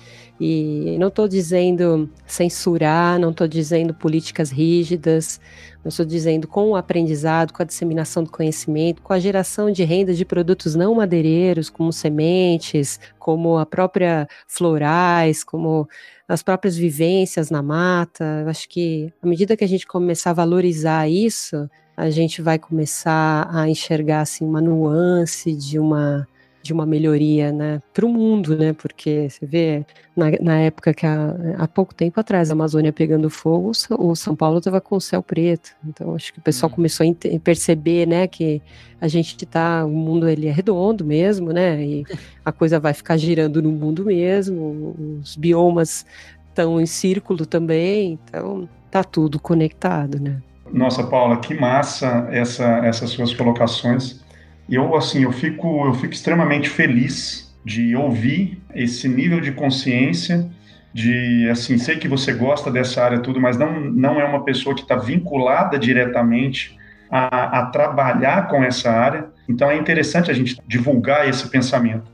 e 0.41 0.97
não 0.99 1.09
estou 1.09 1.27
dizendo 1.27 2.09
censurar, 2.25 3.19
não 3.19 3.29
estou 3.29 3.47
dizendo 3.47 3.93
políticas 3.93 4.49
rígidas, 4.49 5.39
não 5.84 5.89
estou 5.89 6.03
dizendo 6.03 6.47
com 6.47 6.71
o 6.71 6.75
aprendizado, 6.75 7.53
com 7.53 7.61
a 7.61 7.65
disseminação 7.65 8.23
do 8.23 8.31
conhecimento, 8.31 9.03
com 9.03 9.13
a 9.13 9.19
geração 9.19 9.69
de 9.69 9.84
renda 9.84 10.15
de 10.15 10.25
produtos 10.25 10.73
não 10.73 10.95
madeireiros, 10.95 11.69
como 11.69 11.93
sementes, 11.93 12.99
como 13.19 13.59
a 13.59 13.67
própria 13.67 14.27
florais, 14.47 15.43
como 15.43 15.88
as 16.27 16.41
próprias 16.41 16.75
vivências 16.75 17.51
na 17.51 17.61
mata. 17.61 18.41
Eu 18.41 18.49
acho 18.49 18.67
que 18.67 19.13
à 19.21 19.27
medida 19.27 19.55
que 19.55 19.63
a 19.63 19.67
gente 19.67 19.86
começar 19.86 20.31
a 20.31 20.34
valorizar 20.34 21.07
isso, 21.07 21.69
a 21.95 22.09
gente 22.09 22.41
vai 22.41 22.57
começar 22.57 23.49
a 23.51 23.69
enxergar 23.69 24.21
assim 24.21 24.45
uma 24.45 24.61
nuance 24.61 25.53
de 25.53 25.79
uma 25.79 26.27
de 26.63 26.71
uma 26.71 26.85
melhoria, 26.85 27.51
né, 27.51 27.81
para 27.93 28.05
o 28.05 28.09
mundo, 28.09 28.57
né, 28.57 28.71
porque 28.71 29.27
você 29.29 29.45
vê 29.45 29.85
na, 30.15 30.31
na 30.39 30.59
época 30.61 30.93
que 30.93 31.05
há, 31.05 31.35
há 31.57 31.67
pouco 31.67 31.93
tempo 31.93 32.17
atrás 32.17 32.49
a 32.49 32.53
Amazônia 32.53 32.93
pegando 32.93 33.29
fogo, 33.29 33.73
o 33.99 34.15
São 34.15 34.33
Paulo 34.33 34.59
estava 34.59 34.79
com 34.79 34.95
o 34.95 35.01
céu 35.01 35.21
preto, 35.21 35.71
então 35.85 36.15
acho 36.15 36.31
que 36.31 36.39
o 36.39 36.41
pessoal 36.41 36.69
uhum. 36.69 36.75
começou 36.77 37.05
a 37.05 37.39
perceber, 37.41 38.07
né, 38.07 38.27
que 38.27 38.61
a 39.01 39.09
gente 39.09 39.43
está, 39.43 39.85
o 39.85 39.89
mundo 39.89 40.27
ele 40.29 40.47
é 40.47 40.51
redondo 40.53 41.03
mesmo, 41.03 41.51
né, 41.51 41.83
e 41.83 42.05
a 42.45 42.51
coisa 42.53 42.79
vai 42.79 42.93
ficar 42.93 43.17
girando 43.17 43.61
no 43.61 43.69
mundo 43.69 44.05
mesmo, 44.05 44.95
os 45.21 45.35
biomas 45.35 46.05
estão 46.47 46.79
em 46.79 46.85
círculo 46.85 47.45
também, 47.45 48.17
então 48.23 48.69
tá 48.89 49.03
tudo 49.03 49.37
conectado, 49.37 50.17
né. 50.17 50.41
Nossa, 50.74 51.03
Paula, 51.03 51.38
que 51.38 51.53
massa 51.53 52.28
essa, 52.32 52.65
essas 52.80 53.11
suas 53.11 53.32
colocações. 53.32 54.24
Eu, 54.67 54.95
assim, 54.95 55.21
eu 55.21 55.32
fico, 55.32 55.86
eu 55.86 55.93
fico 55.93 56.13
extremamente 56.13 56.67
feliz 56.67 57.55
de 57.63 57.95
ouvir 57.95 58.59
esse 58.74 59.07
nível 59.07 59.39
de 59.39 59.51
consciência 59.51 60.49
de, 60.91 61.47
assim, 61.49 61.78
sei 61.78 61.97
que 61.97 62.07
você 62.07 62.34
gosta 62.34 62.71
dessa 62.71 63.03
área 63.03 63.19
tudo, 63.19 63.39
mas 63.39 63.55
não, 63.55 63.80
não 63.80 64.19
é 64.19 64.26
uma 64.26 64.43
pessoa 64.43 64.76
que 64.76 64.82
está 64.82 64.95
vinculada 64.95 65.78
diretamente 65.78 66.76
a, 67.09 67.59
a 67.59 67.65
trabalhar 67.67 68.47
com 68.47 68.63
essa 68.63 68.91
área. 68.91 69.28
Então, 69.47 69.69
é 69.69 69.78
interessante 69.78 70.32
a 70.32 70.34
gente 70.34 70.57
divulgar 70.67 71.30
esse 71.30 71.47
pensamento. 71.49 72.11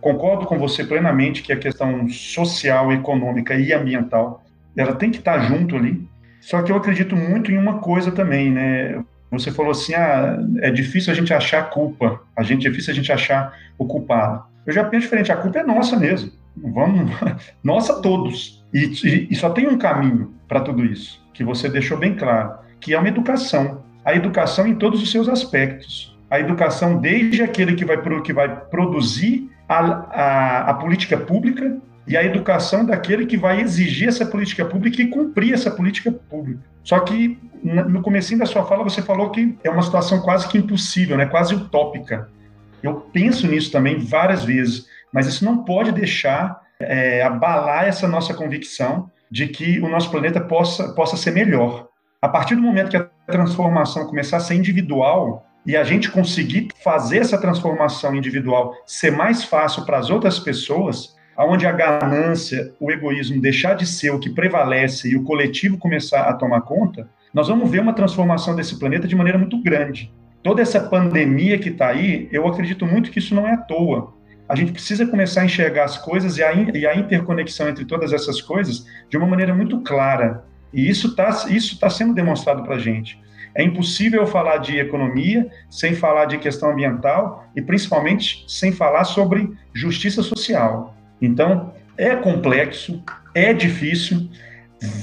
Concordo 0.00 0.46
com 0.46 0.58
você 0.58 0.82
plenamente 0.82 1.42
que 1.42 1.52
a 1.52 1.56
questão 1.56 2.08
social, 2.08 2.92
econômica 2.92 3.54
e 3.54 3.72
ambiental, 3.72 4.42
ela 4.76 4.96
tem 4.96 5.10
que 5.12 5.18
estar 5.18 5.38
tá 5.38 5.40
junto 5.40 5.76
ali. 5.76 6.08
Só 6.40 6.62
que 6.62 6.72
eu 6.72 6.76
acredito 6.76 7.14
muito 7.14 7.52
em 7.52 7.58
uma 7.58 7.78
coisa 7.78 8.10
também, 8.10 8.50
né? 8.50 9.02
Você 9.30 9.52
falou 9.52 9.70
assim, 9.70 9.94
ah, 9.94 10.38
é 10.58 10.70
difícil 10.70 11.12
a 11.12 11.16
gente 11.16 11.32
achar 11.32 11.70
culpa, 11.70 12.20
a 12.36 12.42
gente 12.42 12.66
é 12.66 12.70
difícil 12.70 12.92
a 12.92 12.96
gente 12.96 13.12
achar 13.12 13.56
o 13.78 13.86
culpado. 13.86 14.42
Eu 14.66 14.72
já 14.72 14.82
penso 14.84 15.02
diferente, 15.02 15.30
a 15.30 15.36
culpa 15.36 15.60
é 15.60 15.62
nossa 15.62 15.96
mesmo. 15.96 16.32
Vamos, 16.56 17.10
nossa 17.62 18.00
todos. 18.02 18.64
E, 18.74 18.90
e, 19.04 19.28
e 19.30 19.36
só 19.36 19.50
tem 19.50 19.68
um 19.68 19.78
caminho 19.78 20.34
para 20.48 20.60
tudo 20.60 20.84
isso, 20.84 21.24
que 21.32 21.44
você 21.44 21.68
deixou 21.68 21.96
bem 21.96 22.16
claro, 22.16 22.54
que 22.80 22.92
é 22.92 22.98
uma 22.98 23.08
educação. 23.08 23.84
A 24.04 24.14
educação 24.14 24.66
em 24.66 24.74
todos 24.74 25.00
os 25.02 25.10
seus 25.10 25.28
aspectos. 25.28 26.18
A 26.28 26.40
educação 26.40 26.98
desde 26.98 27.42
aquele 27.42 27.74
que 27.74 27.84
vai, 27.84 28.00
que 28.22 28.32
vai 28.32 28.48
produzir 28.48 29.48
a, 29.68 29.78
a, 29.78 30.70
a 30.70 30.74
política 30.74 31.16
pública 31.16 31.78
e 32.06 32.16
a 32.16 32.24
educação 32.24 32.84
daquele 32.84 33.26
que 33.26 33.36
vai 33.36 33.60
exigir 33.60 34.08
essa 34.08 34.26
política 34.26 34.64
pública 34.64 35.00
e 35.02 35.08
cumprir 35.08 35.52
essa 35.52 35.70
política 35.70 36.10
pública. 36.10 36.60
Só 36.82 36.98
que 37.00 37.38
no 37.62 38.02
comecinho 38.02 38.40
da 38.40 38.46
sua 38.46 38.64
fala 38.64 38.82
você 38.82 39.02
falou 39.02 39.30
que 39.30 39.56
é 39.62 39.70
uma 39.70 39.82
situação 39.82 40.20
quase 40.20 40.48
que 40.48 40.58
impossível, 40.58 41.16
né? 41.16 41.26
quase 41.26 41.54
utópica. 41.54 42.28
Eu 42.82 42.94
penso 43.12 43.46
nisso 43.46 43.70
também 43.70 43.98
várias 43.98 44.44
vezes, 44.44 44.86
mas 45.12 45.26
isso 45.26 45.44
não 45.44 45.64
pode 45.64 45.92
deixar 45.92 46.60
é, 46.80 47.22
abalar 47.22 47.84
essa 47.84 48.08
nossa 48.08 48.32
convicção 48.32 49.10
de 49.30 49.46
que 49.46 49.78
o 49.80 49.88
nosso 49.88 50.10
planeta 50.10 50.40
possa, 50.40 50.92
possa 50.94 51.16
ser 51.16 51.32
melhor. 51.32 51.88
A 52.20 52.28
partir 52.28 52.54
do 52.54 52.62
momento 52.62 52.90
que 52.90 52.96
a 52.96 53.08
transformação 53.26 54.06
começar 54.06 54.38
a 54.38 54.40
ser 54.40 54.54
individual 54.54 55.46
e 55.64 55.76
a 55.76 55.84
gente 55.84 56.10
conseguir 56.10 56.68
fazer 56.82 57.18
essa 57.18 57.38
transformação 57.38 58.14
individual 58.14 58.74
ser 58.86 59.10
mais 59.10 59.44
fácil 59.44 59.84
para 59.84 59.98
as 59.98 60.10
outras 60.10 60.38
pessoas, 60.38 61.14
onde 61.44 61.66
a 61.66 61.72
ganância, 61.72 62.72
o 62.78 62.90
egoísmo 62.90 63.40
deixar 63.40 63.74
de 63.74 63.86
ser 63.86 64.10
o 64.10 64.18
que 64.18 64.30
prevalece 64.30 65.08
e 65.08 65.16
o 65.16 65.22
coletivo 65.22 65.78
começar 65.78 66.22
a 66.22 66.34
tomar 66.34 66.62
conta, 66.62 67.08
nós 67.32 67.48
vamos 67.48 67.70
ver 67.70 67.80
uma 67.80 67.92
transformação 67.92 68.54
desse 68.56 68.78
planeta 68.78 69.06
de 69.06 69.14
maneira 69.14 69.38
muito 69.38 69.62
grande. 69.62 70.12
Toda 70.42 70.62
essa 70.62 70.80
pandemia 70.80 71.58
que 71.58 71.68
está 71.68 71.88
aí, 71.88 72.28
eu 72.32 72.46
acredito 72.48 72.86
muito 72.86 73.10
que 73.10 73.18
isso 73.18 73.34
não 73.34 73.46
é 73.46 73.52
à 73.52 73.56
toa. 73.56 74.14
A 74.48 74.56
gente 74.56 74.72
precisa 74.72 75.06
começar 75.06 75.42
a 75.42 75.44
enxergar 75.44 75.84
as 75.84 75.96
coisas 75.96 76.36
e 76.38 76.42
a, 76.42 76.52
e 76.52 76.86
a 76.86 76.96
interconexão 76.96 77.68
entre 77.68 77.84
todas 77.84 78.12
essas 78.12 78.40
coisas 78.40 78.84
de 79.08 79.16
uma 79.16 79.26
maneira 79.26 79.54
muito 79.54 79.80
clara. 79.80 80.44
E 80.72 80.88
isso 80.88 81.08
está 81.08 81.46
isso 81.48 81.78
tá 81.78 81.88
sendo 81.88 82.14
demonstrado 82.14 82.62
para 82.64 82.74
a 82.74 82.78
gente. 82.78 83.20
É 83.54 83.62
impossível 83.62 84.26
falar 84.26 84.58
de 84.58 84.78
economia 84.78 85.48
sem 85.68 85.94
falar 85.94 86.24
de 86.24 86.38
questão 86.38 86.70
ambiental 86.70 87.46
e 87.54 87.62
principalmente 87.62 88.44
sem 88.48 88.72
falar 88.72 89.04
sobre 89.04 89.52
justiça 89.72 90.22
social. 90.22 90.96
Então, 91.20 91.72
é 91.96 92.16
complexo, 92.16 93.02
é 93.34 93.52
difícil, 93.52 94.28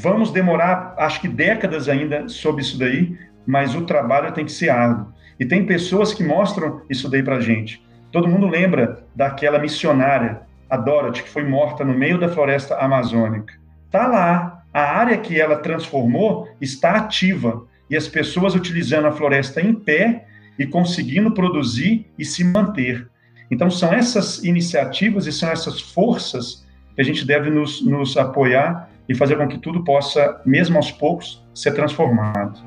vamos 0.01 0.31
demorar, 0.31 0.95
acho 0.97 1.21
que 1.21 1.27
décadas 1.27 1.87
ainda 1.87 2.27
sobre 2.27 2.61
isso 2.61 2.77
daí, 2.79 3.17
mas 3.45 3.75
o 3.75 3.85
trabalho 3.85 4.31
tem 4.31 4.45
que 4.45 4.51
ser 4.51 4.69
árduo. 4.69 5.13
E 5.39 5.45
tem 5.45 5.65
pessoas 5.65 6.13
que 6.13 6.23
mostram 6.23 6.81
isso 6.89 7.09
daí 7.09 7.21
para 7.21 7.39
gente. 7.39 7.85
Todo 8.11 8.27
mundo 8.27 8.47
lembra 8.47 9.03
daquela 9.15 9.59
missionária, 9.59 10.41
a 10.69 10.75
Dorothy, 10.75 11.23
que 11.23 11.29
foi 11.29 11.43
morta 11.43 11.85
no 11.85 11.93
meio 11.93 12.19
da 12.19 12.27
floresta 12.27 12.75
amazônica. 12.75 13.53
Tá 13.91 14.07
lá, 14.07 14.63
a 14.73 14.81
área 14.81 15.17
que 15.17 15.39
ela 15.39 15.57
transformou 15.57 16.49
está 16.59 16.95
ativa 16.95 17.65
e 17.89 17.95
as 17.95 18.07
pessoas 18.07 18.55
utilizando 18.55 19.07
a 19.07 19.11
floresta 19.11 19.61
em 19.61 19.73
pé 19.73 20.25
e 20.57 20.65
conseguindo 20.65 21.31
produzir 21.31 22.05
e 22.17 22.25
se 22.25 22.43
manter. 22.43 23.07
Então, 23.49 23.69
são 23.69 23.93
essas 23.93 24.43
iniciativas 24.43 25.25
e 25.25 25.31
são 25.31 25.49
essas 25.49 25.79
forças 25.79 26.65
que 26.93 27.01
a 27.01 27.03
gente 27.03 27.25
deve 27.25 27.49
nos, 27.49 27.81
nos 27.81 28.17
apoiar 28.17 28.89
e 29.07 29.15
fazer 29.15 29.37
com 29.37 29.47
que 29.47 29.57
tudo 29.57 29.85
possa, 29.85 30.41
mesmo 30.45 30.75
aos 30.75 30.91
poucos, 30.91 31.41
ser 31.55 31.71
transformado. 31.71 32.59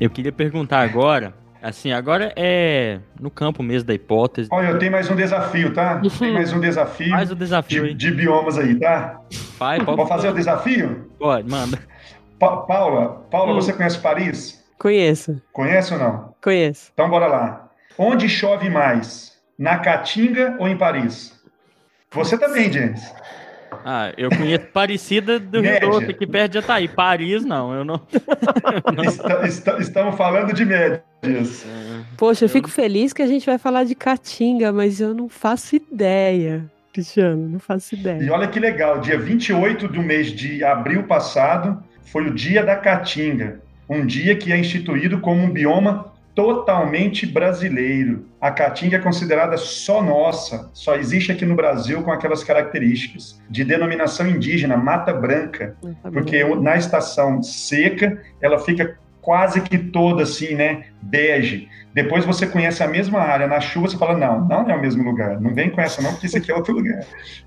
Eu 0.00 0.10
queria 0.10 0.32
perguntar 0.32 0.80
agora, 0.80 1.32
assim, 1.62 1.92
agora 1.92 2.32
é 2.36 2.98
no 3.20 3.30
campo 3.30 3.62
mesmo 3.62 3.86
da 3.86 3.94
hipótese. 3.94 4.48
Olha, 4.52 4.70
eu 4.70 4.78
tenho 4.78 4.90
mais 4.90 5.08
um 5.08 5.14
desafio, 5.14 5.72
tá? 5.72 6.02
Tem 6.18 6.32
mais 6.32 6.52
um 6.52 6.60
desafio. 6.60 7.10
Faz 7.10 7.30
o 7.30 7.36
desafio 7.36 7.86
de, 7.86 7.94
de 7.94 8.10
biomas 8.10 8.58
aí, 8.58 8.74
tá? 8.74 9.20
Vai, 9.58 9.78
pode. 9.78 9.96
Vamos 9.96 10.08
fazer 10.08 10.28
o 10.28 10.34
desafio? 10.34 11.08
Pode, 11.18 11.48
manda. 11.48 11.78
Pa 12.38 12.58
Paula, 12.58 13.24
Paula, 13.30 13.52
hum. 13.52 13.56
você 13.56 13.72
conhece 13.72 13.98
Paris? 13.98 14.64
Conheço. 14.78 15.40
Conhece 15.52 15.92
ou 15.94 15.98
não? 15.98 16.34
Conheço. 16.42 16.90
Então 16.92 17.08
bora 17.08 17.26
lá. 17.26 17.68
Onde 17.98 18.28
chove 18.28 18.68
mais? 18.68 19.34
Na 19.58 19.78
Caatinga 19.78 20.56
ou 20.58 20.68
em 20.68 20.76
Paris? 20.76 21.32
Você 22.10 22.36
também, 22.36 22.70
James. 22.70 23.02
Ah, 23.84 24.12
eu 24.18 24.28
conheço 24.30 24.66
Parecida 24.66 25.38
do 25.40 25.60
Rio 25.60 25.70
Média. 25.72 25.88
Doce, 25.88 26.10
aqui 26.10 26.26
perto 26.26 26.52
de 26.52 26.58
Ataí. 26.58 26.88
Paris, 26.88 27.44
não, 27.44 27.72
eu 27.74 27.84
não. 27.84 28.00
Está- 29.06 29.46
está- 29.46 29.78
estamos 29.78 30.14
falando 30.16 30.52
de 30.52 30.64
médias. 30.64 31.64
Poxa, 32.16 32.44
eu 32.44 32.48
fico 32.48 32.68
feliz 32.68 33.12
que 33.12 33.22
a 33.22 33.26
gente 33.26 33.46
vai 33.46 33.58
falar 33.58 33.84
de 33.84 33.94
Caatinga, 33.94 34.72
mas 34.72 35.00
eu 35.00 35.14
não 35.14 35.28
faço 35.28 35.76
ideia, 35.76 36.64
Cristiano, 36.92 37.48
não 37.48 37.58
faço 37.58 37.94
E 37.94 37.98
ideia. 38.00 38.32
olha 38.32 38.46
que 38.48 38.58
legal, 38.60 38.98
dia 39.00 39.18
28 39.18 39.88
do 39.88 40.02
mês 40.02 40.28
de 40.28 40.62
abril 40.64 41.04
passado 41.04 41.82
foi 42.06 42.26
o 42.28 42.34
dia 42.34 42.64
da 42.64 42.76
Caatinga, 42.76 43.60
um 43.88 44.04
dia 44.04 44.34
que 44.36 44.52
é 44.52 44.58
instituído 44.58 45.20
como 45.20 45.42
um 45.42 45.50
bioma 45.50 46.12
totalmente 46.34 47.26
brasileiro. 47.26 48.26
A 48.40 48.50
Caatinga 48.50 48.96
é 48.96 49.00
considerada 49.00 49.56
só 49.56 50.02
nossa, 50.02 50.70
só 50.74 50.94
existe 50.94 51.32
aqui 51.32 51.46
no 51.46 51.54
Brasil 51.56 52.02
com 52.02 52.12
aquelas 52.12 52.44
características 52.44 53.40
de 53.48 53.64
denominação 53.64 54.26
indígena, 54.28 54.76
Mata 54.76 55.12
Branca, 55.12 55.76
Tá 55.80 55.88
bom. 56.04 56.10
porque 56.10 56.44
na 56.56 56.76
estação 56.76 57.42
seca 57.42 58.20
ela 58.40 58.58
fica 58.58 58.98
quase 59.22 59.60
que 59.62 59.78
toda 59.78 60.22
assim, 60.22 60.54
né, 60.54 60.84
bege. 61.02 61.68
Depois 61.94 62.24
você 62.24 62.46
conhece 62.46 62.82
a 62.82 62.86
mesma 62.86 63.18
área, 63.20 63.46
na 63.48 63.58
chuva 63.60 63.88
você 63.88 63.96
fala, 63.96 64.16
não, 64.16 64.46
não 64.46 64.70
é 64.70 64.74
o 64.76 64.80
mesmo 64.80 65.02
lugar, 65.02 65.40
não 65.40 65.54
vem 65.54 65.70
com 65.70 65.80
essa 65.80 66.02
não, 66.02 66.12
porque 66.12 66.26
isso 66.26 66.36
aqui 66.36 66.50
é 66.52 66.54
outro 66.54 66.74
lugar. 66.74 67.00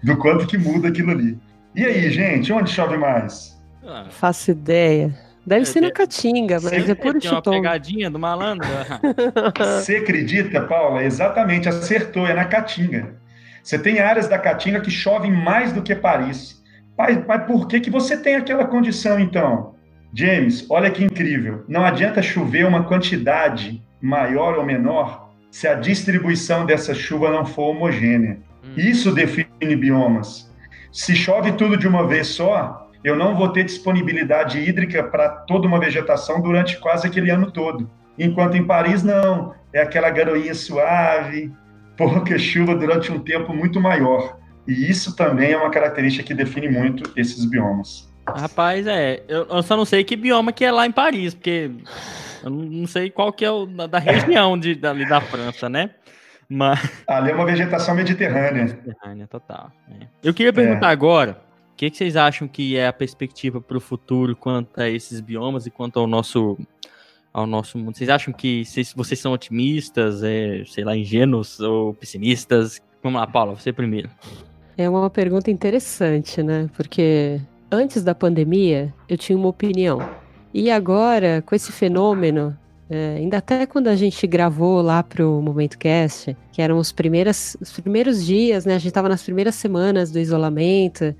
Do 0.04 0.18
quanto 0.18 0.48
que 0.48 0.58
muda 0.58 0.90
aquilo 0.90 1.12
ali. 1.12 1.38
E 1.76 1.86
aí, 1.86 2.10
gente, 2.12 2.52
onde 2.52 2.72
chove 2.72 2.98
mais? 2.98 3.59
Ah, 3.86 4.06
Faço 4.10 4.52
ideia. 4.52 5.14
Deve 5.46 5.62
É, 5.62 5.66
ser 5.66 5.82
na 5.82 5.88
de- 5.88 5.94
Caatinga, 5.94 6.60
mas 6.62 6.90
é 6.90 6.94
puro 6.96 7.20
Tem 7.20 7.30
uma 7.30 7.38
chutão. 7.38 7.54
pegadinha 7.54 8.10
do 8.10 8.20
malandro. 8.20 8.68
Você 9.80 9.98
acredita, 9.98 10.62
Paula? 10.62 11.04
Exatamente, 11.04 11.68
acertou, 11.68 12.28
é 12.28 12.34
na 12.34 12.46
Caatinga. 12.46 13.16
Você 13.64 13.80
tem 13.80 14.00
áreas 14.00 14.28
da 14.28 14.38
Caatinga 14.38 14.80
que 14.82 14.92
chovem 14.92 15.32
mais 15.32 15.72
do 15.74 15.82
que 15.82 15.96
Paris. 15.96 16.62
Mas, 16.98 17.18
mas 17.26 17.44
por 17.46 17.68
que, 17.68 17.80
que 17.80 17.90
você 17.90 18.18
tem 18.18 18.36
aquela 18.36 18.66
condição, 18.66 19.20
então? 19.20 19.76
James, 20.14 20.66
olha 20.70 20.90
que 20.92 21.04
incrível. 21.04 21.64
Não 21.68 21.84
adianta 21.86 22.22
chover 22.22 22.66
uma 22.66 22.84
quantidade 22.84 23.82
maior 24.02 24.58
ou 24.58 24.66
menor 24.66 25.30
se 25.52 25.68
a 25.68 25.74
distribuição 25.76 26.66
dessa 26.66 26.94
chuva 26.94 27.32
não 27.32 27.46
for 27.46 27.72
homogênea. 27.76 28.40
Isso 28.76 29.12
define 29.14 29.76
biomas. 29.76 30.52
Se 30.92 31.16
chove 31.16 31.54
tudo 31.54 31.78
de 31.78 31.88
uma 31.88 32.06
vez 32.08 32.28
só, 32.28 32.89
eu 33.04 33.16
não 33.16 33.36
vou 33.36 33.50
ter 33.50 33.64
disponibilidade 33.64 34.60
hídrica 34.60 35.04
para 35.04 35.30
toda 35.30 35.68
uma 35.68 35.80
vegetação 35.80 36.42
durante 36.42 36.78
quase 36.80 37.08
aquele 37.08 37.30
ano 37.30 37.52
todo. 37.52 37.90
Enquanto 38.18 38.56
em 38.56 38.66
Paris, 38.66 39.04
não. 39.04 39.54
É 39.72 39.82
aquela 39.82 40.10
garoinha 40.10 40.54
suave, 40.54 41.52
pouca 41.96 42.38
chuva 42.38 42.76
durante 42.76 43.12
um 43.12 43.20
tempo 43.20 43.54
muito 43.54 43.80
maior. 43.80 44.38
E 44.68 44.90
isso 44.90 45.16
também 45.16 45.52
é 45.52 45.58
uma 45.58 45.72
característica 45.72 46.26
que 46.26 46.34
define 46.34 46.68
muito 46.70 47.12
esses 47.16 47.46
biomas. 47.46 48.10
Rapaz, 48.28 48.86
é. 48.86 49.24
Eu, 49.28 49.64
só 49.64 49.76
não 49.76 49.86
sei 49.86 50.04
que 50.04 50.16
bioma 50.16 50.52
que 50.52 50.66
é 50.66 50.72
lá 50.72 50.86
em 50.86 50.92
Paris, 50.92 51.34
porque 51.34 51.72
eu 52.44 52.50
não, 52.50 52.86
sei 52.86 53.10
qual 53.10 53.34
que 53.34 53.44
é 53.44 53.50
o 53.50 53.66
da, 53.66 53.88
da 53.88 54.00
região 54.00 54.58
de, 54.58 54.76
dali 54.76 55.08
da 55.08 55.20
França, 55.22 55.68
né? 55.68 55.92
Mas. 56.48 56.80
Ali 57.08 57.32
é 57.32 57.36
uma 57.36 57.46
vegetação 57.46 57.96
mediterrânea. 57.96 58.64
Mediterrânea, 58.66 59.28
total. 59.28 59.72
é. 59.90 60.08
Eu 60.24 60.34
queria 60.34 60.54
perguntar 60.54 60.90
agora, 60.90 61.42
o 61.49 61.49
que, 61.80 61.90
que 61.90 61.96
vocês 61.96 62.18
acham 62.18 62.46
que 62.46 62.76
é 62.76 62.88
a 62.88 62.94
perspectiva 62.94 63.62
para 63.62 63.78
o 63.78 63.80
futuro 63.80 64.36
quanto 64.36 64.82
a 64.82 64.90
esses 64.90 65.22
biomas 65.22 65.66
e 65.66 65.72
quanto 65.72 65.98
ao 65.98 66.06
nosso 66.06 66.58
ao 67.32 67.48
nosso 67.48 67.78
mundo? 67.78 67.96
Vocês 67.96 68.10
acham 68.10 68.34
que 68.34 68.66
vocês, 68.66 68.92
vocês 68.94 69.18
são 69.18 69.32
otimistas, 69.32 70.22
é, 70.22 70.64
sei 70.66 70.84
lá, 70.84 70.98
ingênuos 70.98 71.58
ou 71.62 71.94
pessimistas? 71.94 72.82
Vamos 73.02 73.22
lá, 73.22 73.26
Paula, 73.26 73.56
você 73.56 73.72
primeiro. 73.72 74.10
É 74.78 74.90
uma 74.90 75.10
pergunta 75.10 75.50
interessante, 75.50 76.44
né? 76.44 76.70
Porque 76.76 77.40
antes 77.72 78.04
da 78.04 78.14
pandemia 78.14 78.94
eu 79.08 79.18
tinha 79.18 79.38
uma 79.38 79.48
opinião. 79.48 80.00
E 80.54 80.70
agora, 80.70 81.42
com 81.46 81.56
esse 81.56 81.72
fenômeno, 81.72 82.58
é, 82.90 83.16
ainda 83.20 83.38
até 83.38 83.66
quando 83.66 83.88
a 83.88 83.96
gente 83.96 84.28
gravou 84.28 84.82
lá 84.82 85.02
pro 85.02 85.42
Momento 85.42 85.78
Cast, 85.78 86.36
que 86.52 86.62
eram 86.62 86.78
os, 86.78 86.92
primeiras, 86.92 87.56
os 87.62 87.72
primeiros 87.72 88.26
dias, 88.26 88.66
né? 88.66 88.76
A 88.76 88.80
gente 88.80 88.90
estava 88.90 89.08
nas 89.08 89.24
primeiras 89.24 89.56
semanas 89.56 90.12
do 90.12 90.20
isolamento. 90.20 91.16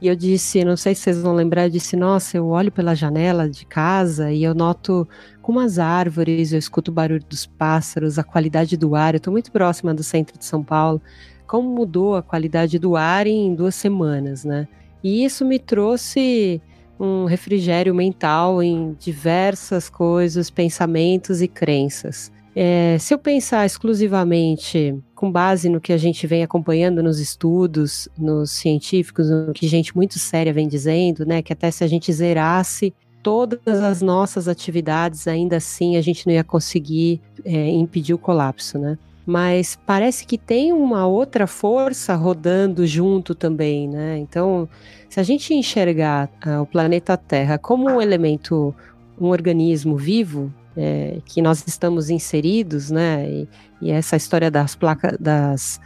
E 0.00 0.08
eu 0.08 0.16
disse, 0.16 0.64
não 0.64 0.76
sei 0.76 0.94
se 0.94 1.02
vocês 1.02 1.20
vão 1.20 1.34
lembrar, 1.34 1.64
eu 1.64 1.70
disse, 1.70 1.96
nossa, 1.96 2.36
eu 2.36 2.48
olho 2.48 2.70
pela 2.70 2.94
janela 2.94 3.48
de 3.48 3.64
casa 3.64 4.30
e 4.30 4.42
eu 4.42 4.54
noto 4.54 5.08
como 5.40 5.60
as 5.60 5.78
árvores, 5.78 6.52
eu 6.52 6.58
escuto 6.58 6.90
o 6.90 6.94
barulho 6.94 7.24
dos 7.28 7.46
pássaros, 7.46 8.18
a 8.18 8.24
qualidade 8.24 8.76
do 8.76 8.94
ar. 8.94 9.14
Eu 9.14 9.18
estou 9.18 9.32
muito 9.32 9.50
próxima 9.50 9.94
do 9.94 10.02
centro 10.02 10.38
de 10.38 10.44
São 10.44 10.62
Paulo 10.62 11.00
como 11.46 11.68
mudou 11.68 12.16
a 12.16 12.22
qualidade 12.22 12.78
do 12.78 12.96
ar 12.96 13.26
em 13.26 13.54
duas 13.54 13.74
semanas, 13.74 14.44
né? 14.44 14.66
E 15.02 15.24
isso 15.24 15.44
me 15.44 15.58
trouxe 15.58 16.60
um 16.98 17.26
refrigério 17.26 17.94
mental 17.94 18.62
em 18.62 18.96
diversas 18.98 19.90
coisas, 19.90 20.50
pensamentos 20.50 21.42
e 21.42 21.48
crenças. 21.48 22.32
É, 22.56 22.96
se 22.98 23.12
eu 23.12 23.18
pensar 23.18 23.66
exclusivamente 23.66 24.96
com 25.24 25.32
base 25.32 25.70
no 25.70 25.80
que 25.80 25.90
a 25.90 25.96
gente 25.96 26.26
vem 26.26 26.42
acompanhando 26.42 27.02
nos 27.02 27.18
estudos, 27.18 28.06
nos 28.18 28.50
científicos, 28.50 29.30
no 29.30 29.54
que 29.54 29.66
gente 29.66 29.96
muito 29.96 30.18
séria 30.18 30.52
vem 30.52 30.68
dizendo, 30.68 31.24
né, 31.24 31.40
que 31.40 31.50
até 31.50 31.70
se 31.70 31.82
a 31.82 31.86
gente 31.86 32.12
zerasse 32.12 32.92
todas 33.22 33.66
as 33.66 34.02
nossas 34.02 34.48
atividades, 34.48 35.26
ainda 35.26 35.56
assim 35.56 35.96
a 35.96 36.02
gente 36.02 36.26
não 36.26 36.34
ia 36.34 36.44
conseguir 36.44 37.22
é, 37.42 37.70
impedir 37.70 38.12
o 38.12 38.18
colapso, 38.18 38.78
né? 38.78 38.98
mas 39.26 39.78
parece 39.86 40.26
que 40.26 40.36
tem 40.36 40.70
uma 40.70 41.06
outra 41.06 41.46
força 41.46 42.14
rodando 42.14 42.86
junto 42.86 43.34
também, 43.34 43.88
né? 43.88 44.18
Então, 44.18 44.68
se 45.08 45.18
a 45.18 45.22
gente 45.22 45.54
enxergar 45.54 46.28
ah, 46.44 46.60
o 46.60 46.66
planeta 46.66 47.16
Terra 47.16 47.56
como 47.56 47.88
um 47.88 48.02
elemento, 48.02 48.74
um 49.18 49.28
organismo 49.28 49.96
vivo, 49.96 50.52
é, 50.76 51.18
que 51.24 51.40
nós 51.40 51.64
estamos 51.66 52.10
inseridos, 52.10 52.90
né? 52.90 53.28
E, 53.28 53.48
e 53.82 53.90
essa 53.90 54.16
história 54.16 54.50
das 54.50 54.74
placas, 54.74 55.16
das 55.18 55.80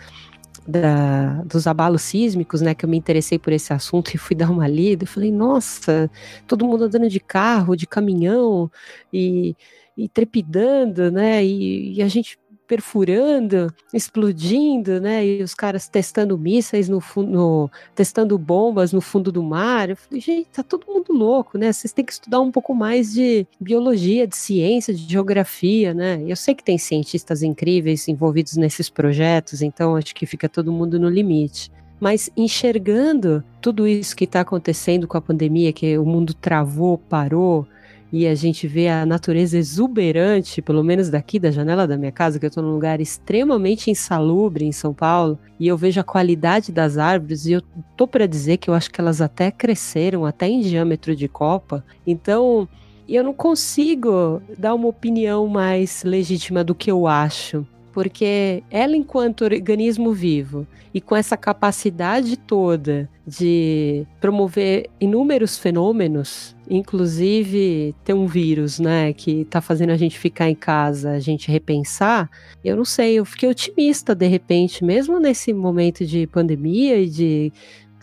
da, 0.68 1.42
dos 1.44 1.66
abalos 1.66 2.02
sísmicos, 2.02 2.60
né, 2.60 2.74
que 2.74 2.84
eu 2.84 2.90
me 2.90 2.98
interessei 2.98 3.38
por 3.38 3.54
esse 3.54 3.72
assunto 3.72 4.12
e 4.14 4.18
fui 4.18 4.36
dar 4.36 4.50
uma 4.50 4.68
lida, 4.68 5.04
eu 5.04 5.08
falei, 5.08 5.32
nossa, 5.32 6.10
todo 6.46 6.66
mundo 6.66 6.84
andando 6.84 7.08
de 7.08 7.18
carro, 7.18 7.74
de 7.74 7.86
caminhão 7.86 8.70
e, 9.10 9.56
e 9.96 10.08
trepidando, 10.10 11.10
né, 11.10 11.42
e, 11.42 11.94
e 11.94 12.02
a 12.02 12.08
gente 12.08 12.38
perfurando, 12.68 13.72
explodindo, 13.92 15.00
né? 15.00 15.26
E 15.26 15.42
os 15.42 15.54
caras 15.54 15.88
testando 15.88 16.36
mísseis 16.36 16.86
no 16.88 17.00
fundo, 17.00 17.70
testando 17.94 18.38
bombas 18.38 18.92
no 18.92 19.00
fundo 19.00 19.32
do 19.32 19.42
mar. 19.42 19.88
Eu 19.88 19.96
falei, 19.96 20.20
gente, 20.20 20.50
tá 20.52 20.62
todo 20.62 20.86
mundo 20.86 21.12
louco, 21.12 21.56
né? 21.56 21.72
Vocês 21.72 21.92
têm 21.92 22.04
que 22.04 22.12
estudar 22.12 22.40
um 22.40 22.52
pouco 22.52 22.74
mais 22.74 23.14
de 23.14 23.46
biologia, 23.58 24.26
de 24.26 24.36
ciência, 24.36 24.92
de 24.92 25.10
geografia, 25.10 25.94
né? 25.94 26.22
Eu 26.26 26.36
sei 26.36 26.54
que 26.54 26.62
tem 26.62 26.76
cientistas 26.76 27.42
incríveis 27.42 28.06
envolvidos 28.06 28.56
nesses 28.56 28.90
projetos, 28.90 29.62
então 29.62 29.96
acho 29.96 30.14
que 30.14 30.26
fica 30.26 30.48
todo 30.48 30.70
mundo 30.70 31.00
no 31.00 31.08
limite. 31.08 31.72
Mas 31.98 32.30
enxergando 32.36 33.42
tudo 33.60 33.88
isso 33.88 34.14
que 34.14 34.24
está 34.24 34.42
acontecendo 34.42 35.08
com 35.08 35.16
a 35.16 35.22
pandemia, 35.22 35.72
que 35.72 35.96
o 35.98 36.04
mundo 36.04 36.34
travou, 36.34 36.98
parou, 36.98 37.66
e 38.12 38.26
a 38.26 38.34
gente 38.34 38.66
vê 38.66 38.88
a 38.88 39.04
natureza 39.04 39.58
exuberante, 39.58 40.62
pelo 40.62 40.82
menos 40.82 41.10
daqui 41.10 41.38
da 41.38 41.50
janela 41.50 41.86
da 41.86 41.96
minha 41.96 42.12
casa, 42.12 42.38
que 42.38 42.46
eu 42.46 42.48
estou 42.48 42.62
num 42.62 42.72
lugar 42.72 43.00
extremamente 43.00 43.90
insalubre 43.90 44.64
em 44.64 44.72
São 44.72 44.94
Paulo, 44.94 45.38
e 45.60 45.68
eu 45.68 45.76
vejo 45.76 46.00
a 46.00 46.04
qualidade 46.04 46.72
das 46.72 46.96
árvores, 46.96 47.44
e 47.46 47.52
eu 47.52 47.62
tô 47.96 48.06
para 48.06 48.26
dizer 48.26 48.56
que 48.56 48.70
eu 48.70 48.74
acho 48.74 48.90
que 48.90 49.00
elas 49.00 49.20
até 49.20 49.50
cresceram, 49.50 50.24
até 50.24 50.48
em 50.48 50.60
diâmetro 50.60 51.14
de 51.14 51.28
copa. 51.28 51.84
Então, 52.06 52.68
eu 53.08 53.24
não 53.24 53.34
consigo 53.34 54.42
dar 54.58 54.74
uma 54.74 54.88
opinião 54.88 55.46
mais 55.46 56.02
legítima 56.02 56.62
do 56.62 56.74
que 56.74 56.90
eu 56.90 57.06
acho. 57.06 57.66
Porque 57.98 58.62
ela, 58.70 58.94
enquanto 58.94 59.42
organismo 59.42 60.12
vivo, 60.12 60.64
e 60.94 61.00
com 61.00 61.16
essa 61.16 61.36
capacidade 61.36 62.36
toda 62.36 63.10
de 63.26 64.06
promover 64.20 64.88
inúmeros 65.00 65.58
fenômenos, 65.58 66.54
inclusive 66.70 67.92
ter 68.04 68.14
um 68.14 68.28
vírus, 68.28 68.78
né, 68.78 69.12
que 69.12 69.44
tá 69.46 69.60
fazendo 69.60 69.90
a 69.90 69.96
gente 69.96 70.16
ficar 70.16 70.48
em 70.48 70.54
casa, 70.54 71.10
a 71.10 71.18
gente 71.18 71.50
repensar, 71.50 72.30
eu 72.64 72.76
não 72.76 72.84
sei, 72.84 73.14
eu 73.18 73.24
fiquei 73.24 73.48
otimista 73.48 74.14
de 74.14 74.28
repente, 74.28 74.84
mesmo 74.84 75.18
nesse 75.18 75.52
momento 75.52 76.06
de 76.06 76.24
pandemia 76.28 77.00
e 77.00 77.08
de 77.08 77.52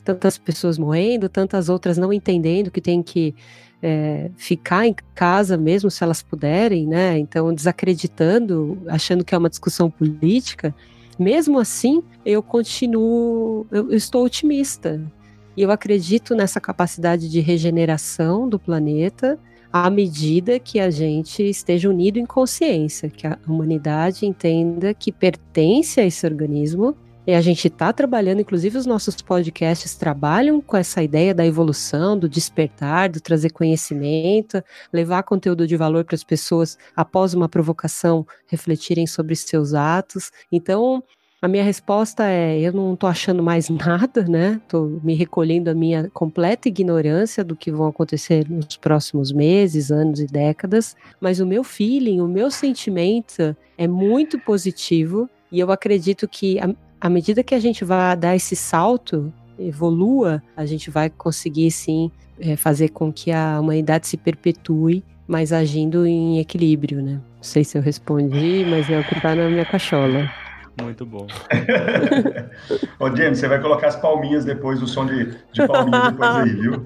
tantas 0.03 0.38
pessoas 0.38 0.77
morrendo, 0.77 1.30
tantas 1.30 1.69
outras 1.69 1.97
não 1.97 2.11
entendendo 2.11 2.69
que 2.69 2.81
tem 2.81 3.01
que 3.01 3.34
é, 3.81 4.31
ficar 4.35 4.88
em 4.88 4.95
casa 5.14 5.57
mesmo 5.57 5.91
se 5.91 6.03
elas 6.03 6.22
puderem, 6.23 6.88
né? 6.88 7.18
Então 7.18 7.53
desacreditando, 7.53 8.77
achando 8.88 9.23
que 9.23 9.35
é 9.35 9.38
uma 9.38 9.49
discussão 9.49 9.89
política. 9.89 10.73
Mesmo 11.18 11.60
assim, 11.60 12.03
eu 12.26 12.43
continuo, 12.43 13.65
eu, 13.72 13.91
eu 13.91 13.97
estou 13.97 14.26
otimista. 14.26 15.02
E 15.56 15.61
eu 15.61 15.72
acredito 15.72 16.35
nessa 16.35 16.60
capacidade 16.60 17.30
de 17.30 17.39
regeneração 17.39 18.49
do 18.49 18.60
planeta, 18.60 19.39
à 19.72 19.89
medida 19.89 20.60
que 20.60 20.80
a 20.80 20.89
gente 20.89 21.43
esteja 21.43 21.89
unido 21.89 22.18
em 22.18 22.26
consciência, 22.26 23.10
que 23.10 23.26
a 23.26 23.38
humanidade 23.47 24.26
entenda 24.26 24.93
que 24.93 25.11
pertence 25.11 25.99
a 25.99 26.06
esse 26.06 26.26
organismo. 26.26 26.95
E 27.27 27.34
a 27.34 27.41
gente 27.41 27.68
está 27.68 27.91
trabalhando, 27.91 28.41
inclusive 28.41 28.77
os 28.77 28.85
nossos 28.85 29.15
podcasts 29.15 29.95
trabalham 29.95 30.61
com 30.61 30.77
essa 30.77 31.02
ideia 31.02 31.34
da 31.34 31.43
evolução, 31.43 32.18
do 32.18 32.30
despertar, 32.30 33.10
do 33.10 33.19
trazer 33.19 33.49
conhecimento, 33.52 34.64
levar 34.93 35.23
conteúdo 35.23 35.65
de 35.65 35.76
valor 35.76 36.03
para 36.03 36.14
as 36.14 36.23
pessoas 36.23 36.77
após 36.95 37.34
uma 37.34 37.49
provocação 37.49 38.27
refletirem 38.45 39.07
sobre 39.07 39.35
seus 39.35 39.73
atos. 39.73 40.31
Então, 40.52 41.03
a 41.41 41.47
minha 41.47 41.64
resposta 41.64 42.27
é: 42.27 42.60
eu 42.60 42.72
não 42.72 42.95
tô 42.95 43.07
achando 43.07 43.41
mais 43.41 43.69
nada, 43.73 44.23
né? 44.23 44.61
Tô 44.68 44.99
me 45.03 45.15
recolhendo 45.15 45.72
a 45.72 45.73
minha 45.73 46.11
completa 46.14 46.68
ignorância 46.68 47.43
do 47.43 47.56
que 47.56 47.72
vão 47.72 47.88
acontecer 47.88 48.47
nos 48.47 48.77
próximos 48.77 49.31
meses, 49.31 49.89
anos 49.91 50.19
e 50.19 50.27
décadas, 50.27 50.95
mas 51.19 51.39
o 51.39 51.45
meu 51.45 51.64
feeling, 51.64 52.22
o 52.22 52.27
meu 52.27 52.52
sentimento 52.52 53.57
é 53.80 53.88
muito 53.88 54.38
positivo 54.38 55.27
e 55.52 55.60
eu 55.60 55.72
acredito 55.72 56.27
que 56.27 56.60
à 57.06 57.10
medida 57.10 57.44
que 57.44 57.53
a 57.53 57.60
gente 57.60 57.86
vai 57.86 58.18
dar 58.18 58.36
esse 58.36 58.56
salto, 58.56 59.32
evolua, 59.60 60.41
a 60.57 60.65
gente 60.65 60.90
vai 60.90 61.07
conseguir 61.07 61.69
sim 61.69 62.10
é, 62.40 62.56
fazer 62.56 62.90
com 62.90 63.14
que 63.14 63.32
a 63.32 63.60
humanidade 63.60 64.07
se 64.07 64.18
perpetue, 64.18 65.03
mas 65.27 65.53
agindo 65.53 66.07
em 66.07 66.40
equilíbrio, 66.40 67.03
né? 67.03 67.22
Não 67.36 67.44
sei 67.44 67.64
se 67.64 67.77
eu 67.77 67.82
respondi, 67.84 68.65
mas 68.68 68.90
é 68.90 68.99
o 68.99 69.03
que 69.03 69.22
tá 69.22 69.36
na 69.36 69.48
minha 69.48 69.65
cachola. 69.65 70.27
Muito 70.82 71.06
bom. 71.06 71.27
Ô, 72.99 73.15
James, 73.15 73.38
você 73.38 73.48
vai 73.48 73.61
colocar 73.61 73.90
as 73.90 73.98
palminhas 73.98 74.44
depois, 74.44 74.82
o 74.82 74.88
som 74.88 75.06
de, 75.06 75.26
de 75.53 75.68
palminha 75.68 76.10
depois 76.10 76.36
aí, 76.38 76.56
viu? 76.56 76.73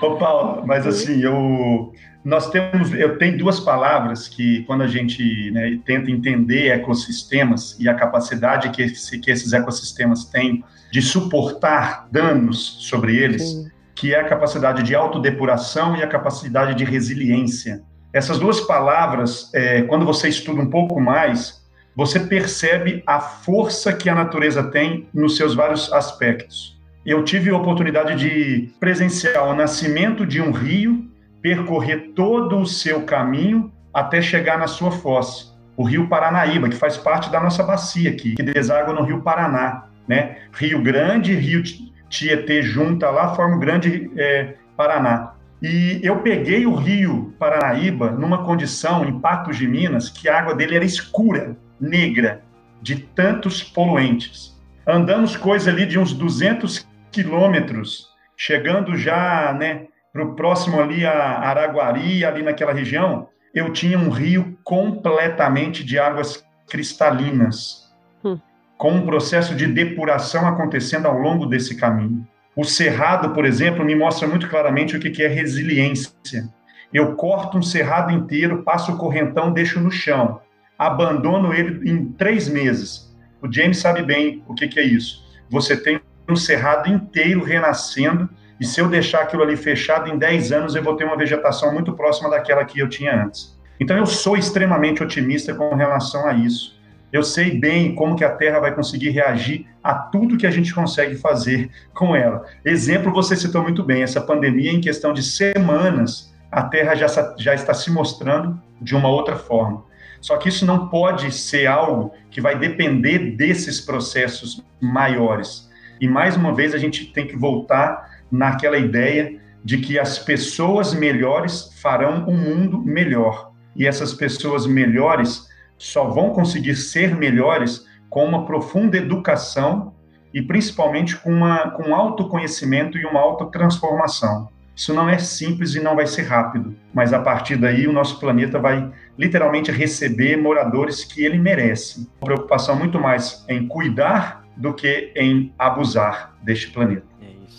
Ô, 0.00 0.16
Paulo, 0.16 0.66
mas 0.66 0.86
assim, 0.86 1.20
eu, 1.20 1.92
nós 2.24 2.50
temos, 2.50 2.92
eu 2.92 3.18
tenho 3.18 3.36
duas 3.36 3.58
palavras 3.58 4.28
que, 4.28 4.62
quando 4.64 4.82
a 4.82 4.86
gente 4.86 5.50
né, 5.50 5.78
tenta 5.84 6.10
entender 6.10 6.68
ecossistemas 6.68 7.76
e 7.80 7.88
a 7.88 7.94
capacidade 7.94 8.70
que, 8.70 8.82
esse, 8.82 9.18
que 9.18 9.30
esses 9.30 9.52
ecossistemas 9.52 10.24
têm 10.26 10.64
de 10.92 11.02
suportar 11.02 12.06
danos 12.12 12.78
sobre 12.80 13.16
eles, 13.16 13.42
Sim. 13.42 13.70
que 13.94 14.14
é 14.14 14.20
a 14.20 14.24
capacidade 14.24 14.82
de 14.82 14.94
autodepuração 14.94 15.96
e 15.96 16.02
a 16.02 16.06
capacidade 16.06 16.74
de 16.74 16.84
resiliência. 16.84 17.82
Essas 18.12 18.38
duas 18.38 18.60
palavras, 18.60 19.50
é, 19.52 19.82
quando 19.82 20.04
você 20.04 20.28
estuda 20.28 20.60
um 20.60 20.70
pouco 20.70 21.00
mais, 21.00 21.62
você 21.96 22.20
percebe 22.20 23.02
a 23.06 23.20
força 23.20 23.92
que 23.92 24.08
a 24.08 24.14
natureza 24.14 24.62
tem 24.62 25.08
nos 25.12 25.36
seus 25.36 25.54
vários 25.54 25.92
aspectos. 25.92 26.80
Eu 27.04 27.24
tive 27.24 27.50
a 27.50 27.56
oportunidade 27.56 28.16
de 28.16 28.70
presenciar 28.78 29.48
o 29.48 29.54
nascimento 29.54 30.24
de 30.24 30.40
um 30.40 30.52
rio, 30.52 31.10
percorrer 31.42 32.12
todo 32.14 32.58
o 32.58 32.66
seu 32.66 33.02
caminho 33.02 33.72
até 33.92 34.22
chegar 34.22 34.56
na 34.56 34.66
sua 34.66 34.90
foz, 34.90 35.52
o 35.76 35.84
Rio 35.84 36.08
Paranaíba, 36.08 36.68
que 36.68 36.76
faz 36.76 36.96
parte 36.96 37.30
da 37.30 37.40
nossa 37.40 37.62
bacia 37.62 38.10
aqui, 38.10 38.34
que 38.34 38.42
deságua 38.42 38.94
no 38.94 39.02
Rio 39.02 39.20
Paraná, 39.22 39.88
né? 40.06 40.38
Rio 40.52 40.80
Grande, 40.80 41.34
Rio 41.34 41.62
Tietê 42.08 42.62
junta 42.62 43.10
lá, 43.10 43.34
forma 43.34 43.56
o 43.56 43.58
Grande 43.58 44.10
é, 44.16 44.54
Paraná. 44.76 45.34
E 45.62 46.00
eu 46.02 46.18
peguei 46.18 46.66
o 46.66 46.74
rio 46.74 47.34
Paranaíba 47.38 48.10
numa 48.10 48.44
condição, 48.44 49.04
em 49.04 49.20
Patos 49.20 49.56
de 49.56 49.66
Minas, 49.66 50.08
que 50.10 50.28
a 50.28 50.38
água 50.38 50.54
dele 50.54 50.76
era 50.76 50.84
escura, 50.84 51.56
negra, 51.80 52.42
de 52.82 52.96
tantos 52.96 53.62
poluentes. 53.62 54.60
Andamos 54.86 55.36
coisa 55.36 55.70
ali 55.70 55.86
de 55.86 55.98
uns 55.98 56.12
200 56.12 56.86
quilômetros, 57.12 58.08
chegando 58.36 58.96
já 58.96 59.52
né, 59.52 59.86
para 60.12 60.24
o 60.24 60.34
próximo 60.34 60.80
ali 60.80 61.06
a 61.06 61.38
Araguari, 61.38 62.24
ali 62.24 62.42
naquela 62.42 62.72
região, 62.72 63.28
eu 63.54 63.72
tinha 63.72 63.98
um 63.98 64.10
rio 64.10 64.58
completamente 64.62 65.82
de 65.82 65.98
águas 65.98 66.44
cristalinas, 66.68 67.90
hum. 68.22 68.38
com 68.76 68.92
um 68.92 69.06
processo 69.06 69.54
de 69.54 69.66
depuração 69.66 70.46
acontecendo 70.46 71.06
ao 71.06 71.18
longo 71.18 71.46
desse 71.46 71.76
caminho. 71.76 72.26
O 72.54 72.64
cerrado, 72.64 73.30
por 73.30 73.46
exemplo, 73.46 73.84
me 73.84 73.94
mostra 73.94 74.28
muito 74.28 74.48
claramente 74.48 74.96
o 74.96 75.00
que 75.00 75.22
é 75.22 75.28
resiliência. 75.28 76.46
Eu 76.92 77.14
corto 77.16 77.56
um 77.56 77.62
cerrado 77.62 78.12
inteiro, 78.12 78.62
passo 78.62 78.92
o 78.92 78.98
correntão, 78.98 79.50
deixo 79.50 79.80
no 79.80 79.90
chão, 79.90 80.40
abandono 80.78 81.54
ele 81.54 81.90
em 81.90 82.04
três 82.12 82.48
meses. 82.48 83.10
O 83.40 83.50
James 83.50 83.78
sabe 83.78 84.02
bem 84.02 84.44
o 84.46 84.54
que 84.54 84.78
é 84.78 84.82
isso. 84.82 85.24
Você 85.48 85.74
tem 85.74 86.00
um 86.28 86.36
cerrado 86.36 86.90
inteiro 86.90 87.42
renascendo, 87.42 88.28
e 88.62 88.64
se 88.64 88.80
eu 88.80 88.88
deixar 88.88 89.22
aquilo 89.22 89.42
ali 89.42 89.56
fechado, 89.56 90.08
em 90.08 90.16
10 90.16 90.52
anos 90.52 90.76
eu 90.76 90.84
vou 90.84 90.94
ter 90.94 91.02
uma 91.02 91.16
vegetação 91.16 91.74
muito 91.74 91.94
próxima 91.94 92.30
daquela 92.30 92.64
que 92.64 92.78
eu 92.78 92.88
tinha 92.88 93.24
antes. 93.24 93.58
Então 93.80 93.96
eu 93.96 94.06
sou 94.06 94.36
extremamente 94.36 95.02
otimista 95.02 95.52
com 95.52 95.74
relação 95.74 96.24
a 96.28 96.32
isso. 96.32 96.80
Eu 97.12 97.24
sei 97.24 97.58
bem 97.58 97.92
como 97.92 98.14
que 98.14 98.22
a 98.24 98.30
Terra 98.30 98.60
vai 98.60 98.72
conseguir 98.72 99.10
reagir 99.10 99.66
a 99.82 99.94
tudo 99.94 100.36
que 100.36 100.46
a 100.46 100.50
gente 100.52 100.72
consegue 100.72 101.16
fazer 101.16 101.72
com 101.92 102.14
ela. 102.14 102.44
Exemplo, 102.64 103.12
você 103.12 103.34
citou 103.34 103.64
muito 103.64 103.82
bem, 103.82 104.04
essa 104.04 104.20
pandemia, 104.20 104.70
em 104.70 104.80
questão 104.80 105.12
de 105.12 105.24
semanas, 105.24 106.32
a 106.48 106.62
Terra 106.62 106.94
já, 106.94 107.08
já 107.36 107.54
está 107.54 107.74
se 107.74 107.90
mostrando 107.90 108.62
de 108.80 108.94
uma 108.94 109.08
outra 109.08 109.34
forma. 109.34 109.82
Só 110.20 110.36
que 110.36 110.48
isso 110.48 110.64
não 110.64 110.86
pode 110.86 111.32
ser 111.32 111.66
algo 111.66 112.14
que 112.30 112.40
vai 112.40 112.56
depender 112.56 113.34
desses 113.34 113.80
processos 113.80 114.64
maiores. 114.80 115.68
E 116.00 116.06
mais 116.06 116.36
uma 116.36 116.54
vez 116.54 116.72
a 116.76 116.78
gente 116.78 117.06
tem 117.06 117.26
que 117.26 117.36
voltar 117.36 118.11
naquela 118.32 118.78
ideia 118.78 119.38
de 119.62 119.78
que 119.78 119.98
as 119.98 120.18
pessoas 120.18 120.94
melhores 120.94 121.70
farão 121.80 122.24
um 122.26 122.36
mundo 122.36 122.82
melhor. 122.82 123.52
E 123.76 123.86
essas 123.86 124.12
pessoas 124.12 124.66
melhores 124.66 125.46
só 125.78 126.04
vão 126.04 126.30
conseguir 126.30 126.74
ser 126.74 127.14
melhores 127.14 127.86
com 128.08 128.24
uma 128.24 128.44
profunda 128.44 128.96
educação 128.96 129.94
e 130.34 130.40
principalmente 130.42 131.16
com, 131.16 131.30
uma, 131.30 131.70
com 131.70 131.94
autoconhecimento 131.94 132.98
e 132.98 133.04
uma 133.04 133.20
autotransformação. 133.20 134.48
Isso 134.74 134.94
não 134.94 135.08
é 135.08 135.18
simples 135.18 135.74
e 135.74 135.80
não 135.80 135.94
vai 135.94 136.06
ser 136.06 136.22
rápido, 136.22 136.74
mas 136.94 137.12
a 137.12 137.20
partir 137.20 137.56
daí 137.56 137.86
o 137.86 137.92
nosso 137.92 138.18
planeta 138.18 138.58
vai 138.58 138.90
literalmente 139.18 139.70
receber 139.70 140.36
moradores 140.36 141.04
que 141.04 141.22
ele 141.24 141.38
merece. 141.38 142.08
Uma 142.20 142.26
preocupação 142.26 142.76
muito 142.76 142.98
mais 142.98 143.44
em 143.48 143.68
cuidar 143.68 144.44
do 144.56 144.72
que 144.72 145.12
em 145.14 145.52
abusar 145.58 146.34
deste 146.42 146.70
planeta. 146.70 147.11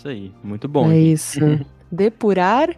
Isso 0.04 0.08
aí, 0.10 0.30
muito 0.42 0.68
bom. 0.68 0.92
É 0.92 0.98
isso. 0.98 1.40
Depurar 1.90 2.68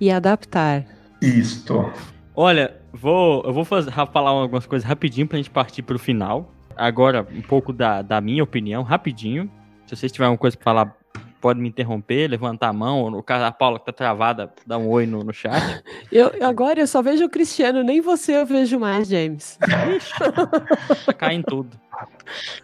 e 0.00 0.10
adaptar. 0.10 0.84
Isto. 1.20 1.92
Olha, 2.34 2.76
vou, 2.92 3.44
eu 3.44 3.52
vou 3.52 3.64
fazer, 3.64 3.92
falar 3.92 4.30
algumas 4.30 4.66
coisas 4.66 4.88
rapidinho 4.88 5.28
pra 5.28 5.36
gente 5.36 5.48
partir 5.48 5.82
pro 5.82 5.96
final. 5.96 6.52
Agora, 6.76 7.24
um 7.30 7.40
pouco 7.40 7.72
da, 7.72 8.02
da 8.02 8.20
minha 8.20 8.42
opinião, 8.42 8.82
rapidinho. 8.82 9.48
Se 9.86 9.94
vocês 9.94 10.10
tiverem 10.10 10.30
alguma 10.30 10.40
coisa 10.40 10.56
pra 10.56 10.64
falar, 10.64 10.96
pode 11.40 11.60
me 11.60 11.68
interromper, 11.68 12.26
levantar 12.26 12.70
a 12.70 12.72
mão. 12.72 13.08
No 13.12 13.22
caso, 13.22 13.44
a 13.44 13.52
Paula 13.52 13.78
que 13.78 13.86
tá 13.86 13.92
travada, 13.92 14.52
dá 14.66 14.76
um 14.76 14.88
oi 14.88 15.06
no, 15.06 15.22
no 15.22 15.32
chat. 15.32 15.62
Eu, 16.10 16.32
agora 16.42 16.80
eu 16.80 16.86
só 16.86 17.00
vejo 17.00 17.24
o 17.24 17.30
Cristiano, 17.30 17.82
nem 17.82 18.00
você 18.02 18.36
eu 18.36 18.44
vejo 18.44 18.78
mais, 18.78 19.08
James. 19.08 19.58
Ixi, 19.96 20.12
tá 21.06 21.12
caindo 21.14 21.44
tudo. 21.44 21.80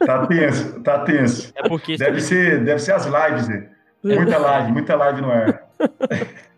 Tá 0.04 0.26
tenso, 0.26 0.80
tá 0.80 0.98
tenso. 0.98 1.52
É 1.54 1.66
porque 1.66 1.96
deve, 1.96 2.20
ser, 2.20 2.62
deve 2.62 2.78
ser 2.78 2.92
as 2.92 3.06
lives, 3.06 3.48
né? 3.48 3.77
Muita 4.02 4.38
live, 4.38 4.72
muita 4.72 4.96
live 4.96 5.20
no 5.20 5.30
ar. 5.30 5.62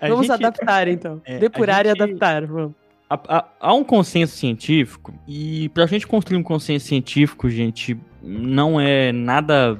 A 0.00 0.08
vamos 0.08 0.26
gente, 0.26 0.44
adaptar, 0.44 0.88
então. 0.88 1.22
É, 1.24 1.38
Depurar 1.38 1.86
gente, 1.86 1.98
e 1.98 2.02
adaptar, 2.02 2.46
vamos. 2.46 2.74
Há, 3.08 3.20
há, 3.28 3.44
há, 3.60 3.74
um 3.74 3.84
consenso 3.84 4.36
científico, 4.36 5.14
e 5.26 5.68
para 5.70 5.84
a 5.84 5.86
gente 5.86 6.06
construir 6.06 6.36
um 6.36 6.42
consenso 6.42 6.86
científico, 6.86 7.48
gente, 7.48 7.96
não 8.22 8.80
é 8.80 9.12
nada 9.12 9.78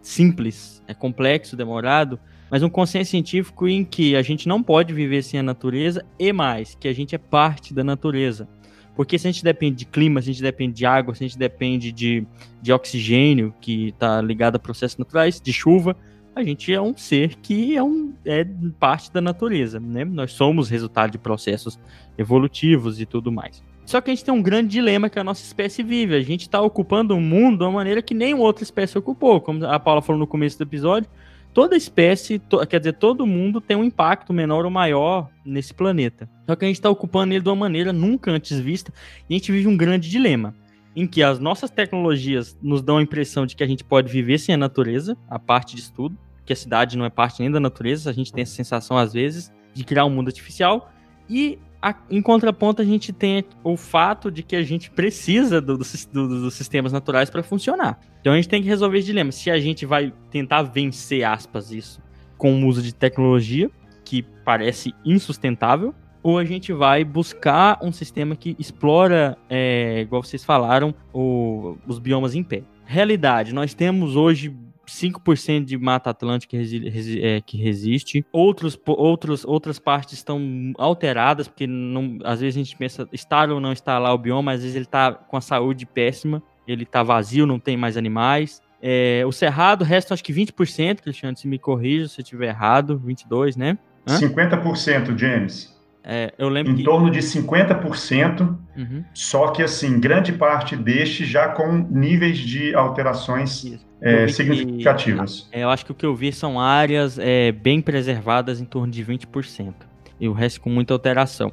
simples, 0.00 0.82
é 0.86 0.94
complexo, 0.94 1.56
demorado, 1.56 2.18
mas 2.50 2.62
um 2.62 2.70
consenso 2.70 3.10
científico 3.10 3.68
em 3.68 3.84
que 3.84 4.16
a 4.16 4.22
gente 4.22 4.48
não 4.48 4.62
pode 4.62 4.94
viver 4.94 5.22
sem 5.22 5.40
a 5.40 5.42
natureza 5.42 6.04
e 6.18 6.32
mais, 6.32 6.74
que 6.76 6.88
a 6.88 6.92
gente 6.92 7.14
é 7.14 7.18
parte 7.18 7.74
da 7.74 7.84
natureza. 7.84 8.48
Porque 8.96 9.18
se 9.18 9.28
a 9.28 9.30
gente 9.30 9.44
depende 9.44 9.76
de 9.76 9.84
clima, 9.84 10.20
se 10.22 10.30
a 10.30 10.32
gente 10.32 10.42
depende 10.42 10.74
de 10.74 10.86
água, 10.86 11.14
se 11.14 11.22
a 11.22 11.28
gente 11.28 11.38
depende 11.38 11.92
de, 11.92 12.26
de 12.60 12.72
oxigênio, 12.72 13.54
que 13.60 13.88
está 13.88 14.20
ligado 14.20 14.56
a 14.56 14.58
processos 14.58 14.98
naturais, 14.98 15.40
de 15.40 15.52
chuva, 15.52 15.96
a 16.38 16.44
gente 16.44 16.72
é 16.72 16.80
um 16.80 16.96
ser 16.96 17.36
que 17.36 17.76
é, 17.76 17.82
um, 17.82 18.14
é 18.24 18.46
parte 18.78 19.12
da 19.12 19.20
natureza, 19.20 19.80
né? 19.80 20.04
Nós 20.04 20.32
somos 20.32 20.68
resultado 20.68 21.10
de 21.10 21.18
processos 21.18 21.78
evolutivos 22.16 23.00
e 23.00 23.06
tudo 23.06 23.32
mais. 23.32 23.62
Só 23.84 24.00
que 24.00 24.10
a 24.10 24.14
gente 24.14 24.24
tem 24.24 24.34
um 24.34 24.42
grande 24.42 24.68
dilema 24.68 25.08
que 25.08 25.18
a 25.18 25.24
nossa 25.24 25.42
espécie 25.42 25.82
vive. 25.82 26.14
A 26.14 26.20
gente 26.20 26.42
está 26.42 26.60
ocupando 26.60 27.16
o 27.16 27.20
mundo 27.20 27.58
de 27.58 27.64
uma 27.64 27.72
maneira 27.72 28.02
que 28.02 28.14
nenhuma 28.14 28.44
outra 28.44 28.62
espécie 28.62 28.98
ocupou. 28.98 29.40
Como 29.40 29.64
a 29.64 29.80
Paula 29.80 30.02
falou 30.02 30.20
no 30.20 30.26
começo 30.26 30.58
do 30.58 30.64
episódio, 30.64 31.08
toda 31.54 31.74
espécie, 31.74 32.38
to, 32.38 32.64
quer 32.66 32.80
dizer, 32.80 32.92
todo 32.94 33.26
mundo 33.26 33.60
tem 33.60 33.76
um 33.76 33.82
impacto 33.82 34.32
menor 34.32 34.64
ou 34.64 34.70
maior 34.70 35.30
nesse 35.44 35.72
planeta. 35.72 36.28
Só 36.46 36.54
que 36.54 36.64
a 36.66 36.68
gente 36.68 36.76
está 36.76 36.90
ocupando 36.90 37.32
ele 37.32 37.42
de 37.42 37.48
uma 37.48 37.56
maneira 37.56 37.92
nunca 37.92 38.30
antes 38.30 38.58
vista 38.60 38.92
e 39.28 39.34
a 39.34 39.38
gente 39.38 39.50
vive 39.50 39.66
um 39.66 39.76
grande 39.76 40.08
dilema 40.08 40.54
em 40.94 41.06
que 41.06 41.22
as 41.22 41.38
nossas 41.38 41.70
tecnologias 41.70 42.58
nos 42.60 42.82
dão 42.82 42.98
a 42.98 43.02
impressão 43.02 43.46
de 43.46 43.56
que 43.56 43.62
a 43.62 43.66
gente 43.66 43.84
pode 43.84 44.12
viver 44.12 44.36
sem 44.36 44.54
a 44.54 44.58
natureza, 44.58 45.16
a 45.30 45.38
parte 45.38 45.76
de 45.76 45.80
estudo, 45.80 46.18
porque 46.48 46.54
a 46.54 46.56
cidade 46.56 46.96
não 46.96 47.04
é 47.04 47.10
parte 47.10 47.40
nem 47.40 47.50
da 47.50 47.60
natureza, 47.60 48.08
a 48.08 48.12
gente 48.12 48.32
tem 48.32 48.40
essa 48.40 48.54
sensação 48.54 48.96
às 48.96 49.12
vezes 49.12 49.52
de 49.74 49.84
criar 49.84 50.06
um 50.06 50.10
mundo 50.10 50.28
artificial. 50.28 50.90
E 51.28 51.58
a, 51.82 51.94
em 52.10 52.22
contraponto, 52.22 52.80
a 52.80 52.84
gente 52.86 53.12
tem 53.12 53.44
o 53.62 53.76
fato 53.76 54.30
de 54.30 54.42
que 54.42 54.56
a 54.56 54.62
gente 54.62 54.90
precisa 54.90 55.60
do, 55.60 55.76
do, 55.76 55.84
do, 56.10 56.40
dos 56.40 56.54
sistemas 56.54 56.90
naturais 56.90 57.28
para 57.28 57.42
funcionar. 57.42 58.00
Então 58.22 58.32
a 58.32 58.36
gente 58.36 58.48
tem 58.48 58.62
que 58.62 58.68
resolver 58.68 58.96
esse 58.96 59.08
dilema. 59.08 59.30
Se 59.30 59.50
a 59.50 59.60
gente 59.60 59.84
vai 59.84 60.10
tentar 60.30 60.62
vencer, 60.62 61.22
aspas, 61.22 61.70
isso 61.70 62.00
com 62.38 62.64
o 62.64 62.66
uso 62.66 62.80
de 62.80 62.94
tecnologia, 62.94 63.70
que 64.02 64.22
parece 64.42 64.94
insustentável, 65.04 65.94
ou 66.22 66.38
a 66.38 66.44
gente 66.46 66.72
vai 66.72 67.04
buscar 67.04 67.78
um 67.82 67.92
sistema 67.92 68.34
que 68.34 68.56
explora, 68.58 69.36
é, 69.50 70.00
igual 70.00 70.22
vocês 70.22 70.42
falaram, 70.42 70.94
o, 71.12 71.76
os 71.86 71.98
biomas 71.98 72.34
em 72.34 72.42
pé. 72.42 72.62
Realidade, 72.86 73.52
nós 73.52 73.74
temos 73.74 74.16
hoje 74.16 74.56
5% 74.88 75.64
de 75.64 75.76
Mata 75.76 76.10
Atlântica 76.10 76.56
resi 76.56 76.88
resi 76.88 77.22
é, 77.22 77.40
que 77.40 77.56
resiste. 77.56 78.24
Outros, 78.32 78.78
outros, 78.86 79.44
outras 79.44 79.78
partes 79.78 80.14
estão 80.14 80.40
alteradas, 80.76 81.46
porque 81.46 81.66
não, 81.66 82.18
às 82.24 82.40
vezes 82.40 82.56
a 82.56 82.64
gente 82.64 82.76
pensa 82.76 83.08
estar 83.12 83.50
ou 83.50 83.60
não 83.60 83.72
estar 83.72 83.98
lá 83.98 84.12
o 84.12 84.18
bioma, 84.18 84.52
às 84.52 84.62
vezes 84.62 84.74
ele 84.74 84.84
está 84.84 85.12
com 85.12 85.36
a 85.36 85.40
saúde 85.40 85.86
péssima, 85.86 86.42
ele 86.66 86.82
está 86.82 87.02
vazio, 87.02 87.46
não 87.46 87.58
tem 87.58 87.76
mais 87.76 87.96
animais. 87.96 88.60
É, 88.80 89.22
o 89.26 89.32
Cerrado 89.32 89.84
resta 89.84 90.14
acho 90.14 90.24
que 90.24 90.32
20%, 90.32 91.00
Cristiano, 91.00 91.36
se 91.36 91.48
me 91.48 91.58
corrija 91.58 92.08
se 92.08 92.20
eu 92.20 92.22
estiver 92.22 92.48
errado, 92.48 93.00
22%, 93.04 93.56
né? 93.56 93.78
Hã? 94.06 94.18
50%, 94.18 95.18
James. 95.18 95.76
É, 96.04 96.32
eu 96.38 96.48
lembro 96.48 96.72
em 96.72 96.76
que... 96.76 96.84
torno 96.84 97.10
de 97.10 97.18
50%, 97.18 98.56
uhum. 98.76 99.04
só 99.12 99.48
que 99.48 99.62
assim, 99.62 100.00
grande 100.00 100.32
parte 100.32 100.74
deste 100.74 101.24
já 101.26 101.48
com 101.48 101.70
níveis 101.90 102.38
de 102.38 102.74
alterações 102.74 103.86
é, 104.00 104.28
significativas. 104.28 105.48
Que, 105.50 105.58
é, 105.58 105.64
eu 105.64 105.70
acho 105.70 105.84
que 105.84 105.92
o 105.92 105.94
que 105.94 106.06
eu 106.06 106.14
vi 106.14 106.32
são 106.32 106.60
áreas 106.60 107.18
é, 107.18 107.52
bem 107.52 107.80
preservadas 107.80 108.60
em 108.60 108.64
torno 108.64 108.92
de 108.92 109.04
20%. 109.04 109.74
E 110.20 110.28
o 110.28 110.32
resto 110.32 110.60
com 110.60 110.70
muita 110.70 110.92
alteração. 110.92 111.52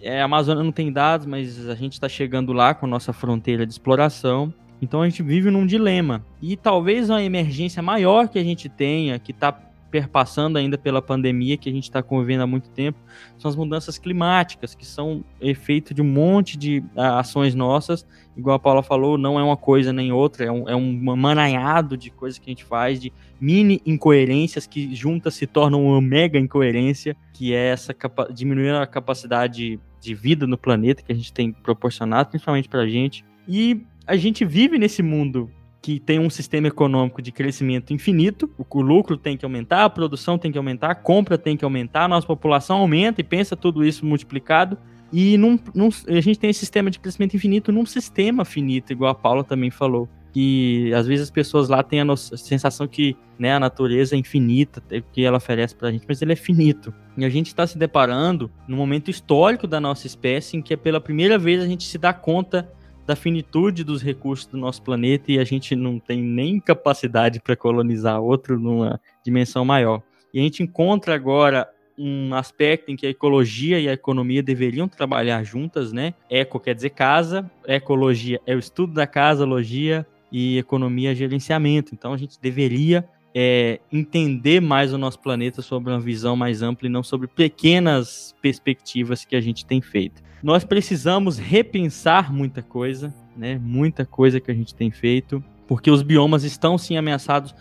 É, 0.00 0.20
a 0.20 0.24
Amazônia 0.24 0.62
não 0.62 0.72
tem 0.72 0.92
dados, 0.92 1.26
mas 1.26 1.68
a 1.68 1.74
gente 1.74 1.94
está 1.94 2.08
chegando 2.08 2.52
lá 2.52 2.74
com 2.74 2.86
a 2.86 2.88
nossa 2.88 3.12
fronteira 3.12 3.66
de 3.66 3.72
exploração. 3.72 4.52
Então 4.80 5.02
a 5.02 5.08
gente 5.08 5.22
vive 5.22 5.50
num 5.50 5.66
dilema. 5.66 6.24
E 6.40 6.56
talvez 6.56 7.10
uma 7.10 7.22
emergência 7.22 7.82
maior 7.82 8.28
que 8.28 8.38
a 8.38 8.44
gente 8.44 8.68
tenha, 8.68 9.18
que 9.18 9.32
está 9.32 9.58
perpassando 9.90 10.58
ainda 10.58 10.76
pela 10.76 11.00
pandemia 11.00 11.56
que 11.56 11.68
a 11.68 11.72
gente 11.72 11.84
está 11.84 12.02
convivendo 12.02 12.42
há 12.42 12.46
muito 12.46 12.70
tempo, 12.70 12.98
são 13.38 13.48
as 13.48 13.56
mudanças 13.56 13.98
climáticas, 13.98 14.74
que 14.74 14.84
são 14.84 15.24
efeito 15.40 15.94
de 15.94 16.02
um 16.02 16.04
monte 16.04 16.56
de 16.56 16.82
ações 16.96 17.54
nossas. 17.54 18.06
Igual 18.36 18.56
a 18.56 18.58
Paula 18.58 18.82
falou, 18.82 19.16
não 19.16 19.38
é 19.38 19.42
uma 19.42 19.56
coisa 19.56 19.92
nem 19.92 20.12
outra, 20.12 20.44
é 20.44 20.50
um, 20.50 20.68
é 20.68 20.76
um 20.76 21.16
mananhado 21.16 21.96
de 21.96 22.10
coisas 22.10 22.38
que 22.38 22.50
a 22.50 22.52
gente 22.52 22.64
faz, 22.64 23.00
de 23.00 23.12
mini 23.40 23.80
incoerências 23.86 24.66
que 24.66 24.94
juntas 24.94 25.34
se 25.34 25.46
tornam 25.46 25.84
uma 25.84 26.00
mega 26.00 26.38
incoerência, 26.38 27.16
que 27.32 27.54
é 27.54 27.68
essa 27.68 27.94
diminuir 28.32 28.74
a 28.74 28.86
capacidade 28.86 29.80
de 30.00 30.14
vida 30.14 30.46
no 30.46 30.58
planeta 30.58 31.02
que 31.02 31.12
a 31.12 31.14
gente 31.14 31.32
tem 31.32 31.52
proporcionado, 31.52 32.30
principalmente 32.30 32.68
para 32.68 32.82
a 32.82 32.88
gente. 32.88 33.24
E 33.48 33.80
a 34.06 34.16
gente 34.16 34.44
vive 34.44 34.78
nesse 34.78 35.02
mundo 35.02 35.50
que 35.86 36.00
tem 36.00 36.18
um 36.18 36.28
sistema 36.28 36.66
econômico 36.66 37.22
de 37.22 37.30
crescimento 37.30 37.94
infinito, 37.94 38.50
o 38.58 38.80
lucro 38.82 39.16
tem 39.16 39.36
que 39.36 39.44
aumentar, 39.44 39.84
a 39.84 39.88
produção 39.88 40.36
tem 40.36 40.50
que 40.50 40.58
aumentar, 40.58 40.90
a 40.90 40.94
compra 40.96 41.38
tem 41.38 41.56
que 41.56 41.64
aumentar, 41.64 42.06
a 42.06 42.08
nossa 42.08 42.26
população 42.26 42.78
aumenta 42.78 43.20
e 43.20 43.24
pensa 43.24 43.54
tudo 43.54 43.84
isso 43.84 44.04
multiplicado. 44.04 44.76
E 45.12 45.38
num, 45.38 45.56
num, 45.72 45.88
a 46.08 46.20
gente 46.20 46.40
tem 46.40 46.50
esse 46.50 46.58
sistema 46.58 46.90
de 46.90 46.98
crescimento 46.98 47.36
infinito 47.36 47.70
num 47.70 47.86
sistema 47.86 48.44
finito, 48.44 48.92
igual 48.92 49.12
a 49.12 49.14
Paula 49.14 49.44
também 49.44 49.70
falou. 49.70 50.08
Que 50.32 50.92
às 50.92 51.06
vezes 51.06 51.22
as 51.22 51.30
pessoas 51.30 51.68
lá 51.68 51.84
têm 51.84 52.00
a, 52.00 52.12
a 52.12 52.16
sensação 52.16 52.88
que 52.88 53.16
né, 53.38 53.54
a 53.54 53.60
natureza 53.60 54.16
é 54.16 54.18
infinita, 54.18 54.82
que 55.12 55.24
ela 55.24 55.36
oferece 55.36 55.76
pra 55.76 55.92
gente, 55.92 56.04
mas 56.08 56.20
ele 56.20 56.32
é 56.32 56.36
finito. 56.36 56.92
E 57.16 57.24
a 57.24 57.30
gente 57.30 57.46
está 57.46 57.64
se 57.64 57.78
deparando 57.78 58.50
num 58.66 58.76
momento 58.76 59.08
histórico 59.08 59.68
da 59.68 59.80
nossa 59.80 60.08
espécie 60.08 60.56
em 60.56 60.62
que 60.62 60.74
é 60.74 60.76
pela 60.76 61.00
primeira 61.00 61.38
vez 61.38 61.62
a 61.62 61.66
gente 61.66 61.84
se 61.84 61.96
dá 61.96 62.12
conta 62.12 62.68
da 63.06 63.14
finitude 63.14 63.84
dos 63.84 64.02
recursos 64.02 64.46
do 64.46 64.58
nosso 64.58 64.82
planeta 64.82 65.30
e 65.30 65.38
a 65.38 65.44
gente 65.44 65.76
não 65.76 65.98
tem 65.98 66.20
nem 66.20 66.58
capacidade 66.58 67.40
para 67.40 67.54
colonizar 67.54 68.20
outro 68.20 68.58
numa 68.58 69.00
dimensão 69.24 69.64
maior. 69.64 70.02
E 70.34 70.40
a 70.40 70.42
gente 70.42 70.62
encontra 70.62 71.14
agora 71.14 71.68
um 71.96 72.34
aspecto 72.34 72.90
em 72.90 72.96
que 72.96 73.06
a 73.06 73.10
ecologia 73.10 73.80
e 73.80 73.88
a 73.88 73.92
economia 73.92 74.42
deveriam 74.42 74.86
trabalhar 74.86 75.42
juntas, 75.44 75.92
né? 75.92 76.12
Eco 76.28 76.60
quer 76.60 76.74
dizer 76.74 76.90
casa, 76.90 77.50
ecologia 77.66 78.40
é 78.46 78.54
o 78.54 78.58
estudo 78.58 78.92
da 78.92 79.06
casa, 79.06 79.46
logia 79.46 80.06
e 80.30 80.58
economia 80.58 81.12
é 81.12 81.14
gerenciamento. 81.14 81.94
Então 81.94 82.12
a 82.12 82.16
gente 82.16 82.38
deveria 82.40 83.08
é, 83.38 83.80
entender 83.92 84.60
mais 84.60 84.94
o 84.94 84.98
nosso 84.98 85.20
planeta 85.20 85.60
sobre 85.60 85.92
uma 85.92 86.00
visão 86.00 86.34
mais 86.34 86.62
ampla 86.62 86.88
e 86.88 86.90
não 86.90 87.02
sobre 87.02 87.28
pequenas 87.28 88.34
perspectivas 88.40 89.26
que 89.26 89.36
a 89.36 89.40
gente 89.40 89.66
tem 89.66 89.82
feito 89.82 90.26
nós 90.42 90.64
precisamos 90.64 91.38
repensar 91.38 92.32
muita 92.32 92.62
coisa, 92.62 93.12
né? 93.36 93.58
Muita 93.58 94.04
coisa 94.04 94.38
que 94.40 94.50
a 94.50 94.54
gente 94.54 94.74
tem 94.74 94.92
feito, 94.92 95.42
porque 95.66 95.90
os 95.90 96.02
biomas 96.02 96.44
estão 96.44 96.78
sim 96.78 96.96
ameaçados 96.96 97.54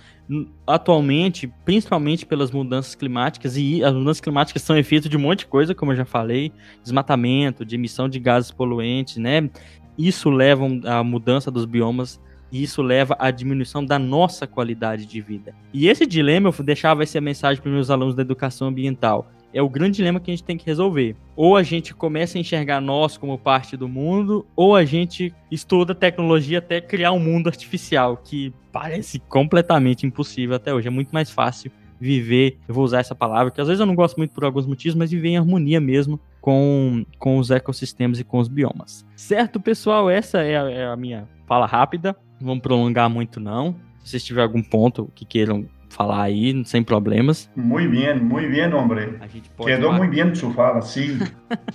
atualmente, 0.68 1.52
principalmente 1.64 2.26
pelas 2.26 2.52
mudanças 2.52 2.94
climáticas, 2.94 3.58
e 3.58 3.84
as 3.84 3.94
mudanças 3.94 4.22
climáticas 4.22 4.62
são 4.62 4.78
efeito 4.78 5.08
de 5.08 5.18
um 5.18 5.20
monte 5.20 5.40
de 5.40 5.48
coisa, 5.48 5.74
como 5.74 5.92
eu 5.92 5.96
já 5.96 6.06
falei, 6.06 6.52
desmatamento, 6.84 7.66
de 7.66 7.76
emissão 7.76 8.10
de 8.10 8.20
gases 8.20 8.52
poluentes, 8.52 9.18
né? 9.18 9.50
Isso 9.98 10.30
leva 10.30 10.66
à 10.86 11.04
mudança 11.04 11.50
dos 11.50 11.66
biomas 11.66 12.20
e 12.52 12.64
isso 12.64 12.82
leva 12.82 13.16
à 13.20 13.32
diminuição 13.32 13.84
da 13.84 14.00
nossa 14.00 14.46
qualidade 14.48 15.06
de 15.06 15.22
vida. 15.22 15.54
E 15.74 15.88
esse 15.88 16.06
dilema 16.06 16.50
eu 16.50 16.64
deixava 16.64 17.04
essa 17.04 17.20
mensagem 17.20 17.62
para 17.62 17.70
os 17.70 17.76
meus 17.76 17.90
alunos 17.90 18.16
da 18.16 18.22
educação 18.22 18.68
ambiental 18.68 19.30
é 19.56 19.62
o 19.62 19.70
grande 19.70 19.96
dilema 19.96 20.20
que 20.20 20.30
a 20.30 20.34
gente 20.34 20.44
tem 20.44 20.58
que 20.58 20.66
resolver. 20.66 21.16
Ou 21.34 21.56
a 21.56 21.64
gente 21.64 21.96
começa 21.96 22.38
a 22.38 22.42
enxergar 22.42 22.82
nós 22.82 23.16
como 23.16 23.38
parte 23.38 23.78
do 23.78 23.88
mundo, 23.88 24.46
ou 24.54 24.76
a 24.76 24.84
gente 24.84 25.34
estuda 25.50 25.96
tecnologia 25.96 26.58
até 26.58 26.82
criar 26.82 27.14
um 27.14 27.20
mundo 27.20 27.48
artificial, 27.48 28.18
que 28.18 28.54
parece 28.70 29.18
completamente 29.18 30.06
impossível 30.06 30.58
até 30.58 30.74
hoje. 30.74 30.90
É 30.90 30.92
muito 30.92 31.12
mais 31.12 31.32
fácil 31.32 31.72
viver, 31.98 32.58
eu 32.68 32.76
vou 32.76 32.84
usar 32.84 33.00
essa 33.00 33.16
palavra, 33.16 33.50
que 33.50 33.62
às 33.62 33.68
vezes 33.68 33.80
eu 33.80 33.86
não 33.86 33.96
gosto 33.96 34.18
muito 34.18 34.32
por 34.32 34.44
alguns 34.44 34.66
motivos, 34.66 34.94
mas 34.94 35.10
viver 35.10 35.30
em 35.30 35.38
harmonia 35.38 35.80
mesmo 35.80 36.20
com, 36.46 37.04
com 37.18 37.40
os 37.40 37.50
ecossistemas 37.50 38.20
e 38.20 38.24
com 38.24 38.38
os 38.38 38.48
biomas. 38.48 39.04
Certo, 39.16 39.60
pessoal? 39.60 40.12
Essa 40.12 40.44
é 40.44 40.56
a, 40.56 40.70
é 40.70 40.86
a 40.86 40.96
minha 40.96 41.28
fala 41.48 41.66
rápida. 41.66 42.16
Não 42.40 42.50
vamos 42.50 42.62
prolongar 42.62 43.10
muito, 43.10 43.40
não. 43.40 43.76
Se 44.04 44.12
vocês 44.12 44.24
tiverem 44.24 44.46
algum 44.46 44.62
ponto 44.62 45.12
que 45.16 45.26
queiram 45.26 45.66
falar 45.90 46.22
aí, 46.22 46.64
sem 46.64 46.84
problemas. 46.84 47.50
Muito 47.56 47.90
bem, 47.90 48.20
muito 48.20 48.52
bem, 48.52 48.72
homem. 48.72 49.16
Quedou 49.58 49.92
muito 49.94 50.12
bem 50.12 50.36
su 50.36 50.52
fala, 50.52 50.84
sim. 50.84 51.18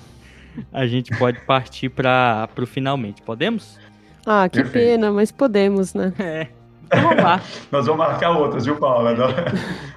a 0.73 0.87
gente 0.87 1.19
pode 1.19 1.41
partir 1.41 1.89
para 1.89 2.49
o 2.57 2.65
finalmente. 2.65 3.23
Podemos? 3.23 3.77
Ah, 4.25 4.49
que 4.49 4.63
Perfeito. 4.63 4.87
pena, 4.87 5.11
mas 5.11 5.33
podemos, 5.33 5.95
né? 5.95 6.13
É. 6.17 6.60
Então 6.91 7.03
vamos 7.03 7.23
lá. 7.23 7.41
nós 7.71 7.87
vamos 7.87 7.99
marcar 7.99 8.31
outras, 8.31 8.65
viu, 8.65 8.77
Paula? 8.77 9.15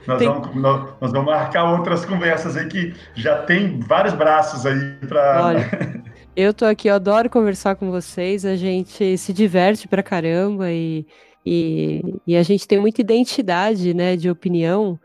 Nós, 0.06 0.20
tem... 0.20 0.28
vamos, 0.28 0.56
nós, 0.56 0.90
nós, 1.02 1.12
vamos 1.12 1.26
marcar 1.26 1.72
outras 1.72 2.06
conversas 2.06 2.56
aí 2.56 2.68
que 2.68 2.94
já 3.16 3.42
tem 3.44 3.80
vários 3.80 4.14
braços 4.14 4.66
aí 4.66 4.98
para. 5.08 5.46
Olha, 5.46 6.04
eu 6.36 6.54
tô 6.54 6.66
aqui, 6.66 6.88
eu 6.88 6.96
adoro 6.96 7.30
conversar 7.30 7.76
com 7.76 7.90
vocês, 7.90 8.46
a 8.46 8.56
gente 8.56 9.18
se 9.18 9.34
diverte 9.34 9.88
pra 9.88 10.04
caramba 10.04 10.72
e 10.72 11.06
e, 11.46 12.02
e 12.26 12.36
a 12.36 12.44
gente 12.44 12.68
tem 12.68 12.80
muita 12.80 13.02
identidade 13.02 13.94
né, 13.94 14.16
de 14.16 14.30
opinião, 14.30 15.00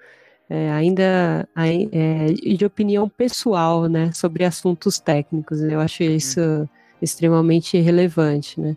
é, 0.49 0.71
ainda 0.71 1.49
é, 1.57 2.33
de 2.33 2.65
opinião 2.65 3.09
pessoal 3.09 3.87
né, 3.87 4.13
sobre 4.13 4.45
assuntos 4.45 4.99
técnicos. 4.99 5.61
Eu 5.63 5.81
acho 5.81 6.05
uhum. 6.05 6.11
isso 6.11 6.69
extremamente 7.01 7.79
relevante, 7.79 8.61
né? 8.61 8.77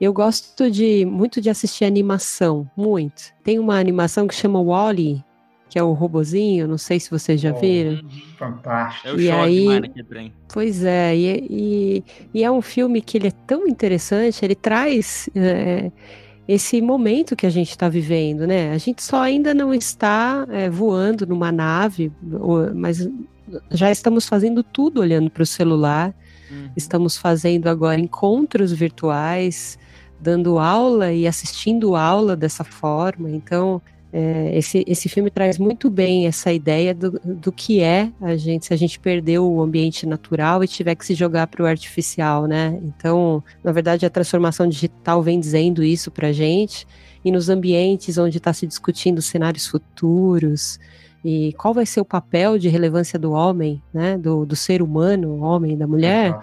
Eu 0.00 0.12
gosto 0.12 0.70
de 0.70 1.04
muito 1.04 1.40
de 1.40 1.50
assistir 1.50 1.84
animação, 1.84 2.68
muito. 2.76 3.32
Tem 3.44 3.58
uma 3.58 3.78
animação 3.78 4.26
que 4.26 4.34
chama 4.34 4.62
Wally, 4.62 5.22
que 5.68 5.78
é 5.78 5.82
o 5.82 5.92
robozinho, 5.92 6.66
não 6.66 6.76
sei 6.76 6.98
se 6.98 7.10
vocês 7.10 7.40
já 7.40 7.52
oh, 7.52 7.60
viram. 7.60 8.00
Fantástico. 8.36 9.08
É 9.08 9.12
o 9.12 9.20
e 9.20 9.30
aí, 9.30 9.90
demais, 9.94 10.32
Pois 10.52 10.84
é, 10.84 11.16
e, 11.16 11.46
e, 11.48 12.04
e, 12.34 12.44
é 12.44 12.50
um 12.50 12.60
filme 12.60 13.00
que 13.00 13.16
ele 13.16 13.28
é 13.28 13.32
tão 13.46 13.68
interessante, 13.68 14.44
ele 14.44 14.56
traz 14.56 15.30
é, 15.34 15.92
esse 16.48 16.82
momento 16.82 17.36
que 17.36 17.46
a 17.46 17.50
gente 17.50 17.70
está 17.70 17.88
vivendo, 17.88 18.46
né? 18.46 18.72
A 18.72 18.78
gente 18.78 19.02
só 19.02 19.22
ainda 19.22 19.54
não 19.54 19.72
está 19.72 20.44
é, 20.50 20.68
voando 20.68 21.24
numa 21.24 21.52
nave, 21.52 22.10
mas 22.74 23.08
já 23.70 23.90
estamos 23.90 24.26
fazendo 24.26 24.62
tudo 24.64 25.00
olhando 25.00 25.30
para 25.30 25.44
o 25.44 25.46
celular. 25.46 26.12
Uhum. 26.50 26.70
Estamos 26.76 27.16
fazendo 27.16 27.68
agora 27.68 28.00
encontros 28.00 28.72
virtuais, 28.72 29.78
dando 30.20 30.58
aula 30.58 31.12
e 31.12 31.26
assistindo 31.26 31.96
aula 31.96 32.36
dessa 32.36 32.64
forma. 32.64 33.30
Então, 33.30 33.80
É, 34.12 34.58
esse, 34.58 34.82
esse 34.88 35.08
filme 35.08 35.30
traz 35.30 35.56
muito 35.56 35.88
bem 35.88 36.26
essa 36.26 36.52
ideia 36.52 36.92
do, 36.92 37.12
do 37.24 37.52
que 37.52 37.80
é 37.80 38.10
a 38.20 38.36
gente, 38.36 38.66
se 38.66 38.74
a 38.74 38.76
gente 38.76 38.98
perdeu 38.98 39.48
o 39.48 39.62
ambiente 39.62 40.04
natural 40.04 40.64
e 40.64 40.66
tiver 40.66 40.96
que 40.96 41.06
se 41.06 41.14
jogar 41.14 41.46
para 41.46 41.62
o 41.62 41.66
artificial, 41.66 42.48
né? 42.48 42.76
Então, 42.82 43.40
na 43.62 43.70
verdade, 43.70 44.04
a 44.04 44.10
transformação 44.10 44.68
digital 44.68 45.22
vem 45.22 45.38
dizendo 45.38 45.80
isso 45.84 46.10
para 46.10 46.26
a 46.26 46.32
gente, 46.32 46.88
e 47.24 47.30
nos 47.30 47.48
ambientes 47.48 48.18
onde 48.18 48.38
está 48.38 48.52
se 48.52 48.66
discutindo 48.66 49.22
cenários 49.22 49.68
futuros, 49.68 50.80
e 51.24 51.52
qual 51.54 51.74
vai 51.74 51.86
ser 51.86 52.00
o 52.00 52.04
papel 52.04 52.58
de 52.58 52.68
relevância 52.68 53.18
do 53.18 53.32
homem, 53.32 53.82
né, 53.92 54.16
do, 54.16 54.46
do 54.46 54.56
ser 54.56 54.82
humano, 54.82 55.40
homem, 55.40 55.76
da 55.76 55.86
mulher, 55.86 56.34
uhum. 56.34 56.40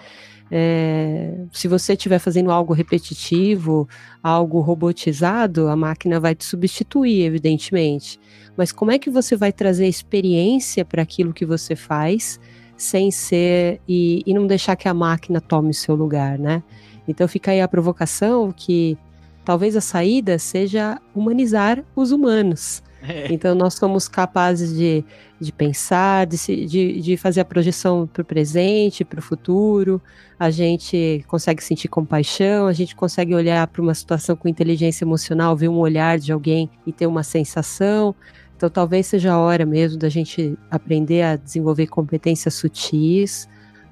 É, 0.50 1.34
se 1.52 1.68
você 1.68 1.94
estiver 1.94 2.20
fazendo 2.20 2.52
algo 2.52 2.74
repetitivo, 2.74 3.88
algo 4.24 4.60
robotizado, 4.62 5.68
a 5.68 5.76
máquina 5.76 6.20
vai 6.20 6.34
te 6.34 6.46
substituir, 6.46 7.24
evidentemente. 7.24 8.20
Mas 8.56 8.72
como 8.72 8.92
é 8.92 8.98
que 8.98 9.10
você 9.10 9.36
vai 9.36 9.52
trazer 9.52 9.88
experiência 9.88 10.86
para 10.86 11.02
aquilo 11.02 11.34
que 11.34 11.46
você 11.46 11.76
faz, 11.76 12.40
sem 12.78 13.12
ser 13.12 13.82
e, 13.88 14.24
e 14.26 14.34
não 14.34 14.48
deixar 14.48 14.76
que 14.76 14.88
a 14.88 14.94
máquina 14.94 15.42
tome 15.42 15.72
o 15.72 15.74
seu 15.74 15.96
lugar, 15.96 16.38
né? 16.38 16.64
Então 17.08 17.28
fica 17.28 17.52
aí 17.52 17.62
a 17.62 17.68
provocação 17.68 18.52
que 18.52 18.98
talvez 19.44 19.76
a 19.76 19.82
saída 19.82 20.38
seja 20.38 21.00
humanizar 21.16 21.84
os 21.96 22.12
humanos. 22.12 22.84
É. 23.08 23.32
Então, 23.32 23.56
nós 23.56 23.76
somos 23.76 24.08
capazes 24.08 24.76
de, 24.76 25.04
de 25.40 25.52
pensar, 25.52 26.26
de, 26.26 26.66
de, 26.66 27.02
de 27.02 27.18
fazer 27.18 27.42
a 27.42 27.46
projeção 27.46 28.06
para 28.06 28.22
o 28.22 28.26
presente, 28.26 29.06
para 29.06 29.20
o 29.20 29.22
futuro, 29.22 30.02
a 30.40 30.50
gente 30.50 31.24
consegue 31.28 31.64
sentir 31.64 31.88
compaixão, 31.88 32.68
a 32.68 32.74
gente 32.74 32.96
consegue 32.96 33.34
olhar 33.34 33.66
para 33.68 33.82
uma 33.82 33.94
situação 33.94 34.36
com 34.36 34.48
inteligência 34.48 35.04
emocional, 35.04 35.56
ver 35.56 35.70
um 35.70 35.78
olhar 35.78 36.20
de 36.20 36.32
alguém 36.32 36.70
e 36.86 36.92
ter 36.92 37.08
uma 37.08 37.24
sensação. 37.24 38.14
Então, 38.56 38.70
talvez 38.70 39.08
seja 39.08 39.34
a 39.34 39.40
hora 39.40 39.66
mesmo 39.66 39.98
da 39.98 40.10
gente 40.10 40.58
aprender 40.70 41.22
a 41.22 41.36
desenvolver 41.36 41.88
competências 41.88 42.56
sutis, 42.56 43.48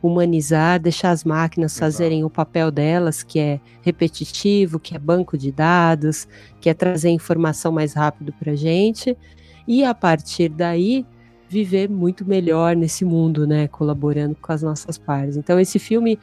humanizar, 0.06 0.80
deixar 0.80 1.12
as 1.12 1.24
máquinas 1.24 1.74
Exato. 1.74 1.92
fazerem 1.92 2.24
o 2.24 2.30
papel 2.30 2.72
delas, 2.72 3.24
que 3.24 3.40
é 3.40 3.60
repetitivo, 3.82 4.80
que 4.80 4.96
é 4.96 5.00
banco 5.00 5.38
de 5.38 5.52
dados, 5.52 6.28
que 6.60 6.70
é 6.70 6.74
trazer 6.74 7.10
informação 7.10 7.72
mais 7.72 7.94
rápido 7.94 8.34
para 8.34 8.52
a 8.52 8.56
gente, 8.56 9.18
e 9.68 9.84
a 9.84 9.94
partir 9.94 10.50
daí 10.50 11.06
viver 11.48 11.90
muito 11.90 12.26
melhor 12.26 12.76
nesse 12.76 13.06
mundo, 13.06 13.46
né, 13.48 13.68
colaborando 13.68 14.36
com 14.42 14.52
as 14.52 14.62
nossas 14.62 14.98
pares. 14.98 15.38
Então 15.38 15.60
esse 15.60 15.80
filme 15.80 16.20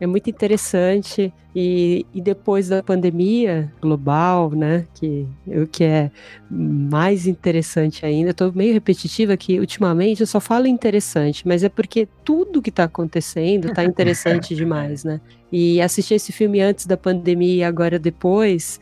é 0.00 0.06
muito 0.06 0.30
interessante 0.30 1.32
e, 1.54 2.06
e 2.14 2.20
depois 2.20 2.68
da 2.68 2.82
pandemia 2.82 3.72
global, 3.80 4.50
né, 4.50 4.86
que 4.94 5.26
o 5.46 5.66
que 5.66 5.82
é 5.82 6.10
mais 6.50 7.26
interessante 7.26 8.06
ainda, 8.06 8.30
estou 8.30 8.52
meio 8.52 8.72
repetitiva 8.72 9.32
aqui, 9.32 9.58
ultimamente 9.58 10.20
eu 10.20 10.26
só 10.26 10.38
falo 10.40 10.66
interessante, 10.66 11.46
mas 11.46 11.64
é 11.64 11.68
porque 11.68 12.06
tudo 12.24 12.62
que 12.62 12.70
está 12.70 12.84
acontecendo 12.84 13.68
está 13.68 13.82
interessante 13.84 14.54
demais, 14.54 15.02
né? 15.02 15.20
E 15.50 15.80
assistir 15.80 16.14
esse 16.14 16.32
filme 16.32 16.60
antes 16.60 16.86
da 16.86 16.96
pandemia 16.96 17.56
e 17.56 17.64
agora 17.64 17.98
depois 17.98 18.80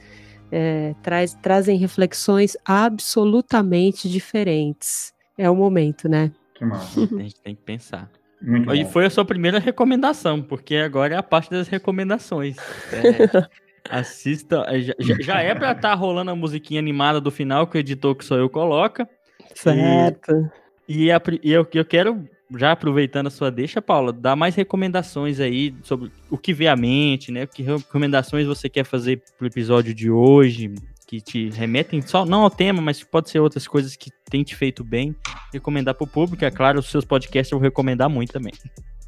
é, 0.51 0.95
traz, 1.03 1.35
trazem 1.35 1.79
reflexões 1.79 2.57
absolutamente 2.65 4.09
diferentes. 4.09 5.15
É 5.39 5.49
o 5.49 5.55
momento, 5.55 6.09
né? 6.09 6.33
Que 6.55 6.65
massa. 6.65 7.01
A 7.15 7.23
gente 7.23 7.41
tem 7.41 7.55
que 7.55 7.63
pensar. 7.63 8.11
Muito 8.47 8.73
e 8.73 8.85
bom. 8.85 8.91
foi 8.91 9.05
a 9.05 9.11
sua 9.11 9.25
primeira 9.25 9.59
recomendação, 9.59 10.41
porque 10.41 10.77
agora 10.77 11.15
é 11.15 11.19
a 11.19 11.23
parte 11.23 11.51
das 11.51 11.67
recomendações. 11.67 12.57
É, 13.89 13.99
assista. 13.99 14.65
É, 14.67 14.81
já, 14.81 14.95
já 15.21 15.41
é 15.41 15.55
pra 15.55 15.71
estar 15.71 15.91
tá 15.91 15.95
rolando 15.95 16.33
a 16.33 16.35
musiquinha 16.35 16.81
animada 16.81 17.21
do 17.21 17.31
final 17.31 17.69
que 17.69 17.77
o 17.77 17.79
editor 17.79 18.17
que 18.17 18.25
sou 18.25 18.37
eu 18.37 18.51
coloca. 18.51 19.09
Certo. 19.55 20.51
E, 20.89 21.05
e, 21.05 21.13
a, 21.13 21.23
e 21.41 21.53
eu, 21.53 21.65
eu 21.73 21.85
quero, 21.85 22.29
já 22.57 22.73
aproveitando 22.73 23.29
a 23.29 23.31
sua 23.31 23.49
deixa, 23.49 23.81
Paula, 23.81 24.13
dar 24.13 24.35
mais 24.35 24.57
recomendações 24.57 25.39
aí 25.39 25.73
sobre 25.85 26.11
o 26.29 26.37
que 26.37 26.53
vê 26.53 26.67
a 26.67 26.75
mente, 26.75 27.31
né? 27.31 27.47
Que 27.47 27.63
recomendações 27.63 28.45
você 28.45 28.69
quer 28.69 28.85
fazer 28.85 29.23
pro 29.39 29.47
episódio 29.47 29.95
de 29.95 30.11
hoje, 30.11 30.75
que 31.07 31.21
te 31.21 31.51
remetem 31.51 32.03
só 32.03 32.27
não 32.27 32.43
ao 32.43 32.51
tema, 32.51 32.83
mas 32.83 33.03
pode 33.05 33.31
ser 33.31 33.39
outras 33.39 33.69
coisas 33.69 33.95
que 33.95 34.11
tem 34.29 34.43
te 34.43 34.57
feito 34.57 34.83
bem, 34.83 35.15
recomendar 35.53 35.95
para 35.95 36.05
o 36.05 36.09
público. 36.09 36.45
É 36.45 36.51
claro, 36.51 36.81
os 36.81 36.91
seus 36.91 37.05
podcasts 37.05 37.53
eu 37.53 37.59
vou 37.59 37.65
recomendar 37.65 38.11
muito 38.11 38.33
também. 38.33 38.53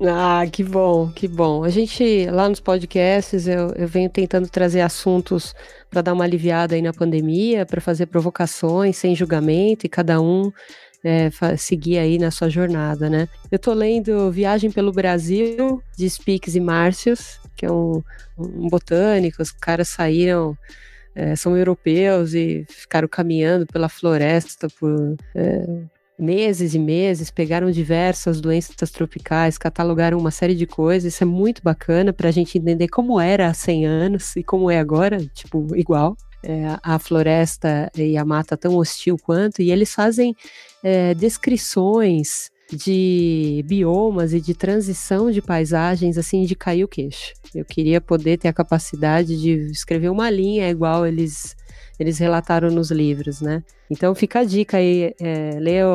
Ah, 0.00 0.44
que 0.50 0.62
bom, 0.62 1.10
que 1.10 1.26
bom. 1.26 1.64
A 1.64 1.70
gente, 1.70 2.26
lá 2.30 2.48
nos 2.48 2.60
podcasts, 2.60 3.48
eu, 3.48 3.70
eu 3.70 3.88
venho 3.88 4.08
tentando 4.08 4.48
trazer 4.48 4.80
assuntos 4.80 5.56
para 5.90 6.02
dar 6.02 6.12
uma 6.12 6.22
aliviada 6.22 6.76
aí 6.76 6.82
na 6.82 6.92
pandemia, 6.92 7.66
para 7.66 7.80
fazer 7.80 8.06
provocações 8.06 8.96
sem 8.96 9.16
julgamento 9.16 9.84
e 9.84 9.88
cada 9.88 10.20
um 10.20 10.52
é, 11.02 11.30
seguir 11.56 11.98
aí 11.98 12.16
na 12.16 12.30
sua 12.30 12.48
jornada, 12.48 13.10
né? 13.10 13.28
Eu 13.50 13.58
tô 13.58 13.72
lendo 13.72 14.30
Viagem 14.30 14.70
pelo 14.70 14.92
Brasil, 14.92 15.82
de 15.96 16.08
Speaks 16.08 16.54
e 16.54 16.60
Márcios, 16.60 17.40
que 17.56 17.66
é 17.66 17.72
um, 17.72 18.00
um 18.38 18.68
botânico, 18.68 19.42
os 19.42 19.50
caras 19.50 19.88
saíram 19.88 20.56
é, 21.18 21.34
são 21.34 21.56
europeus 21.56 22.32
e 22.32 22.64
ficaram 22.68 23.08
caminhando 23.08 23.66
pela 23.66 23.88
floresta 23.88 24.68
por 24.78 25.16
é, 25.34 25.66
meses 26.16 26.74
e 26.74 26.78
meses, 26.78 27.28
pegaram 27.28 27.72
diversas 27.72 28.40
doenças 28.40 28.92
tropicais, 28.92 29.58
catalogaram 29.58 30.16
uma 30.16 30.30
série 30.30 30.54
de 30.54 30.64
coisas. 30.64 31.12
Isso 31.12 31.24
é 31.24 31.26
muito 31.26 31.60
bacana 31.60 32.12
para 32.12 32.28
a 32.28 32.32
gente 32.32 32.56
entender 32.56 32.86
como 32.86 33.18
era 33.20 33.48
há 33.48 33.54
100 33.54 33.86
anos 33.86 34.36
e 34.36 34.44
como 34.44 34.70
é 34.70 34.78
agora, 34.78 35.18
tipo, 35.34 35.74
igual. 35.74 36.16
É, 36.40 36.78
a 36.84 37.00
floresta 37.00 37.90
e 37.96 38.16
a 38.16 38.24
mata 38.24 38.56
tão 38.56 38.76
hostil 38.76 39.16
quanto, 39.20 39.60
e 39.60 39.72
eles 39.72 39.92
fazem 39.92 40.36
é, 40.84 41.12
descrições 41.12 42.48
de 42.70 43.64
biomas 43.66 44.32
e 44.32 44.40
de 44.40 44.54
transição 44.54 45.30
de 45.30 45.40
paisagens, 45.40 46.18
assim, 46.18 46.44
de 46.44 46.54
cair 46.54 46.84
o 46.84 46.88
queixo. 46.88 47.32
Eu 47.54 47.64
queria 47.64 48.00
poder 48.00 48.36
ter 48.38 48.48
a 48.48 48.52
capacidade 48.52 49.40
de 49.40 49.70
escrever 49.70 50.10
uma 50.10 50.28
linha 50.30 50.68
igual 50.68 51.06
eles 51.06 51.56
eles 51.98 52.16
relataram 52.18 52.70
nos 52.70 52.92
livros, 52.92 53.40
né? 53.40 53.62
Então 53.90 54.14
fica 54.14 54.40
a 54.40 54.44
dica 54.44 54.76
aí, 54.76 55.14
é, 55.20 55.58
leia 55.58 55.86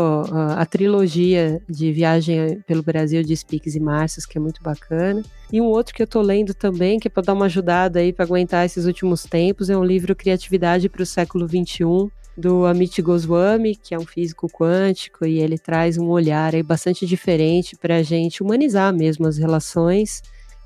a, 0.58 0.66
trilogia 0.66 1.62
de 1.70 1.94
Viagem 1.94 2.60
pelo 2.68 2.84
Brasil 2.84 3.24
de 3.24 3.36
Speaks 3.36 3.74
e 3.76 3.80
Márcios, 3.80 4.26
que 4.26 4.38
é 4.38 4.42
muito 4.42 4.62
bacana. 4.62 5.24
E 5.52 5.62
um 5.62 5.66
outro 5.66 5.96
que 5.96 6.04
eu 6.04 6.08
tô 6.08 6.22
lendo 6.22 6.54
também, 6.54 7.00
que 7.00 7.08
é 7.08 7.12
para 7.12 7.24
dar 7.24 7.34
uma 7.34 7.46
ajudada 7.46 8.00
aí 8.00 8.12
para 8.12 8.26
aguentar 8.26 8.66
esses 8.66 8.86
últimos 8.86 9.24
tempos, 9.24 9.70
é 9.70 9.78
um 9.78 9.84
livro 9.84 10.16
Criatividade 10.16 10.90
para 10.90 11.04
o 11.04 11.06
século 11.06 11.48
XXI, 11.48 12.12
do 12.38 12.66
Amit 12.66 13.02
Goswami, 13.02 13.76
que 13.76 13.94
é 13.94 14.00
um 14.00 14.06
físico 14.06 14.50
quântico, 14.50 15.26
e 15.26 15.40
ele 15.40 15.58
traz 15.58 15.98
um 15.98 16.10
olhar 16.10 16.56
aí 16.56 16.64
bastante 16.64 17.06
diferente 17.06 17.76
para 17.76 17.98
a 17.98 18.04
gente 18.04 18.42
humanizar 18.42 18.94
mesmo 18.94 19.28
as 19.28 19.38
relações 19.38 20.22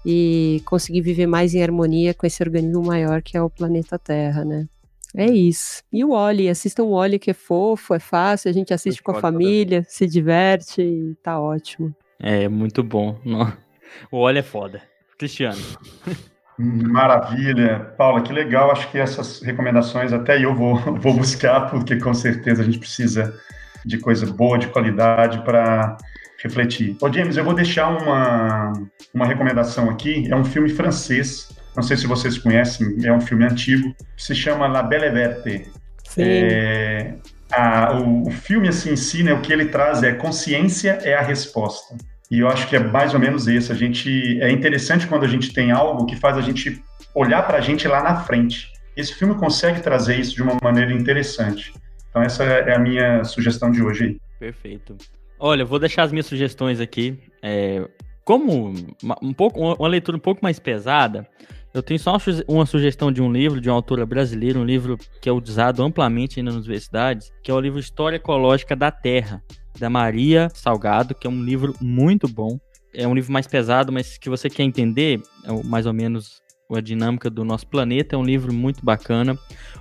e 0.05 0.61
conseguir 0.65 1.01
viver 1.01 1.27
mais 1.27 1.53
em 1.53 1.61
harmonia 1.61 2.13
com 2.13 2.25
esse 2.25 2.41
organismo 2.41 2.83
maior 2.85 3.21
que 3.21 3.35
é 3.35 3.41
o 3.41 3.49
planeta 3.49 3.99
Terra, 3.99 4.45
né? 4.45 4.67
É 5.15 5.25
isso. 5.25 5.81
E 5.91 6.03
o 6.03 6.11
Oli, 6.11 6.47
assistam 6.47 6.83
o 6.83 6.91
Oli 6.91 7.17
que 7.17 7.31
é 7.31 7.33
fofo, 7.33 7.93
é 7.93 7.99
fácil, 7.99 8.49
a 8.49 8.53
gente 8.53 8.73
assiste 8.73 9.01
com 9.01 9.11
a 9.11 9.19
família, 9.19 9.85
se 9.87 10.05
diverte 10.05 10.81
e 10.81 11.15
tá 11.23 11.39
ótimo. 11.39 11.93
É, 12.19 12.47
muito 12.47 12.83
bom. 12.83 13.19
O 14.11 14.17
Oli 14.17 14.39
é 14.39 14.43
foda. 14.43 14.81
Cristiano. 15.17 15.57
Maravilha. 16.57 17.91
Paula, 17.97 18.21
que 18.21 18.33
legal. 18.33 18.71
Acho 18.71 18.89
que 18.89 18.97
essas 18.97 19.41
recomendações 19.41 20.11
até 20.11 20.43
eu 20.43 20.55
vou, 20.55 20.75
vou 20.99 21.13
buscar, 21.13 21.69
porque 21.69 21.97
com 21.97 22.13
certeza 22.13 22.61
a 22.61 22.65
gente 22.65 22.79
precisa 22.79 23.39
de 23.85 23.97
coisa 23.99 24.25
boa, 24.25 24.57
de 24.57 24.67
qualidade 24.67 25.39
para 25.43 25.97
refletir. 26.41 26.97
Ô, 27.01 27.11
James, 27.11 27.37
eu 27.37 27.43
vou 27.43 27.53
deixar 27.53 27.89
uma, 27.89 28.73
uma 29.13 29.25
recomendação 29.25 29.89
aqui. 29.89 30.27
É 30.31 30.35
um 30.35 30.43
filme 30.43 30.69
francês. 30.69 31.49
Não 31.75 31.83
sei 31.83 31.95
se 31.95 32.07
vocês 32.07 32.37
conhecem, 32.37 32.97
é 33.03 33.13
um 33.13 33.21
filme 33.21 33.45
antigo. 33.45 33.95
Se 34.17 34.33
chama 34.33 34.67
La 34.67 34.81
Belle 34.81 35.11
Verte. 35.11 35.71
Sim. 36.03 36.23
É, 36.23 37.15
a, 37.51 37.99
o, 37.99 38.27
o 38.27 38.31
filme 38.31 38.67
assim, 38.67 38.93
em 38.93 38.95
si, 38.95 39.23
né, 39.23 39.33
o 39.33 39.41
que 39.41 39.53
ele 39.53 39.65
traz 39.65 40.01
é 40.01 40.13
consciência 40.13 40.99
é 41.03 41.13
a 41.13 41.21
resposta. 41.21 41.95
E 42.29 42.39
eu 42.39 42.47
acho 42.47 42.67
que 42.67 42.75
é 42.75 42.79
mais 42.79 43.13
ou 43.13 43.19
menos 43.19 43.47
isso. 43.47 43.71
A 43.71 43.75
gente 43.75 44.41
é 44.41 44.51
interessante 44.51 45.07
quando 45.07 45.23
a 45.23 45.27
gente 45.27 45.53
tem 45.53 45.71
algo 45.71 46.05
que 46.05 46.15
faz 46.15 46.37
a 46.37 46.41
gente 46.41 46.81
olhar 47.15 47.41
para 47.43 47.57
a 47.57 47.61
gente 47.61 47.87
lá 47.87 48.03
na 48.03 48.17
frente. 48.17 48.71
Esse 48.95 49.13
filme 49.13 49.35
consegue 49.35 49.81
trazer 49.81 50.19
isso 50.19 50.35
de 50.35 50.43
uma 50.43 50.57
maneira 50.61 50.91
interessante. 50.91 51.73
Então 52.09 52.21
essa 52.21 52.43
é 52.43 52.75
a 52.75 52.79
minha 52.79 53.23
sugestão 53.23 53.71
de 53.71 53.81
hoje. 53.81 54.17
Perfeito. 54.39 54.97
Olha, 55.39 55.63
vou 55.63 55.79
deixar 55.79 56.03
as 56.03 56.11
minhas 56.11 56.25
sugestões 56.25 56.79
aqui. 56.79 57.17
É, 57.41 57.87
como 58.25 58.73
um 59.21 59.33
pouco, 59.33 59.59
uma 59.59 59.87
leitura 59.87 60.17
um 60.17 60.19
pouco 60.19 60.41
mais 60.43 60.59
pesada, 60.59 61.27
eu 61.73 61.83
tenho 61.83 61.99
só 61.99 62.17
uma 62.47 62.65
sugestão 62.65 63.11
de 63.11 63.21
um 63.21 63.31
livro 63.31 63.61
de 63.61 63.69
uma 63.69 63.75
autora 63.75 64.05
brasileira, 64.05 64.57
um 64.57 64.65
livro 64.65 64.97
que 65.21 65.29
é 65.29 65.31
usado 65.31 65.83
amplamente 65.83 66.41
nas 66.41 66.55
universidades, 66.55 67.31
que 67.43 67.51
é 67.51 67.53
o 67.53 67.59
livro 67.59 67.79
História 67.79 68.15
Ecológica 68.15 68.75
da 68.75 68.89
Terra, 68.89 69.43
da 69.79 69.89
Maria 69.89 70.49
Salgado, 70.53 71.15
que 71.15 71.27
é 71.27 71.29
um 71.29 71.43
livro 71.43 71.73
muito 71.81 72.27
bom. 72.27 72.59
É 72.93 73.07
um 73.07 73.13
livro 73.13 73.31
mais 73.31 73.47
pesado, 73.47 73.91
mas 73.91 74.17
que 74.17 74.29
você 74.29 74.49
quer 74.49 74.63
entender, 74.63 75.21
é 75.43 75.63
mais 75.63 75.85
ou 75.85 75.93
menos 75.93 76.41
a 76.75 76.81
dinâmica 76.81 77.29
do 77.29 77.45
nosso 77.45 77.67
planeta. 77.67 78.15
É 78.15 78.17
um 78.17 78.23
livro 78.23 78.53
muito 78.53 78.83
bacana. 78.83 79.37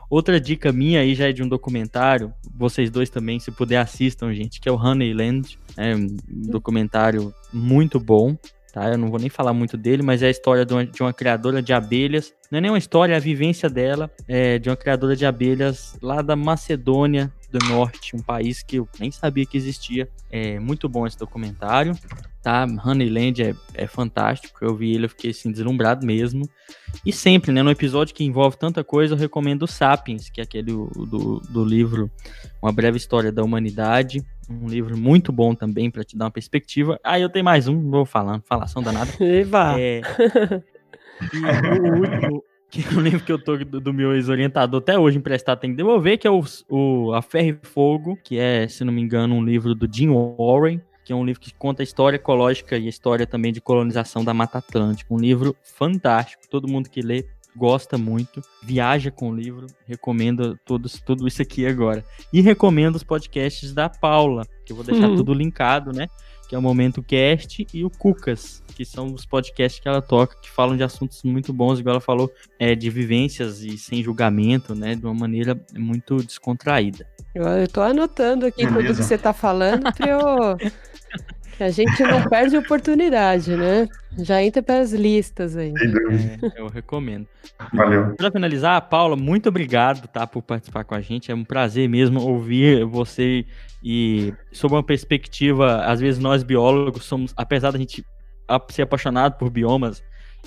Outra 0.08 0.40
dica 0.40 0.72
minha 0.72 1.00
aí 1.00 1.14
já 1.14 1.28
é 1.28 1.32
de 1.32 1.42
um 1.42 1.48
documentário. 1.48 2.32
Vocês 2.54 2.90
dois 2.90 3.10
também, 3.10 3.40
se 3.40 3.50
puder, 3.50 3.78
assistam, 3.78 4.32
gente, 4.32 4.60
que 4.60 4.68
é 4.68 4.72
o 4.72 4.76
Honeyland. 4.76 5.58
É 5.76 5.94
um 5.94 6.06
documentário 6.28 7.32
muito 7.52 7.98
bom. 7.98 8.36
Tá? 8.72 8.90
Eu 8.90 8.98
não 8.98 9.08
vou 9.08 9.18
nem 9.18 9.30
falar 9.30 9.54
muito 9.54 9.76
dele, 9.76 10.02
mas 10.02 10.22
é 10.22 10.26
a 10.26 10.30
história 10.30 10.64
de 10.64 10.74
uma, 10.74 10.84
de 10.84 11.02
uma 11.02 11.12
criadora 11.12 11.62
de 11.62 11.72
abelhas. 11.72 12.34
Não 12.50 12.58
é 12.58 12.60
nem 12.60 12.70
uma 12.70 12.78
história, 12.78 13.14
é 13.14 13.16
a 13.16 13.20
vivência 13.20 13.70
dela, 13.70 14.10
é, 14.28 14.58
de 14.58 14.68
uma 14.68 14.76
criadora 14.76 15.16
de 15.16 15.24
abelhas 15.24 15.96
lá 16.02 16.20
da 16.20 16.36
Macedônia 16.36 17.32
do 17.58 17.66
Norte, 17.66 18.16
um 18.16 18.22
país 18.22 18.62
que 18.62 18.76
eu 18.76 18.88
nem 18.98 19.10
sabia 19.10 19.46
que 19.46 19.56
existia. 19.56 20.08
É 20.30 20.58
muito 20.58 20.88
bom 20.88 21.06
esse 21.06 21.18
documentário 21.18 21.96
tá? 22.46 22.64
Honeyland 22.84 23.42
é, 23.42 23.54
é 23.74 23.86
fantástico. 23.88 24.64
Eu 24.64 24.76
vi 24.76 24.94
ele, 24.94 25.06
eu 25.06 25.08
fiquei 25.08 25.32
assim, 25.32 25.50
deslumbrado 25.50 26.06
mesmo. 26.06 26.48
E 27.04 27.12
sempre, 27.12 27.50
né? 27.50 27.60
No 27.60 27.72
episódio 27.72 28.14
que 28.14 28.22
envolve 28.22 28.56
tanta 28.56 28.84
coisa, 28.84 29.14
eu 29.14 29.18
recomendo 29.18 29.64
o 29.64 29.66
Sapiens, 29.66 30.30
que 30.30 30.40
é 30.40 30.44
aquele 30.44 30.70
do, 30.70 31.40
do 31.40 31.64
livro 31.64 32.08
Uma 32.62 32.70
Breve 32.70 32.98
História 32.98 33.32
da 33.32 33.42
Humanidade. 33.42 34.22
Um 34.48 34.68
livro 34.68 34.96
muito 34.96 35.32
bom 35.32 35.56
também 35.56 35.90
para 35.90 36.04
te 36.04 36.16
dar 36.16 36.26
uma 36.26 36.30
perspectiva. 36.30 37.00
Aí 37.02 37.20
ah, 37.20 37.24
eu 37.24 37.28
tenho 37.28 37.44
mais 37.44 37.66
um, 37.66 37.90
vou 37.90 38.06
falando, 38.06 38.44
falação 38.46 38.80
danada. 38.80 39.10
Eva! 39.18 39.74
É, 39.80 40.02
e 41.34 41.80
o 41.80 41.96
último, 41.96 42.44
que 42.70 42.84
eu 42.92 43.00
lembro 43.00 43.20
que 43.20 43.32
eu 43.32 43.42
tô 43.42 43.56
do, 43.56 43.80
do 43.80 43.92
meu 43.92 44.14
ex-orientador 44.14 44.80
até 44.80 44.98
hoje 44.98 45.18
emprestado, 45.18 45.60
tem 45.60 45.70
que 45.70 45.76
devolver, 45.76 46.18
que 46.18 46.26
é 46.26 46.30
o, 46.30 46.42
o 46.68 47.12
A 47.12 47.22
Ferro 47.22 47.58
e 47.62 47.66
Fogo, 47.66 48.18
que 48.22 48.38
é, 48.38 48.66
se 48.68 48.84
não 48.84 48.92
me 48.92 49.00
engano, 49.00 49.34
um 49.34 49.44
livro 49.44 49.74
do 49.74 49.88
Jim 49.90 50.10
Warren 50.10 50.80
que 51.06 51.12
é 51.12 51.16
um 51.16 51.24
livro 51.24 51.40
que 51.40 51.54
conta 51.54 51.82
a 51.82 51.84
história 51.84 52.16
ecológica 52.16 52.76
e 52.76 52.86
a 52.86 52.88
história 52.88 53.28
também 53.28 53.52
de 53.52 53.60
colonização 53.60 54.24
da 54.24 54.34
Mata 54.34 54.58
Atlântica. 54.58 55.14
Um 55.14 55.20
livro 55.20 55.54
fantástico, 55.62 56.42
todo 56.50 56.66
mundo 56.66 56.90
que 56.90 57.00
lê 57.00 57.24
gosta 57.54 57.96
muito, 57.96 58.42
viaja 58.62 59.10
com 59.10 59.30
o 59.30 59.34
livro, 59.34 59.68
recomendo 59.86 60.58
todos, 60.66 61.00
tudo 61.00 61.26
isso 61.26 61.40
aqui 61.40 61.64
agora. 61.64 62.04
E 62.32 62.40
recomendo 62.40 62.96
os 62.96 63.04
podcasts 63.04 63.72
da 63.72 63.88
Paula, 63.88 64.44
que 64.64 64.72
eu 64.72 64.76
vou 64.76 64.84
deixar 64.84 65.08
uhum. 65.08 65.16
tudo 65.16 65.32
linkado, 65.32 65.92
né? 65.92 66.08
Que 66.48 66.54
é 66.54 66.58
o 66.58 66.62
Momento 66.62 67.02
Cast 67.02 67.66
e 67.72 67.84
o 67.84 67.90
Cucas, 67.90 68.62
que 68.74 68.84
são 68.84 69.12
os 69.12 69.26
podcasts 69.26 69.80
que 69.80 69.88
ela 69.88 70.00
toca, 70.00 70.36
que 70.40 70.50
falam 70.50 70.76
de 70.76 70.82
assuntos 70.82 71.22
muito 71.22 71.52
bons, 71.52 71.80
igual 71.80 71.94
ela 71.94 72.00
falou, 72.00 72.30
é, 72.58 72.74
de 72.74 72.88
vivências 72.88 73.62
e 73.62 73.76
sem 73.76 74.02
julgamento, 74.02 74.74
né? 74.74 74.94
De 74.94 75.04
uma 75.04 75.14
maneira 75.14 75.60
muito 75.74 76.16
descontraída. 76.16 77.06
Eu, 77.34 77.44
eu 77.44 77.68
tô 77.68 77.82
anotando 77.82 78.46
aqui 78.46 78.64
Beleza. 78.64 78.86
tudo 78.86 78.96
que 78.96 79.02
você 79.02 79.18
tá 79.18 79.32
falando 79.32 79.92
pra 79.92 80.08
eu 80.08 80.56
a 81.58 81.70
gente 81.70 82.02
não 82.02 82.22
perde 82.28 82.56
oportunidade, 82.56 83.56
né? 83.56 83.88
Já 84.18 84.42
entra 84.42 84.62
para 84.62 84.80
as 84.80 84.92
listas 84.92 85.56
aí. 85.56 85.72
É, 85.72 86.60
eu 86.60 86.68
recomendo. 86.68 87.26
Valeu. 87.72 88.14
Para 88.14 88.30
finalizar, 88.30 88.80
Paula, 88.88 89.16
muito 89.16 89.48
obrigado, 89.48 90.06
tá, 90.08 90.26
por 90.26 90.42
participar 90.42 90.84
com 90.84 90.94
a 90.94 91.00
gente. 91.00 91.30
É 91.30 91.34
um 91.34 91.44
prazer 91.44 91.88
mesmo 91.88 92.20
ouvir 92.20 92.84
você 92.84 93.44
e 93.82 94.34
sob 94.52 94.74
uma 94.74 94.82
perspectiva, 94.82 95.84
às 95.84 96.00
vezes 96.00 96.20
nós 96.20 96.42
biólogos 96.42 97.04
somos, 97.04 97.32
apesar 97.36 97.70
da 97.70 97.78
gente 97.78 98.04
ser 98.70 98.82
apaixonado 98.82 99.38
por 99.38 99.50
biomas 99.50 100.02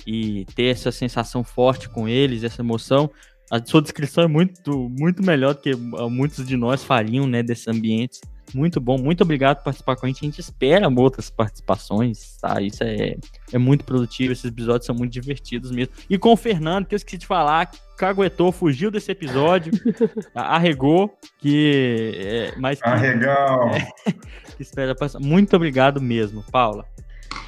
e 0.06 0.44
ter 0.54 0.64
essa 0.64 0.90
sensação 0.90 1.42
forte 1.44 1.88
com 1.88 2.08
eles, 2.08 2.44
essa 2.44 2.62
emoção, 2.62 3.10
a 3.50 3.64
sua 3.64 3.82
descrição 3.82 4.24
é 4.24 4.28
muito, 4.28 4.88
muito 4.90 5.22
melhor 5.22 5.54
do 5.54 5.60
que 5.60 5.74
muitos 5.74 6.46
de 6.46 6.56
nós 6.56 6.84
fariam, 6.84 7.26
né, 7.26 7.42
desses 7.42 7.66
ambientes. 7.66 8.20
Muito 8.54 8.80
bom, 8.80 8.98
muito 8.98 9.22
obrigado 9.22 9.58
por 9.58 9.64
participar 9.64 9.96
com 9.96 10.06
a 10.06 10.08
gente. 10.08 10.22
A 10.22 10.26
gente 10.26 10.40
espera 10.40 10.88
outras 10.88 11.30
participações, 11.30 12.36
tá? 12.40 12.60
Isso 12.60 12.82
é, 12.82 13.16
é 13.52 13.58
muito 13.58 13.84
produtivo, 13.84 14.32
esses 14.32 14.44
episódios 14.44 14.86
são 14.86 14.94
muito 14.94 15.12
divertidos 15.12 15.70
mesmo. 15.70 15.94
E 16.08 16.18
com 16.18 16.32
o 16.32 16.36
Fernando, 16.36 16.86
que 16.86 16.94
eu 16.94 16.96
esqueci 16.96 17.18
de 17.18 17.26
falar, 17.26 17.70
caguetou, 17.96 18.50
fugiu 18.52 18.90
desse 18.90 19.12
episódio, 19.12 19.72
arregou, 20.34 21.16
que. 21.38 22.12
É, 22.16 22.54
mas 22.58 22.80
que, 22.80 22.88
Arregão! 22.88 23.70
É, 23.70 24.12
que 24.56 24.62
espera 24.62 24.94
passar. 24.94 25.20
Muito 25.20 25.54
obrigado 25.54 26.00
mesmo, 26.00 26.44
Paula. 26.50 26.84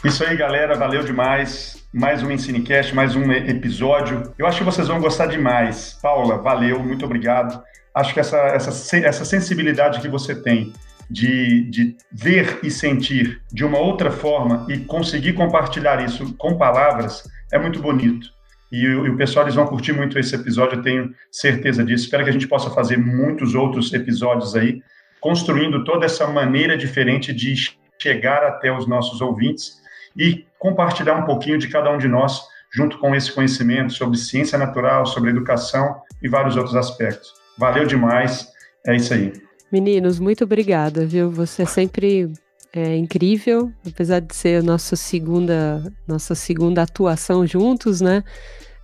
Isso 0.04 0.24
aí, 0.24 0.36
galera, 0.36 0.76
valeu 0.76 1.02
demais. 1.02 1.82
Mais 1.92 2.22
um 2.22 2.30
Ensinecast, 2.30 2.94
mais 2.94 3.14
um 3.14 3.30
episódio. 3.30 4.32
Eu 4.38 4.46
acho 4.46 4.58
que 4.58 4.64
vocês 4.64 4.88
vão 4.88 5.00
gostar 5.00 5.26
demais. 5.26 5.98
Paula, 6.00 6.38
valeu, 6.38 6.82
muito 6.82 7.04
obrigado. 7.04 7.62
Acho 7.94 8.14
que 8.14 8.20
essa, 8.20 8.38
essa, 8.38 8.96
essa 8.96 9.24
sensibilidade 9.24 10.00
que 10.00 10.08
você 10.08 10.34
tem 10.34 10.72
de, 11.12 11.62
de 11.70 11.96
ver 12.10 12.58
e 12.62 12.70
sentir 12.70 13.40
de 13.52 13.64
uma 13.64 13.78
outra 13.78 14.10
forma 14.10 14.66
e 14.68 14.78
conseguir 14.78 15.34
compartilhar 15.34 16.02
isso 16.02 16.34
com 16.36 16.56
palavras 16.56 17.22
é 17.52 17.58
muito 17.58 17.80
bonito. 17.80 18.28
E, 18.72 18.84
e 18.84 19.10
o 19.10 19.16
pessoal 19.16 19.44
eles 19.44 19.54
vão 19.54 19.66
curtir 19.66 19.92
muito 19.92 20.18
esse 20.18 20.34
episódio, 20.34 20.78
eu 20.78 20.82
tenho 20.82 21.14
certeza 21.30 21.84
disso. 21.84 22.04
Espero 22.04 22.24
que 22.24 22.30
a 22.30 22.32
gente 22.32 22.48
possa 22.48 22.70
fazer 22.70 22.96
muitos 22.96 23.54
outros 23.54 23.92
episódios 23.92 24.56
aí, 24.56 24.82
construindo 25.20 25.84
toda 25.84 26.06
essa 26.06 26.26
maneira 26.26 26.76
diferente 26.78 27.32
de 27.32 27.54
chegar 28.00 28.42
até 28.42 28.72
os 28.72 28.88
nossos 28.88 29.20
ouvintes 29.20 29.74
e 30.16 30.46
compartilhar 30.58 31.14
um 31.14 31.26
pouquinho 31.26 31.58
de 31.58 31.68
cada 31.68 31.90
um 31.90 31.98
de 31.98 32.08
nós, 32.08 32.40
junto 32.74 32.98
com 32.98 33.14
esse 33.14 33.30
conhecimento 33.30 33.92
sobre 33.92 34.16
ciência 34.16 34.58
natural, 34.58 35.04
sobre 35.04 35.30
educação 35.30 36.00
e 36.22 36.28
vários 36.28 36.56
outros 36.56 36.74
aspectos. 36.74 37.30
Valeu 37.58 37.84
demais, 37.84 38.48
é 38.86 38.96
isso 38.96 39.12
aí. 39.12 39.32
Meninos, 39.72 40.18
muito 40.18 40.44
obrigada, 40.44 41.06
viu? 41.06 41.30
Você 41.30 41.62
é 41.62 41.66
sempre 41.66 42.30
é 42.74 42.94
incrível, 42.94 43.72
apesar 43.86 44.20
de 44.20 44.36
ser 44.36 44.60
a 44.60 44.62
nossa 44.62 44.96
segunda, 44.96 45.82
nossa 46.06 46.34
segunda 46.34 46.82
atuação 46.82 47.46
juntos, 47.46 48.02
né? 48.02 48.22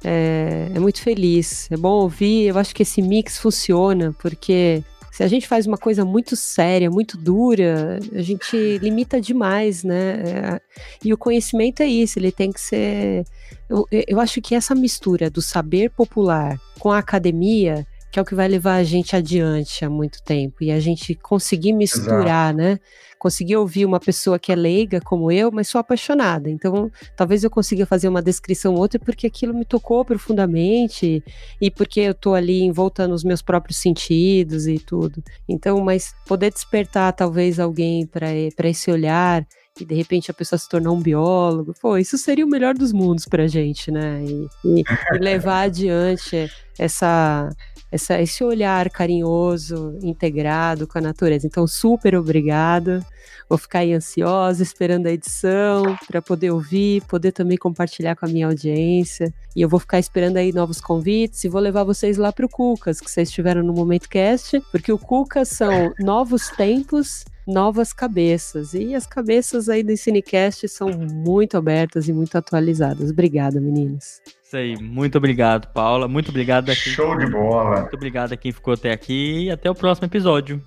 É, 0.02 0.70
é, 0.74 0.80
muito 0.80 1.02
feliz, 1.02 1.70
é 1.70 1.76
bom 1.76 1.90
ouvir. 1.90 2.46
Eu 2.46 2.58
acho 2.58 2.74
que 2.74 2.84
esse 2.84 3.02
mix 3.02 3.36
funciona, 3.36 4.14
porque 4.18 4.82
se 5.12 5.22
a 5.22 5.26
gente 5.26 5.46
faz 5.46 5.66
uma 5.66 5.76
coisa 5.76 6.06
muito 6.06 6.34
séria, 6.36 6.90
muito 6.90 7.18
dura, 7.18 7.98
a 8.14 8.22
gente 8.22 8.78
limita 8.78 9.20
demais, 9.20 9.84
né? 9.84 10.22
É, 10.22 10.60
e 11.04 11.12
o 11.12 11.18
conhecimento 11.18 11.82
é 11.82 11.86
isso, 11.86 12.18
ele 12.18 12.32
tem 12.32 12.50
que 12.50 12.60
ser. 12.60 13.24
Eu, 13.68 13.86
eu 13.90 14.18
acho 14.20 14.40
que 14.40 14.54
essa 14.54 14.74
mistura 14.74 15.28
do 15.28 15.42
saber 15.42 15.90
popular 15.90 16.58
com 16.78 16.90
a 16.90 16.98
academia 16.98 17.86
que 18.10 18.18
é 18.18 18.22
o 18.22 18.24
que 18.24 18.34
vai 18.34 18.48
levar 18.48 18.76
a 18.76 18.84
gente 18.84 19.14
adiante 19.14 19.84
há 19.84 19.90
muito 19.90 20.22
tempo. 20.22 20.56
E 20.62 20.70
a 20.70 20.80
gente 20.80 21.14
conseguir 21.14 21.72
misturar, 21.72 22.54
Exato. 22.54 22.56
né? 22.56 22.78
Conseguir 23.18 23.56
ouvir 23.56 23.84
uma 23.84 23.98
pessoa 23.98 24.38
que 24.38 24.52
é 24.52 24.54
leiga 24.54 25.00
como 25.00 25.30
eu, 25.30 25.50
mas 25.50 25.68
sou 25.68 25.80
apaixonada. 25.80 26.48
Então, 26.48 26.90
talvez 27.16 27.44
eu 27.44 27.50
consiga 27.50 27.84
fazer 27.84 28.08
uma 28.08 28.22
descrição 28.22 28.74
ou 28.74 28.80
outra 28.80 28.98
porque 28.98 29.26
aquilo 29.26 29.52
me 29.52 29.64
tocou 29.64 30.04
profundamente 30.04 31.22
e 31.60 31.70
porque 31.70 32.00
eu 32.00 32.14
tô 32.14 32.34
ali 32.34 32.62
envolta 32.62 33.08
nos 33.08 33.24
meus 33.24 33.42
próprios 33.42 33.78
sentidos 33.78 34.66
e 34.66 34.78
tudo. 34.78 35.22
Então, 35.48 35.80
mas 35.80 36.14
poder 36.26 36.52
despertar 36.52 37.12
talvez 37.12 37.58
alguém 37.58 38.06
para 38.06 38.68
esse 38.68 38.90
olhar 38.90 39.46
e 39.80 39.84
de 39.84 39.94
repente 39.94 40.30
a 40.30 40.34
pessoa 40.34 40.58
se 40.58 40.68
tornar 40.68 40.90
um 40.90 41.00
biólogo, 41.00 41.74
pô, 41.80 41.96
isso 41.96 42.18
seria 42.18 42.44
o 42.44 42.48
melhor 42.48 42.74
dos 42.74 42.92
mundos 42.92 43.26
pra 43.26 43.46
gente, 43.46 43.90
né? 43.90 44.22
E, 44.24 44.48
e, 44.64 44.82
e 45.14 45.18
levar 45.18 45.62
adiante 45.66 46.50
essa, 46.78 47.48
essa, 47.90 48.20
esse 48.20 48.44
olhar 48.44 48.90
carinhoso, 48.90 49.98
integrado 50.02 50.86
com 50.86 50.98
a 50.98 51.00
natureza. 51.00 51.46
Então, 51.46 51.66
super 51.66 52.14
obrigada. 52.14 53.04
Vou 53.48 53.56
ficar 53.56 53.80
aí 53.80 53.94
ansiosa, 53.94 54.62
esperando 54.62 55.06
a 55.06 55.12
edição, 55.12 55.96
para 56.06 56.20
poder 56.20 56.50
ouvir, 56.50 57.02
poder 57.04 57.32
também 57.32 57.56
compartilhar 57.56 58.14
com 58.14 58.26
a 58.26 58.28
minha 58.28 58.46
audiência. 58.46 59.32
E 59.56 59.62
eu 59.62 59.68
vou 59.68 59.80
ficar 59.80 59.98
esperando 59.98 60.36
aí 60.36 60.52
novos 60.52 60.80
convites 60.80 61.44
e 61.44 61.48
vou 61.48 61.60
levar 61.60 61.84
vocês 61.84 62.18
lá 62.18 62.30
para 62.30 62.44
o 62.44 62.48
Cucas, 62.48 63.00
que 63.00 63.10
vocês 63.10 63.28
estiveram 63.28 63.62
no 63.62 63.72
Momento 63.72 64.08
Cast, 64.08 64.60
porque 64.70 64.92
o 64.92 64.98
Cucas 64.98 65.48
são 65.48 65.92
novos 65.98 66.48
tempos 66.50 67.24
novas 67.46 67.94
cabeças. 67.94 68.74
E 68.74 68.94
as 68.94 69.06
cabeças 69.06 69.70
aí 69.70 69.82
do 69.82 69.96
Cinecast 69.96 70.68
são 70.68 70.90
muito 70.90 71.56
abertas 71.56 72.06
e 72.06 72.12
muito 72.12 72.36
atualizadas. 72.36 73.10
Obrigada, 73.10 73.58
meninas. 73.58 74.20
Isso 74.48 74.56
aí, 74.56 74.78
muito 74.80 75.18
obrigado, 75.18 75.70
Paula. 75.74 76.08
Muito 76.08 76.30
obrigado 76.30 76.70
a 76.70 76.74
quem... 76.74 76.94
Show 76.94 77.18
de 77.18 77.26
bola. 77.26 77.80
Muito 77.82 77.94
obrigado 77.94 78.32
a 78.32 78.36
quem 78.36 78.50
ficou 78.50 78.72
até 78.72 78.90
aqui 78.90 79.42
e 79.42 79.50
até 79.50 79.70
o 79.70 79.74
próximo 79.74 80.06
episódio. 80.06 80.58